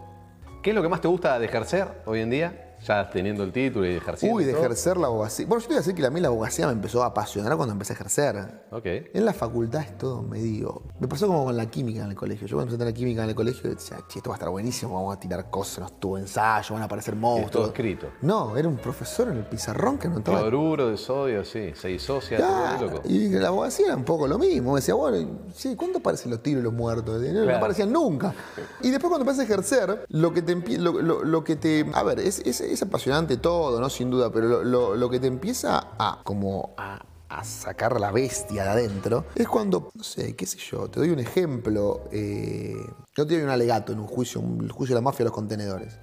¿Qué 0.62 0.70
es 0.70 0.76
lo 0.76 0.82
que 0.82 0.88
más 0.88 1.00
te 1.00 1.08
gusta 1.08 1.36
de 1.40 1.46
ejercer 1.46 1.88
hoy 2.06 2.20
en 2.20 2.30
día? 2.30 2.69
Ya 2.86 3.10
teniendo 3.10 3.44
el 3.44 3.52
título 3.52 3.86
y 3.86 3.94
ejerciendo. 3.96 4.36
Uy, 4.36 4.44
de 4.44 4.52
todo. 4.52 4.60
ejercer 4.62 4.96
la 4.96 5.06
abogacía. 5.08 5.46
Bueno, 5.46 5.60
yo 5.60 5.68
te 5.68 5.74
voy 5.74 5.76
a 5.76 5.80
decir 5.80 5.94
que 5.94 6.06
a 6.06 6.10
mí 6.10 6.20
la 6.20 6.28
abogacía 6.28 6.66
me 6.66 6.72
empezó 6.72 7.02
a 7.02 7.06
apasionar 7.06 7.56
cuando 7.56 7.72
empecé 7.72 7.92
a 7.92 7.96
ejercer. 7.96 8.64
Ok. 8.70 8.86
En 9.14 9.24
la 9.24 9.32
facultad 9.32 9.82
es 9.82 9.98
todo 9.98 10.22
medio. 10.22 10.82
Me 10.98 11.06
pasó 11.08 11.26
como 11.26 11.44
con 11.44 11.56
la 11.56 11.66
química 11.66 12.04
en 12.04 12.10
el 12.10 12.16
colegio. 12.16 12.46
Yo 12.46 12.56
cuando 12.56 12.72
empecé 12.72 12.76
a 12.82 12.86
tener 12.86 12.94
química 12.94 13.22
en 13.24 13.28
el 13.30 13.34
colegio 13.34 13.70
decía, 13.70 13.98
che, 14.08 14.18
esto 14.18 14.30
va 14.30 14.36
a 14.36 14.38
estar 14.38 14.48
buenísimo, 14.50 14.94
vamos 14.94 15.16
a 15.16 15.20
tirar 15.20 15.50
cosas, 15.50 15.92
tuvo 16.00 16.18
ensayo, 16.18 16.74
van 16.74 16.82
a 16.82 16.86
aparecer 16.86 17.14
monstruos. 17.16 17.50
todo 17.50 17.66
escrito. 17.66 18.08
No, 18.22 18.56
era 18.56 18.68
un 18.68 18.76
profesor 18.76 19.28
en 19.28 19.36
el 19.38 19.44
pizarrón 19.44 19.98
que 19.98 20.08
no 20.08 20.18
estaba. 20.18 20.40
Cloruro 20.40 20.88
de 20.88 20.96
sodio, 20.96 21.44
sí, 21.44 21.72
se 21.74 21.88
disocia, 21.88 22.38
todo 22.38 22.48
Claro, 22.48 22.86
loco. 22.86 23.02
y 23.08 23.28
la 23.30 23.48
abogacía 23.48 23.86
era 23.86 23.96
un 23.96 24.04
poco 24.04 24.26
lo 24.26 24.38
mismo. 24.38 24.72
Me 24.72 24.80
decía, 24.80 24.94
bueno, 24.94 25.40
sí, 25.54 25.76
¿cuándo 25.76 25.98
aparecen 25.98 26.30
los 26.30 26.42
tiros 26.42 26.60
y 26.60 26.64
los 26.64 26.72
muertos? 26.72 27.20
No, 27.20 27.28
no 27.32 27.42
Claro. 27.42 27.58
aparecían 27.58 27.92
nunca. 27.92 28.34
Y 28.82 28.90
después 28.90 29.10
cuando 29.10 29.28
empiezas 29.28 29.40
a 29.40 29.44
ejercer, 29.44 30.04
lo 30.08 30.32
que 30.32 30.42
te 30.42 30.56
empie- 30.56 30.78
lo, 30.78 30.92
lo- 31.02 31.24
lo 31.24 31.44
que 31.44 31.56
te. 31.56 31.84
A 31.92 32.02
ver, 32.02 32.20
es, 32.20 32.40
es- 32.46 32.60
es 32.72 32.82
apasionante 32.82 33.36
todo, 33.36 33.80
¿no? 33.80 33.90
Sin 33.90 34.10
duda, 34.10 34.30
pero 34.32 34.62
lo, 34.64 35.10
que 35.10 35.20
te 35.20 35.26
empieza 35.26 35.88
a 35.98 36.20
como 36.24 36.74
a, 36.76 37.04
sacar 37.44 38.00
la 38.00 38.10
bestia 38.10 38.64
de 38.64 38.70
adentro 38.70 39.24
es 39.36 39.48
cuando, 39.48 39.90
no 39.94 40.02
sé, 40.02 40.34
qué 40.34 40.46
sé 40.46 40.58
yo, 40.58 40.88
te 40.88 41.00
doy 41.00 41.10
un 41.10 41.20
ejemplo. 41.20 42.02
Eh, 42.10 42.76
yo 43.14 43.26
te 43.26 43.34
doy 43.34 43.44
un 43.44 43.50
alegato 43.50 43.92
en 43.92 44.00
un 44.00 44.06
juicio, 44.06 44.40
un 44.40 44.64
el 44.64 44.72
juicio 44.72 44.94
de 44.94 45.00
la 45.00 45.04
mafia 45.04 45.18
de 45.18 45.24
los 45.26 45.32
contenedores. 45.32 45.98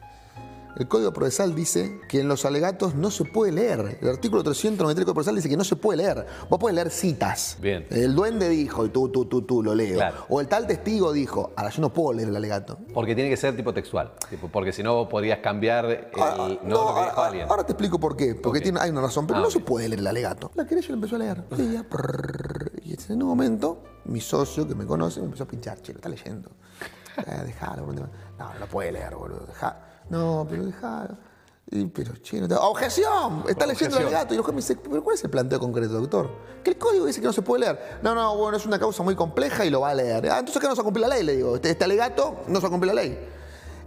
El 0.78 0.88
Código 0.88 1.12
Procesal 1.12 1.56
dice 1.56 2.00
que 2.08 2.20
en 2.20 2.28
los 2.28 2.46
alegatos 2.46 2.94
no 2.94 3.10
se 3.10 3.26
puede 3.26 3.52
leer. 3.52 3.98
El 4.00 4.10
artículo 4.10 4.44
393 4.44 4.96
del 4.96 5.06
Código 5.06 5.14
Procesal 5.16 5.36
dice 5.36 5.50
que 5.50 5.58
no 5.58 5.64
se 5.64 5.76
puede 5.76 5.98
leer. 5.98 6.24
Vos 6.52 6.60
podés 6.60 6.76
leer 6.76 6.92
citas. 6.92 7.58
Bien. 7.60 7.88
El 7.90 8.14
duende 8.14 8.48
dijo 8.48 8.86
y 8.86 8.90
tú, 8.90 9.10
tú, 9.10 9.26
tú, 9.26 9.42
tú, 9.42 9.64
lo 9.64 9.74
leo. 9.74 9.96
Claro. 9.98 10.26
O 10.30 10.40
el 10.40 10.48
tal 10.48 10.68
testigo 10.68 11.12
dijo. 11.14 11.52
Ahora, 11.56 11.72
yo 11.72 11.82
no 11.82 11.92
puedo 11.92 12.14
leer 12.14 12.30
el 12.30 12.36
alegato. 12.36 12.78
Porque 12.94 13.16
tiene 13.16 13.28
que 13.32 13.38
ser 13.38 13.56
tipo 13.56 13.74
textual. 13.74 14.14
tipo, 14.30 14.50
porque 14.50 14.72
si 14.72 14.84
no 14.84 15.10
podrías 15.10 15.40
cambiar 15.40 15.86
el, 15.86 16.08
Ah, 16.16 16.48
no, 16.62 16.90
lo 16.90 16.96
que 16.96 17.02
dijo 17.06 17.22
alguien. 17.22 17.48
ahora 17.50 17.64
te 17.66 17.72
explico 17.72 18.00
por 18.00 18.16
qué. 18.16 18.36
Porque 18.36 18.62
tiene, 18.62 18.80
hay 18.80 18.92
una 18.92 19.02
razón, 19.02 19.26
pero 19.26 19.40
Ah, 19.40 19.42
no 19.42 19.50
se 19.50 19.60
puede 19.60 19.90
leer 19.90 20.00
el 20.02 20.08
alegato. 20.08 20.52
La 20.54 20.68
querella 20.68 20.90
lo 20.90 20.94
empezó 20.94 21.16
a 21.16 21.20
leer. 21.20 21.44
Prrr, 21.90 22.72
y 22.84 22.96
en 23.12 23.24
un 23.24 23.30
momento, 23.30 23.82
mi 24.06 24.22
socio 24.22 24.68
que 24.68 24.76
me 24.76 24.86
conoce 24.86 25.22
me 25.22 25.26
empezó 25.26 25.46
a 25.46 25.48
pinchar. 25.48 25.82
Che, 25.82 25.92
lo 25.94 25.98
está 25.98 26.10
leyendo. 26.10 26.52
Eh, 27.18 27.42
dejalo. 27.46 27.88
No, 27.88 27.94
no 28.38 28.60
lo 28.60 28.68
puede 28.68 28.92
leer, 28.92 29.16
boludo. 29.16 29.46
Dejá. 29.48 29.76
No, 30.10 30.46
pero 30.50 30.66
dejalo. 30.66 31.18
Y, 31.70 31.86
pero, 31.88 32.14
che, 32.22 32.40
no 32.40 32.48
te- 32.48 32.56
¡Objeción! 32.56 33.44
Está 33.50 33.66
leyendo 33.66 33.98
el 33.98 34.04
alegato. 34.04 34.34
Y 34.34 34.38
el 34.38 34.44
juez 34.44 34.54
me 34.56 34.62
dice, 34.62 34.78
¿pero 34.78 35.04
cuál 35.04 35.16
es 35.16 35.24
el 35.26 35.30
planteo 35.30 35.60
concreto, 35.60 35.94
doctor? 36.00 36.30
Que 36.64 36.70
el 36.72 36.78
código 36.78 37.06
dice 37.06 37.20
que 37.20 37.28
no 37.28 37.34
se 37.34 37.42
puede 37.42 37.66
leer. 37.66 38.00
No, 38.02 38.16
no, 38.16 38.38
bueno, 38.38 38.56
es 38.56 38.66
una 38.66 38.80
causa 38.80 39.04
muy 39.04 39.16
compleja 39.16 39.66
y 39.66 39.70
lo 39.70 39.82
va 39.82 39.90
a 39.90 39.94
leer. 39.96 40.30
Ah, 40.30 40.40
entonces 40.40 40.62
que 40.62 40.68
no 40.68 40.76
se 40.78 40.82
cumple 40.84 41.02
la 41.02 41.10
ley, 41.10 41.24
le 41.24 41.36
digo. 41.36 41.56
Este, 41.56 41.72
este 41.72 41.84
alegato 41.84 42.38
no 42.48 42.62
se 42.62 42.70
cumple 42.70 42.88
la 42.94 43.02
ley. 43.02 43.20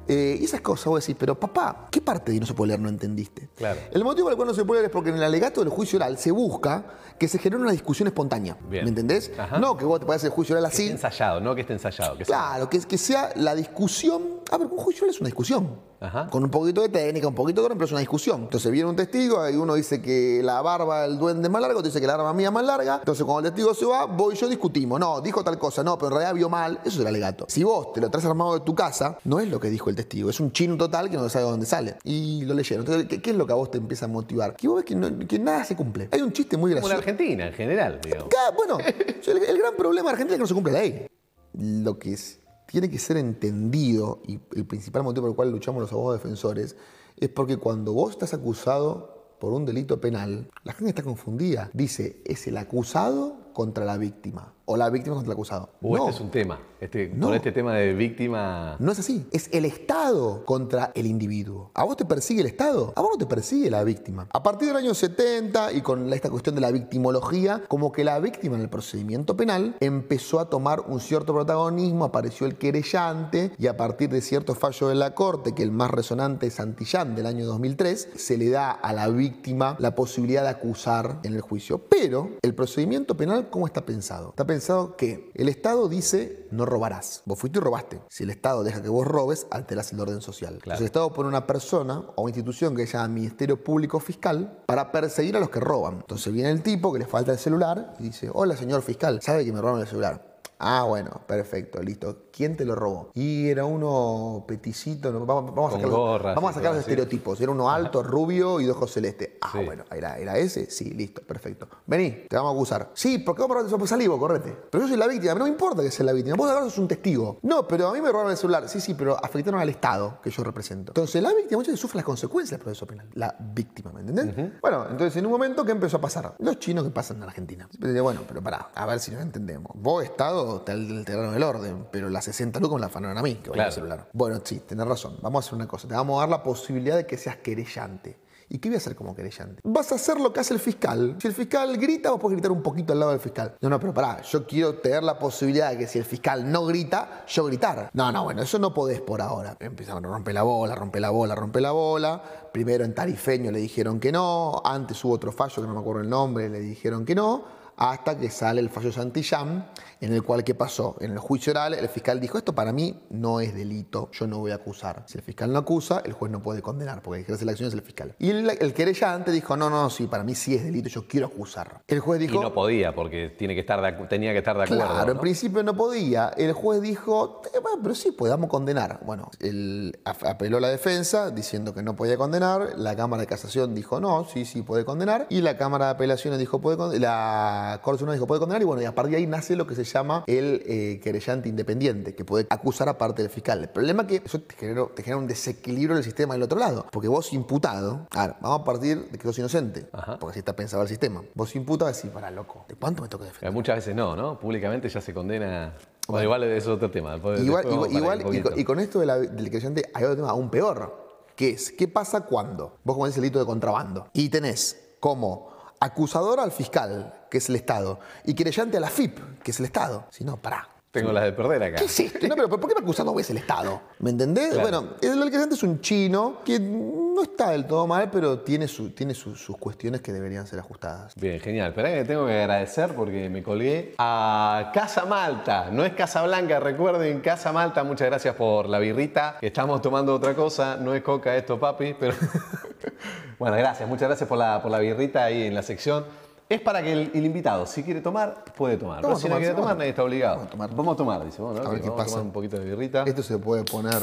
Eh, 0.08 0.38
y 0.40 0.44
esas 0.44 0.60
cosas, 0.60 0.86
vos 0.86 1.00
decís, 1.00 1.16
pero 1.18 1.38
papá, 1.40 1.86
¿qué 1.90 2.00
parte 2.02 2.32
de 2.32 2.40
no 2.40 2.44
se 2.44 2.52
puede 2.52 2.68
leer 2.68 2.80
no 2.80 2.88
entendiste? 2.90 3.48
Claro. 3.56 3.78
El 3.92 4.02
motivo 4.04 4.26
por 4.26 4.32
el 4.32 4.36
cual 4.36 4.48
no 4.48 4.54
se 4.54 4.64
puede 4.64 4.80
leer 4.80 4.90
es 4.90 4.92
porque 4.92 5.10
en 5.10 5.16
el 5.16 5.22
alegato 5.22 5.60
del 5.60 5.70
juicio 5.70 5.98
oral 5.98 6.18
se 6.18 6.32
busca 6.32 6.84
que 7.18 7.28
se 7.28 7.38
genere 7.38 7.62
una 7.62 7.70
discusión 7.72 8.08
espontánea. 8.08 8.58
Bien. 8.68 8.84
¿Me 8.84 8.90
entendés? 8.90 9.30
Ajá. 9.38 9.58
No 9.58 9.76
que 9.78 9.84
vos 9.86 10.00
te 10.00 10.06
parece 10.06 10.26
el 10.26 10.32
juicio 10.32 10.54
oral 10.56 10.64
Que 10.70 10.74
esté 10.76 10.82
así. 10.84 10.92
ensayado, 10.92 11.40
no 11.40 11.54
que 11.54 11.60
esté 11.62 11.72
ensayado. 11.74 12.18
Que 12.18 12.24
sea- 12.26 12.36
Claro, 12.36 12.68
que, 12.68 12.78
que 12.80 12.98
sea 12.98 13.30
la 13.36 13.54
discusión. 13.54 14.40
A 14.50 14.58
ver, 14.58 14.66
un 14.66 14.76
juicio 14.76 15.04
oral 15.04 15.14
es 15.14 15.20
una 15.20 15.28
discusión. 15.28 15.88
Ajá. 16.00 16.28
Con 16.30 16.42
un 16.44 16.50
poquito 16.50 16.80
de 16.80 16.88
técnica, 16.88 17.28
un 17.28 17.34
poquito 17.34 17.62
de 17.62 17.68
pero 17.68 17.84
es 17.84 17.90
una 17.90 18.00
discusión. 18.00 18.42
Entonces 18.44 18.72
viene 18.72 18.88
un 18.88 18.96
testigo 18.96 19.46
y 19.50 19.54
uno 19.56 19.74
dice 19.74 20.00
que 20.00 20.40
la 20.42 20.62
barba 20.62 21.02
del 21.02 21.18
duende 21.18 21.46
es 21.48 21.52
más 21.52 21.60
larga, 21.60 21.76
otro 21.76 21.88
dice 21.88 22.00
que 22.00 22.06
la 22.06 22.16
barba 22.16 22.32
mía 22.32 22.48
es 22.48 22.52
más 22.54 22.64
larga. 22.64 22.96
Entonces 23.00 23.22
cuando 23.24 23.46
el 23.48 23.54
testigo 23.54 23.74
se 23.74 23.84
va, 23.84 24.06
vos 24.06 24.32
y 24.34 24.36
yo 24.38 24.48
discutimos. 24.48 24.98
No, 24.98 25.20
dijo 25.20 25.44
tal 25.44 25.58
cosa, 25.58 25.84
no, 25.84 25.98
pero 25.98 26.06
en 26.08 26.12
realidad 26.14 26.34
vio 26.34 26.48
mal. 26.48 26.78
Eso 26.84 26.88
es 26.96 27.00
el 27.00 27.06
alegato. 27.06 27.44
Si 27.48 27.62
vos 27.64 27.92
te 27.92 28.00
lo 28.00 28.08
traes 28.10 28.24
armado 28.26 28.54
de 28.54 28.60
tu 28.60 28.74
casa, 28.74 29.18
no 29.24 29.40
es 29.40 29.48
lo 29.50 29.60
que 29.60 29.68
dijo 29.68 29.90
el 29.90 29.96
testigo. 29.96 30.30
Es 30.30 30.40
un 30.40 30.52
chino 30.52 30.76
total 30.78 31.10
que 31.10 31.16
no 31.18 31.28
sabe 31.28 31.44
de 31.44 31.50
dónde 31.50 31.66
sale. 31.66 31.96
Y 32.04 32.44
lo 32.46 32.54
leyeron. 32.54 32.84
Entonces, 32.86 33.06
¿qué, 33.08 33.20
qué 33.20 33.30
es 33.30 33.36
lo 33.36 33.46
que 33.46 33.52
a 33.52 33.56
vos 33.56 33.70
te 33.70 33.76
empieza 33.76 34.06
a 34.06 34.08
motivar? 34.08 34.56
Que 34.56 34.68
vos 34.68 34.76
ves 34.76 34.84
que, 34.86 34.94
no- 34.94 35.18
que 35.28 35.38
nada 35.38 35.64
se 35.64 35.76
cumple. 35.76 36.08
Hay 36.12 36.22
un 36.22 36.32
chiste 36.32 36.56
muy 36.56 36.70
Como 36.72 36.86
gracioso. 36.88 36.98
Argentina, 37.10 37.46
en 37.48 37.52
general, 37.52 38.00
digamos. 38.02 38.28
Bueno, 38.56 38.78
el, 38.78 39.36
el 39.36 39.58
gran 39.58 39.74
problema 39.76 40.08
de 40.08 40.12
Argentina 40.14 40.34
es 40.34 40.38
que 40.38 40.42
no 40.44 40.48
se 40.48 40.54
cumple 40.54 40.72
la 40.72 40.78
ley. 40.80 41.06
Lo 41.52 41.98
que 41.98 42.14
es- 42.14 42.39
tiene 42.70 42.88
que 42.88 43.00
ser 43.00 43.16
entendido, 43.16 44.22
y 44.28 44.38
el 44.54 44.64
principal 44.64 45.02
motivo 45.02 45.24
por 45.24 45.30
el 45.30 45.36
cual 45.36 45.50
luchamos 45.50 45.82
los 45.82 45.92
abogados 45.92 46.22
defensores, 46.22 46.76
es 47.16 47.28
porque 47.28 47.56
cuando 47.56 47.92
vos 47.92 48.12
estás 48.12 48.32
acusado 48.32 49.34
por 49.40 49.52
un 49.52 49.66
delito 49.66 50.00
penal, 50.00 50.48
la 50.62 50.72
gente 50.72 50.90
está 50.90 51.02
confundida. 51.02 51.68
Dice, 51.72 52.22
es 52.24 52.46
el 52.46 52.56
acusado 52.56 53.52
contra 53.54 53.84
la 53.84 53.98
víctima, 53.98 54.54
o 54.70 54.76
la 54.76 54.88
víctima 54.88 55.16
contra 55.16 55.32
el 55.32 55.32
acusado. 55.32 55.70
Uh, 55.80 55.96
no, 55.96 56.02
este 56.04 56.16
es 56.16 56.20
un 56.20 56.30
tema. 56.30 56.60
Este, 56.80 57.08
No. 57.08 57.26
Con 57.26 57.34
este 57.34 57.50
tema 57.50 57.74
de 57.74 57.92
víctima. 57.92 58.76
no 58.78 58.92
es 58.92 59.00
así. 59.00 59.26
Es 59.32 59.50
el 59.52 59.64
Estado 59.64 60.44
contra 60.44 60.92
el 60.94 61.06
individuo. 61.06 61.72
¿A 61.74 61.82
vos 61.82 61.96
te 61.96 62.04
persigue 62.04 62.40
el 62.40 62.46
Estado? 62.46 62.92
A 62.94 63.00
vos 63.00 63.10
no 63.14 63.18
te 63.18 63.26
persigue 63.26 63.68
la 63.68 63.82
víctima. 63.82 64.28
A 64.32 64.42
partir 64.42 64.68
del 64.68 64.76
año 64.76 64.94
70 64.94 65.72
y 65.72 65.80
con 65.82 66.12
esta 66.12 66.30
cuestión 66.30 66.54
de 66.54 66.60
la 66.60 66.70
victimología, 66.70 67.64
como 67.66 67.90
que 67.90 68.04
la 68.04 68.18
víctima 68.20 68.54
en 68.54 68.62
el 68.62 68.68
procedimiento 68.70 69.36
penal 69.36 69.74
empezó 69.80 70.38
a 70.38 70.48
tomar 70.48 70.82
un 70.86 71.00
cierto 71.00 71.34
protagonismo, 71.34 72.04
apareció 72.04 72.46
el 72.46 72.56
querellante 72.56 73.52
y 73.58 73.66
a 73.66 73.76
partir 73.76 74.08
de 74.08 74.20
cierto 74.20 74.54
fallo 74.54 74.88
de 74.88 74.94
la 74.94 75.14
Corte, 75.14 75.52
que 75.52 75.64
el 75.64 75.72
más 75.72 75.90
resonante 75.90 76.46
es 76.46 76.54
Santillán 76.54 77.16
del 77.16 77.26
año 77.26 77.44
2003, 77.44 78.10
se 78.14 78.38
le 78.38 78.50
da 78.50 78.70
a 78.70 78.92
la 78.92 79.08
víctima 79.08 79.74
la 79.80 79.96
posibilidad 79.96 80.44
de 80.44 80.50
acusar 80.50 81.18
en 81.24 81.34
el 81.34 81.40
juicio. 81.40 81.78
Pero 81.88 82.30
el 82.40 82.54
procedimiento 82.54 83.16
penal, 83.16 83.50
¿cómo 83.50 83.66
está 83.66 83.84
pensado? 83.84 84.30
Está 84.30 84.46
pensado 84.46 84.59
que 84.96 85.30
el 85.34 85.48
Estado 85.48 85.88
dice 85.88 86.46
no 86.50 86.66
robarás. 86.66 87.22
Vos 87.24 87.38
fuiste 87.38 87.58
y 87.58 87.62
robaste. 87.62 88.00
Si 88.08 88.24
el 88.24 88.30
Estado 88.30 88.62
deja 88.62 88.82
que 88.82 88.88
vos 88.88 89.06
robes, 89.06 89.46
alterás 89.50 89.92
el 89.92 90.00
orden 90.00 90.20
social. 90.20 90.54
Entonces 90.54 90.80
el 90.80 90.86
Estado 90.86 91.12
pone 91.12 91.28
una 91.28 91.46
persona 91.46 92.02
o 92.16 92.28
institución 92.28 92.76
que 92.76 92.86
se 92.86 92.94
llama 92.94 93.08
Ministerio 93.08 93.62
Público 93.62 94.00
Fiscal 94.00 94.62
para 94.66 94.92
perseguir 94.92 95.36
a 95.36 95.40
los 95.40 95.50
que 95.50 95.60
roban. 95.60 95.94
Entonces 95.94 96.32
viene 96.32 96.50
el 96.50 96.62
tipo 96.62 96.92
que 96.92 96.98
le 96.98 97.06
falta 97.06 97.32
el 97.32 97.38
celular 97.38 97.94
y 97.98 98.04
dice, 98.04 98.30
hola 98.32 98.56
señor 98.56 98.82
fiscal, 98.82 99.20
¿sabe 99.22 99.44
que 99.44 99.52
me 99.52 99.60
robaron 99.60 99.80
el 99.80 99.86
celular? 99.86 100.30
Ah, 100.58 100.84
bueno, 100.86 101.22
perfecto, 101.26 101.82
listo. 101.82 102.26
¿Quién 102.34 102.56
te 102.56 102.64
lo 102.64 102.74
robó? 102.74 103.10
Y 103.14 103.48
era 103.48 103.64
uno 103.64 104.44
peticito, 104.46 105.10
no, 105.12 105.26
vamos, 105.26 105.54
vamos 105.54 105.72
a 105.72 105.76
sacar, 105.76 105.90
los- 105.90 106.22
vamos 106.22 106.50
a 106.50 106.54
sacar 106.54 106.74
estereotipos. 106.76 107.40
Era 107.40 107.52
uno 107.52 107.70
alto, 107.70 108.02
rubio 108.02 108.60
y 108.60 108.64
de 108.66 108.70
ojos 108.72 108.92
celeste. 108.92 109.38
Ah, 109.40 109.50
Sí. 109.52 109.64
bueno, 109.64 109.84
era, 109.94 110.18
era 110.18 110.38
ese. 110.38 110.70
Sí, 110.70 110.90
listo, 110.90 111.22
perfecto. 111.22 111.68
Vení, 111.86 112.26
te 112.28 112.36
vamos 112.36 112.52
a 112.52 112.54
acusar. 112.54 112.90
Sí, 112.94 113.18
porque 113.18 113.42
vos 113.42 113.48
me 113.48 113.54
robaste 113.56 113.86
salí 113.86 114.06
vos, 114.06 114.18
correte. 114.18 114.56
Pero 114.70 114.84
yo 114.84 114.88
soy 114.88 114.96
la 114.96 115.06
víctima, 115.06 115.34
no 115.34 115.44
me 115.44 115.50
importa 115.50 115.82
que 115.82 115.90
sea 115.90 116.06
la 116.06 116.12
víctima. 116.12 116.36
Vos 116.36 116.50
acá 116.50 116.60
sos 116.62 116.78
un 116.78 116.88
testigo. 116.88 117.38
No, 117.42 117.66
pero 117.66 117.88
a 117.88 117.92
mí 117.92 118.00
me 118.00 118.10
robaron 118.10 118.30
el 118.30 118.36
celular. 118.36 118.68
Sí, 118.68 118.80
sí, 118.80 118.94
pero 118.94 119.16
afectaron 119.22 119.60
al 119.60 119.68
Estado 119.68 120.20
que 120.22 120.30
yo 120.30 120.44
represento. 120.44 120.90
Entonces 120.90 121.22
la 121.22 121.30
víctima 121.32 121.58
muchas 121.58 121.72
veces 121.72 121.80
sufre 121.80 121.96
las 121.96 122.04
consecuencias 122.04 122.58
del 122.58 122.64
proceso 122.64 122.86
penal. 122.86 123.08
La 123.14 123.34
víctima, 123.38 123.92
¿me 123.92 124.00
entendés? 124.00 124.52
Bueno, 124.60 124.86
entonces 124.90 125.16
en 125.16 125.26
un 125.26 125.32
momento, 125.32 125.64
¿qué 125.64 125.72
empezó 125.72 125.96
a 125.96 126.00
pasar? 126.00 126.34
Los 126.38 126.58
chinos 126.58 126.84
que 126.84 126.90
pasan 126.90 127.16
en 127.18 127.24
Argentina. 127.24 127.68
Bueno, 128.02 128.20
pero 128.28 128.42
pará, 128.42 128.70
a 128.74 128.86
ver 128.86 129.00
si 129.00 129.10
nos 129.10 129.22
entendemos. 129.22 129.72
Vos, 129.74 130.04
Estado, 130.04 130.60
te 130.62 130.72
alteraron 130.72 131.34
el 131.34 131.42
orden, 131.42 131.86
pero 131.90 132.08
las 132.20 132.24
60 132.26 132.60
lucas 132.60 132.74
me 132.76 132.80
las 132.82 132.90
afanaron 132.90 133.18
a 133.18 133.22
mí, 133.22 133.34
que 133.36 133.50
valía 133.50 133.64
el 133.64 133.72
Claro. 133.72 133.72
celular. 133.72 134.08
Bueno, 134.12 134.40
sí, 134.44 134.60
tenés 134.60 134.86
razón. 134.86 135.18
Vamos 135.22 135.44
a 135.44 135.46
hacer 135.46 135.56
una 135.56 135.66
cosa. 135.68 135.88
Te 135.88 135.94
vamos 135.94 136.16
a 136.18 136.20
dar 136.20 136.28
la 136.28 136.42
posibilidad 136.42 136.96
de 136.96 137.06
que 137.06 137.16
seas 137.16 137.36
querellante. 137.36 138.18
¿Y 138.52 138.58
qué 138.58 138.68
voy 138.68 138.74
a 138.74 138.78
hacer 138.78 138.96
como 138.96 139.14
querellante? 139.14 139.60
Vas 139.62 139.92
a 139.92 139.94
hacer 139.94 140.18
lo 140.18 140.32
que 140.32 140.40
hace 140.40 140.52
el 140.52 140.58
fiscal. 140.58 141.16
Si 141.22 141.28
el 141.28 141.34
fiscal 141.34 141.76
grita, 141.76 142.10
vos 142.10 142.18
podés 142.18 142.34
gritar 142.34 142.50
un 142.50 142.62
poquito 142.64 142.92
al 142.92 142.98
lado 142.98 143.12
del 143.12 143.20
fiscal. 143.20 143.54
No, 143.60 143.68
no, 143.70 143.78
pero 143.78 143.94
pará, 143.94 144.22
yo 144.22 144.44
quiero 144.44 144.74
tener 144.78 145.04
la 145.04 145.20
posibilidad 145.20 145.70
de 145.70 145.78
que 145.78 145.86
si 145.86 146.00
el 146.00 146.04
fiscal 146.04 146.50
no 146.50 146.66
grita, 146.66 147.24
yo 147.28 147.44
gritar. 147.44 147.90
No, 147.94 148.10
no, 148.10 148.24
bueno, 148.24 148.42
eso 148.42 148.58
no 148.58 148.74
podés 148.74 149.00
por 149.00 149.22
ahora. 149.22 149.56
Empezaron 149.60 150.04
a 150.04 150.08
romper 150.08 150.34
la 150.34 150.42
bola, 150.42 150.74
romper 150.74 151.00
la 151.00 151.10
bola, 151.10 151.36
romper 151.36 151.62
la 151.62 151.70
bola. 151.70 152.20
Primero 152.52 152.84
en 152.84 152.92
Tarifeño 152.92 153.52
le 153.52 153.60
dijeron 153.60 154.00
que 154.00 154.10
no. 154.10 154.60
Antes 154.64 155.04
hubo 155.04 155.12
otro 155.14 155.30
fallo 155.30 155.62
que 155.62 155.68
no 155.68 155.74
me 155.74 155.80
acuerdo 155.80 156.00
el 156.02 156.10
nombre, 156.10 156.48
le 156.48 156.58
dijeron 156.58 157.04
que 157.04 157.14
no 157.14 157.59
hasta 157.80 158.16
que 158.18 158.28
sale 158.30 158.60
el 158.60 158.68
fallo 158.68 158.92
Santillán, 158.92 159.66
en 160.02 160.12
el 160.12 160.22
cual, 160.22 160.44
¿qué 160.44 160.54
pasó? 160.54 160.96
En 161.00 161.12
el 161.12 161.18
juicio 161.18 161.50
oral, 161.52 161.72
el 161.74 161.88
fiscal 161.88 162.20
dijo, 162.20 162.36
esto 162.36 162.54
para 162.54 162.72
mí 162.72 162.94
no 163.08 163.40
es 163.40 163.54
delito, 163.54 164.10
yo 164.12 164.26
no 164.26 164.38
voy 164.38 164.50
a 164.50 164.56
acusar. 164.56 165.02
Si 165.06 165.16
el 165.16 165.24
fiscal 165.24 165.50
no 165.50 165.58
acusa, 165.60 166.02
el 166.04 166.12
juez 166.12 166.30
no 166.30 166.42
puede 166.42 166.60
condenar, 166.60 167.00
porque 167.02 167.20
el 167.20 167.24
que 167.26 167.32
ejerce 167.32 167.46
la 167.46 167.52
acción 167.52 167.68
es 167.68 167.74
el 167.74 167.80
fiscal. 167.82 168.14
Y 168.18 168.28
el, 168.30 168.48
el 168.50 168.74
querellante 168.74 169.30
dijo, 169.32 169.56
no, 169.56 169.70
no, 169.70 169.88
sí, 169.88 170.06
para 170.06 170.22
mí 170.24 170.34
sí 170.34 170.54
es 170.54 170.62
delito, 170.62 170.90
yo 170.90 171.08
quiero 171.08 171.26
acusar. 171.28 171.80
El 171.88 172.00
juez 172.00 172.20
Y 172.20 172.26
dijo... 172.26 172.42
no 172.42 172.52
podía, 172.52 172.94
porque 172.94 173.34
tiene 173.38 173.54
que 173.54 173.60
estar 173.60 173.80
de 173.80 174.06
tenía 174.06 174.32
que 174.32 174.38
estar 174.38 174.56
de 174.58 174.64
acuerdo. 174.64 174.84
Claro, 174.86 175.10
en 175.12 175.16
¿no? 175.16 175.20
principio 175.22 175.62
no 175.62 175.74
podía. 175.74 176.32
El 176.36 176.52
juez 176.52 176.82
dijo, 176.82 177.40
"Eh, 177.54 177.58
bueno, 177.62 177.78
pero 177.82 177.94
sí, 177.94 178.12
podamos 178.12 178.50
condenar. 178.50 179.00
Bueno, 179.06 179.30
él 179.40 179.98
ap- 180.04 180.24
apeló 180.26 180.60
la 180.60 180.68
defensa 180.68 181.30
diciendo 181.30 181.72
que 181.74 181.82
no 181.82 181.96
podía 181.96 182.18
condenar. 182.18 182.74
La 182.76 182.94
Cámara 182.94 183.22
de 183.22 183.26
Casación 183.26 183.74
dijo, 183.74 184.00
no, 184.00 184.26
sí, 184.26 184.44
sí, 184.44 184.60
puede 184.62 184.84
condenar. 184.84 185.26
Y 185.30 185.40
la 185.40 185.56
Cámara 185.56 185.86
de 185.86 185.90
Apelaciones 185.92 186.38
dijo, 186.38 186.60
puede 186.60 186.76
condenar. 186.76 187.00
La 187.00 187.69
Corte 187.78 187.98
Suprema 188.00 188.14
dijo, 188.14 188.26
puede 188.26 188.40
condenar. 188.40 188.62
Y 188.62 188.64
bueno, 188.64 188.82
y 188.82 188.84
a 188.84 188.94
partir 188.94 189.12
de 189.12 189.16
ahí 189.18 189.26
nace 189.26 189.56
lo 189.56 189.66
que 189.66 189.74
se 189.74 189.84
llama 189.84 190.24
el 190.26 190.62
eh, 190.66 191.00
querellante 191.02 191.48
independiente, 191.48 192.14
que 192.14 192.24
puede 192.24 192.46
acusar 192.50 192.88
aparte 192.88 193.22
del 193.22 193.30
fiscal. 193.30 193.60
El 193.62 193.68
problema 193.68 194.02
es 194.02 194.08
que 194.08 194.22
eso 194.24 194.40
te 194.40 194.54
genera, 194.54 194.86
te 194.94 195.02
genera 195.02 195.18
un 195.18 195.26
desequilibrio 195.26 195.92
en 195.92 195.98
el 195.98 196.04
sistema 196.04 196.34
del 196.34 196.42
otro 196.42 196.58
lado. 196.58 196.86
Porque 196.90 197.08
vos 197.08 197.32
imputado, 197.32 198.06
a 198.10 198.26
ver, 198.26 198.36
vamos 198.40 198.60
a 198.60 198.64
partir 198.64 199.10
de 199.10 199.18
que 199.18 199.24
sos 199.26 199.38
inocente. 199.38 199.88
Ajá. 199.92 200.18
Porque 200.18 200.32
así 200.32 200.38
está 200.40 200.54
pensado 200.56 200.82
el 200.82 200.88
sistema. 200.88 201.22
Vos 201.34 201.54
imputado 201.56 201.90
decís, 201.92 202.10
para 202.10 202.30
loco, 202.30 202.64
¿de 202.68 202.74
cuánto 202.74 203.02
me 203.02 203.08
toca 203.08 203.24
defender? 203.24 203.50
Eh, 203.50 203.54
Muchas 203.54 203.76
veces 203.76 203.94
no, 203.94 204.14
¿no? 204.16 204.38
Públicamente 204.38 204.88
ya 204.88 205.00
se 205.00 205.12
condena. 205.14 205.74
Bueno, 206.08 206.24
igual 206.24 206.44
es 206.44 206.66
otro 206.66 206.90
tema. 206.90 207.12
después- 207.12 207.40
Igual, 207.40 207.64
después 207.64 207.92
igual, 207.92 208.20
y, 208.20 208.22
con, 208.24 208.32
poquito. 208.32 208.52
y 208.60 208.64
con 208.64 208.80
esto 208.80 208.98
de 209.00 209.06
la, 209.06 209.18
del 209.18 209.48
creyente 209.50 209.90
hay 209.94 210.04
otro 210.04 210.16
tema 210.16 210.30
aún 210.30 210.50
peor, 210.50 211.08
que 211.36 211.50
es, 211.50 211.70
¿qué 211.72 211.86
pasa 211.88 212.22
cuando 212.22 212.78
vos 212.84 212.96
cometés 212.96 213.16
el 213.16 213.22
delito 213.22 213.38
de 213.38 213.46
contrabando? 213.46 214.08
Y 214.12 214.28
tenés 214.28 214.94
como 214.98 215.50
acusador 215.80 216.38
al 216.40 216.52
fiscal, 216.52 217.14
que 217.30 217.38
es 217.38 217.48
el 217.48 217.56
Estado, 217.56 217.98
y 218.24 218.34
querellante 218.34 218.76
a 218.76 218.80
la 218.80 218.88
FIP, 218.90 219.42
que 219.42 219.50
es 219.50 219.58
el 219.58 219.66
Estado. 219.66 220.06
Si 220.10 220.24
no, 220.24 220.36
pará. 220.36 220.68
Tengo 220.92 221.12
las 221.12 221.22
de 221.22 221.32
perder 221.32 221.62
acá. 221.62 221.76
¿Qué 221.76 221.84
es 221.84 222.00
esto? 222.00 222.26
No, 222.26 222.34
pero 222.34 222.48
¿por 222.50 222.58
qué 222.68 222.74
me 222.74 222.80
acusan 222.80 223.06
dos 223.06 223.14
veces 223.14 223.30
el 223.30 223.36
Estado? 223.36 223.80
¿Me 224.00 224.10
entendés? 224.10 224.48
Claro. 224.54 224.62
Bueno, 224.62 224.94
el 225.00 225.22
querellante 225.30 225.54
es 225.54 225.62
un 225.62 225.80
chino 225.80 226.38
que 226.44 226.58
no 226.58 227.22
está 227.22 227.50
del 227.50 227.64
todo 227.64 227.86
mal, 227.86 228.10
pero 228.10 228.40
tiene, 228.40 228.66
su- 228.66 228.90
tiene 228.90 229.14
su- 229.14 229.36
sus 229.36 229.56
cuestiones 229.56 230.00
que 230.00 230.12
deberían 230.12 230.48
ser 230.48 230.58
ajustadas. 230.58 231.14
Bien, 231.14 231.38
genial. 231.38 231.68
Esperá 231.68 231.90
que 231.94 232.04
tengo 232.04 232.26
que 232.26 232.40
agradecer 232.40 232.92
porque 232.96 233.30
me 233.30 233.40
colgué 233.40 233.94
a 233.98 234.72
Casa 234.74 235.04
Malta. 235.06 235.70
No 235.70 235.84
es 235.84 235.92
Casa 235.92 236.22
Blanca, 236.24 236.58
recuerden, 236.58 237.20
Casa 237.20 237.52
Malta. 237.52 237.84
Muchas 237.84 238.08
gracias 238.08 238.34
por 238.34 238.68
la 238.68 238.80
birrita. 238.80 239.38
Estamos 239.40 239.80
tomando 239.80 240.12
otra 240.12 240.34
cosa. 240.34 240.76
No 240.76 240.92
es 240.92 241.02
coca 241.04 241.36
esto, 241.36 241.58
papi, 241.60 241.94
pero... 242.00 242.16
bueno, 243.40 243.56
gracias. 243.56 243.88
Muchas 243.88 244.08
gracias 244.08 244.28
por 244.28 244.38
la, 244.38 244.62
por 244.62 244.70
la 244.70 244.78
birrita 244.78 245.24
ahí 245.24 245.42
en 245.48 245.54
la 245.54 245.62
sección. 245.62 246.04
Es 246.48 246.60
para 246.60 246.82
que 246.82 246.92
el, 246.92 247.10
el 247.14 247.24
invitado, 247.26 247.64
si 247.66 247.82
quiere 247.82 248.00
tomar, 248.00 248.44
puede 248.56 248.76
tomar. 248.76 249.00
Pero 249.02 249.14
a 249.14 249.16
si 249.16 249.28
no 249.28 249.36
quiere 249.38 249.54
tomar, 249.54 249.72
a- 249.72 249.74
nadie 249.78 249.90
está 249.90 250.02
obligado. 250.04 250.36
vamos 250.36 250.48
a 250.48 250.50
tomar. 250.50 250.70
Vamos 250.74 250.94
a 250.94 250.96
tomar, 250.96 251.24
dice. 251.24 251.42
Bueno, 251.42 251.60
A 251.66 251.70
ver 251.70 251.80
qué 251.80 251.88
vamos 251.88 251.96
pasa. 252.04 252.10
tomar 252.16 252.26
un 252.26 252.32
poquito 252.32 252.58
de 252.58 252.64
birrita. 252.64 253.04
Esto 253.04 253.22
se 253.22 253.38
puede 253.38 253.62
poner, 253.64 254.00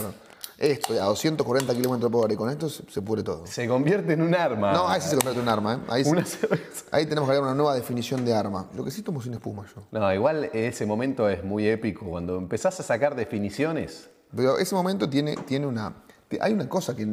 esto 0.58 0.94
a 0.94 1.06
240 1.08 1.74
kilómetros 1.76 2.10
por 2.12 2.24
hora 2.24 2.34
y 2.34 2.38
con 2.38 2.50
esto 2.50 2.70
se, 2.70 2.90
se 2.90 3.02
pudre 3.02 3.22
todo. 3.24 3.46
Se 3.46 3.68
convierte 3.68 4.14
en 4.14 4.22
un 4.22 4.34
arma. 4.34 4.72
No, 4.72 4.88
ahí 4.88 5.02
sí 5.02 5.10
se 5.10 5.16
convierte 5.18 5.40
en 5.42 5.44
un 5.48 5.50
arma, 5.54 5.74
¿eh? 5.76 5.78
Ahí, 5.90 6.04
sí- 6.06 6.10
Una 6.10 6.24
cerveza. 6.26 6.86
ahí 6.92 7.06
tenemos 7.06 7.28
que 7.30 7.36
dar 7.36 7.44
una 7.44 7.54
nueva 7.54 7.76
definición 7.76 8.24
de 8.26 8.34
arma. 8.34 8.66
Lo 8.76 8.84
que 8.86 8.92
sí 8.92 9.02
tomo 9.02 9.22
sin 9.22 9.34
espuma 9.34 9.66
yo. 9.76 9.84
No, 9.92 10.14
igual 10.14 10.46
ese 10.54 10.86
momento 10.86 11.30
es 11.30 11.44
muy 11.44 11.68
épico. 11.68 12.06
Cuando 12.06 12.38
empezás 12.38 12.80
a 12.80 12.84
sacar 12.84 13.14
definiciones, 13.16 14.10
Pero 14.36 14.58
ese 14.58 14.74
momento 14.74 15.10
tiene, 15.10 15.36
tiene 15.36 15.68
una. 15.68 15.94
Hay 16.42 16.54
una 16.54 16.68
cosa 16.68 16.96
que 16.96 17.08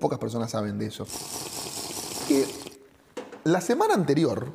pocas 0.00 0.18
personas 0.18 0.50
saben 0.50 0.78
de 0.78 0.86
eso. 0.86 1.06
Que 2.26 2.44
la 3.44 3.60
semana 3.60 3.94
anterior 3.94 4.52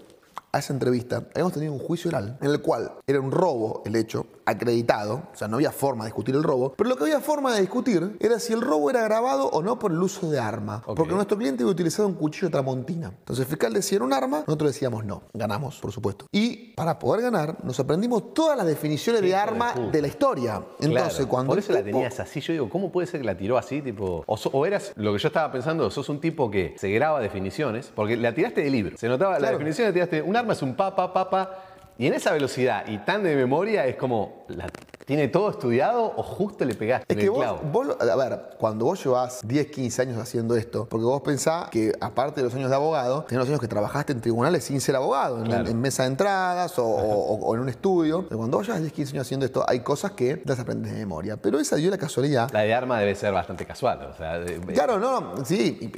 a 0.54 0.60
esa 0.60 0.72
entrevista 0.72 1.24
habíamos 1.34 1.52
tenido 1.54 1.74
un 1.74 1.80
juicio 1.80 2.10
oral 2.10 2.38
en 2.40 2.50
el 2.52 2.62
cual 2.62 2.92
era 3.08 3.20
un 3.20 3.32
robo 3.32 3.82
el 3.86 3.96
hecho, 3.96 4.28
acreditado, 4.46 5.24
o 5.34 5.36
sea, 5.36 5.48
no 5.48 5.56
había 5.56 5.72
forma 5.72 6.04
de 6.04 6.10
discutir 6.10 6.36
el 6.36 6.44
robo, 6.44 6.74
pero 6.78 6.90
lo 6.90 6.96
que 6.96 7.04
había 7.06 7.20
forma 7.22 7.54
de 7.56 7.62
discutir 7.62 8.18
era 8.20 8.40
si 8.40 8.54
el 8.54 8.62
robo 8.62 8.90
era 8.90 9.02
agravado 9.02 9.48
o 9.50 9.64
no 9.64 9.80
por 9.80 9.92
el 9.92 10.02
uso 10.02 10.30
de 10.30 10.40
arma. 10.40 10.84
Porque 10.86 11.14
nuestro 11.16 11.38
cliente 11.38 11.64
había 11.64 11.72
utilizado 11.72 12.08
un 12.08 12.14
cuchillo 12.14 12.52
tramontina. 12.52 13.08
Entonces 13.08 13.46
el 13.46 13.50
fiscal 13.50 13.74
decía 13.74 13.96
era 13.98 14.06
un 14.06 14.14
arma, 14.14 14.44
nosotros 14.46 14.74
decíamos 14.74 15.06
no. 15.06 15.24
Ganamos, 15.34 15.80
por 15.80 15.92
supuesto. 15.92 16.28
Y 16.32 16.74
para 16.76 17.00
poder 17.00 17.22
ganar, 17.24 17.58
nos 17.64 17.80
aprendimos 17.80 18.34
todas 18.34 18.56
las 18.58 18.68
definiciones 18.68 19.22
de 19.22 19.28
de 19.30 19.36
arma 19.36 19.74
de 19.92 20.02
la 20.02 20.08
historia. 20.08 20.62
Entonces, 20.80 21.16
Claro, 21.16 21.30
cuando 21.30 21.50
Por 21.52 21.60
eso 21.60 21.74
la 21.74 21.84
tenías 21.84 22.20
así. 22.20 22.40
Yo 22.42 22.54
digo, 22.54 22.70
¿cómo 22.70 22.92
puede 22.92 23.08
ser 23.08 23.22
que 23.22 23.26
la 23.26 23.36
tiró 23.36 23.58
así? 23.58 23.82
Tipo, 23.82 24.24
o, 24.28 24.38
so- 24.38 24.50
o 24.54 24.66
eras, 24.66 24.92
lo 24.96 25.12
que 25.14 25.18
yo 25.20 25.28
estaba 25.28 25.52
pensando, 25.52 25.90
sos 25.90 26.08
un 26.10 26.20
tipo 26.22 26.52
que 26.52 26.76
se 26.78 26.90
graba 26.92 27.20
definiciones, 27.20 27.92
porque 27.96 28.16
la 28.18 28.36
tiraste 28.36 28.62
de 28.62 28.70
libro. 28.70 28.98
Se 28.98 29.08
notaba 29.08 29.34
la 29.34 29.40
Claro. 29.40 29.58
definición, 29.58 29.88
la 29.88 29.94
tiraste, 29.94 30.22
un 30.22 30.36
es 30.52 30.62
un 30.62 30.76
pa, 30.76 30.94
pa. 31.30 31.50
Y 31.98 32.08
en 32.08 32.14
esa 32.14 32.32
velocidad 32.34 32.86
y 32.88 32.98
tan 32.98 33.24
de 33.24 33.36
memoria 33.36 33.86
es 33.86 33.96
como, 33.96 34.44
la- 34.50 34.68
¿tiene 35.06 35.28
todo 35.28 35.50
estudiado 35.50 36.14
o 36.16 36.24
justo 36.24 36.66
le 36.66 36.76
pegaste 36.76 37.06
Es 37.14 37.18
en 37.18 37.20
que 37.20 37.26
el 37.26 37.32
vos, 37.32 37.40
clavo? 37.40 37.60
vos 37.72 37.88
a 38.00 38.16
ver, 38.16 38.42
cuando 38.60 38.86
vos 38.86 39.04
llevas 39.04 39.42
10, 39.46 39.68
15 39.68 40.02
años 40.02 40.18
haciendo 40.18 40.56
esto, 40.56 40.88
porque 40.90 41.06
vos 41.06 41.22
pensás 41.22 41.70
que 41.70 41.94
aparte 42.00 42.42
de 42.42 42.46
los 42.46 42.56
años 42.56 42.70
de 42.70 42.76
abogado, 42.76 43.24
tenés 43.24 43.40
los 43.40 43.50
años 43.50 43.60
que 43.62 43.68
trabajaste 43.68 44.14
en 44.14 44.22
tribunales 44.22 44.64
sin 44.64 44.80
ser 44.82 44.96
abogado, 44.96 45.40
en, 45.40 45.46
Claro. 45.46 45.70
en 45.70 45.80
mesa 45.82 46.04
de 46.04 46.10
entradas 46.10 46.78
o, 46.80 46.86
o- 46.86 47.36
o 47.46 47.56
en 47.56 47.62
un 47.62 47.70
estudio. 47.70 48.26
Pero 48.28 48.38
cuando 48.38 48.58
vos 48.58 48.66
llevas 48.68 48.82
10, 48.82 48.94
15 48.94 49.12
años 49.14 49.26
haciendo 49.28 49.46
esto, 49.46 49.64
hay 49.68 49.80
cosas 49.82 50.12
que 50.12 50.42
las 50.46 50.60
aprendes 50.60 50.92
de 50.94 51.00
memoria. 51.00 51.38
Pero 51.38 51.60
esa 51.60 51.76
dio 51.76 51.90
la 51.90 51.98
casualidad. 51.98 52.50
La 52.52 52.62
de 52.62 52.74
arma 52.74 53.00
debe 53.00 53.16
ser 53.16 53.34
bastante 53.34 53.66
casual. 53.66 54.10
O 54.14 54.16
sea, 54.18 54.40
de- 54.40 54.60
Claro, 54.74 55.00
no, 55.00 55.20
no, 55.36 55.46
sí, 55.46 55.92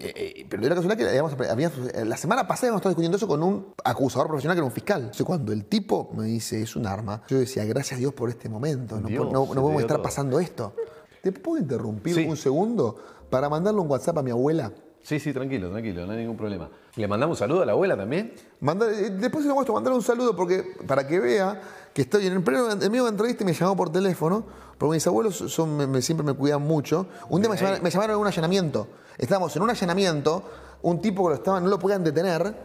pero 0.50 0.62
dio 0.62 0.70
la 0.70 0.76
casualidad 0.76 0.98
que 0.98 1.10
habíamos, 1.10 1.34
habíamos- 1.50 1.78
la 2.06 2.18
semana 2.18 2.48
pasada 2.48 2.68
habíamos 2.68 2.80
estado 2.82 2.92
discutiendo 2.92 3.18
eso 3.18 3.28
con 3.28 3.44
un 3.44 3.74
acusador 3.84 4.28
profesional 4.28 4.56
que 4.56 4.60
era 4.60 4.66
un 4.66 4.72
fiscal. 4.72 5.02
Entonces, 5.02 5.26
cuando 5.26 5.52
el 5.54 5.66
tipo 5.66 6.10
me 6.16 6.26
dice 6.26 6.62
es 6.62 6.76
un 6.76 6.88
arma, 6.88 7.22
yo 7.28 7.38
decía, 7.40 7.64
gracias 7.66 7.98
a 7.98 8.00
Dios 8.00 8.14
por 8.14 8.30
este 8.30 8.50
momento, 8.50 8.95
no, 9.02 9.08
Dios, 9.08 9.32
no- 9.32 9.46
podemos 9.46 9.82
estar 9.82 9.98
todo. 9.98 10.04
pasando 10.04 10.40
esto. 10.40 10.74
¿Te 11.22 11.32
puedo 11.32 11.58
interrumpir 11.62 12.14
Sí. 12.16 12.26
un 12.28 12.38
segundo 12.38 12.96
para 13.30 13.50
mandarle 13.50 13.82
un 13.82 13.90
WhatsApp 13.90 14.18
a 14.20 14.22
mi 14.24 14.32
abuela? 14.32 14.72
Sí, 15.02 15.20
sí, 15.20 15.34
tranquilo, 15.34 15.70
tranquilo, 15.70 16.06
no 16.08 16.14
hay 16.14 16.20
ningún 16.20 16.36
problema. 16.38 16.68
¿Le 16.96 17.08
mandamos 17.08 17.38
un 17.38 17.40
saludo 17.40 17.62
a 17.62 17.66
la 17.66 17.74
abuela 17.74 17.96
también? 17.96 18.34
Mandar- 18.62 18.90
eh, 18.92 19.12
después 19.12 19.44
se 19.44 19.50
lo 19.50 19.54
muestro, 19.54 19.76
mandarle 19.76 19.98
un 19.98 20.04
saludo 20.04 20.36
porque, 20.36 20.64
para 20.88 21.06
que 21.08 21.20
vea 21.20 21.62
que 21.94 22.02
estoy 22.04 22.26
en 22.26 22.34
el 22.34 22.44
pleno, 22.44 22.72
en 22.72 22.80
medio 22.80 23.04
de 23.04 23.10
entrevista 23.12 23.44
y 23.44 23.46
me 23.46 23.54
llamó 23.54 23.76
por 23.76 23.92
teléfono, 23.92 24.44
porque 24.80 24.96
mis 24.96 25.06
abuelos 25.06 25.36
son, 25.36 25.78
me- 25.78 25.86
me- 25.88 26.02
siempre 26.02 26.26
me 26.26 26.34
cuidan 26.34 26.62
mucho. 26.64 27.06
Un 27.30 27.40
día 27.42 27.50
me 27.52 27.56
llamaron, 27.56 27.84
me 27.84 27.90
llamaron 27.92 28.16
a 28.16 28.18
un 28.18 28.28
allanamiento. 28.28 28.88
Estábamos 29.18 29.56
en 29.56 29.62
un 29.62 29.70
allanamiento, 29.70 30.44
un 30.82 31.00
tipo 31.00 31.24
que 31.26 31.30
lo 31.30 31.36
estaba, 31.36 31.60
no 31.60 31.68
lo 31.70 31.78
podían 31.80 32.04
detener. 32.04 32.56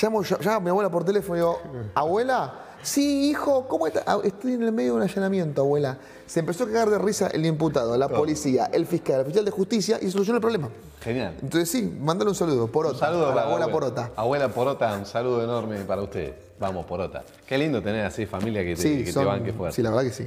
Llamo, 0.00 0.22
llamo 0.22 0.56
a 0.56 0.60
mi 0.60 0.70
abuela 0.70 0.90
por 0.90 1.04
teléfono 1.04 1.34
y 1.36 1.38
digo, 1.40 1.58
abuela, 1.94 2.54
sí, 2.82 3.30
hijo, 3.30 3.66
¿cómo 3.68 3.86
estás? 3.86 4.02
"Ah, 4.06 4.18
Estoy 4.24 4.54
en 4.54 4.62
el 4.62 4.72
medio 4.72 4.92
de 4.92 4.96
un 4.98 5.02
allanamiento, 5.02 5.62
abuela. 5.62 5.98
Se 6.26 6.40
empezó 6.40 6.64
a 6.64 6.66
cagar 6.66 6.90
de 6.90 6.98
risa 6.98 7.28
el 7.28 7.44
imputado, 7.46 7.96
la 7.96 8.08
policía, 8.08 8.66
el 8.72 8.86
fiscal, 8.86 9.16
el 9.16 9.20
oficial 9.22 9.44
de 9.44 9.50
justicia 9.50 9.98
y 10.00 10.10
solucionó 10.10 10.36
el 10.38 10.40
problema. 10.42 10.68
Genial. 11.00 11.34
Entonces 11.42 11.68
sí, 11.70 11.82
mándale 12.00 12.30
un 12.30 12.34
saludo, 12.36 12.66
Porota, 12.68 12.94
Un 12.94 13.00
saludo 13.00 13.24
a 13.26 13.28
la 13.30 13.34
para 13.34 13.46
abuela 13.48 13.68
Porota. 13.68 14.10
Abuela 14.16 14.48
Porota, 14.48 14.96
un 14.96 15.06
saludo 15.06 15.42
enorme 15.42 15.78
para 15.80 16.02
usted. 16.02 16.34
Vamos, 16.58 16.86
Porota. 16.86 17.24
Qué 17.46 17.58
lindo 17.58 17.82
tener 17.82 18.04
así 18.06 18.24
familia 18.26 18.62
que 18.64 18.76
te, 18.76 18.82
Sí, 18.82 19.04
que 19.04 19.12
son- 19.12 19.24
te 19.24 19.28
banque 19.28 19.52
fuerte. 19.52 19.76
sí, 19.76 19.82
la 19.82 19.90
verdad 19.90 20.04
que 20.04 20.12
sí. 20.12 20.26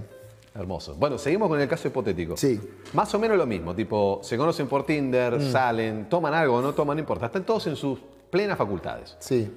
Hermoso. 0.54 0.96
Bueno, 0.96 1.18
seguimos 1.18 1.50
con 1.50 1.60
el 1.60 1.68
caso 1.68 1.88
hipotético. 1.90 2.38
Sí. 2.38 2.60
Más 2.94 3.14
o 3.14 3.20
menos 3.20 3.38
lo 3.38 3.46
mismo, 3.46 3.76
tipo, 3.76 4.20
se 4.24 4.38
conocen 4.38 4.68
por 4.68 4.86
Tinder, 4.86 5.38
Mm. 5.40 5.52
salen, 5.52 6.10
toman 6.10 6.34
algo 6.34 6.56
o 6.56 6.62
no 6.62 6.74
toman, 6.74 6.96
no 6.98 7.02
importa. 7.02 7.26
Están 7.26 7.44
todos 7.46 7.68
en 7.68 7.76
sus 7.76 8.00
plenas 8.30 8.58
facultades. 8.58 9.16
Sí, 9.20 9.52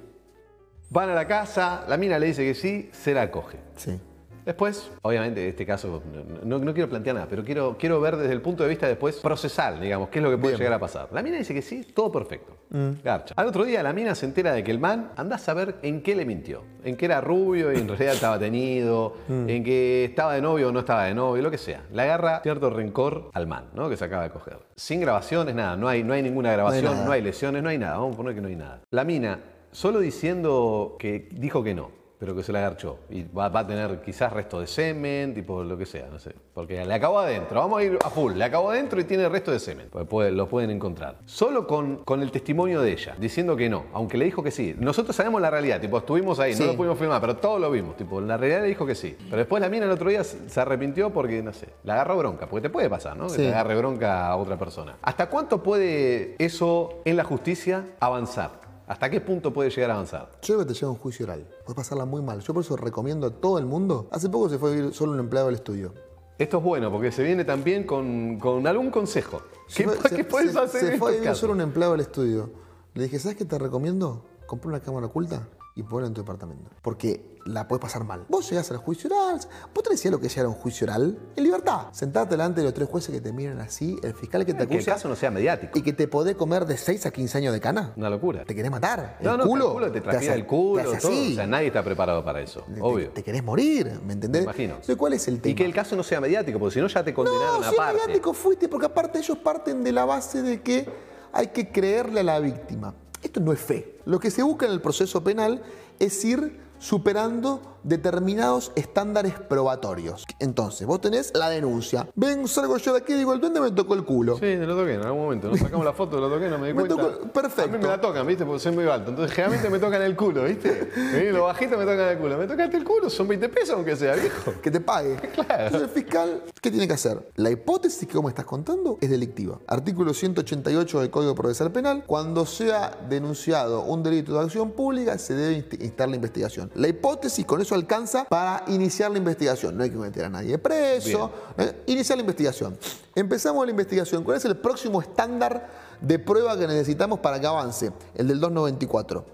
Van 0.89 1.09
a 1.09 1.13
la 1.15 1.27
casa, 1.27 1.85
la 1.87 1.97
mina 1.97 2.17
le 2.17 2.27
dice 2.27 2.43
que 2.43 2.53
sí, 2.53 2.89
se 2.91 3.13
la 3.13 3.29
coge. 3.31 3.57
sí. 3.75 3.99
Después, 4.45 4.89
obviamente, 5.03 5.43
en 5.43 5.49
este 5.49 5.63
caso, 5.63 6.01
no, 6.43 6.57
no 6.57 6.73
quiero 6.73 6.89
plantear 6.89 7.13
nada, 7.13 7.27
pero 7.29 7.43
quiero, 7.43 7.75
quiero 7.77 8.01
ver 8.01 8.17
desde 8.17 8.33
el 8.33 8.41
punto 8.41 8.63
de 8.63 8.69
vista 8.69 8.87
después 8.87 9.17
procesal, 9.17 9.79
digamos, 9.79 10.09
qué 10.09 10.17
es 10.17 10.23
lo 10.23 10.31
que 10.31 10.37
puede 10.39 10.53
Bien. 10.53 10.59
llegar 10.61 10.73
a 10.73 10.79
pasar. 10.79 11.09
La 11.11 11.21
mina 11.21 11.37
dice 11.37 11.53
que 11.53 11.61
sí, 11.61 11.83
todo 11.93 12.11
perfecto. 12.11 12.57
Garcha. 13.03 13.35
Al 13.37 13.45
otro 13.45 13.63
día 13.63 13.83
la 13.83 13.93
mina 13.93 14.15
se 14.15 14.25
entera 14.25 14.53
de 14.53 14.63
que 14.63 14.71
el 14.71 14.79
man 14.79 15.11
anda 15.17 15.35
a 15.35 15.39
saber 15.39 15.75
en 15.83 16.01
qué 16.01 16.15
le 16.15 16.25
mintió. 16.25 16.63
En 16.83 16.97
que 16.97 17.05
era 17.05 17.21
rubio 17.21 17.71
y 17.71 17.77
en 17.77 17.87
realidad 17.89 18.15
estaba 18.15 18.39
tenido, 18.39 19.17
en 19.29 19.63
que 19.63 20.05
estaba 20.05 20.33
de 20.33 20.41
novio 20.41 20.69
o 20.69 20.71
no 20.71 20.79
estaba 20.79 21.03
de 21.03 21.13
novio, 21.13 21.43
lo 21.43 21.51
que 21.51 21.59
sea. 21.59 21.83
Le 21.91 22.01
agarra 22.01 22.39
cierto 22.41 22.71
rencor 22.71 23.29
al 23.33 23.45
man, 23.45 23.65
¿no? 23.75 23.87
Que 23.87 23.97
se 23.97 24.05
acaba 24.05 24.23
de 24.23 24.31
coger. 24.31 24.57
Sin 24.75 24.99
grabaciones, 24.99 25.53
nada, 25.53 25.75
no 25.75 25.87
hay, 25.87 26.03
no 26.03 26.13
hay 26.13 26.23
ninguna 26.23 26.53
grabación, 26.53 26.85
nada. 26.85 27.05
no 27.05 27.11
hay 27.11 27.21
lesiones, 27.21 27.61
no 27.61 27.69
hay 27.69 27.77
nada. 27.77 27.97
Vamos 27.97 28.15
a 28.15 28.17
poner 28.17 28.33
que 28.33 28.41
no 28.41 28.47
hay 28.47 28.55
nada. 28.55 28.81
La 28.89 29.03
mina, 29.03 29.39
solo 29.71 29.99
diciendo 29.99 30.95
que 30.99 31.27
dijo 31.31 31.63
que 31.63 31.73
no, 31.73 31.91
pero 32.19 32.35
que 32.35 32.43
se 32.43 32.51
la 32.51 32.59
agarchó. 32.59 32.99
Y 33.09 33.23
va, 33.23 33.47
va 33.47 33.61
a 33.61 33.67
tener 33.67 34.01
quizás 34.01 34.33
resto 34.33 34.59
de 34.59 34.67
semen, 34.67 35.33
tipo 35.33 35.63
lo 35.63 35.77
que 35.77 35.85
sea, 35.85 36.07
no 36.11 36.19
sé. 36.19 36.33
Porque 36.53 36.83
le 36.83 36.93
acabó 36.93 37.19
adentro, 37.19 37.61
vamos 37.61 37.79
a 37.79 37.83
ir 37.85 37.97
a 38.03 38.09
full, 38.09 38.33
le 38.33 38.43
acabó 38.43 38.71
adentro 38.71 38.99
y 38.99 39.05
tiene 39.05 39.29
resto 39.29 39.51
de 39.51 39.59
semen. 39.59 39.87
Pues 39.89 40.05
puede- 40.05 40.31
lo 40.31 40.49
pueden 40.49 40.69
encontrar. 40.69 41.15
Solo 41.25 41.65
con, 41.65 42.03
con 42.03 42.21
el 42.21 42.29
testimonio 42.29 42.81
de 42.81 42.91
ella, 42.91 43.15
diciendo 43.17 43.55
que 43.55 43.69
no, 43.69 43.85
aunque 43.93 44.17
le 44.17 44.25
dijo 44.25 44.43
que 44.43 44.51
sí. 44.51 44.75
Nosotros 44.77 45.15
sabemos 45.15 45.39
la 45.41 45.49
realidad, 45.49 45.79
tipo, 45.79 45.97
estuvimos 45.97 46.41
ahí, 46.41 46.53
Sí. 46.55 46.59
no 46.63 46.71
lo 46.73 46.75
pudimos 46.77 46.99
filmar, 46.99 47.21
pero 47.21 47.37
todos 47.37 47.61
lo 47.61 47.71
vimos. 47.71 47.95
Tipo, 47.95 48.19
la 48.19 48.35
realidad 48.35 48.63
le 48.63 48.67
dijo 48.67 48.85
que 48.85 48.95
sí. 48.95 49.15
Pero 49.25 49.37
después 49.37 49.61
la 49.61 49.69
mina 49.69 49.85
el 49.85 49.91
otro 49.91 50.09
día 50.09 50.25
se 50.25 50.59
arrepintió 50.59 51.11
porque, 51.11 51.41
no 51.41 51.53
sé, 51.53 51.69
la 51.85 51.93
agarró 51.93 52.17
bronca. 52.17 52.47
Porque 52.49 52.63
te 52.63 52.69
puede 52.69 52.89
pasar, 52.89 53.15
¿no? 53.15 53.27
Que 53.27 53.29
Sí. 53.35 53.37
te 53.43 53.47
agarre 53.49 53.77
bronca 53.77 54.27
a 54.27 54.35
otra 54.35 54.57
persona. 54.57 54.97
¿Hasta 55.03 55.29
cuánto 55.29 55.63
puede 55.63 56.35
eso 56.37 56.99
en 57.05 57.15
la 57.15 57.23
justicia 57.23 57.85
avanzar? 58.01 58.67
¿Hasta 58.89 59.09
qué 59.09 59.21
punto 59.21 59.53
puede 59.53 59.69
llegar 59.69 59.91
a 59.91 59.93
avanzar? 59.93 60.29
Yo 60.41 60.55
creo 60.55 60.59
que 60.59 60.65
te 60.65 60.73
lleva 60.73 60.91
un 60.91 60.97
juicio 60.97 61.25
oral. 61.25 61.47
Puedes 61.63 61.75
pasarla 61.75 62.05
muy 62.05 62.21
mal. 62.23 62.41
Yo 62.41 62.53
por 62.55 62.63
eso 62.63 62.75
recomiendo 62.75 63.27
a 63.27 63.29
todo 63.29 63.59
el 63.59 63.65
mundo. 63.65 64.07
Hace 64.11 64.29
poco 64.29 64.49
se 64.49 64.57
fue 64.57 64.71
a 64.71 64.73
vivir 64.73 64.93
solo 64.93 65.11
un 65.11 65.19
empleado 65.19 65.45
del 65.47 65.55
estudio. 65.55 65.93
Esto 66.39 66.57
es 66.57 66.63
bueno 66.63 66.91
porque 66.91 67.11
se 67.11 67.21
viene 67.21 67.45
también 67.45 67.83
con, 67.85 68.39
con 68.39 68.65
algún 68.65 68.89
consejo. 68.89 69.41
Se 69.67 69.83
¿Qué, 69.83 69.89
fue- 69.91 70.09
qué 70.09 70.15
se- 70.17 70.23
puedes 70.23 70.53
se- 70.53 70.59
hacer 70.59 70.81
Se 70.81 70.93
en 70.93 70.99
fue 70.99 71.09
a 71.09 71.11
vivir 71.11 71.25
casos? 71.27 71.39
solo 71.39 71.53
un 71.53 71.61
empleado 71.61 71.91
del 71.93 72.01
estudio. 72.01 72.49
Le 72.95 73.03
dije, 73.03 73.19
¿sabes 73.19 73.37
qué 73.37 73.45
te 73.45 73.59
recomiendo? 73.59 74.25
Compra 74.47 74.69
una 74.69 74.79
cámara 74.79 75.05
oculta 75.05 75.47
y 75.79 75.83
ponla 75.83 76.07
en 76.07 76.13
tu 76.13 76.21
departamento. 76.21 76.69
Porque 76.81 77.37
la 77.45 77.67
puedes 77.67 77.81
pasar 77.81 78.03
mal. 78.03 78.25
Vos 78.29 78.49
llegás 78.49 78.69
al 78.71 78.77
juicio 78.77 79.09
oral. 79.09 79.39
¿Vos 79.73 79.83
te 79.83 79.89
decías 79.91 80.11
lo 80.11 80.19
que 80.19 80.27
era 80.35 80.47
un 80.47 80.53
juicio 80.53 80.85
oral? 80.85 81.17
En 81.35 81.43
libertad. 81.43 81.87
Sentarte 81.91 82.31
delante 82.35 82.59
de 82.61 82.65
los 82.65 82.73
tres 82.73 82.87
jueces 82.89 83.13
que 83.15 83.21
te 83.21 83.31
miran 83.31 83.59
así, 83.61 83.97
el 84.03 84.13
fiscal 84.13 84.45
que 84.45 84.53
te 84.53 84.67
Que 84.67 84.73
el 84.75 84.79
acusa 84.79 84.91
caso 84.93 85.07
no 85.09 85.15
sea 85.15 85.31
mediático. 85.31 85.77
y 85.77 85.81
que 85.81 85.93
te 85.93 86.07
podés 86.07 86.35
comer 86.35 86.65
de 86.65 86.77
6 86.77 87.05
a 87.05 87.11
15 87.11 87.37
años 87.37 87.53
de 87.53 87.59
cana. 87.61 87.93
Una 87.95 88.09
locura. 88.09 88.43
¿Te 88.45 88.53
querés 88.53 88.69
matar? 88.69 89.17
No, 89.21 89.31
¿El 89.31 89.37
no, 89.39 89.43
culo? 89.45 89.65
el 89.67 89.73
culo 89.73 89.91
te 89.91 89.99
hace- 89.99 90.01
transpira 90.09 90.33
el 90.35 90.45
culo, 90.45 90.83
te 90.83 90.89
hace 90.89 91.01
todo. 91.01 91.11
así. 91.11 91.31
O 91.31 91.35
sea, 91.35 91.47
nadie 91.47 91.67
está 91.67 91.83
preparado 91.83 92.23
para 92.23 92.41
eso, 92.41 92.61
Te- 92.73 92.81
obvio. 92.81 93.09
Te, 93.11 93.23
querés 93.23 93.43
morir, 93.43 93.99
¿me 94.05 94.13
entendés? 94.13 94.41
Me 94.41 94.45
imagino. 94.45 94.73
Entonces, 94.73 94.95
¿cuál 94.97 95.13
es 95.13 95.27
el 95.27 95.39
tema? 95.41 95.51
Y 95.51 95.55
que 95.55 95.65
el 95.65 95.73
caso 95.73 95.95
no 95.95 96.03
sea 96.03 96.19
mediático, 96.21 96.59
porque 96.59 96.73
si 96.75 96.81
no 96.81 96.87
ya 96.87 97.03
te 97.03 97.13
condenaron 97.13 97.61
No, 97.61 97.63
si 97.63 97.73
es 97.73 97.79
aparte. 97.79 98.01
mediático 98.01 98.33
fuiste, 98.33 98.67
porque 98.67 98.85
aparte 98.87 99.19
ellos 99.19 99.37
parten 99.37 99.83
de 99.83 99.91
la 99.93 100.05
base 100.05 100.41
de 100.41 100.61
que 100.61 100.87
hay 101.31 101.47
que 101.47 101.71
creerle 101.71 102.19
a 102.19 102.23
la 102.23 102.39
víctima. 102.39 102.93
Esto 103.21 103.39
no 103.39 103.51
es 103.51 103.59
fe. 103.59 103.97
Lo 104.05 104.19
que 104.19 104.31
se 104.31 104.43
busca 104.43 104.65
en 104.65 104.71
el 104.71 104.81
proceso 104.81 105.23
penal 105.23 105.61
es 105.99 106.23
ir 106.23 106.59
superando 106.79 107.78
determinados 107.83 108.71
estándares 108.75 109.33
probatorios. 109.39 110.25
Entonces, 110.39 110.87
vos 110.87 111.01
tenés 111.01 111.31
la 111.35 111.49
denuncia. 111.49 112.07
Ven, 112.15 112.47
salgo 112.47 112.77
yo 112.77 112.93
de 112.93 112.99
aquí 112.99 113.13
y 113.13 113.17
digo, 113.17 113.33
el 113.33 113.39
duende 113.41 113.59
me 113.61 113.71
tocó 113.71 113.93
el 113.93 114.03
culo. 114.05 114.35
Sí, 114.35 114.45
me 114.45 114.65
lo 114.65 114.75
toqué 114.75 114.93
en 114.95 115.01
algún 115.03 115.23
momento. 115.23 115.49
Nos 115.49 115.59
sacamos 115.59 115.85
la 115.85 115.93
foto, 115.93 116.19
lo 116.19 116.29
toqué, 116.29 116.49
no 116.49 116.57
me 116.57 116.67
di 116.67 116.73
Me 116.73 116.85
cuenta. 116.85 116.95
tocó- 116.95 117.31
perfecto. 117.31 117.63
A 117.75 117.77
mí 117.77 117.83
me 117.83 117.87
la 117.89 118.01
tocan, 118.01 118.25
¿viste? 118.27 118.45
Porque 118.45 118.59
soy 118.59 118.71
muy 118.73 118.85
alto. 118.87 119.09
Entonces, 119.09 119.35
generalmente 119.35 119.69
me 119.69 119.79
tocan 119.79 120.01
el 120.01 120.15
culo, 120.15 120.43
¿viste? 120.43 120.89
Los 121.31 121.41
bajitos 121.43 121.77
me 121.77 121.85
tocan 121.85 122.07
el 122.09 122.17
culo. 122.17 122.37
Me 122.37 122.47
tocaste 122.47 122.77
el 122.77 122.83
culo, 122.83 123.09
son 123.09 123.27
20 123.27 123.49
pesos 123.49 123.75
aunque 123.75 123.95
sea, 123.95 124.15
viejo. 124.15 124.53
que 124.61 124.71
te 124.71 124.79
pague. 124.81 125.13
Entonces 125.37 125.81
el 125.81 125.89
fiscal, 125.89 126.43
¿qué 126.61 126.71
tiene 126.71 126.87
que 126.87 126.93
hacer? 126.93 127.29
La 127.35 127.49
hipótesis 127.49 128.07
que 128.07 128.15
vos 128.15 128.23
me 128.23 128.29
estás 128.29 128.45
contando 128.45 128.97
es 129.01 129.09
delictiva. 129.09 129.59
Artículo 129.67 130.13
188 130.13 130.99
del 131.01 131.09
Código 131.09 131.35
Procesal 131.35 131.71
Penal. 131.71 132.03
Cuando 132.05 132.45
sea 132.45 132.97
denunciado 133.09 133.83
un 133.83 134.03
delito 134.03 134.33
de 134.33 134.39
acción 134.41 134.71
pública, 134.71 135.17
se 135.17 135.33
debe 135.33 135.57
inst- 135.69 135.81
instar 135.83 136.09
la 136.09 136.15
investigación. 136.15 136.71
La 136.75 136.87
hipótesis 136.87 137.45
con 137.45 137.61
eso 137.61 137.75
alcanza 137.79 138.25
para 138.25 138.63
iniciar 138.67 139.11
la 139.11 139.17
investigación. 139.17 139.77
No 139.77 139.83
hay 139.83 139.89
que 139.89 139.97
meter 139.97 140.25
a 140.25 140.29
nadie 140.29 140.57
preso. 140.57 141.31
¿eh? 141.57 141.83
Iniciar 141.87 142.17
la 142.17 142.21
investigación. 142.21 142.77
Empezamos 143.15 143.65
la 143.65 143.71
investigación. 143.71 144.23
¿Cuál 144.23 144.37
es 144.37 144.45
el 144.45 144.57
próximo 144.57 145.01
estándar 145.01 145.69
de 146.01 146.19
prueba 146.19 146.57
que 146.57 146.67
necesitamos 146.67 147.19
para 147.19 147.39
que 147.39 147.47
avance? 147.47 147.91
El 148.15 148.27
del 148.27 148.39
294. 148.39 149.25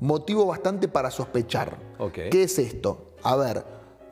Motivo 0.00 0.46
bastante 0.46 0.88
para 0.88 1.10
sospechar. 1.10 1.78
¿Qué 2.12 2.42
es 2.42 2.58
esto? 2.58 3.14
A 3.22 3.36
ver, 3.36 3.64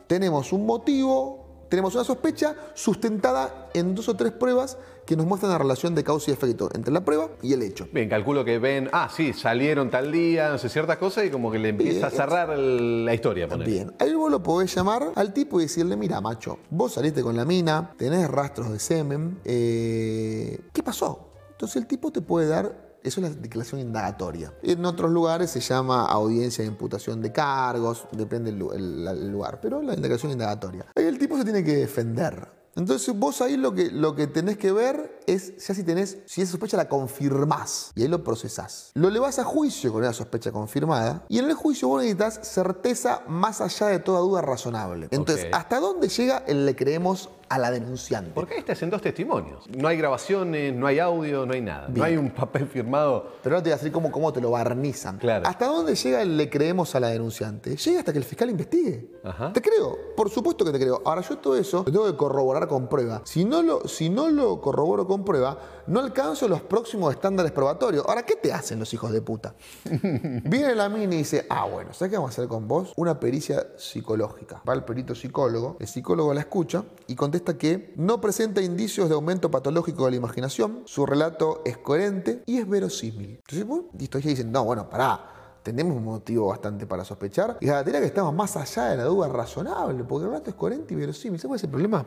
tenemos 0.07 0.51
un 0.53 0.65
motivo, 0.65 1.42
tenemos 1.73 1.95
una 1.95 2.03
sospecha 2.03 2.55
sustentada 2.75 3.67
en 3.73 3.95
dos 3.95 4.07
o 4.07 4.15
tres 4.15 4.31
pruebas 4.31 4.77
que 5.07 5.15
nos 5.17 5.25
muestran 5.25 5.51
la 5.51 5.57
relación 5.57 5.95
de 5.95 6.03
causa 6.03 6.29
y 6.29 6.35
efecto 6.35 6.69
entre 6.75 6.93
la 6.93 7.03
prueba 7.03 7.29
y 7.41 7.51
el 7.53 7.63
hecho. 7.63 7.87
Bien, 7.91 8.07
calculo 8.07 8.45
que 8.45 8.59
ven, 8.59 8.89
ah, 8.93 9.09
sí, 9.11 9.33
salieron 9.33 9.89
tal 9.89 10.11
día, 10.11 10.49
no 10.49 10.59
sé, 10.59 10.69
ciertas 10.69 10.97
cosas 10.97 11.25
y 11.25 11.31
como 11.31 11.51
que 11.51 11.57
le 11.57 11.69
empieza 11.69 12.05
a 12.07 12.09
cerrar 12.11 12.51
el- 12.51 13.03
la 13.05 13.13
historia, 13.15 13.47
poner. 13.47 13.67
Bien, 13.67 13.91
ahí 13.97 14.13
vos 14.13 14.29
lo 14.29 14.43
podés 14.43 14.73
llamar 14.75 15.11
al 15.15 15.33
tipo 15.33 15.59
y 15.59 15.63
decirle, 15.63 15.95
mira, 15.97 16.21
macho, 16.21 16.59
vos 16.69 16.93
saliste 16.93 17.23
con 17.23 17.35
la 17.35 17.43
mina, 17.43 17.91
tenés 17.97 18.29
rastros 18.29 18.71
de 18.71 18.77
semen, 18.77 19.39
eh, 19.43 20.59
¿qué 20.71 20.83
pasó? 20.83 21.31
Entonces 21.53 21.77
el 21.77 21.87
tipo 21.87 22.11
te 22.11 22.21
puede 22.21 22.47
dar, 22.47 22.82
es 23.03 23.17
la 23.17 23.29
declaración 23.29 23.81
indagatoria. 23.81 24.53
En 24.63 24.85
otros 24.85 25.11
lugares 25.11 25.51
se 25.51 25.59
llama 25.59 26.05
audiencia 26.05 26.63
de 26.63 26.69
imputación 26.69 27.21
de 27.21 27.31
cargos, 27.31 28.07
depende 28.11 28.49
el, 28.51 28.59
lu- 28.59 28.71
el- 28.71 29.07
el 29.07 29.31
lugar, 29.31 29.59
pero 29.61 29.81
la 29.81 29.93
declaración 29.95 30.31
indagatoria. 30.31 30.85
Ahí 30.95 31.05
el 31.05 31.17
tipo 31.17 31.37
se 31.37 31.43
tiene 31.43 31.63
que 31.63 31.75
defender. 31.77 32.63
Entonces 32.75 33.15
vos 33.19 33.39
ahí 33.41 33.55
lo 33.55 33.71
que, 33.75 33.91
lo 33.91 34.15
que 34.15 34.25
tenés 34.25 34.57
que 34.57 34.71
ver 34.71 35.21
es 35.27 35.63
ya 35.67 35.75
si 35.75 35.83
tenés, 35.83 36.17
si 36.25 36.41
esa 36.41 36.53
sospecha 36.53 36.75
la 36.75 36.89
confirmás 36.89 37.91
y 37.93 38.01
ahí 38.01 38.07
lo 38.07 38.23
procesás. 38.23 38.89
Lo 38.95 39.11
levás 39.11 39.37
a 39.37 39.43
juicio 39.43 39.91
con 39.93 40.01
una 40.01 40.11
sospecha 40.11 40.51
confirmada 40.51 41.23
y 41.29 41.37
en 41.37 41.45
el 41.45 41.53
juicio 41.53 41.87
vos 41.87 42.01
necesitas 42.01 42.39
certeza 42.41 43.21
más 43.27 43.61
allá 43.61 43.87
de 43.87 43.99
toda 43.99 44.21
duda 44.21 44.41
razonable. 44.41 45.07
Entonces. 45.11 45.47
¿hasta 45.53 45.79
dónde 45.79 46.07
llega 46.09 46.39
el 46.47 46.65
le 46.65 46.75
creemos 46.75 47.29
a 47.53 47.59
la 47.59 47.71
denunciante? 47.71 48.31
Porque 48.33 48.55
ahí 48.55 48.59
estás 48.59 48.81
en 48.81 48.89
dos 48.89 49.01
testimonios. 49.01 49.65
No 49.69 49.87
hay 49.87 49.97
grabaciones, 49.97 50.73
no 50.73 50.87
hay 50.87 50.99
audio, 50.99 51.45
no 51.45 51.53
hay 51.53 51.61
nada. 51.61 51.87
No 51.87 52.03
hay 52.03 52.17
un 52.17 52.31
papel 52.31 52.67
firmado. 52.67 53.33
Pero 53.43 53.55
no 53.55 53.61
te 53.61 53.69
voy 53.69 53.73
a 53.73 53.77
decir 53.77 53.91
cómo, 53.91 54.11
cómo 54.11 54.33
te 54.33 54.41
lo 54.41 54.51
barnizan. 54.51 55.17
Claro. 55.19 55.47
¿Hasta 55.47 55.67
dónde 55.67 55.95
llega 55.95 56.21
el 56.21 56.35
le 56.37 56.49
creemos 56.49 56.95
a 56.95 56.99
la 56.99 57.09
denunciante? 57.09 57.75
Llega 57.75 57.99
hasta 57.99 58.11
que 58.11 58.17
el 58.17 58.23
fiscal 58.23 58.49
investigue. 58.49 59.11
Ajá. 59.23 59.53
Te 59.53 59.61
creo, 59.61 59.97
por 60.15 60.29
supuesto 60.29 60.65
que 60.65 60.71
te 60.71 60.79
creo. 60.79 61.01
Ahora 61.05 61.21
yo 61.21 61.37
todo 61.37 61.55
eso 61.55 61.83
lo 61.85 61.91
tengo 61.91 62.05
que 62.05 62.17
corroborar 62.17 62.67
con 62.67 62.87
prueba. 62.87 63.21
Si 63.25 63.45
no 63.45 63.61
lo, 63.61 63.87
si 63.87 64.09
no 64.09 64.29
lo 64.29 64.59
corroboro 64.61 65.07
con 65.07 65.23
prueba, 65.23 65.57
no 65.87 65.99
alcanzo 65.99 66.47
los 66.47 66.61
próximos 66.61 67.13
estándares 67.13 67.51
probatorios. 67.51 68.05
Ahora, 68.07 68.23
¿qué 68.23 68.35
te 68.35 68.53
hacen 68.53 68.79
los 68.79 68.93
hijos 68.93 69.11
de 69.11 69.21
puta? 69.21 69.55
Viene 69.91 70.75
la 70.75 70.89
mina 70.89 71.15
y 71.15 71.17
dice, 71.19 71.45
ah, 71.49 71.65
bueno, 71.65 71.93
¿sabes 71.93 72.11
qué 72.11 72.17
vamos 72.17 72.31
a 72.31 72.33
hacer 72.33 72.47
con 72.47 72.67
vos? 72.67 72.93
Una 72.95 73.19
pericia 73.19 73.67
psicológica. 73.77 74.61
Va 74.67 74.73
el 74.73 74.83
perito 74.83 75.13
psicólogo, 75.13 75.77
el 75.79 75.87
psicólogo 75.87 76.33
la 76.33 76.41
escucha 76.41 76.83
y 77.07 77.15
contesta 77.15 77.42
que 77.43 77.93
no 77.97 78.21
presenta 78.21 78.61
indicios 78.61 79.09
de 79.09 79.15
aumento 79.15 79.51
patológico 79.51 80.05
de 80.05 80.11
la 80.11 80.17
imaginación, 80.17 80.83
su 80.85 81.05
relato 81.05 81.61
es 81.65 81.77
coherente 81.77 82.43
y 82.45 82.57
es 82.57 82.67
verosímil. 82.67 83.35
Entonces, 83.35 83.67
vos, 83.67 83.85
listo, 83.97 84.17
ella 84.17 84.29
dice, 84.29 84.43
no, 84.43 84.63
bueno, 84.63 84.89
pará. 84.89 85.29
Tenemos 85.61 85.95
un 85.95 86.03
motivo 86.03 86.47
bastante 86.47 86.85
para 86.85 87.05
sospechar. 87.05 87.57
Y 87.61 87.67
la 87.67 87.83
teoría 87.83 88.01
que 88.01 88.07
estamos 88.07 88.33
más 88.33 88.57
allá 88.57 88.85
de 88.85 88.97
la 88.97 89.03
duda 89.05 89.29
razonable, 89.29 90.03
porque 90.03 90.25
el 90.25 90.31
relato 90.31 90.49
es 90.49 90.55
coherente 90.55 90.93
y 90.93 90.97
verosímil. 90.97 91.39
¿Sabes 91.39 91.47
cuál 91.49 91.57
es 91.57 91.63
el 91.63 91.69
problema? 91.69 92.05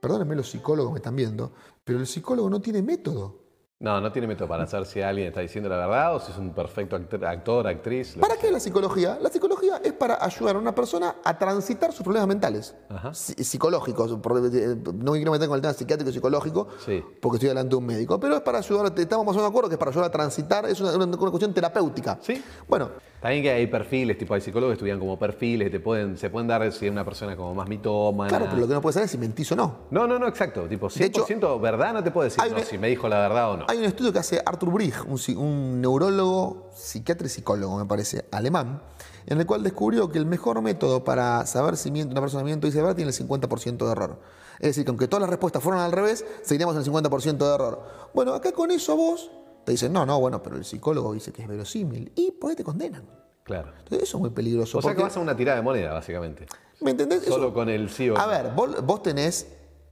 Perdónenme 0.00 0.36
los 0.36 0.48
psicólogos 0.48 0.92
me 0.92 0.98
están 0.98 1.16
viendo, 1.16 1.52
pero 1.84 1.98
el 1.98 2.06
psicólogo 2.06 2.48
no 2.48 2.60
tiene 2.60 2.82
método. 2.82 3.47
No, 3.80 4.00
no 4.00 4.10
tiene 4.10 4.26
método 4.26 4.48
para 4.48 4.66
saber 4.66 4.88
si 4.88 5.00
alguien 5.00 5.28
está 5.28 5.40
diciendo 5.40 5.68
la 5.68 5.76
verdad 5.76 6.16
o 6.16 6.18
si 6.18 6.32
es 6.32 6.38
un 6.38 6.52
perfecto 6.52 6.96
actor, 6.96 7.64
actriz. 7.68 8.16
¿Para 8.20 8.36
qué 8.36 8.50
la 8.50 8.58
psicología? 8.58 9.16
La 9.22 9.28
psicología 9.30 9.80
es 9.84 9.92
para 9.92 10.18
ayudar 10.24 10.56
a 10.56 10.58
una 10.58 10.74
persona 10.74 11.14
a 11.22 11.38
transitar 11.38 11.92
sus 11.92 12.02
problemas 12.02 12.26
mentales, 12.26 12.74
psicológicos. 13.12 14.10
eh, 14.10 14.76
No 14.94 15.12
me 15.12 15.18
quiero 15.18 15.30
meter 15.30 15.46
con 15.46 15.54
el 15.54 15.62
tema 15.62 15.74
psiquiátrico 15.74 16.10
y 16.10 16.12
psicológico, 16.12 16.66
Sí. 16.84 17.04
porque 17.22 17.36
estoy 17.36 17.50
delante 17.50 17.70
de 17.70 17.76
un 17.76 17.86
médico, 17.86 18.18
pero 18.18 18.34
es 18.34 18.40
para 18.42 18.58
ayudar, 18.58 18.92
estamos 18.98 19.24
más 19.24 19.36
o 19.36 19.38
menos 19.38 19.42
de 19.44 19.48
acuerdo 19.48 19.68
que 19.68 19.74
es 19.76 19.78
para 19.78 19.92
ayudar 19.92 20.08
a 20.08 20.10
transitar, 20.12 20.66
es 20.66 20.80
una, 20.80 20.96
una- 20.96 21.04
una 21.04 21.30
cuestión 21.30 21.54
terapéutica. 21.54 22.18
Sí. 22.20 22.42
Bueno, 22.66 22.90
También 23.20 23.42
que 23.42 23.50
hay 23.50 23.66
perfiles, 23.66 24.16
tipo 24.16 24.34
hay 24.34 24.40
psicólogos 24.40 24.72
que 24.72 24.74
estudian 24.74 25.00
como 25.00 25.18
perfiles, 25.18 25.70
te 25.72 25.80
pueden, 25.80 26.16
se 26.16 26.30
pueden 26.30 26.46
dar 26.46 26.70
si 26.70 26.86
es 26.86 26.92
una 26.92 27.04
persona 27.04 27.36
como 27.36 27.52
más 27.52 27.68
mitómana. 27.68 28.28
claro, 28.28 28.46
pero 28.48 28.60
lo 28.60 28.68
que 28.68 28.74
no 28.74 28.80
puede 28.80 28.94
saber 28.94 29.06
es 29.06 29.10
si 29.10 29.18
mentís 29.18 29.50
o 29.52 29.56
no. 29.56 29.78
No, 29.90 30.06
no, 30.06 30.18
no, 30.20 30.28
exacto. 30.28 30.62
Tipo, 30.68 30.88
De 30.88 31.04
hecho, 31.04 31.26
100% 31.26 31.60
verdad 31.60 31.94
no 31.94 32.04
te 32.04 32.12
puedo 32.12 32.24
decir 32.24 32.42
no, 32.50 32.58
si 32.60 32.78
me 32.78 32.88
dijo 32.88 33.08
la 33.08 33.18
verdad 33.18 33.50
o 33.52 33.56
no. 33.56 33.64
Hay 33.68 33.78
un 33.78 33.84
estudio 33.84 34.12
que 34.12 34.20
hace 34.20 34.40
Arthur 34.46 34.70
Brigg, 34.70 34.94
un, 35.08 35.18
un 35.36 35.80
neurólogo, 35.80 36.70
psiquiatra 36.74 37.26
y 37.26 37.30
psicólogo, 37.30 37.76
me 37.76 37.86
parece, 37.86 38.24
alemán, 38.30 38.82
en 39.26 39.40
el 39.40 39.46
cual 39.46 39.64
descubrió 39.64 40.10
que 40.10 40.18
el 40.18 40.26
mejor 40.26 40.62
método 40.62 41.02
para 41.02 41.44
saber 41.46 41.76
si 41.76 41.90
miente 41.90 42.12
una 42.12 42.20
persona 42.20 42.44
miente 42.44 42.66
o 42.66 42.70
dice 42.70 42.80
verdad 42.80 42.94
tiene 42.94 43.10
el 43.10 43.16
50% 43.16 43.84
de 43.84 43.90
error. 43.90 44.20
Es 44.60 44.68
decir, 44.70 44.84
que 44.84 44.90
aunque 44.90 45.06
todas 45.06 45.20
las 45.22 45.30
respuestas 45.30 45.62
fueran 45.62 45.82
al 45.82 45.92
revés, 45.92 46.24
seguiríamos 46.42 46.74
en 46.76 46.82
el 46.82 46.88
50% 46.88 47.36
de 47.36 47.54
error. 47.54 47.82
Bueno, 48.14 48.34
acá 48.34 48.52
con 48.52 48.70
eso 48.70 48.96
vos 48.96 49.30
te 49.68 49.72
dicen, 49.72 49.92
no, 49.92 50.06
no, 50.06 50.18
bueno, 50.18 50.42
pero 50.42 50.56
el 50.56 50.64
psicólogo 50.64 51.12
dice 51.12 51.30
que 51.30 51.42
es 51.42 51.48
verosímil. 51.48 52.10
Y 52.14 52.32
por 52.32 52.48
ahí 52.50 52.56
te 52.56 52.64
condenan. 52.64 53.04
Claro. 53.44 53.68
Entonces 53.78 54.08
eso 54.08 54.16
es 54.16 54.20
muy 54.22 54.30
peligroso. 54.30 54.78
O 54.78 54.82
sea 54.82 54.92
que 54.92 54.94
porque- 54.96 55.02
vas 55.08 55.16
a 55.16 55.20
una 55.20 55.36
tirada 55.36 55.56
de 55.58 55.62
moneda, 55.62 55.92
básicamente. 55.92 56.46
¿Me 56.80 56.92
entendés? 56.92 57.22
Eso- 57.22 57.32
Solo 57.34 57.52
con 57.52 57.68
el 57.68 57.90
sí 57.90 58.08
o 58.08 58.16
a 58.16 58.22
no. 58.22 58.28
ver, 58.28 58.50
vos, 58.54 58.84
vos 58.84 59.02
tenés, 59.02 59.46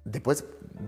después 0.04 0.44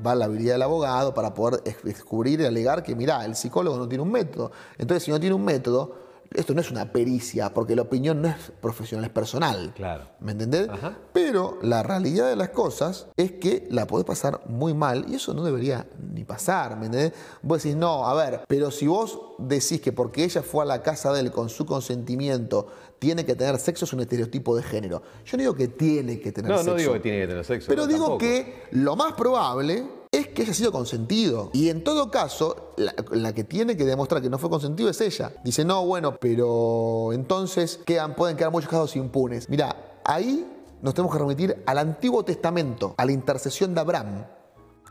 va 0.07 0.15
la 0.15 0.25
habilidad 0.25 0.55
del 0.55 0.63
abogado 0.63 1.13
para 1.13 1.35
poder 1.35 1.63
descubrir 1.83 2.41
y 2.41 2.47
alegar 2.47 2.83
que, 2.83 2.95
mirá, 2.95 3.25
el 3.27 3.35
psicólogo 3.37 3.77
no 3.77 3.89
tiene 3.89 4.03
un 4.03 4.11
método. 4.11 4.53
Entonces, 4.79 5.03
si 5.05 5.11
no 5.11 5.21
tiene 5.21 5.35
un 5.35 5.45
método, 5.45 5.95
esto 6.35 6.55
no 6.55 6.61
es 6.61 6.71
una 6.71 6.93
pericia, 6.93 7.53
porque 7.55 7.75
la 7.75 7.83
opinión 7.83 8.21
no 8.23 8.29
es 8.29 8.37
profesional, 8.61 9.05
es 9.07 9.11
personal. 9.11 9.73
Claro. 9.75 10.05
¿Me 10.21 10.33
entendés? 10.33 10.69
Ajá. 10.69 10.97
Pero 11.13 11.59
la 11.63 11.83
realidad 11.83 12.29
de 12.29 12.37
las 12.37 12.51
cosas 12.51 13.07
es 13.17 13.33
que 13.33 13.67
la 13.71 13.87
podés 13.87 14.05
pasar 14.07 14.43
muy 14.47 14.75
mal 14.75 15.07
y 15.09 15.15
eso 15.15 15.33
no 15.35 15.43
debería 15.45 15.87
ni 16.13 16.25
pasar, 16.25 16.77
¿me 16.79 16.87
entendés? 16.87 17.13
Vos 17.43 17.63
decís, 17.63 17.77
no, 17.77 18.07
a 18.07 18.15
ver, 18.15 18.41
pero 18.47 18.71
si 18.71 18.87
vos 18.87 19.19
decís 19.39 19.81
que 19.81 19.93
porque 19.93 20.25
ella 20.25 20.43
fue 20.43 20.65
a 20.65 20.67
la 20.67 20.83
casa 20.83 21.13
de 21.13 21.21
él 21.21 21.31
con 21.33 21.49
su 21.49 21.65
consentimiento 21.67 22.67
tiene 22.99 23.25
que 23.25 23.35
tener 23.37 23.59
sexo, 23.59 23.85
es 23.85 23.93
un 23.93 24.01
estereotipo 24.01 24.57
de 24.57 24.63
género. 24.63 25.03
Yo 25.25 25.37
no 25.37 25.43
digo 25.43 25.55
que 25.55 25.69
tiene 25.69 26.19
que 26.21 26.33
tener 26.33 26.51
No, 26.51 26.57
sexo. 26.59 26.71
no 26.73 26.77
digo 26.77 26.93
que 26.95 27.01
tiene 27.01 27.21
que 27.21 27.27
tener 27.29 27.45
sexo. 27.45 27.69
Pero 27.69 27.83
no, 27.83 27.87
digo 27.89 27.99
tampoco. 28.01 28.19
que 28.19 28.63
lo 28.73 28.97
más 28.97 29.13
probable 29.13 29.87
es 30.11 30.29
que 30.29 30.43
haya 30.43 30.55
sido 30.55 30.73
consentido. 30.73 31.51
Y 31.53 31.69
en 31.69 31.85
todo 31.85 32.11
caso, 32.11 32.73
la, 32.77 33.33
que 33.33 33.45
tiene 33.45 33.77
que 33.77 33.85
demostrar 33.85 34.23
que 34.23 34.31
no 34.31 34.39
fue 34.39 34.51
consentido 34.51 34.89
es 34.89 35.01
ella. 35.01 35.33
Dice, 35.45 35.65
no, 35.65 35.85
bueno, 35.87 36.17
pero 36.19 37.13
entonces 37.13 37.81
quedan, 37.85 38.15
pueden 38.15 38.37
quedar 38.37 38.51
muchos 38.51 38.71
casos 38.71 38.97
impunes. 38.97 39.49
Mira, 39.49 40.01
ahí 40.05 40.47
nos 40.83 40.95
tenemos 40.95 41.13
que 41.13 41.19
remitir 41.21 41.63
al 41.67 41.79
Antiguo 41.79 42.25
Testamento, 42.25 42.95
a 42.97 43.05
la 43.05 43.13
intercesión 43.13 43.75
de 43.75 43.81
Abraham, 43.81 44.27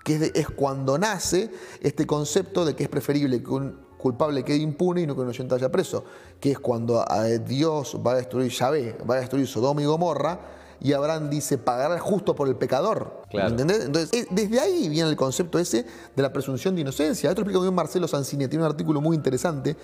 que 0.04 0.32
es, 0.34 0.50
cuando 0.50 0.98
nace 0.98 1.50
este 1.82 2.06
concepto 2.06 2.66
de 2.66 2.76
que 2.76 2.84
es 2.84 2.90
preferible 2.90 3.42
que 3.42 3.50
un 3.50 3.88
culpable 3.98 4.44
quede 4.44 4.58
impune 4.58 5.02
y 5.02 5.08
no 5.08 5.16
que 5.16 5.22
un 5.22 5.28
inocente 5.28 5.56
vaya 5.56 5.72
preso, 5.72 6.04
que 6.40 6.52
es 6.52 6.60
cuando 6.60 7.04
eh, 7.26 7.40
Dios 7.40 7.98
va 8.06 8.12
a 8.12 8.16
destruir 8.16 8.52
Yahvé, 8.52 8.98
va 9.10 9.16
a 9.16 9.20
destruir 9.20 9.48
Sodoma 9.48 9.82
y 9.82 9.86
Gomorra, 9.86 10.40
y 10.80 10.94
Abraham 10.94 11.30
dice 11.30 11.58
pagar 11.58 11.92
al 11.92 12.00
justo 12.00 12.36
por 12.36 12.48
el 12.48 12.56
pecador. 12.56 13.24
Claro. 13.30 13.50
¿Entendés? 13.50 13.86
Entonces, 13.86 14.14
eh, 14.14 14.28
desde 14.30 14.60
ahí 14.60 14.90
viene 14.90 15.10
el 15.10 15.16
concepto 15.16 15.60
ese 15.60 15.86
de 16.16 16.22
la 16.22 16.32
presunción 16.32 16.76
de 16.76 16.82
inocencia. 16.82 17.30
Esto 17.30 17.42
explica 17.42 17.60
bien 17.62 17.74
Marcelo 17.74 18.08
Sanzini, 18.08 18.48
tiene 18.48 18.66
un 18.66 18.72
artículo 18.72 19.02
muy 19.02 19.16
interesante 19.16 19.76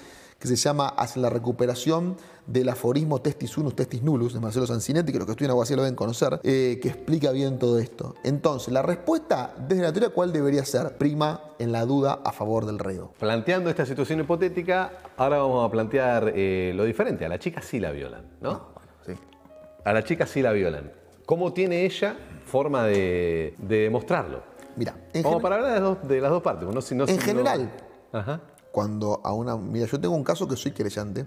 que 0.44 0.48
se 0.50 0.58
llama 0.58 0.90
Hacia 0.90 1.22
la 1.22 1.30
recuperación 1.30 2.18
del 2.46 2.68
aforismo 2.68 3.22
testis 3.22 3.58
unus, 3.58 3.78
testis 3.78 4.04
nullus, 4.04 4.34
de 4.34 4.42
Marcelo 4.42 4.68
Sancinetti, 4.68 5.14
que 5.14 5.18
los 5.18 5.26
que 5.26 5.32
estudian 5.32 5.52
abogacía 5.52 5.78
lo 5.78 5.84
deben 5.84 5.96
conocer, 5.96 6.42
eh, 6.44 6.80
que 6.82 6.90
explica 6.90 7.32
bien 7.32 7.58
todo 7.58 7.80
esto. 7.80 8.16
Entonces, 8.26 8.74
la 8.74 8.82
respuesta 8.82 9.56
desde 9.58 9.84
la 9.84 9.94
teoría, 9.94 10.10
¿cuál 10.10 10.34
debería 10.34 10.66
ser? 10.66 10.98
Prima 10.98 11.42
en 11.60 11.72
la 11.72 11.86
duda 11.86 12.20
a 12.26 12.34
favor 12.34 12.66
del 12.66 12.80
reo. 12.80 13.14
Planteando 13.20 13.70
esta 13.70 13.86
situación 13.86 14.20
hipotética, 14.20 14.92
ahora 15.16 15.38
vamos 15.38 15.66
a 15.66 15.72
plantear 15.72 16.34
eh, 16.36 16.74
lo 16.76 16.84
diferente. 16.84 17.26
A 17.26 17.30
la 17.30 17.40
chica 17.40 17.62
sí 17.62 17.80
la 17.80 17.92
violan, 17.92 18.26
¿no? 18.42 18.73
A 19.86 19.94
la 19.94 20.04
chica 20.04 20.26
sí 20.26 20.42
la 20.42 20.52
violan. 20.52 20.92
¿Cómo 21.26 21.54
tiene 21.54 21.86
ella 21.86 22.18
forma 22.46 22.86
de, 22.86 23.56
de 23.58 23.78
demostrarlo? 23.82 24.44
Mira, 24.76 24.96
en, 25.14 25.24
Como 25.24 25.42
para 25.42 25.56
hablar 25.56 25.74
de 25.74 25.80
las 25.80 25.90
dos, 26.02 26.08
de 26.08 26.22
las 26.22 26.32
dos 26.32 26.42
partes. 26.42 26.68
No, 26.68 26.82
si 26.82 26.96
no- 26.96 27.04
En 27.04 27.10
si 27.10 27.16
no- 27.18 27.22
general. 27.22 27.72
Ajá. 28.12 28.42
cuando 28.72 29.22
a 29.24 29.34
una. 29.34 29.56
Mira, 29.58 29.86
yo 29.88 30.00
tengo 30.00 30.16
un 30.16 30.24
caso 30.24 30.48
que 30.48 30.56
soy 30.56 30.72
querellante. 30.72 31.26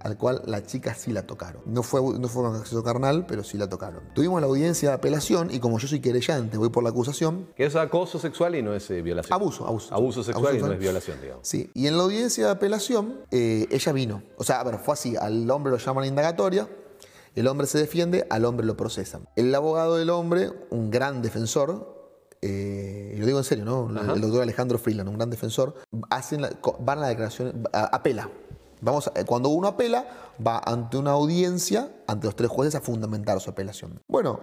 al 0.00 0.16
cual 0.18 0.42
la 0.46 0.64
chica 0.66 0.94
sí 0.94 1.12
la 1.12 1.22
tocaron. 1.28 1.62
No 1.64 1.84
fue, 1.84 2.00
no 2.18 2.26
fue 2.26 2.42
un 2.42 2.56
acceso 2.56 2.82
carnal, 2.82 3.24
pero 3.24 3.44
sí 3.44 3.56
la 3.56 3.68
tocaron. 3.68 4.02
Tuvimos 4.14 4.40
la 4.40 4.48
audiencia 4.48 4.88
de 4.88 4.94
apelación 4.96 5.48
y 5.54 5.60
como 5.60 5.78
yo 5.78 5.86
soy 5.86 6.00
querellante, 6.00 6.58
voy 6.58 6.70
por 6.70 6.82
la 6.82 6.90
acusación. 6.90 7.46
Que 7.54 7.66
es 7.66 7.76
acoso 7.76 8.18
sexual 8.18 8.56
y 8.56 8.62
no 8.64 8.74
es 8.74 8.90
eh, 8.90 9.00
violación. 9.00 9.32
Abuso, 9.32 9.64
abuso. 9.64 9.94
Abuso 9.94 10.24
sexual 10.24 10.56
y 10.56 10.60
no 10.60 10.72
es 10.72 10.78
violación, 10.80 11.18
digamos. 11.22 11.46
Sí, 11.46 11.70
y 11.72 11.86
en 11.86 11.96
la 11.96 12.02
audiencia 12.02 12.46
de 12.46 12.50
apelación, 12.50 13.20
eh, 13.30 13.68
ella 13.70 13.92
vino. 13.92 14.22
O 14.38 14.42
sea, 14.42 14.58
a 14.58 14.64
ver, 14.64 14.78
fue 14.78 14.94
así, 14.94 15.14
al 15.16 15.48
hombre 15.48 15.70
lo 15.70 15.78
llaman 15.78 16.02
a 16.02 16.06
indagatoria, 16.08 16.68
el 17.34 17.46
hombre 17.48 17.66
se 17.66 17.78
defiende, 17.78 18.26
al 18.30 18.44
hombre 18.44 18.66
lo 18.66 18.76
procesan. 18.76 19.28
El 19.36 19.54
abogado 19.54 19.96
del 19.96 20.10
hombre, 20.10 20.50
un 20.70 20.90
gran 20.90 21.22
defensor, 21.22 21.92
eh, 22.42 23.12
y 23.14 23.18
lo 23.20 23.26
digo 23.26 23.38
en 23.38 23.44
serio, 23.44 23.64
¿no? 23.64 23.88
El 24.14 24.20
doctor 24.20 24.42
Alejandro 24.42 24.78
Freeland, 24.78 25.08
un 25.08 25.16
gran 25.16 25.30
defensor, 25.30 25.74
hacen 26.10 26.42
la- 26.42 26.50
van 26.80 26.98
a 26.98 27.02
la 27.02 27.08
declaración, 27.08 27.64
apela. 27.72 28.28
Vamos 28.80 29.06
a- 29.08 29.24
cuando 29.24 29.48
uno 29.50 29.68
apela, 29.68 30.04
va 30.44 30.58
ante 30.58 30.96
una 30.96 31.12
audiencia, 31.12 31.92
ante 32.08 32.26
los 32.26 32.34
tres 32.34 32.50
jueces, 32.50 32.74
a 32.74 32.80
fundamentar 32.80 33.40
su 33.40 33.50
apelación. 33.50 34.00
Bueno, 34.08 34.40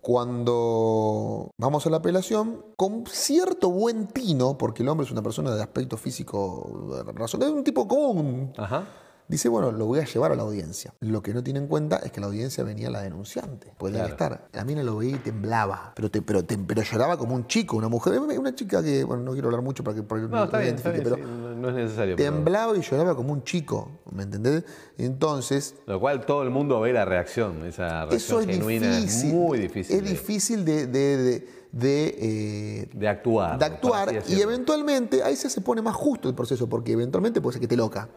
cuando 0.00 1.50
vamos 1.58 1.86
a 1.86 1.90
la 1.90 1.98
apelación, 1.98 2.64
con 2.76 3.04
cierto 3.06 3.70
buen 3.70 4.06
tino, 4.08 4.56
porque 4.56 4.82
el 4.82 4.88
hombre 4.88 5.04
es 5.06 5.12
una 5.12 5.22
persona 5.22 5.54
de 5.54 5.60
aspecto 5.62 5.96
físico 5.98 7.02
razonable, 7.14 7.52
es 7.52 7.58
un 7.58 7.64
tipo 7.64 7.86
común, 7.86 8.52
Ajá. 8.56 8.84
Dice, 9.28 9.50
bueno, 9.50 9.72
lo 9.72 9.84
voy 9.84 9.98
a 10.00 10.04
llevar 10.06 10.32
a 10.32 10.34
la 10.34 10.42
audiencia. 10.42 10.94
Lo 11.00 11.22
que 11.22 11.34
no 11.34 11.42
tiene 11.44 11.58
en 11.58 11.66
cuenta 11.66 11.96
es 11.98 12.10
que 12.12 12.18
la 12.20 12.28
audiencia 12.28 12.64
venía 12.64 12.88
la 12.90 13.02
denunciante. 13.02 13.74
Podría 13.76 13.98
Claro. 14.06 14.12
estar. 14.14 14.48
La 14.54 14.64
mina 14.64 14.82
lo 14.82 14.96
veía 14.96 15.16
y 15.16 15.18
temblaba. 15.18 15.92
Pero, 15.94 16.10
te- 16.10 16.22
pero, 16.22 16.42
te- 16.46 16.56
pero 16.56 16.80
lloraba 16.82 17.18
como 17.18 17.34
un 17.34 17.46
chico, 17.46 17.76
una 17.76 17.88
mujer. 17.88 18.18
Una 18.18 18.54
chica 18.54 18.82
que, 18.82 19.04
bueno, 19.04 19.22
no 19.24 19.32
quiero 19.32 19.48
hablar 19.48 19.60
mucho 19.60 19.84
para 19.84 19.96
que 19.96 20.02
para 20.02 20.22
que 20.22 20.28
No, 20.28 20.44
está 20.44 20.58
bien, 20.60 20.74
está 20.76 20.90
bien. 20.90 21.04
pero 21.04 21.16
sí, 21.16 21.22
no, 21.22 21.54
no 21.54 21.68
es 21.68 21.74
necesario. 21.74 22.16
pero- 22.16 22.32
temblaba 22.34 22.74
y 22.74 22.80
lloraba 22.80 23.14
como 23.14 23.34
un 23.34 23.44
chico. 23.44 23.90
¿Me 24.10 24.22
entendés? 24.22 24.64
Entonces, 24.96 25.74
Lo 25.86 26.00
cual 26.00 26.24
todo 26.24 26.42
el 26.42 26.48
mundo 26.50 26.80
ve 26.80 26.92
la 26.94 27.04
reacción, 27.04 27.64
esa 27.66 28.06
reacción 28.06 28.16
eso 28.16 28.40
es 28.40 28.46
genuina. 28.46 28.96
difícil. 28.96 29.28
Es 29.28 29.34
muy 29.34 29.58
difícil. 29.58 29.96
Es 29.96 30.02
de- 30.04 30.08
difícil 30.10 30.64
de, 30.64 30.86
de, 30.86 31.16
de- 31.18 31.48
de, 31.70 32.16
eh, 32.18 32.88
de 32.94 33.08
actuar. 33.08 33.58
de 33.58 33.64
actuar 33.66 34.22
y 34.26 34.40
eventualmente 34.40 35.22
ahí 35.22 35.36
se, 35.36 35.50
se 35.50 35.60
pone 35.60 35.82
más 35.82 35.94
justo 35.94 36.26
el 36.28 36.34
proceso 36.34 36.66
porque 36.66 36.92
eventualmente 36.92 37.42
puede 37.42 37.52
ser 37.54 37.60
que 37.60 37.68
te 37.68 37.76
loca. 37.76 38.08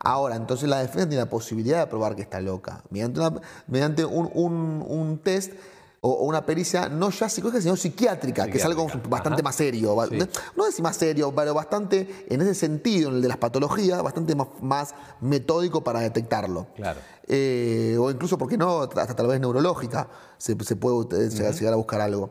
Ahora, 0.00 0.36
entonces 0.36 0.68
la 0.68 0.78
defensa 0.78 1.08
tiene 1.08 1.24
la 1.24 1.30
posibilidad 1.30 1.80
de 1.80 1.86
probar 1.88 2.14
que 2.14 2.22
está 2.22 2.40
loca 2.40 2.82
mediante, 2.90 3.20
una- 3.20 3.40
mediante 3.66 4.04
un, 4.04 4.30
un- 4.34 4.84
un 4.86 5.18
test 5.18 5.52
o, 6.00 6.22
una 6.24 6.46
pericia 6.46 6.88
no 6.88 7.10
ya 7.10 7.28
psicológica 7.28 7.60
sino 7.60 7.74
psiquiátrica, 7.74 8.46
que 8.46 8.58
es 8.58 8.64
algo 8.64 8.86
bastante 9.08 9.40
ajá. 9.40 9.42
más 9.42 9.56
serio. 9.56 9.96
Sí. 10.08 10.16
No 10.56 10.64
decir 10.66 10.82
más 10.84 10.96
serio, 10.96 11.34
pero 11.34 11.52
bastante 11.54 12.26
en 12.28 12.40
ese 12.40 12.54
sentido, 12.54 13.08
en 13.08 13.16
el 13.16 13.22
de 13.22 13.26
las 13.26 13.38
patologías, 13.38 14.00
bastante 14.00 14.36
más, 14.36 14.46
más 14.60 14.94
metódico 15.20 15.82
para 15.82 15.98
detectarlo. 15.98 16.68
Claro. 16.76 17.00
Eh, 17.26 17.96
o 18.00 18.10
incluso, 18.12 18.38
¿por 18.38 18.48
qué 18.48 18.56
no? 18.56 18.82
Hasta 18.82 19.16
tal 19.16 19.26
vez 19.26 19.40
neurológica 19.40 20.08
se, 20.38 20.56
se 20.64 20.76
puede 20.76 21.26
eh, 21.26 21.28
llegar 21.52 21.72
a 21.72 21.76
buscar 21.76 22.00
algo. 22.00 22.30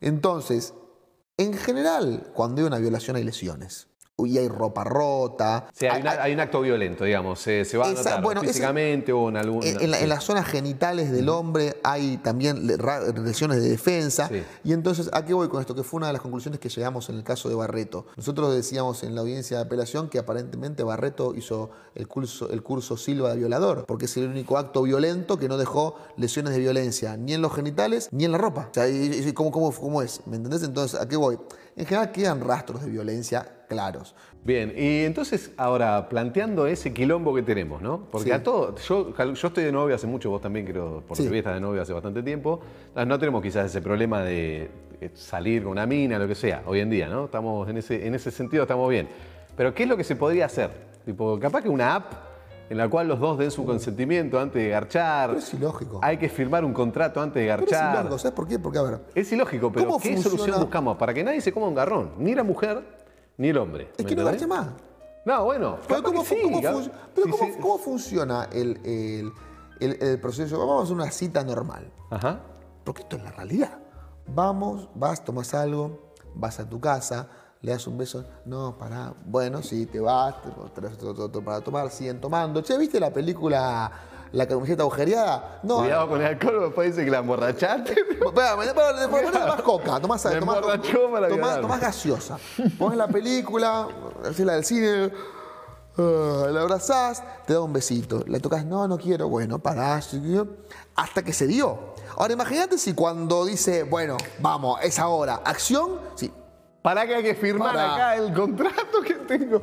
Entonces, 0.00 0.72
en 1.36 1.52
general, 1.52 2.30
cuando 2.34 2.62
hay 2.62 2.66
una 2.66 2.78
violación 2.78 3.16
hay 3.16 3.24
lesiones. 3.24 3.88
Y 4.18 4.36
hay 4.38 4.46
ropa 4.46 4.84
rota. 4.84 5.66
Hay, 5.80 5.88
hay- 5.88 6.00
una- 6.02 6.22
hay 6.22 6.34
un 6.34 6.40
acto 6.40 6.60
violento, 6.60 7.04
digamos. 7.04 7.40
Se, 7.40 7.64
se 7.64 7.78
va 7.78 7.86
a 7.86 7.92
notar 7.92 8.22
bueno, 8.22 8.42
físicamente 8.42 9.10
o 9.12 9.28
en 9.30 9.36
algún. 9.38 9.64
en, 9.64 9.80
en 9.80 9.90
la- 9.90 9.98
en 10.00 10.08
las 10.08 10.22
zonas 10.22 10.46
genitales 10.46 11.10
del 11.10 11.28
hombre 11.30 11.76
hay 11.82 12.18
también 12.18 12.66
lesiones 13.24 13.62
de 13.62 13.70
defensa. 13.70 14.28
Sí. 14.28 14.42
Y 14.64 14.74
entonces, 14.74 15.08
¿a 15.12 15.24
qué 15.24 15.32
voy 15.34 15.48
con 15.48 15.60
esto? 15.60 15.74
Que 15.74 15.82
fue 15.82 15.96
una 15.98 16.08
de 16.08 16.12
las 16.12 16.22
conclusiones 16.22 16.60
que 16.60 16.68
llegamos 16.68 17.08
en 17.08 17.16
el 17.16 17.24
caso 17.24 17.48
de 17.48 17.54
Barreto. 17.54 18.06
Nosotros 18.16 18.54
decíamos 18.54 19.02
en 19.02 19.14
la 19.14 19.22
audiencia 19.22 19.56
de 19.56 19.62
apelación 19.64 20.08
que 20.08 20.18
aparentemente 20.18 20.82
Barreto 20.84 21.34
hizo 21.34 21.70
el 21.94 22.06
curso, 22.06 22.50
el 22.50 22.62
curso 22.62 22.96
Silva 22.98 23.30
de 23.30 23.38
violador, 23.38 23.86
porque 23.86 24.04
es 24.04 24.16
el 24.18 24.28
único 24.28 24.56
acto 24.58 24.82
violento 24.82 25.38
que 25.38 25.48
no 25.48 25.56
dejó 25.56 25.96
lesiones 26.16 26.52
de 26.52 26.60
violencia, 26.60 27.16
ni 27.16 27.32
en 27.32 27.42
los 27.42 27.54
genitales 27.54 28.08
ni 28.12 28.24
en 28.26 28.32
la 28.32 28.38
ropa. 28.38 28.68
O 28.70 28.74
sea, 28.74 28.88
y- 28.88 29.06
y- 29.26 29.32
¿cómo, 29.32 29.50
cómo, 29.50 29.72
cómo 29.72 30.02
es? 30.02 30.20
¿Me 30.26 30.36
entendés? 30.36 30.62
Entonces, 30.62 31.00
¿a 31.00 31.08
qué 31.08 31.16
voy? 31.16 31.38
En 31.74 31.86
general 31.86 32.12
quedan 32.12 32.40
rastros 32.42 32.82
de 32.82 32.90
violencia 32.90 33.61
claros. 33.72 34.14
Bien, 34.44 34.72
y 34.76 35.04
entonces 35.04 35.52
ahora 35.56 36.08
planteando 36.08 36.66
ese 36.66 36.92
quilombo 36.92 37.34
que 37.34 37.42
tenemos, 37.42 37.80
¿no? 37.82 38.06
Porque 38.10 38.28
Sí. 38.30 38.32
a 38.32 38.42
todo, 38.42 38.74
yo, 38.76 39.14
yo 39.16 39.48
estoy 39.48 39.64
de 39.64 39.72
novio 39.72 39.94
hace 39.94 40.06
mucho, 40.06 40.30
vos 40.30 40.40
también 40.40 40.66
creo, 40.66 41.02
por 41.06 41.16
Sí. 41.16 41.28
estás 41.36 41.54
de 41.54 41.60
novio 41.60 41.80
hace 41.82 41.92
bastante 41.92 42.22
tiempo. 42.22 42.60
No, 42.94 43.18
tenemos 43.18 43.42
quizás 43.42 43.66
ese 43.66 43.80
problema 43.80 44.22
de 44.22 44.70
eh, 45.00 45.10
salir 45.14 45.62
con 45.62 45.72
una 45.72 45.86
mina, 45.86 46.18
lo 46.18 46.28
que 46.28 46.34
sea, 46.34 46.62
hoy 46.66 46.80
en 46.80 46.90
día, 46.90 47.08
¿no? 47.08 47.24
Estamos 47.24 47.68
en 47.68 47.76
ese, 47.78 48.06
en 48.06 48.14
ese 48.14 48.30
sentido 48.30 48.62
estamos 48.62 48.88
bien. 48.90 49.08
Pero 49.56 49.74
¿qué 49.74 49.82
es 49.84 49.88
lo 49.88 49.96
que 49.96 50.04
se 50.04 50.14
podría 50.16 50.46
hacer? 50.46 50.70
Tipo, 51.04 51.38
capaz 51.40 51.62
que 51.62 51.68
una 51.68 51.94
app 51.96 52.12
en 52.70 52.78
la 52.78 52.88
cual 52.88 53.06
los 53.08 53.18
dos 53.20 53.36
den 53.36 53.50
su 53.50 53.64
consentimiento 53.66 54.40
antes 54.40 54.62
de 54.62 54.68
garchar. 54.70 55.28
Pero 55.30 55.38
es 55.40 55.52
ilógico. 55.54 55.98
Hay 56.02 56.16
que 56.16 56.28
firmar 56.28 56.64
un 56.64 56.72
contrato 56.72 57.20
antes 57.20 57.42
de 57.42 57.48
Pero 57.50 57.64
es 57.64 57.70
garchar. 57.70 57.94
ilógico, 57.96 58.18
¿sabes 58.18 58.34
por 58.34 58.48
qué? 58.48 58.58
Porque, 58.58 58.78
a 58.78 58.82
ver, 58.82 59.00
Es 59.14 59.30
ilógico, 59.32 59.70
pero 59.72 59.86
¿Cómo 59.86 60.00
¿qué 60.00 60.12
funciona? 60.14 60.36
solución 60.38 60.60
buscamos? 60.60 60.96
Para 60.96 61.12
que 61.12 61.22
nadie 61.22 61.40
se 61.40 61.52
coma 61.52 61.66
un 61.68 61.74
garrón. 61.74 62.12
Ni 62.18 62.34
la 62.34 62.44
mujer, 62.44 62.82
ni 63.38 63.48
el 63.48 63.58
hombre. 63.58 63.90
es 63.96 64.04
¿me 64.04 64.08
que 64.08 64.16
no 64.16 64.24
garche 64.24 64.46
más. 64.46 64.68
No, 65.24 65.44
bueno. 65.44 65.78
Pero 65.86 66.02
¿cómo, 66.02 66.24
sí, 66.24 66.36
cómo 66.42 66.60
cap- 66.62 66.74
fun- 66.74 66.92
pero 67.14 67.26
sí, 67.26 67.30
cómo- 67.32 67.44
sí. 67.52 67.58
cómo 67.60 67.78
funciona 67.78 68.48
el, 68.52 68.80
el- 68.84 69.32
el- 69.80 70.02
el 70.02 70.20
proceso? 70.20 70.58
Vamos 70.58 70.80
a 70.80 70.82
hacer 70.84 70.94
una 70.96 71.10
cita 71.10 71.44
normal. 71.44 71.90
Ajá. 72.10 72.40
Porque 72.84 73.02
esto 73.02 73.16
es 73.16 73.22
la 73.22 73.30
realidad. 73.30 73.78
Vamos, 74.26 74.88
vas, 74.94 75.24
tomas 75.24 75.54
algo, 75.54 76.12
vas 76.34 76.58
a 76.60 76.68
tu 76.68 76.80
casa, 76.80 77.28
le 77.60 77.70
das 77.72 77.86
un 77.86 77.96
beso. 77.98 78.24
No, 78.44 78.76
pará. 78.76 79.14
Bueno, 79.24 79.62
sí, 79.62 79.86
te 79.86 80.00
vas, 80.00 80.34
te 80.42 80.48
otro- 80.48 81.24
otro 81.24 81.44
para 81.44 81.60
tomar, 81.60 81.88
siguen 81.90 82.20
tomando. 82.20 82.60
Che, 82.60 82.76
¿viste 82.76 82.98
la 82.98 83.12
película 83.12 83.90
La 84.32 84.46
camiseta 84.46 84.82
agujereada? 84.82 85.60
No. 85.62 85.78
Cuidado 85.80 86.08
con 86.08 86.20
el 86.20 86.26
alcohol, 86.26 86.60
después 86.62 86.90
dice 86.94 87.04
que 87.04 87.10
la 87.10 87.18
emborrachaste. 87.18 87.92
Espera, 88.26 88.56
me- 88.56 88.64
espera, 88.64 88.92
después 88.94 89.22
ponés 89.24 89.46
más 89.46 89.62
coca, 89.62 90.00
tomás, 90.00 90.22
tomás, 90.22 90.60
tomás- 91.28 91.60
tomás 91.60 91.80
gaseosa. 91.80 92.38
Pones 92.78 92.96
la 92.96 93.08
película, 93.08 93.88
haces 94.24 94.46
la 94.46 94.54
del 94.54 94.64
cine, 94.64 95.12
ah, 95.98 96.46
la 96.50 96.62
abrazás, 96.62 97.22
te 97.46 97.52
da 97.52 97.60
un 97.60 97.72
besito. 97.72 98.24
Le 98.26 98.40
tocas, 98.40 98.64
no, 98.64 98.88
no 98.88 98.96
quiero, 98.98 99.28
bueno, 99.28 99.58
parás, 99.58 100.16
hasta 100.96 101.22
que 101.22 101.32
se 101.32 101.46
dio. 101.46 101.92
Ahora 102.16 102.32
imagínate 102.32 102.78
si 102.78 102.94
cuando 102.94 103.44
dice, 103.44 103.82
bueno, 103.82 104.16
vamos, 104.38 104.78
es 104.82 104.98
ahora, 104.98 105.40
acción, 105.44 105.98
sí. 106.14 106.32
¿Para 106.82 107.06
que 107.06 107.14
hay 107.14 107.22
que 107.22 107.34
firmar 107.36 107.74
Para. 107.74 107.94
acá 107.94 108.16
el 108.16 108.32
contrato 108.34 109.02
que 109.06 109.14
tengo? 109.14 109.60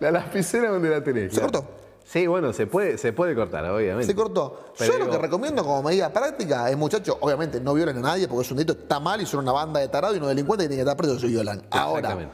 La 0.00 0.10
lapicera 0.10 0.70
donde 0.70 0.88
la 0.90 1.02
tenés. 1.04 1.32
Se 1.34 1.40
cortó. 1.40 1.64
Sí, 2.12 2.26
bueno, 2.26 2.52
se 2.52 2.66
puede, 2.66 2.98
se 2.98 3.14
puede 3.14 3.34
cortar, 3.34 3.64
obviamente. 3.70 4.04
Se 4.04 4.14
cortó. 4.14 4.74
Pero 4.76 4.92
Yo 4.92 4.98
lo 4.98 5.10
que 5.10 5.16
recomiendo 5.16 5.62
como 5.64 5.82
medida 5.82 6.12
práctica 6.12 6.68
es, 6.68 6.76
muchachos, 6.76 7.16
obviamente 7.18 7.58
no 7.58 7.72
violen 7.72 7.96
a 7.96 8.00
nadie 8.00 8.28
porque 8.28 8.42
es 8.44 8.50
un 8.50 8.58
delito, 8.58 8.74
está 8.74 9.00
mal 9.00 9.22
y 9.22 9.24
son 9.24 9.40
una 9.40 9.52
banda 9.52 9.80
de 9.80 9.88
tarados 9.88 10.14
y 10.16 10.18
unos 10.18 10.28
delincuentes 10.28 10.66
que 10.66 10.68
tienen 10.68 10.84
que 10.84 10.90
estar 10.90 10.96
presos 10.98 11.22
si 11.22 11.28
violan. 11.28 11.62
Ahora, 11.70 12.28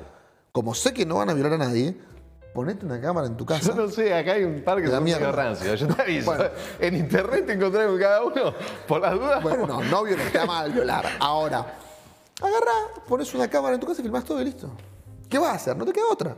como 0.50 0.74
sé 0.74 0.92
que 0.92 1.06
no 1.06 1.18
van 1.18 1.30
a 1.30 1.34
violar 1.34 1.52
a 1.52 1.58
nadie, 1.58 1.96
ponete 2.52 2.86
una 2.86 3.00
cámara 3.00 3.28
en 3.28 3.36
tu 3.36 3.46
casa. 3.46 3.68
Yo 3.72 3.74
no 3.76 3.88
sé, 3.88 4.12
acá 4.12 4.32
hay 4.32 4.42
un 4.42 4.64
par 4.64 4.82
que 4.82 4.90
mierda. 5.00 5.30
rancios. 5.30 5.78
Yo 5.78 5.86
te 5.86 6.02
aviso. 6.02 6.26
Bueno. 6.26 6.44
En 6.80 6.96
internet 6.96 7.46
te 7.46 7.52
encontré 7.52 7.86
con 7.86 7.98
cada 8.00 8.24
uno. 8.24 8.54
Por 8.88 9.00
las 9.00 9.14
dudas. 9.14 9.40
Bueno, 9.44 9.64
no, 9.64 9.84
no 9.84 10.02
violen, 10.02 10.26
está 10.26 10.44
mal 10.44 10.72
violar. 10.72 11.06
Ahora, 11.20 11.58
agarrá, 12.40 13.04
pones 13.06 13.32
una 13.32 13.46
cámara 13.46 13.76
en 13.76 13.80
tu 13.80 13.86
casa 13.86 14.00
y 14.00 14.02
filmás 14.02 14.24
todo 14.24 14.42
y 14.42 14.44
listo. 14.46 14.72
¿Qué 15.28 15.38
vas 15.38 15.50
a 15.50 15.54
hacer? 15.54 15.76
No 15.76 15.84
te 15.84 15.92
queda 15.92 16.06
otra. 16.10 16.34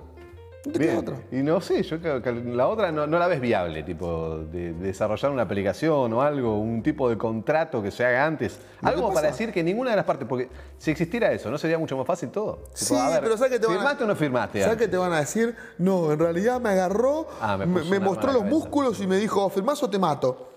Te 0.62 0.95
otra. 0.95 1.16
Y 1.32 1.37
no 1.37 1.59
sé, 1.62 1.82
yo 1.82 1.99
creo 2.01 2.20
que 2.20 2.31
la 2.32 2.69
otra 2.69 2.93
no, 2.93 3.07
no 3.07 3.19
la 3.19 3.27
ves 3.28 3.41
viable, 3.41 3.82
tipo, 3.82 4.41
de, 4.53 4.74
de 4.74 4.87
desarrollar 4.89 5.31
una 5.32 5.43
aplicación 5.43 6.12
o 6.12 6.20
algo, 6.20 6.59
un 6.61 6.82
tipo 6.82 7.09
de 7.09 7.16
contrato 7.16 7.82
que 7.82 7.91
se 7.91 8.05
haga 8.05 8.27
antes. 8.27 8.59
Algo 8.82 9.09
que 9.09 9.15
para 9.15 9.28
decir 9.28 9.53
que 9.53 9.62
ninguna 9.62 9.91
de 9.91 9.97
las 9.97 10.05
partes, 10.05 10.28
porque 10.28 10.51
si 10.77 10.91
existiera 10.91 11.32
eso, 11.32 11.51
¿no 11.51 11.57
sería 11.57 11.78
mucho 11.78 11.97
más 11.97 12.07
fácil 12.07 12.28
todo? 12.28 12.65
Sí, 12.74 12.95
ver, 12.95 13.20
pero 13.23 13.39
¿sabes 13.39 13.53
qué 13.55 13.59
te 13.59 13.66
van 13.66 13.77
a 13.77 13.78
¿Firmaste 13.78 14.05
o 14.05 14.07
no 14.07 14.16
firmaste? 14.16 14.62
¿Sabes 14.62 14.77
qué 14.77 14.89
te 14.89 14.97
van 14.99 15.12
a 15.15 15.20
decir? 15.20 15.57
No, 15.78 16.12
en 16.12 16.19
realidad 16.19 16.61
me 16.61 16.69
agarró, 16.69 17.27
Ah, 17.41 17.57
me 17.57 17.65
mostró 17.99 18.27
los 18.32 18.43
cabeza. 18.43 18.45
músculos 18.45 19.01
y 19.01 19.07
me 19.07 19.16
dijo, 19.16 19.49
¿firmás 19.49 19.82
o 19.82 19.89
te 19.89 19.99
mato? 19.99 20.51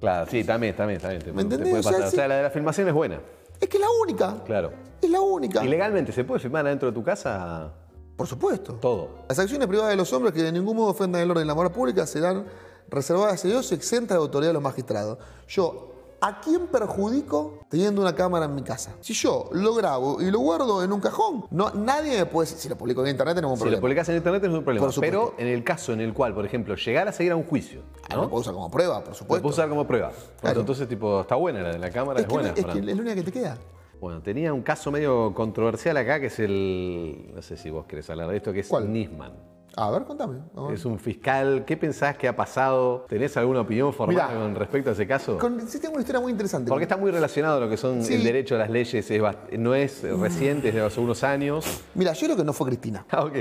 Claro, 0.00 0.26
sí, 0.30 0.42
también, 0.44 0.74
también, 0.74 1.00
también. 1.00 1.22
te- 1.22 1.32
¿Me 1.32 1.44
te 1.44 1.54
entendés? 1.54 1.68
puede 1.68 1.80
O 1.80 1.82
sea, 1.82 1.92
pasar. 1.92 2.08
O 2.08 2.10
sea, 2.10 2.28
la 2.28 2.36
de 2.36 2.42
la 2.44 2.50
filmación 2.50 2.88
es 2.88 2.94
buena, 2.94 3.20
Es 3.60 3.68
que 3.68 3.76
es 3.76 3.80
la 3.82 3.88
única. 4.02 4.36
claro. 4.46 4.72
Es 5.02 5.10
la 5.10 5.20
única. 5.20 5.62
¿Y 5.62 5.68
legalmente 5.68 6.12
se 6.12 6.24
puede 6.24 6.40
filmar 6.40 6.64
adentro 6.66 6.88
de 6.88 6.94
tu 6.94 7.04
casa 7.04 7.70
Por 8.16 8.26
supuesto. 8.26 8.74
todo? 8.74 9.08
Las 9.28 9.38
acciones 9.38 9.66
privadas 9.66 9.90
de 9.90 9.96
los 9.96 10.12
hombres 10.12 10.32
que 10.34 10.42
de 10.42 10.52
ningún 10.52 10.76
modo 10.76 10.88
ofendan 10.90 11.20
el 11.22 11.30
orden 11.30 11.44
y 11.44 11.48
la 11.48 11.54
moral 11.54 11.72
pública 11.72 12.06
serán 12.06 12.46
reservadas 12.88 13.44
a 13.44 13.48
Dios 13.48 13.70
y 13.72 13.74
exentas 13.74 14.16
de 14.16 14.22
autoridad 14.22 14.50
de 14.50 14.54
los 14.54 14.62
magistrados. 14.62 15.18
Yo, 15.48 15.90
¿a 16.20 16.40
quién 16.40 16.68
perjudico 16.68 17.60
teniendo 17.68 18.00
una 18.00 18.14
cámara 18.14 18.44
en 18.44 18.54
mi 18.54 18.62
casa? 18.62 18.94
Si 19.00 19.14
yo 19.14 19.48
lo 19.52 19.74
grabo 19.74 20.20
y 20.22 20.30
lo 20.30 20.38
guardo 20.38 20.84
en 20.84 20.92
un 20.92 21.00
cajón, 21.00 21.46
no, 21.50 21.70
nadie 21.70 22.18
me 22.18 22.26
puede 22.26 22.46
decir, 22.46 22.60
si 22.60 22.68
lo 22.68 22.76
publico 22.76 23.02
en 23.02 23.08
internet 23.10 23.34
tenemos 23.34 23.54
un 23.54 23.58
Si 23.58 23.64
lo 23.64 23.64
problema. 23.64 23.80
publicas 23.80 24.08
en 24.10 24.16
internet 24.16 24.42
no 24.44 24.48
es 24.50 24.58
un 24.58 24.64
problema. 24.64 24.86
Por. 24.86 25.00
Pero 25.00 25.34
en 25.38 25.48
el 25.48 25.64
caso 25.64 25.92
en 25.92 26.00
el 26.00 26.14
cual, 26.14 26.34
por 26.34 26.46
ejemplo, 26.46 26.76
llegar 26.76 27.08
a 27.08 27.12
seguir 27.12 27.32
a 27.32 27.36
un 27.36 27.44
juicio, 27.44 27.80
Ah, 28.08 28.14
¿no? 28.16 28.22
Lo 28.22 28.28
puedo 28.28 28.42
usar 28.42 28.54
como 28.54 28.70
prueba, 28.70 29.00
por 29.00 29.08
Lo 29.08 29.14
supuesto. 29.14 29.42
puedo 29.42 29.52
usar 29.54 29.68
como 29.68 29.86
prueba. 29.86 30.12
Claro. 30.40 30.60
Entonces, 30.60 30.86
tipo, 30.88 31.20
está 31.22 31.34
buena 31.34 31.62
la 31.62 31.78
la 31.78 31.90
cámara, 31.90 32.20
es, 32.20 32.24
es 32.24 32.28
que, 32.28 32.34
buena. 32.34 32.48
es, 32.50 32.54
que 32.54 32.62
Fran. 32.62 32.78
es 32.78 32.84
la 32.84 32.92
única 33.02 33.14
que 33.16 33.22
te 33.22 33.32
queda. 33.32 33.58
Bueno, 34.00 34.20
tenía 34.22 34.52
un 34.52 34.62
caso 34.62 34.90
medio 34.90 35.32
controversial 35.34 35.96
acá 35.96 36.20
que 36.20 36.26
es 36.26 36.38
el. 36.38 37.30
No 37.34 37.42
sé 37.42 37.56
si 37.56 37.70
vos 37.70 37.86
querés 37.86 38.08
hablar 38.10 38.28
de 38.28 38.36
esto, 38.36 38.52
que 38.52 38.60
es 38.60 38.68
¿Cuál? 38.68 38.92
Nisman. 38.92 39.32
A 39.76 39.90
ver, 39.90 40.04
contame. 40.04 40.38
a 40.56 40.62
ver. 40.66 40.74
Es 40.74 40.84
un 40.84 40.98
fiscal. 41.00 41.64
¿Qué 41.66 41.76
pensás 41.76 42.16
que 42.16 42.28
ha 42.28 42.36
pasado? 42.36 43.06
¿Tenés 43.08 43.36
alguna 43.36 43.62
opinión 43.62 43.92
formada 43.92 44.28
Mirá. 44.28 44.40
con 44.40 44.54
respecto 44.54 44.90
a 44.90 44.92
ese 44.92 45.06
caso? 45.06 45.36
Con- 45.38 45.66
sí, 45.66 45.80
tengo 45.80 45.94
una 45.94 46.02
historia 46.02 46.20
muy 46.20 46.30
interesante. 46.30 46.68
Porque 46.68 46.84
está 46.84 46.96
muy 46.96 47.10
relacionado 47.10 47.56
a 47.56 47.60
lo 47.60 47.68
que 47.68 47.76
son 47.76 48.04
Sí. 48.04 48.14
el 48.14 48.22
derecho 48.22 48.54
a 48.54 48.58
las 48.58 48.70
leyes. 48.70 49.10
es 49.10 49.22
no 49.58 49.74
es 49.74 50.02
reciente, 50.02 50.68
es 50.68 50.74
de 50.74 50.80
hace 50.82 51.00
unos 51.00 51.24
años. 51.24 51.82
Mira, 51.94 52.12
yo 52.12 52.26
creo 52.26 52.36
que 52.36 52.44
no 52.44 52.52
fue 52.52 52.68
Cristina, 52.68 53.04
Ah, 53.10 53.24
ok. 53.24 53.32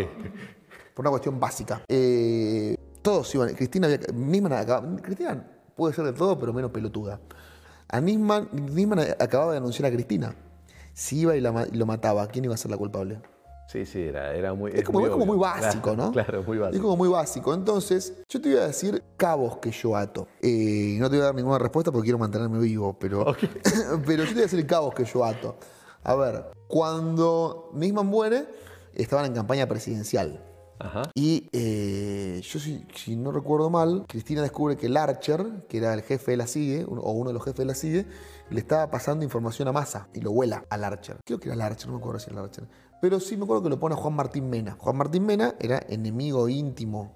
por 0.95 1.03
una 1.03 1.11
cuestión 1.11 1.39
básica. 1.39 1.81
Eh, 1.87 2.75
todos 3.03 3.33
iban. 3.35 3.53
Cristina 3.53 3.85
había. 3.87 3.99
Nisman 4.13 4.53
acaba- 4.53 4.95
Cristina 5.03 5.45
puede 5.75 5.93
ser 5.93 6.05
de 6.05 6.13
todo, 6.13 6.39
pero 6.39 6.51
menos 6.51 6.71
pelotuda. 6.71 7.19
A 7.89 8.01
Nisman, 8.01 8.49
Nisman 8.51 8.99
acababa 9.19 9.51
de 9.51 9.57
anunciar 9.57 9.87
a 9.87 9.93
Cristina. 9.93 10.35
Si 10.93 11.19
iba 11.19 11.35
y, 11.35 11.41
la 11.41 11.67
lo 11.71 11.85
mataba, 11.85 12.27
¿quién 12.27 12.45
iba 12.45 12.53
a 12.53 12.57
ser 12.57 12.71
la 12.71 12.77
culpable? 12.77 13.19
Sí, 13.67 13.85
sí, 13.85 14.01
era, 14.01 14.33
era 14.35 14.53
muy. 14.53 14.71
Es, 14.71 14.83
como, 14.83 15.05
es 15.05 15.25
muy 15.25 15.37
básico, 15.37 15.93
Claro, 15.95 16.05
¿no? 16.07 16.11
Claro, 16.11 16.43
muy 16.43 16.57
Es 16.57 16.61
básico. 16.61 16.83
como 16.83 16.97
muy 16.97 17.09
básico. 17.09 17.53
Entonces, 17.53 18.13
yo 18.29 18.39
te 18.41 18.49
voy 18.49 18.59
a 18.59 18.67
decir 18.67 19.01
cabos 19.17 19.57
que 19.57 19.71
yo 19.71 19.95
ato. 19.95 20.27
Eh, 20.41 20.97
no 20.99 21.09
te 21.09 21.15
voy 21.15 21.23
a 21.23 21.25
dar 21.27 21.35
ninguna 21.35 21.57
respuesta 21.57 21.91
porque 21.91 22.05
quiero 22.05 22.19
mantenerme 22.19 22.59
vivo, 22.59 22.95
pero, 22.99 23.25
pero 24.05 24.23
yo 24.23 24.29
te 24.29 24.33
voy 24.33 24.39
a 24.39 24.45
decir 24.45 24.67
cabos 24.67 24.93
que 24.93 25.05
yo 25.05 25.23
ato. 25.25 25.57
A 26.03 26.13
ver, 26.15 26.45
cuando 26.67 27.71
Nisman 27.73 28.05
muere, 28.05 28.45
estaban 28.93 29.25
en 29.25 29.33
campaña 29.33 29.67
presidencial. 29.67 30.39
Ajá. 30.83 31.03
Y 31.15 31.49
eh, 31.53 32.41
yo, 32.43 32.59
si, 32.59 32.85
si 32.95 33.15
no 33.15 33.31
recuerdo 33.31 33.69
mal, 33.69 34.05
Cristina 34.07 34.41
descubre 34.41 34.75
que 34.77 34.87
el 34.87 34.97
Archer, 34.97 35.65
que 35.69 35.77
era 35.77 35.93
el 35.93 36.01
jefe 36.01 36.31
de 36.31 36.37
la 36.37 36.45
uno- 36.87 37.01
o 37.01 37.11
uno 37.13 37.29
de 37.29 37.33
los 37.33 37.43
jefes 37.43 37.59
de 37.59 37.65
la 37.65 37.73
CIE, 37.75 38.05
le 38.49 38.59
estaba 38.59 38.91
pasando 38.91 39.23
información 39.23 39.67
a 39.67 39.71
Massa 39.71 40.09
y 40.13 40.19
lo 40.21 40.31
vuela 40.31 40.65
al 40.69 40.83
Archer. 40.83 41.17
Creo 41.25 41.39
que 41.39 41.47
era 41.47 41.55
el 41.55 41.61
Archer, 41.61 41.87
no 41.87 41.93
me 41.93 41.99
acuerdo 41.99 42.19
si 42.19 42.29
era 42.29 42.39
el 42.39 42.45
Archer. 42.45 42.67
Pero 43.01 43.19
sí 43.19 43.37
me 43.37 43.43
acuerdo 43.45 43.63
que 43.63 43.69
lo 43.69 43.79
pone 43.79 43.95
a 43.95 43.97
Juan 43.97 44.13
Martín 44.13 44.49
Mena. 44.49 44.75
Juan 44.79 44.97
Martín 44.97 45.25
Mena 45.25 45.55
era 45.59 45.81
enemigo 45.89 46.47
íntimo 46.49 47.13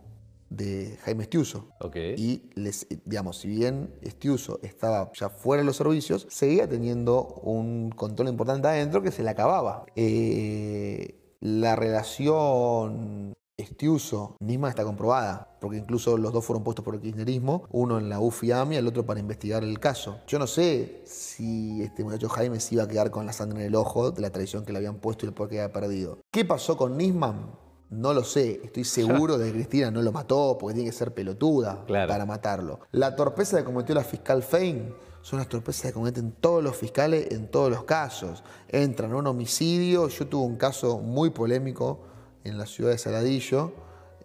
de 0.49 0.98
Jaime 1.03 1.23
Estiuso. 1.23 1.68
Ok. 1.81 1.95
Y, 2.18 2.49
les, 2.56 2.88
digamos, 3.06 3.38
si 3.38 3.49
bien 3.49 3.94
Estiuso 4.02 4.60
estaba 4.64 5.11
ya 5.14 5.30
fuera 5.30 5.61
de 5.61 5.65
los 5.65 5.76
servicios, 5.76 6.26
seguía 6.30 6.68
teniendo 6.69 7.26
un 7.44 7.89
control 7.91 8.30
importante 8.30 8.68
adentro 8.68 9.02
que 9.02 9.11
se 9.11 9.23
le 9.23 9.30
acababa. 9.30 9.85
Eh, 9.95 11.35
la 11.41 11.76
relación 11.76 13.34
Estiuso, 13.60 14.36
Nisman 14.40 14.70
está 14.70 14.84
comprobada, 14.84 15.58
porque 15.60 15.78
incluso 15.78 16.16
los 16.16 16.32
dos 16.32 16.46
fueron 16.46 16.64
puestos 16.64 16.86
por 16.86 16.94
el 16.94 17.02
kirchnerismo, 17.02 17.64
uno 17.72 17.98
en 17.98 18.08
la 18.08 18.20
UFIAMI 18.20 18.76
y 18.76 18.78
el 18.78 18.86
otro 18.86 19.04
para 19.04 19.20
investigar 19.20 19.64
el 19.64 19.80
caso. 19.80 20.20
Yo 20.28 20.38
no 20.38 20.46
sé 20.46 21.02
si 21.06 21.82
este 21.82 22.04
muchacho 22.04 22.30
Jaime 22.30 22.60
se 22.60 22.76
iba 22.76 22.84
a 22.84 22.88
quedar 22.88 23.10
con 23.10 23.26
la 23.26 23.34
sangre 23.34 23.62
en 23.62 23.66
el 23.70 23.76
ojo 23.76 24.12
de 24.12 24.22
la 24.22 24.30
traición 24.30 24.64
que 24.64 24.72
le 24.74 24.78
habían 24.78 24.98
puesto 25.00 25.26
y 25.26 25.30
el 25.30 25.34
por 25.34 25.50
qué 25.50 25.60
había 25.60 25.74
perdido. 25.74 26.20
¿Qué 26.30 26.46
pasó 26.46 26.78
con 26.78 26.98
Nisman? 26.98 27.50
No 27.90 28.14
lo 28.14 28.24
sé, 28.24 28.62
estoy 28.64 28.84
seguro 28.84 29.40
de 29.40 29.48
que 29.48 29.54
Cristina 29.54 29.90
no 29.90 30.04
lo 30.04 30.12
mató 30.12 30.56
porque 30.60 30.76
tiene 30.76 30.92
que 30.92 30.96
ser 30.96 31.16
pelotuda 31.16 31.84
Claro. 31.88 32.10
para 32.10 32.28
matarlo. 32.28 32.82
La 32.92 33.16
torpeza 33.16 33.58
que 33.58 33.64
cometió 33.64 33.96
la 33.96 34.04
fiscal 34.04 34.44
Fein 34.44 34.94
son 35.24 35.40
las 35.40 35.50
torpezas 35.50 35.88
que 35.88 35.94
cometen 35.94 36.32
todos 36.34 36.64
los 36.64 36.76
fiscales 36.78 37.32
en 37.32 37.50
todos 37.50 37.72
los 37.72 37.86
casos. 37.86 38.44
Entran 38.68 39.14
a 39.14 39.16
un 39.16 39.26
homicidio, 39.26 40.10
yo 40.10 40.28
tuve 40.28 40.46
un 40.46 40.58
caso 40.58 41.00
muy 41.00 41.32
polémico 41.32 42.02
en 42.48 42.57
la 42.57 42.65
ciudad 42.65 42.91
de 42.91 42.98
Saladillo, 42.98 43.74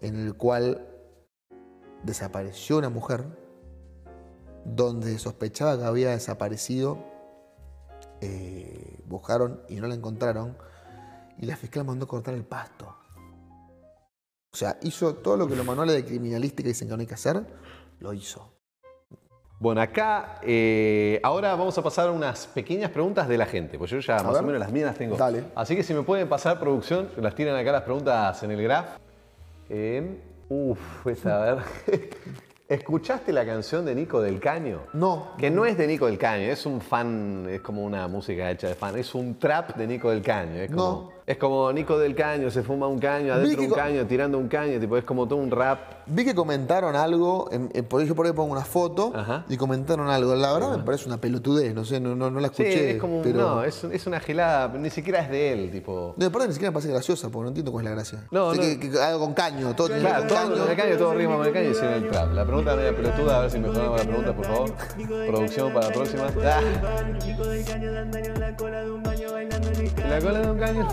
en 0.01 0.15
el 0.15 0.35
cual 0.35 0.87
desapareció 2.03 2.77
una 2.77 2.89
mujer 2.89 3.25
donde 4.65 5.17
sospechaba 5.19 5.77
que 5.77 5.83
había 5.83 6.11
desaparecido, 6.11 6.97
eh, 8.21 8.99
buscaron 9.05 9.61
y 9.67 9.75
no 9.75 9.87
la 9.87 9.95
encontraron, 9.95 10.57
y 11.37 11.45
la 11.45 11.57
fiscal 11.57 11.85
mandó 11.85 12.07
cortar 12.07 12.33
el 12.33 12.45
pasto. 12.45 12.95
O 14.53 14.55
sea, 14.55 14.77
hizo 14.83 15.15
todo 15.15 15.35
lo 15.35 15.47
que 15.47 15.55
los 15.55 15.65
manuales 15.65 15.95
de 15.95 16.05
criminalística 16.05 16.67
dicen 16.67 16.87
que 16.87 16.95
no 16.95 17.01
hay 17.01 17.07
que 17.07 17.15
hacer, 17.15 17.45
lo 17.99 18.13
hizo. 18.13 18.53
Bueno, 19.63 19.79
acá 19.79 20.39
eh, 20.41 21.21
ahora 21.23 21.55
vamos 21.55 21.77
a 21.77 21.81
pasar 21.81 22.11
unas 22.11 22.47
pequeñas 22.47 22.91
preguntas 22.91 23.29
de 23.29 23.37
la 23.37 23.45
gente, 23.45 23.77
pues 23.77 23.89
yo 23.91 23.99
ya 23.99 24.15
más 24.15 24.33
ver. 24.33 24.43
o 24.43 24.45
menos 24.45 24.59
las 24.59 24.73
mías 24.73 24.87
las 24.87 24.97
tengo. 24.97 25.15
Dale. 25.15 25.45
Así 25.55 25.73
que 25.73 25.83
si 25.83 25.93
me 25.93 26.01
pueden 26.01 26.27
pasar 26.27 26.59
producción, 26.59 27.07
las 27.15 27.33
tiran 27.33 27.55
acá 27.55 27.71
las 27.71 27.83
preguntas 27.83 28.43
en 28.43 28.51
el 28.51 28.61
graph. 28.61 28.97
Eh, 29.69 30.19
uf, 30.49 31.07
esta, 31.07 31.41
a 31.41 31.53
ver. 31.55 31.63
¿Escuchaste 32.67 33.31
la 33.31 33.45
canción 33.45 33.85
de 33.85 33.95
Nico 33.95 34.21
del 34.21 34.41
Caño? 34.41 34.81
No. 34.91 35.29
Que 35.37 35.49
no 35.49 35.63
es 35.63 35.77
de 35.77 35.87
Nico 35.87 36.07
del 36.07 36.17
Caño, 36.17 36.51
es 36.51 36.65
un 36.65 36.81
fan, 36.81 37.47
es 37.49 37.61
como 37.61 37.85
una 37.85 38.09
música 38.09 38.51
hecha 38.51 38.67
de 38.67 38.75
fan, 38.75 38.97
es 38.97 39.15
un 39.15 39.39
trap 39.39 39.77
de 39.77 39.87
Nico 39.87 40.09
del 40.09 40.21
Caño. 40.21 40.55
Es 40.55 40.71
como, 40.71 40.83
No. 40.83 41.12
Es 41.25 41.37
como 41.37 41.71
Nico 41.71 41.97
del 41.97 42.15
Caño, 42.15 42.51
se 42.51 42.63
fuma 42.63 42.87
un 42.87 42.99
caño, 42.99 43.33
adentro 43.33 43.61
un 43.63 43.69
caño, 43.71 44.05
tirando 44.05 44.37
un 44.37 44.47
caño, 44.47 44.79
tipo, 44.79 44.97
es 44.97 45.03
como 45.03 45.27
todo 45.27 45.39
un 45.39 45.51
rap. 45.51 45.79
Vi 46.05 46.25
que 46.25 46.35
comentaron 46.35 46.95
algo, 46.97 47.47
en- 47.51 47.69
en- 47.73 47.85
por 47.85 48.01
eso 48.01 48.13
por 48.13 48.25
ahí 48.25 48.33
pongo 48.33 48.51
una 48.51 48.65
foto 48.65 49.13
Ajá. 49.15 49.45
y 49.47 49.55
comentaron 49.55 50.09
algo. 50.09 50.35
La 50.35 50.51
verdad 50.51 50.77
me 50.77 50.83
parece 50.83 51.05
una 51.07 51.17
pelotudez, 51.17 51.73
no 51.73 51.85
sé, 51.85 51.99
no, 52.01 52.13
no, 52.15 52.29
no 52.29 52.39
la 52.41 52.49
Sí, 52.49 52.63
escuché. 52.63 52.91
es 52.91 52.97
como, 53.01 53.17
un- 53.17 53.23
pero... 53.23 53.39
no, 53.39 53.63
es, 53.63 53.83
es 53.85 54.05
una 54.05 54.19
gelada, 54.19 54.67
ni 54.77 54.89
siquiera 54.89 55.19
es 55.21 55.29
de 55.29 55.53
él, 55.53 55.71
tipo. 55.71 56.13
No, 56.17 56.25
aparte 56.25 56.47
ni 56.47 56.53
siquiera 56.53 56.71
me 56.71 56.73
parece 56.75 56.91
graciosa, 56.91 57.29
porque 57.29 57.43
no 57.43 57.47
entiendo 57.49 57.71
cuál 57.71 57.85
es 57.85 57.89
la 57.91 57.95
gracia. 57.95 58.19
No, 58.31 58.53
Sé 58.53 58.57
no. 58.75 58.79
Que, 58.81 58.89
que 58.91 58.99
algo 58.99 59.19
con 59.21 59.33
caño, 59.33 59.73
todo 59.75 59.87
Claro, 59.87 60.27
todo 60.27 60.37
caño. 60.37 60.57
con 60.57 60.69
el 60.71 60.75
caño, 60.77 60.97
todo 60.97 61.13
rima 61.13 61.37
con 61.37 61.45
el 61.47 61.53
caño 61.53 61.69
y 61.69 61.73
sin 61.75 61.85
el 61.85 62.09
trap. 62.09 62.33
La 62.33 62.45
pregunta 62.45 62.75
media 62.75 62.95
pelotuda, 62.95 63.37
a 63.37 63.41
ver 63.43 63.51
si 63.51 63.59
mejoramos 63.59 63.97
la 63.99 64.05
pregunta, 64.05 64.35
por 64.35 64.45
favor. 64.45 64.73
Producción 65.27 65.73
para 65.73 65.87
la 65.87 65.93
próxima. 65.93 66.23
Ah, 66.43 66.61
Nico 67.25 67.45
del 67.45 67.63
caño 67.65 67.91
de 67.91 67.99
antaño 67.99 68.33
en 68.33 68.39
la 68.41 68.55
cola 68.57 68.81
de 68.83 68.91
un 68.91 69.03
baño 69.03 69.31
bailando 69.31 69.69
en 69.69 69.75
el 69.75 70.09
la 70.09 70.19
cola 70.19 70.39
de 70.39 70.51
un 70.51 70.57
caño. 70.59 70.87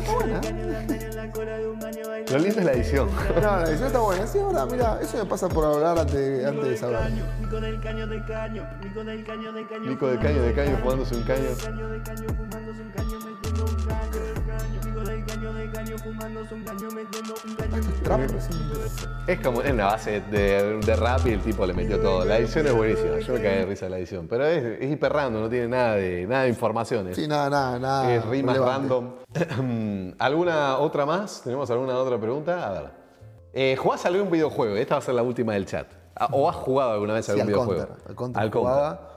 Lo 2.30 2.38
lindo 2.38 2.60
es 2.60 2.64
la 2.64 2.72
edición. 2.72 3.08
No, 3.36 3.40
la 3.40 3.64
edición 3.64 3.86
está 3.86 3.98
buena. 4.00 4.26
Sí, 4.26 4.38
ahora, 4.38 4.66
mira, 4.66 4.98
eso 5.00 5.18
me 5.18 5.24
pasa 5.24 5.48
por 5.48 5.64
hablar 5.64 5.98
antes, 5.98 6.46
antes 6.46 6.64
de 6.64 6.76
saber. 6.76 7.10
Nico 7.40 7.60
del 7.60 7.80
caño 7.80 8.06
de 8.06 8.24
caño, 8.24 8.68
Nico 8.82 9.04
del 9.04 9.24
caño 9.24 9.52
de 9.52 9.66
caño. 9.66 9.90
Nico 9.90 10.06
de 10.06 10.18
caño, 10.18 10.42
de 10.42 10.54
caño, 10.54 10.78
fumándose 10.78 11.14
un 11.16 11.22
caño. 11.22 11.48
Fumándose 16.02 16.54
un 16.54 16.64
caño, 16.64 16.88
metiendo 16.94 17.34
un 17.46 17.54
caño. 17.54 17.82
Trap, 18.02 18.20
sí. 18.40 18.58
Es 19.26 19.40
como 19.40 19.62
en 19.62 19.76
la 19.76 19.86
base 19.86 20.20
de, 20.30 20.78
de 20.78 20.96
rap 20.96 21.26
y 21.26 21.30
el 21.32 21.40
tipo 21.40 21.64
le 21.66 21.72
metió 21.74 22.00
todo. 22.00 22.24
La 22.24 22.38
edición 22.38 22.66
es 22.66 22.74
buenísima. 22.74 23.18
Yo 23.20 23.34
me 23.34 23.42
cagué 23.42 23.58
de 23.58 23.66
risa 23.66 23.86
de 23.86 23.90
la 23.90 23.98
edición. 23.98 24.26
Pero 24.28 24.46
es, 24.46 24.62
es 24.80 24.90
hiper 24.92 25.12
random, 25.12 25.42
no 25.42 25.48
tiene 25.48 25.68
nada 25.68 25.94
de, 25.94 26.26
nada 26.26 26.42
de 26.44 26.48
informaciones. 26.48 27.16
Sí, 27.16 27.26
nada, 27.28 27.48
nada, 27.50 27.78
nada. 27.78 28.14
es 28.14 28.24
rimas 28.26 28.56
relevante. 28.56 28.88
random. 28.88 30.14
¿Alguna 30.18 30.78
otra 30.78 31.06
más? 31.06 31.42
¿Tenemos 31.42 31.70
alguna 31.70 31.96
otra 31.98 32.18
pregunta? 32.18 32.66
A 32.68 32.72
ver. 32.72 32.90
Eh, 33.52 33.76
¿Jugás 33.76 34.04
algún 34.06 34.30
videojuego? 34.30 34.76
Esta 34.76 34.94
va 34.94 34.98
a 34.98 35.02
ser 35.02 35.14
la 35.14 35.22
última 35.22 35.54
del 35.54 35.66
chat. 35.66 35.86
Ah, 36.16 36.28
¿O 36.32 36.48
has 36.48 36.56
jugado 36.56 36.92
alguna 36.92 37.14
vez 37.14 37.24
Sí, 37.26 37.32
algún 37.32 37.42
al 37.42 37.48
videojuego? 37.48 37.86
counter. 37.86 38.04
Al 38.08 38.14
counter 38.14 38.42
Al 38.42 38.50
Counter. 38.50 38.70
jugaba. 38.72 39.09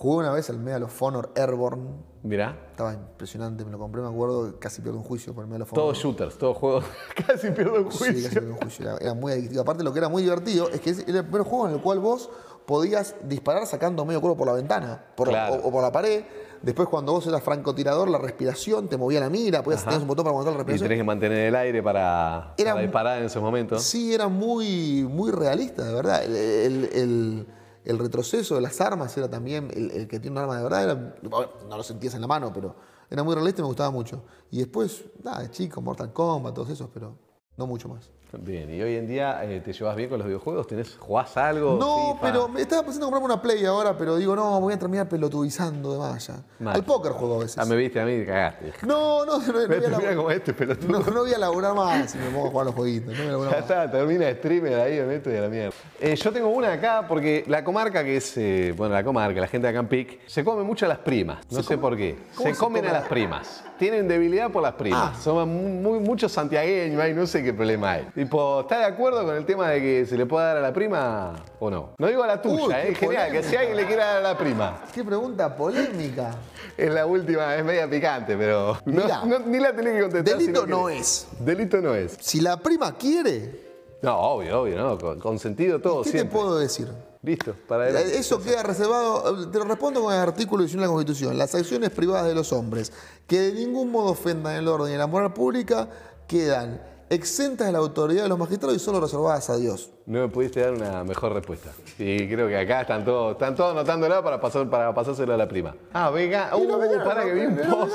Jugué 0.00 0.18
una 0.18 0.30
vez 0.32 0.48
al 0.48 0.58
Medal 0.60 0.84
of 0.84 1.02
Honor 1.02 1.32
Airborne. 1.34 1.88
Mirá. 2.22 2.56
Estaba 2.70 2.92
impresionante, 2.94 3.64
me 3.64 3.72
lo 3.72 3.78
compré, 3.78 4.00
me 4.00 4.08
acuerdo, 4.08 4.54
casi 4.60 4.80
pierdo 4.80 4.98
un 4.98 5.04
juicio 5.04 5.34
por 5.34 5.42
el 5.42 5.48
Medal 5.48 5.62
of 5.62 5.72
Honor. 5.72 5.84
Todos 5.86 5.98
shooters, 5.98 6.38
todos 6.38 6.56
juegos. 6.56 6.84
Casi 7.26 7.50
pierdo 7.50 7.82
un 7.82 7.90
Sí, 7.90 7.98
casi 7.98 8.12
juicio. 8.12 8.30
pierdo 8.30 8.50
un 8.52 8.56
juicio. 8.58 8.84
Era, 8.88 8.96
era 8.98 9.14
muy 9.14 9.32
adictivo. 9.32 9.60
Aparte, 9.62 9.82
lo 9.82 9.92
que 9.92 9.98
era 9.98 10.08
muy 10.08 10.22
divertido 10.22 10.68
es 10.70 10.80
que 10.80 10.90
era 10.90 11.18
el 11.18 11.24
primer 11.24 11.42
juego 11.42 11.66
en 11.68 11.74
el 11.74 11.80
cual 11.80 11.98
vos 11.98 12.30
podías 12.64 13.16
disparar 13.24 13.66
sacando 13.66 14.04
medio 14.04 14.20
cuerpo 14.20 14.36
por 14.36 14.46
la 14.46 14.52
ventana 14.52 15.04
por- 15.16 15.28
Claro. 15.30 15.54
o, 15.64 15.68
o 15.68 15.72
por 15.72 15.82
la 15.82 15.90
pared. 15.90 16.22
Después, 16.62 16.88
cuando 16.88 17.12
vos 17.12 17.26
eras 17.26 17.42
francotirador, 17.42 18.08
la 18.08 18.18
respiración 18.18 18.86
te 18.88 18.96
movía 18.96 19.18
la 19.20 19.30
mira, 19.30 19.62
podías 19.64 19.84
tener 19.84 20.00
un 20.00 20.06
botón 20.08 20.24
para 20.24 20.30
aguantar 20.30 20.52
la 20.54 20.58
Y 20.58 20.58
respiración. 20.58 20.88
tenés 20.88 21.00
que 21.00 21.06
mantener 21.06 21.38
el 21.48 21.54
aire 21.56 21.82
para, 21.82 22.54
Era 22.56 22.70
para 22.70 22.74
mu- 22.74 22.80
disparar 22.82 23.18
en 23.18 23.24
esos 23.26 23.42
momentos. 23.42 23.82
Sí, 23.82 24.12
era 24.14 24.26
muy, 24.28 25.04
muy 25.08 25.30
realista, 25.32 25.84
de 25.84 25.94
verdad. 25.94 26.24
El, 26.24 26.36
el- 26.36 26.84
el- 26.92 27.46
el 27.88 27.98
retroceso 27.98 28.54
de 28.54 28.60
las 28.60 28.80
armas 28.82 29.16
era 29.16 29.30
también, 29.30 29.70
el, 29.74 30.06
que 30.06 30.20
tiene 30.20 30.36
un 30.36 30.38
arma 30.38 30.58
de 30.58 30.62
verdad, 30.62 30.84
era, 30.84 31.16
no 31.22 31.76
lo 31.76 31.82
sentías 31.82 32.14
en 32.14 32.20
la 32.20 32.26
mano, 32.26 32.52
pero 32.52 32.76
era 33.08 33.22
muy 33.22 33.34
realista 33.34 33.60
y 33.60 33.62
me 33.62 33.68
gustaba 33.68 33.90
mucho. 33.90 34.24
Y 34.50 34.58
después, 34.58 35.04
nada, 35.24 35.50
chico, 35.50 35.80
Mortal 35.80 36.12
Kombat, 36.12 36.54
todos 36.54 36.68
esos, 36.68 36.90
pero 36.92 37.16
no 37.56 37.66
mucho 37.66 37.88
más. 37.88 38.10
Bien, 38.30 38.68
y 38.74 38.82
hoy 38.82 38.96
en 38.96 39.06
día 39.06 39.42
eh, 39.44 39.62
te 39.64 39.72
llevas 39.72 39.96
bien 39.96 40.10
con 40.10 40.18
los 40.18 40.26
videojuegos, 40.26 40.66
¿Tenés, 40.66 40.96
¿jugás 40.98 41.34
algo? 41.38 41.78
No, 41.80 42.12
FIFA? 42.14 42.20
pero 42.26 42.46
me 42.48 42.60
estaba 42.60 42.82
pensando 42.82 43.06
en 43.06 43.12
comprarme 43.12 43.34
una 43.34 43.40
Play 43.42 43.64
ahora, 43.64 43.96
pero 43.96 44.16
digo, 44.16 44.36
no, 44.36 44.60
voy 44.60 44.74
a 44.74 44.78
terminar 44.78 45.08
pelotudizando 45.08 45.94
de 45.94 45.98
más 45.98 46.26
ya. 46.26 46.36
Mal. 46.58 46.74
Al 46.76 46.84
póker 46.84 47.12
juego 47.12 47.36
a 47.36 47.38
veces. 47.38 47.56
Ah, 47.56 47.64
me 47.64 47.74
viste 47.74 47.98
a 47.98 48.04
mí 48.04 48.12
y 48.12 48.26
cagaste. 48.26 48.72
No, 48.86 49.24
no, 49.24 49.38
no, 49.38 49.46
no, 49.46 49.66
voy 49.66 49.76
a 49.76 49.80
laburar, 49.88 50.16
como 50.16 50.30
este 50.30 50.52
pelotudo. 50.52 50.92
no, 50.92 50.98
no 51.10 51.20
voy 51.20 51.32
a 51.32 51.38
laburar 51.38 51.74
más 51.74 52.10
si 52.10 52.18
me 52.18 52.26
pongo 52.28 52.48
a 52.48 52.50
jugar 52.50 52.66
los 52.66 52.74
jueguitos. 52.74 53.12
No 53.14 53.18
voy 53.18 53.28
a 53.28 53.30
laburar 53.30 53.52
Ya 53.54 53.60
más. 53.60 53.70
está, 53.70 53.90
termina 53.90 54.30
streamer 54.32 54.74
ahí, 54.78 54.96
me 54.98 55.06
meto 55.06 55.30
y 55.32 55.36
a 55.36 55.40
la 55.40 55.48
mierda. 55.48 55.72
Eh, 55.98 56.14
yo 56.14 56.30
tengo 56.30 56.48
una 56.48 56.72
acá 56.74 57.06
porque 57.08 57.44
la 57.46 57.64
comarca 57.64 58.04
que 58.04 58.18
es, 58.18 58.36
eh, 58.36 58.74
bueno, 58.76 58.92
la 58.94 59.02
comarca, 59.04 59.40
la 59.40 59.46
gente 59.48 59.66
de 59.66 59.70
acá 59.70 59.80
en 59.80 59.88
Pic, 59.88 60.20
se 60.26 60.44
come 60.44 60.62
mucho 60.64 60.84
a 60.84 60.88
las 60.90 60.98
primas. 60.98 61.38
No 61.50 61.62
sé 61.62 61.78
por 61.78 61.96
qué. 61.96 62.18
Se, 62.32 62.36
¿Cómo 62.36 62.54
se 62.54 62.60
comen 62.60 62.82
come? 62.84 62.94
a 62.94 63.00
las 63.00 63.08
primas. 63.08 63.64
Tienen 63.78 64.06
debilidad 64.06 64.50
por 64.50 64.62
las 64.62 64.74
primas. 64.74 65.12
Ah. 65.16 65.20
Son 65.22 65.48
mu- 65.48 65.68
muy, 65.92 66.00
muchos 66.00 66.30
santiagueños 66.30 67.00
ahí, 67.00 67.14
no 67.14 67.26
sé 67.26 67.42
qué 67.42 67.54
problema 67.54 67.92
hay. 67.92 68.08
Tipo, 68.18 68.62
¿estás 68.62 68.80
de 68.80 68.84
acuerdo 68.86 69.24
con 69.24 69.36
el 69.36 69.46
tema 69.46 69.70
de 69.70 69.80
que 69.80 70.04
se 70.04 70.16
le 70.16 70.26
pueda 70.26 70.46
dar 70.46 70.56
a 70.56 70.60
la 70.60 70.72
prima 70.72 71.36
o 71.60 71.70
no? 71.70 71.90
No 71.98 72.08
digo 72.08 72.24
a 72.24 72.26
la 72.26 72.42
tuya, 72.42 72.64
Uy, 72.66 72.72
eh, 72.74 72.76
qué 72.82 72.88
en 72.88 72.94
general, 72.96 73.30
que 73.30 73.42
si 73.44 73.54
alguien 73.54 73.76
le 73.76 73.86
quiere 73.86 74.02
dar 74.02 74.16
a 74.16 74.20
la 74.20 74.36
prima. 74.36 74.82
Qué 74.92 75.04
pregunta 75.04 75.54
polémica. 75.54 76.34
Es 76.76 76.92
la 76.92 77.06
última, 77.06 77.54
es 77.54 77.64
media 77.64 77.88
picante, 77.88 78.36
pero 78.36 78.76
no- 78.86 79.02
Mirá. 79.04 79.24
no- 79.24 79.38
ni 79.38 79.60
la 79.60 79.72
tenés 79.72 79.94
que 79.94 80.00
contestar. 80.00 80.36
si 80.36 80.46
Delito 80.46 80.66
no 80.66 80.88
es. 80.88 81.28
Delito 81.38 81.76
no 81.80 81.94
es. 81.94 82.16
Si 82.20 82.40
la 82.40 82.56
prima 82.56 82.96
quiere, 82.96 83.68
No, 84.02 84.18
obvio, 84.18 84.62
obvio, 84.62 84.76
¿no? 84.78 84.98
Con, 84.98 85.20
con 85.20 85.38
sentido 85.38 85.80
todo, 85.80 86.02
¿Qué 86.02 86.10
siempre. 86.10 86.28
te 86.36 86.42
puedo 86.42 86.58
decir? 86.58 86.88
Listo, 87.22 87.54
para 87.68 87.84
adelante. 87.84 88.16
Eh, 88.16 88.18
Eso 88.18 88.42
queda 88.42 88.64
reservado, 88.64 89.44
eh, 89.44 89.46
te 89.52 89.58
lo 89.58 89.64
respondo 89.64 90.02
con 90.02 90.12
el 90.12 90.18
artículo 90.18 90.64
19 90.64 90.86
de 90.86 90.88
la 90.88 90.92
Constitución. 90.92 91.38
Las 91.38 91.54
acciones 91.54 91.90
privadas 91.90 92.26
de 92.26 92.34
los 92.34 92.52
hombres 92.52 92.92
que 93.28 93.38
de 93.38 93.52
ningún 93.52 93.92
modo 93.92 94.10
ofendan 94.10 94.56
el 94.56 94.66
orden 94.66 94.92
y 94.92 94.96
la 94.96 95.06
moral 95.06 95.32
pública 95.32 95.88
quedan 96.26 96.80
exentas 97.10 97.66
de 97.66 97.72
la 97.72 97.78
autoridad 97.78 98.24
de 98.24 98.28
los 98.28 98.38
magistrados 98.38 98.76
y 98.76 98.78
solo 98.78 99.00
reservadas 99.00 99.48
a 99.50 99.56
Dios. 99.56 99.90
No 100.06 100.20
me 100.20 100.28
pudiste 100.28 100.60
dar 100.60 100.72
una 100.72 101.04
mejor 101.04 101.32
respuesta. 101.32 101.70
Y 101.98 102.28
creo 102.28 102.48
que 102.48 102.56
acá 102.58 102.82
están 102.82 103.04
todos, 103.04 103.32
están 103.32 103.54
todos 103.54 103.72
anotándola 103.72 104.22
para, 104.22 104.40
pasar, 104.40 104.68
para 104.68 104.94
pasárselo 104.94 105.34
a 105.34 105.36
la 105.36 105.48
prima. 105.48 105.74
Ah, 105.92 106.10
venga. 106.10 106.54
Uh, 106.56 106.64
los 106.68 106.80
veganos, 106.80 107.04
para 107.08 107.24
que 107.24 107.32
vi 107.34 107.46
un 107.46 107.56
post. 107.56 107.92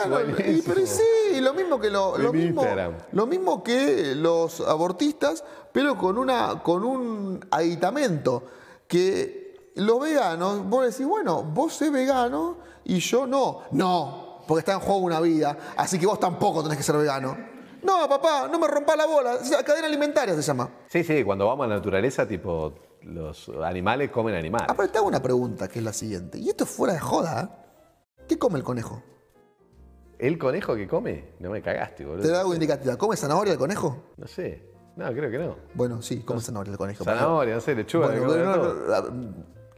y- 0.48 0.62
pero 0.62 0.86
sí, 0.86 1.42
lo 1.42 1.54
mismo 1.54 1.80
que 1.80 1.90
lo, 1.90 2.18
mismo, 2.32 2.62
Instagram. 2.62 2.94
lo 3.12 3.26
mismo 3.28 3.64
que 3.64 4.14
los 4.16 4.62
abortistas, 4.62 5.44
pero 5.72 5.98
con 5.98 6.18
una 6.18 6.62
con 6.64 6.84
un 6.84 7.46
aditamento 7.52 8.44
que 8.88 9.72
los 9.76 10.00
veganos, 10.00 10.64
vos 10.70 10.86
decís, 10.86 11.06
bueno, 11.08 11.44
vos 11.44 11.74
sos 11.74 11.92
vegano 11.92 12.58
y 12.84 13.00
yo 13.00 13.26
no. 13.26 13.62
No, 13.72 14.44
porque 14.48 14.60
está 14.60 14.74
en 14.74 14.80
juego 14.80 15.00
una 15.00 15.20
vida, 15.20 15.58
así 15.78 15.98
que 15.98 16.06
vos 16.06 16.20
tampoco 16.20 16.62
tenés 16.62 16.78
que 16.78 16.84
ser 16.84 16.96
vegano. 16.98 17.53
No, 17.84 18.08
papá, 18.08 18.48
no 18.52 18.60
me 18.60 18.68
rompa 18.68 18.96
la 18.96 19.06
bola. 19.06 19.38
Cadena 19.66 19.88
alimentaria 19.88 20.34
se 20.36 20.42
llama. 20.42 20.70
Sí, 20.88 21.04
sí, 21.04 21.24
cuando 21.24 21.48
vamos 21.48 21.66
a 21.66 21.68
la 21.70 21.76
naturaleza, 21.76 22.28
tipo, 22.28 22.74
los 23.02 23.50
animales 23.64 24.10
comen 24.10 24.36
animales. 24.36 24.70
Aparte, 24.70 24.94
te 24.94 24.98
hago 25.00 25.08
una 25.08 25.22
pregunta 25.22 25.68
que 25.68 25.80
es 25.80 25.86
la 25.86 25.94
siguiente. 25.94 26.38
Y 26.40 26.50
esto 26.50 26.64
es 26.64 26.70
fuera 26.70 26.94
de 26.94 27.00
joda. 27.00 27.42
¿eh? 27.44 28.24
¿Qué 28.28 28.40
come 28.40 28.58
el 28.58 28.64
conejo? 28.64 29.04
¿El 30.18 30.38
conejo 30.38 30.76
que 30.76 30.88
come? 30.88 31.34
No 31.40 31.50
me 31.50 31.62
cagaste, 31.62 32.06
boludo. 32.06 32.24
Te 32.24 32.30
da 32.30 32.42
algo 32.42 32.54
indicativa. 32.54 32.96
¿Come 32.98 33.18
zanahoria 33.18 33.54
el 33.54 33.60
conejo? 33.60 34.04
No 34.18 34.28
sé. 34.28 34.72
No, 34.96 35.12
creo 35.12 35.30
que 35.30 35.40
no. 35.40 35.58
Bueno, 35.74 36.02
sí, 36.02 36.22
come 36.22 36.40
zanahoria 36.40 36.72
el 36.72 36.78
conejo. 36.78 37.04
Zanahoria, 37.04 37.56
no 37.56 37.62
sé, 37.62 37.76
lechuga, 37.76 38.08
Bueno, 38.08 38.26
come 38.26 38.34
pero 38.36 38.56
no, 38.56 39.12
no, 39.12 39.34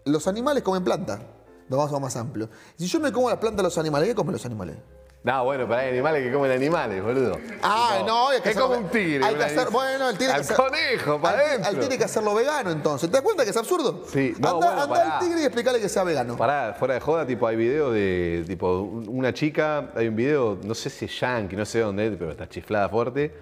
los 0.06 0.27
animales 0.27 0.61
comen 0.61 0.84
planta. 0.84 1.19
Lo 1.68 1.77
vamos 1.77 1.94
a 1.94 1.99
más 1.99 2.15
amplio. 2.15 2.49
Si 2.77 2.86
yo 2.86 2.99
me 2.99 3.11
como 3.11 3.30
la 3.30 3.40
planta 3.40 3.57
de 3.57 3.64
los 3.64 3.77
animales, 3.77 4.07
¿qué 4.10 4.14
comen 4.14 4.34
los 4.34 4.45
animales? 4.45 4.77
No, 5.26 5.44
bueno, 5.44 5.68
pero 5.68 5.80
hay 5.80 5.90
animales 5.90 6.24
que 6.24 6.32
comen 6.32 6.52
animales, 6.52 7.04
boludo. 7.04 7.40
Ah, 7.64 8.04
no, 8.06 8.30
hay 8.30 8.42
que 8.42 8.52
es 8.52 8.56
como 8.56 8.76
un 8.78 8.90
tigre. 8.90 9.26
hay 9.26 9.34
que 9.34 9.44
hacer- 9.44 9.72
bueno, 9.72 10.10
tiene 10.14 10.28
que 10.34 10.36
Al 10.36 10.42
hacer- 10.42 10.56
conejo, 10.56 11.20
para 11.20 11.40
Al- 11.40 11.46
adentro. 11.64 11.82
Al 11.82 11.98
que 11.98 12.04
hacerlo 12.04 12.36
vegano, 12.36 12.70
entonces. 12.70 13.10
¿Te 13.10 13.14
das 13.14 13.24
cuenta 13.24 13.44
que 13.44 13.50
es 13.50 13.58
absurdo? 13.58 14.04
Sí, 14.08 14.36
no, 14.38 14.50
anda 14.50 14.68
bueno, 14.68 14.82
anda 14.84 14.88
pará. 14.96 15.18
al 15.18 15.20
tigre 15.26 15.42
y 15.42 15.46
explicarle 15.46 15.82
que 15.82 15.90
sea 15.90 16.04
vegano. 16.04 16.38
Pará, 16.38 16.76
fuera 16.78 16.94
de 16.94 17.00
joda, 17.00 17.26
tipo, 17.26 17.48
hay 17.48 17.56
videos 17.56 17.92
de, 17.92 18.44
tipo, 18.48 18.82
un- 18.82 19.10
una 19.10 19.34
chica, 19.34 19.90
hay 19.96 20.08
un 20.10 20.16
video, 20.16 20.60
no 20.64 20.76
sé 20.76 20.92
si 20.92 21.06
es 21.06 21.20
yankee, 21.20 21.56
no 21.56 21.66
sé 21.66 21.80
dónde, 21.80 22.12
pero 22.12 22.30
está 22.30 22.48
chiflada 22.48 22.88
fuerte, 22.88 23.34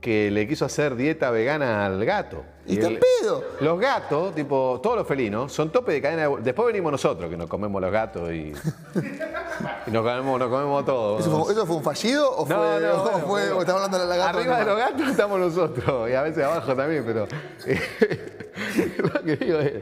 que 0.00 0.30
le 0.30 0.48
quiso 0.48 0.64
hacer 0.64 0.96
dieta 0.96 1.30
vegana 1.30 1.84
al 1.84 2.02
gato. 2.04 2.42
Y 2.66 2.78
en 2.78 2.84
el- 2.86 2.98
pedo. 3.20 3.44
Los 3.60 3.78
gatos, 3.78 4.34
tipo, 4.34 4.80
todos 4.82 4.96
los 4.96 5.06
felinos, 5.06 5.52
son 5.52 5.70
tope 5.70 5.92
de 5.92 6.00
cadena 6.00 6.28
de... 6.28 6.36
Después 6.42 6.66
venimos 6.66 6.90
nosotros, 6.92 7.28
que 7.28 7.36
nos 7.36 7.48
comemos 7.48 7.80
los 7.82 7.90
gatos 7.92 8.30
y... 8.32 8.52
y 9.86 9.90
nos 9.90 10.02
comemos, 10.02 10.38
nos 10.38 10.48
comemos 10.48 10.84
todo. 10.86 11.18
¿Eso 11.18 11.44
fue, 11.44 11.52
eso 11.52 11.66
fue 11.66 11.76
un 11.76 11.82
fallido 11.84 12.30
o 12.34 12.46
fue, 12.46 12.54
No, 12.56 12.62
o 12.62 12.70
bueno, 12.70 13.18
fue- 13.18 13.22
bueno. 13.26 13.56
o 13.56 13.60
estamos 13.60 13.82
hablando 13.82 13.98
de 13.98 14.06
la 14.06 14.16
gata? 14.16 14.38
Arriba 14.38 14.58
de 14.60 14.64
los 14.64 14.76
gatos 14.78 15.08
estamos 15.08 15.38
nosotros 15.40 16.08
y 16.10 16.14
a 16.14 16.22
veces 16.22 16.44
abajo 16.44 16.74
también, 16.74 17.04
pero 17.04 17.26
lo 19.14 19.22
que 19.22 19.36
digo 19.36 19.58
es, 19.58 19.74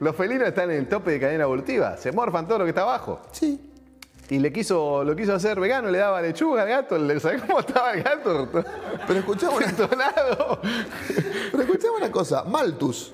los 0.00 0.16
felinos 0.16 0.48
están 0.48 0.70
en 0.70 0.78
el 0.78 0.88
tope 0.88 1.12
de 1.12 1.20
cadena 1.20 1.44
evolutiva, 1.44 1.96
se 1.96 2.10
morfan 2.12 2.46
todo 2.48 2.58
lo 2.58 2.64
que 2.64 2.70
está 2.70 2.82
abajo. 2.82 3.20
Sí. 3.32 3.72
Y 4.28 4.38
le 4.40 4.52
quiso, 4.52 5.04
lo 5.04 5.14
quiso 5.14 5.34
hacer 5.34 5.60
vegano, 5.60 5.88
le 5.88 5.98
daba 5.98 6.20
lechuga 6.20 6.62
al 6.62 6.68
gato, 6.68 6.98
le- 6.98 7.20
¿sabés 7.20 7.42
cómo 7.42 7.60
estaba 7.60 7.92
el 7.92 8.02
gato? 8.02 8.48
Pero 9.06 9.18
escuchamos 9.20 9.54
una, 9.78 10.12
pero 11.52 11.62
escuchamos 11.62 11.98
una 11.98 12.10
cosa. 12.10 12.42
Malthus 12.44 13.12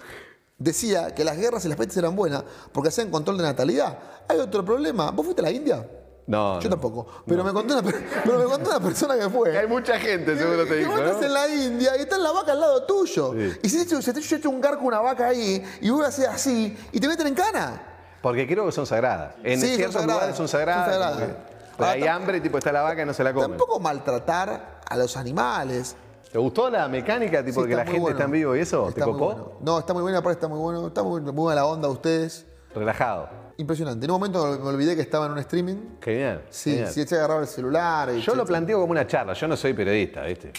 decía 0.58 1.14
que 1.14 1.24
las 1.24 1.36
guerras 1.36 1.64
y 1.64 1.68
las 1.68 1.76
pestes 1.76 1.96
eran 1.98 2.14
buenas 2.16 2.44
porque 2.72 2.88
hacían 2.88 3.10
control 3.10 3.36
de 3.38 3.42
natalidad. 3.44 3.98
Hay 4.28 4.38
otro 4.38 4.64
problema. 4.64 5.10
¿Vos 5.10 5.24
fuiste 5.26 5.42
a 5.42 5.44
la 5.44 5.50
India? 5.50 5.86
No, 6.26 6.60
Yo 6.60 6.68
no. 6.68 6.76
tampoco. 6.76 7.06
Pero, 7.26 7.42
me 7.44 7.52
contó 7.52 7.74
una, 7.74 7.82
per- 7.82 8.04
pero 8.24 8.38
me 8.38 8.44
contó 8.44 8.70
una 8.70 8.80
persona 8.80 9.18
que 9.18 9.28
fue. 9.28 9.58
Hay 9.58 9.66
mucha 9.66 9.98
gente, 9.98 10.38
seguro 10.38 10.64
te 10.66 10.76
dijo, 10.76 10.92
vos 10.92 11.00
estás 11.00 11.20
¿no? 11.20 11.26
en 11.26 11.32
la 11.34 11.48
India 11.48 11.96
y 11.98 12.00
está 12.02 12.16
la 12.16 12.30
vaca 12.30 12.52
al 12.52 12.60
lado 12.60 12.84
tuyo. 12.84 13.32
Sí. 13.34 13.52
Y 13.64 13.68
si 13.68 13.84
te, 13.84 14.00
se 14.00 14.12
te 14.14 14.20
echa 14.20 14.48
un 14.48 14.60
garco 14.60 14.84
una 14.86 15.00
vaca 15.00 15.26
ahí 15.26 15.62
y 15.80 15.90
vos 15.90 16.06
haces 16.06 16.26
así 16.28 16.74
y 16.92 17.00
te 17.00 17.08
meten 17.08 17.26
en 17.26 17.34
cana. 17.34 17.88
Porque 18.22 18.46
creo 18.46 18.64
que 18.66 18.72
son 18.72 18.86
sagradas. 18.86 19.34
En 19.42 19.60
Sí, 19.60 19.66
son 19.68 19.76
ciertos 19.76 19.94
sagradas, 19.94 20.14
lugares 20.16 20.36
son 20.36 20.48
sagradas. 20.48 21.18
son 21.18 21.36
pero 21.76 21.90
hay 21.90 22.06
hambre, 22.06 22.40
tipo, 22.40 22.58
está 22.58 22.70
la 22.70 22.82
vaca 22.82 23.02
y 23.02 23.06
no 23.06 23.12
se 23.14 23.24
la 23.24 23.32
comen. 23.32 23.50
Tampoco 23.50 23.80
maltratar 23.80 24.80
a 24.88 24.96
los 24.96 25.16
animales. 25.16 25.96
¿Te 26.30 26.38
gustó 26.38 26.70
la 26.70 26.86
mecánica, 26.88 27.44
tipo, 27.44 27.62
Sí, 27.62 27.68
que 27.68 27.74
la 27.76 27.84
gente 27.84 28.00
bueno. 28.00 28.16
está 28.16 28.24
en 28.24 28.30
vivo 28.30 28.56
y 28.56 28.60
eso? 28.60 28.88
Está 28.88 29.04
¿Te 29.04 29.10
copó? 29.10 29.26
bueno. 29.26 29.52
No, 29.60 29.78
está 29.78 29.92
muy 29.92 30.02
buena, 30.02 30.18
aparte 30.18 30.36
está 30.36 30.48
muy 30.48 30.58
bueno. 30.58 30.86
Está 30.86 31.02
muy, 31.02 31.20
muy 31.20 31.32
buena 31.32 31.60
la 31.62 31.66
onda 31.66 31.88
de 31.88 31.94
ustedes. 31.94 32.46
Relajado. 32.74 33.28
Impresionante. 33.58 34.04
En 34.06 34.10
un 34.10 34.14
momento 34.20 34.58
me 34.62 34.68
olvidé 34.68 34.96
que 34.96 35.02
estaba 35.02 35.26
en 35.26 35.32
un 35.32 35.38
streaming. 35.38 35.76
Genial. 36.00 36.42
Sí, 36.50 36.70
genial. 36.72 36.90
sí, 36.92 37.00
eché 37.02 37.16
a 37.16 37.18
agarrar 37.18 37.40
el 37.42 37.48
celular. 37.48 38.10
y 38.14 38.20
Yo 38.20 38.32
che, 38.32 38.36
lo 38.38 38.46
planteo 38.46 38.80
como 38.80 38.92
una 38.92 39.06
charla, 39.06 39.34
yo 39.34 39.46
no 39.48 39.56
soy 39.56 39.74
periodista, 39.74 40.22
¿viste? 40.22 40.52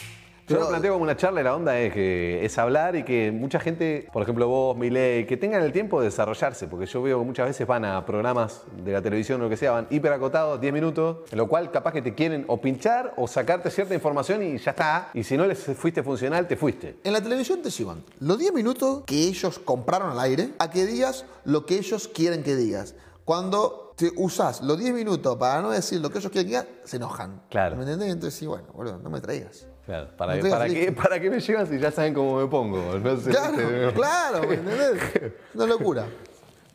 Yo 0.47 0.59
lo 0.59 0.67
planteo 0.67 0.91
como 0.93 1.03
una 1.03 1.15
charla 1.15 1.39
y 1.39 1.43
la 1.45 1.55
onda 1.55 1.79
es 1.79 1.93
que 1.93 2.43
es 2.43 2.57
hablar 2.57 2.97
y 2.97 3.03
que 3.03 3.31
mucha 3.31 3.59
gente, 3.59 4.09
por 4.11 4.23
ejemplo 4.23 4.49
vos, 4.49 4.75
Milei, 4.75 5.25
que 5.25 5.37
tengan 5.37 5.63
el 5.63 5.71
tiempo 5.71 6.01
de 6.01 6.07
desarrollarse, 6.07 6.67
porque 6.67 6.85
yo 6.85 7.01
veo 7.01 7.19
que 7.19 7.25
muchas 7.25 7.47
veces 7.47 7.65
van 7.65 7.85
a 7.85 8.05
programas 8.05 8.63
de 8.83 8.91
la 8.91 9.01
televisión 9.01 9.39
o 9.39 9.45
lo 9.45 9.49
que 9.49 9.55
sea, 9.55 9.71
van 9.71 9.87
hiperacotados, 9.89 10.59
10 10.59 10.73
minutos, 10.73 11.19
en 11.31 11.37
lo 11.37 11.47
cual 11.47 11.71
capaz 11.71 11.93
que 11.93 12.01
te 12.01 12.13
quieren 12.13 12.43
o 12.47 12.59
pinchar 12.59 13.13
o 13.15 13.25
sacarte 13.25 13.71
cierta 13.71 13.93
información 13.93 14.43
y 14.43 14.57
ya 14.57 14.71
está. 14.71 15.11
Y 15.13 15.23
si 15.23 15.37
no 15.37 15.45
les 15.45 15.59
fuiste 15.59 16.03
funcional, 16.03 16.45
te 16.45 16.57
fuiste. 16.57 16.97
En 17.05 17.13
la 17.13 17.21
televisión 17.21 17.61
te 17.61 17.69
llevan 17.69 18.03
los 18.19 18.37
10 18.37 18.53
minutos 18.53 19.03
que 19.05 19.15
ellos 19.15 19.59
compraron 19.59 20.11
al 20.11 20.19
aire 20.19 20.49
a 20.59 20.69
que 20.69 20.85
digas 20.85 21.25
lo 21.45 21.65
que 21.65 21.77
ellos 21.77 22.09
quieren 22.09 22.43
que 22.43 22.57
digas. 22.57 22.95
Cuando 23.23 23.93
te 23.95 24.11
usás 24.17 24.61
los 24.61 24.77
10 24.77 24.93
minutos 24.93 25.37
para 25.37 25.61
no 25.61 25.71
decir 25.71 26.01
lo 26.01 26.09
que 26.09 26.17
ellos 26.17 26.31
quieren 26.31 26.51
que 26.51 26.57
digas, 26.57 26.67
se 26.83 26.97
enojan. 26.97 27.43
Claro. 27.49 27.77
¿Me 27.77 27.83
entendés? 27.83 28.11
Entonces, 28.11 28.37
sí, 28.37 28.45
bueno, 28.45 28.67
boludo, 28.73 28.97
no 28.97 29.09
me 29.09 29.21
traigas. 29.21 29.67
Claro, 29.85 30.07
¿para, 30.15 30.35
No 30.35 30.49
para 30.49 30.67
qué, 30.67 30.91
¿para 30.93 31.19
qué 31.19 31.29
me 31.29 31.39
llevan 31.41 31.67
si 31.67 31.77
ya 31.77 31.91
saben 31.91 32.13
cómo 32.13 32.39
me 32.39 32.47
pongo? 32.47 32.97
No 32.99 33.17
sé, 33.17 33.31
Claro, 33.31 33.57
¿viste? 33.57 33.91
claro, 33.93 34.47
¿me 34.47 34.55
entendés? 34.55 35.33
Una 35.53 35.65
locura. 35.65 36.05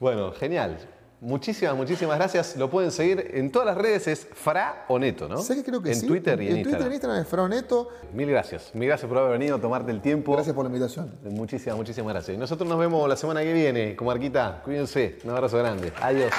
Bueno, 0.01 0.31
genial. 0.31 0.79
Muchísimas, 1.21 1.75
muchísimas 1.75 2.17
gracias. 2.19 2.55
Lo 2.55 2.71
pueden 2.71 2.93
seguir 2.93 3.33
en 3.35 3.51
todas 3.51 3.67
las 3.67 3.77
redes, 3.77 4.07
es 4.07 4.29
Fra 4.33 4.85
o 4.87 4.97
Neto, 4.97 5.29
¿no? 5.29 5.39
¿Sabes 5.39 5.65
que 5.65 5.69
creo 5.71 5.83
que 5.83 5.89
en 5.91 5.97
sí? 5.97 6.07
Twitter 6.07 6.41
y 6.41 6.47
en, 6.47 6.57
en 6.59 6.63
Twitter 6.63 6.81
y 6.83 6.85
en 6.85 6.93
Instagram. 6.93 6.93
Instagram 6.93 7.23
es 7.23 7.29
Froneto. 7.29 7.89
Mil 8.13 8.31
gracias. 8.31 8.73
Mil 8.77 8.87
gracias 8.87 9.09
por 9.09 9.19
haber 9.19 9.33
venido 9.33 9.57
a 9.57 9.61
tomarte 9.61 9.91
el 9.91 10.01
tiempo. 10.01 10.35
Gracias 10.35 10.55
por 10.55 10.65
la 10.65 10.69
invitación. 10.69 11.11
Muchísimas, 11.25 11.77
muchísimas 11.77 12.13
gracias. 12.13 12.37
Y 12.37 12.39
nosotros 12.39 12.69
nos 12.69 12.79
vemos 12.79 13.09
la 13.09 13.17
semana 13.17 13.43
que 13.43 13.53
viene, 13.53 13.97
como 13.97 14.13
Arquita. 14.13 14.61
Cuídense. 14.65 15.19
Un 15.25 15.31
abrazo 15.31 15.59
grande. 15.59 15.93
Adiós. 16.01 16.31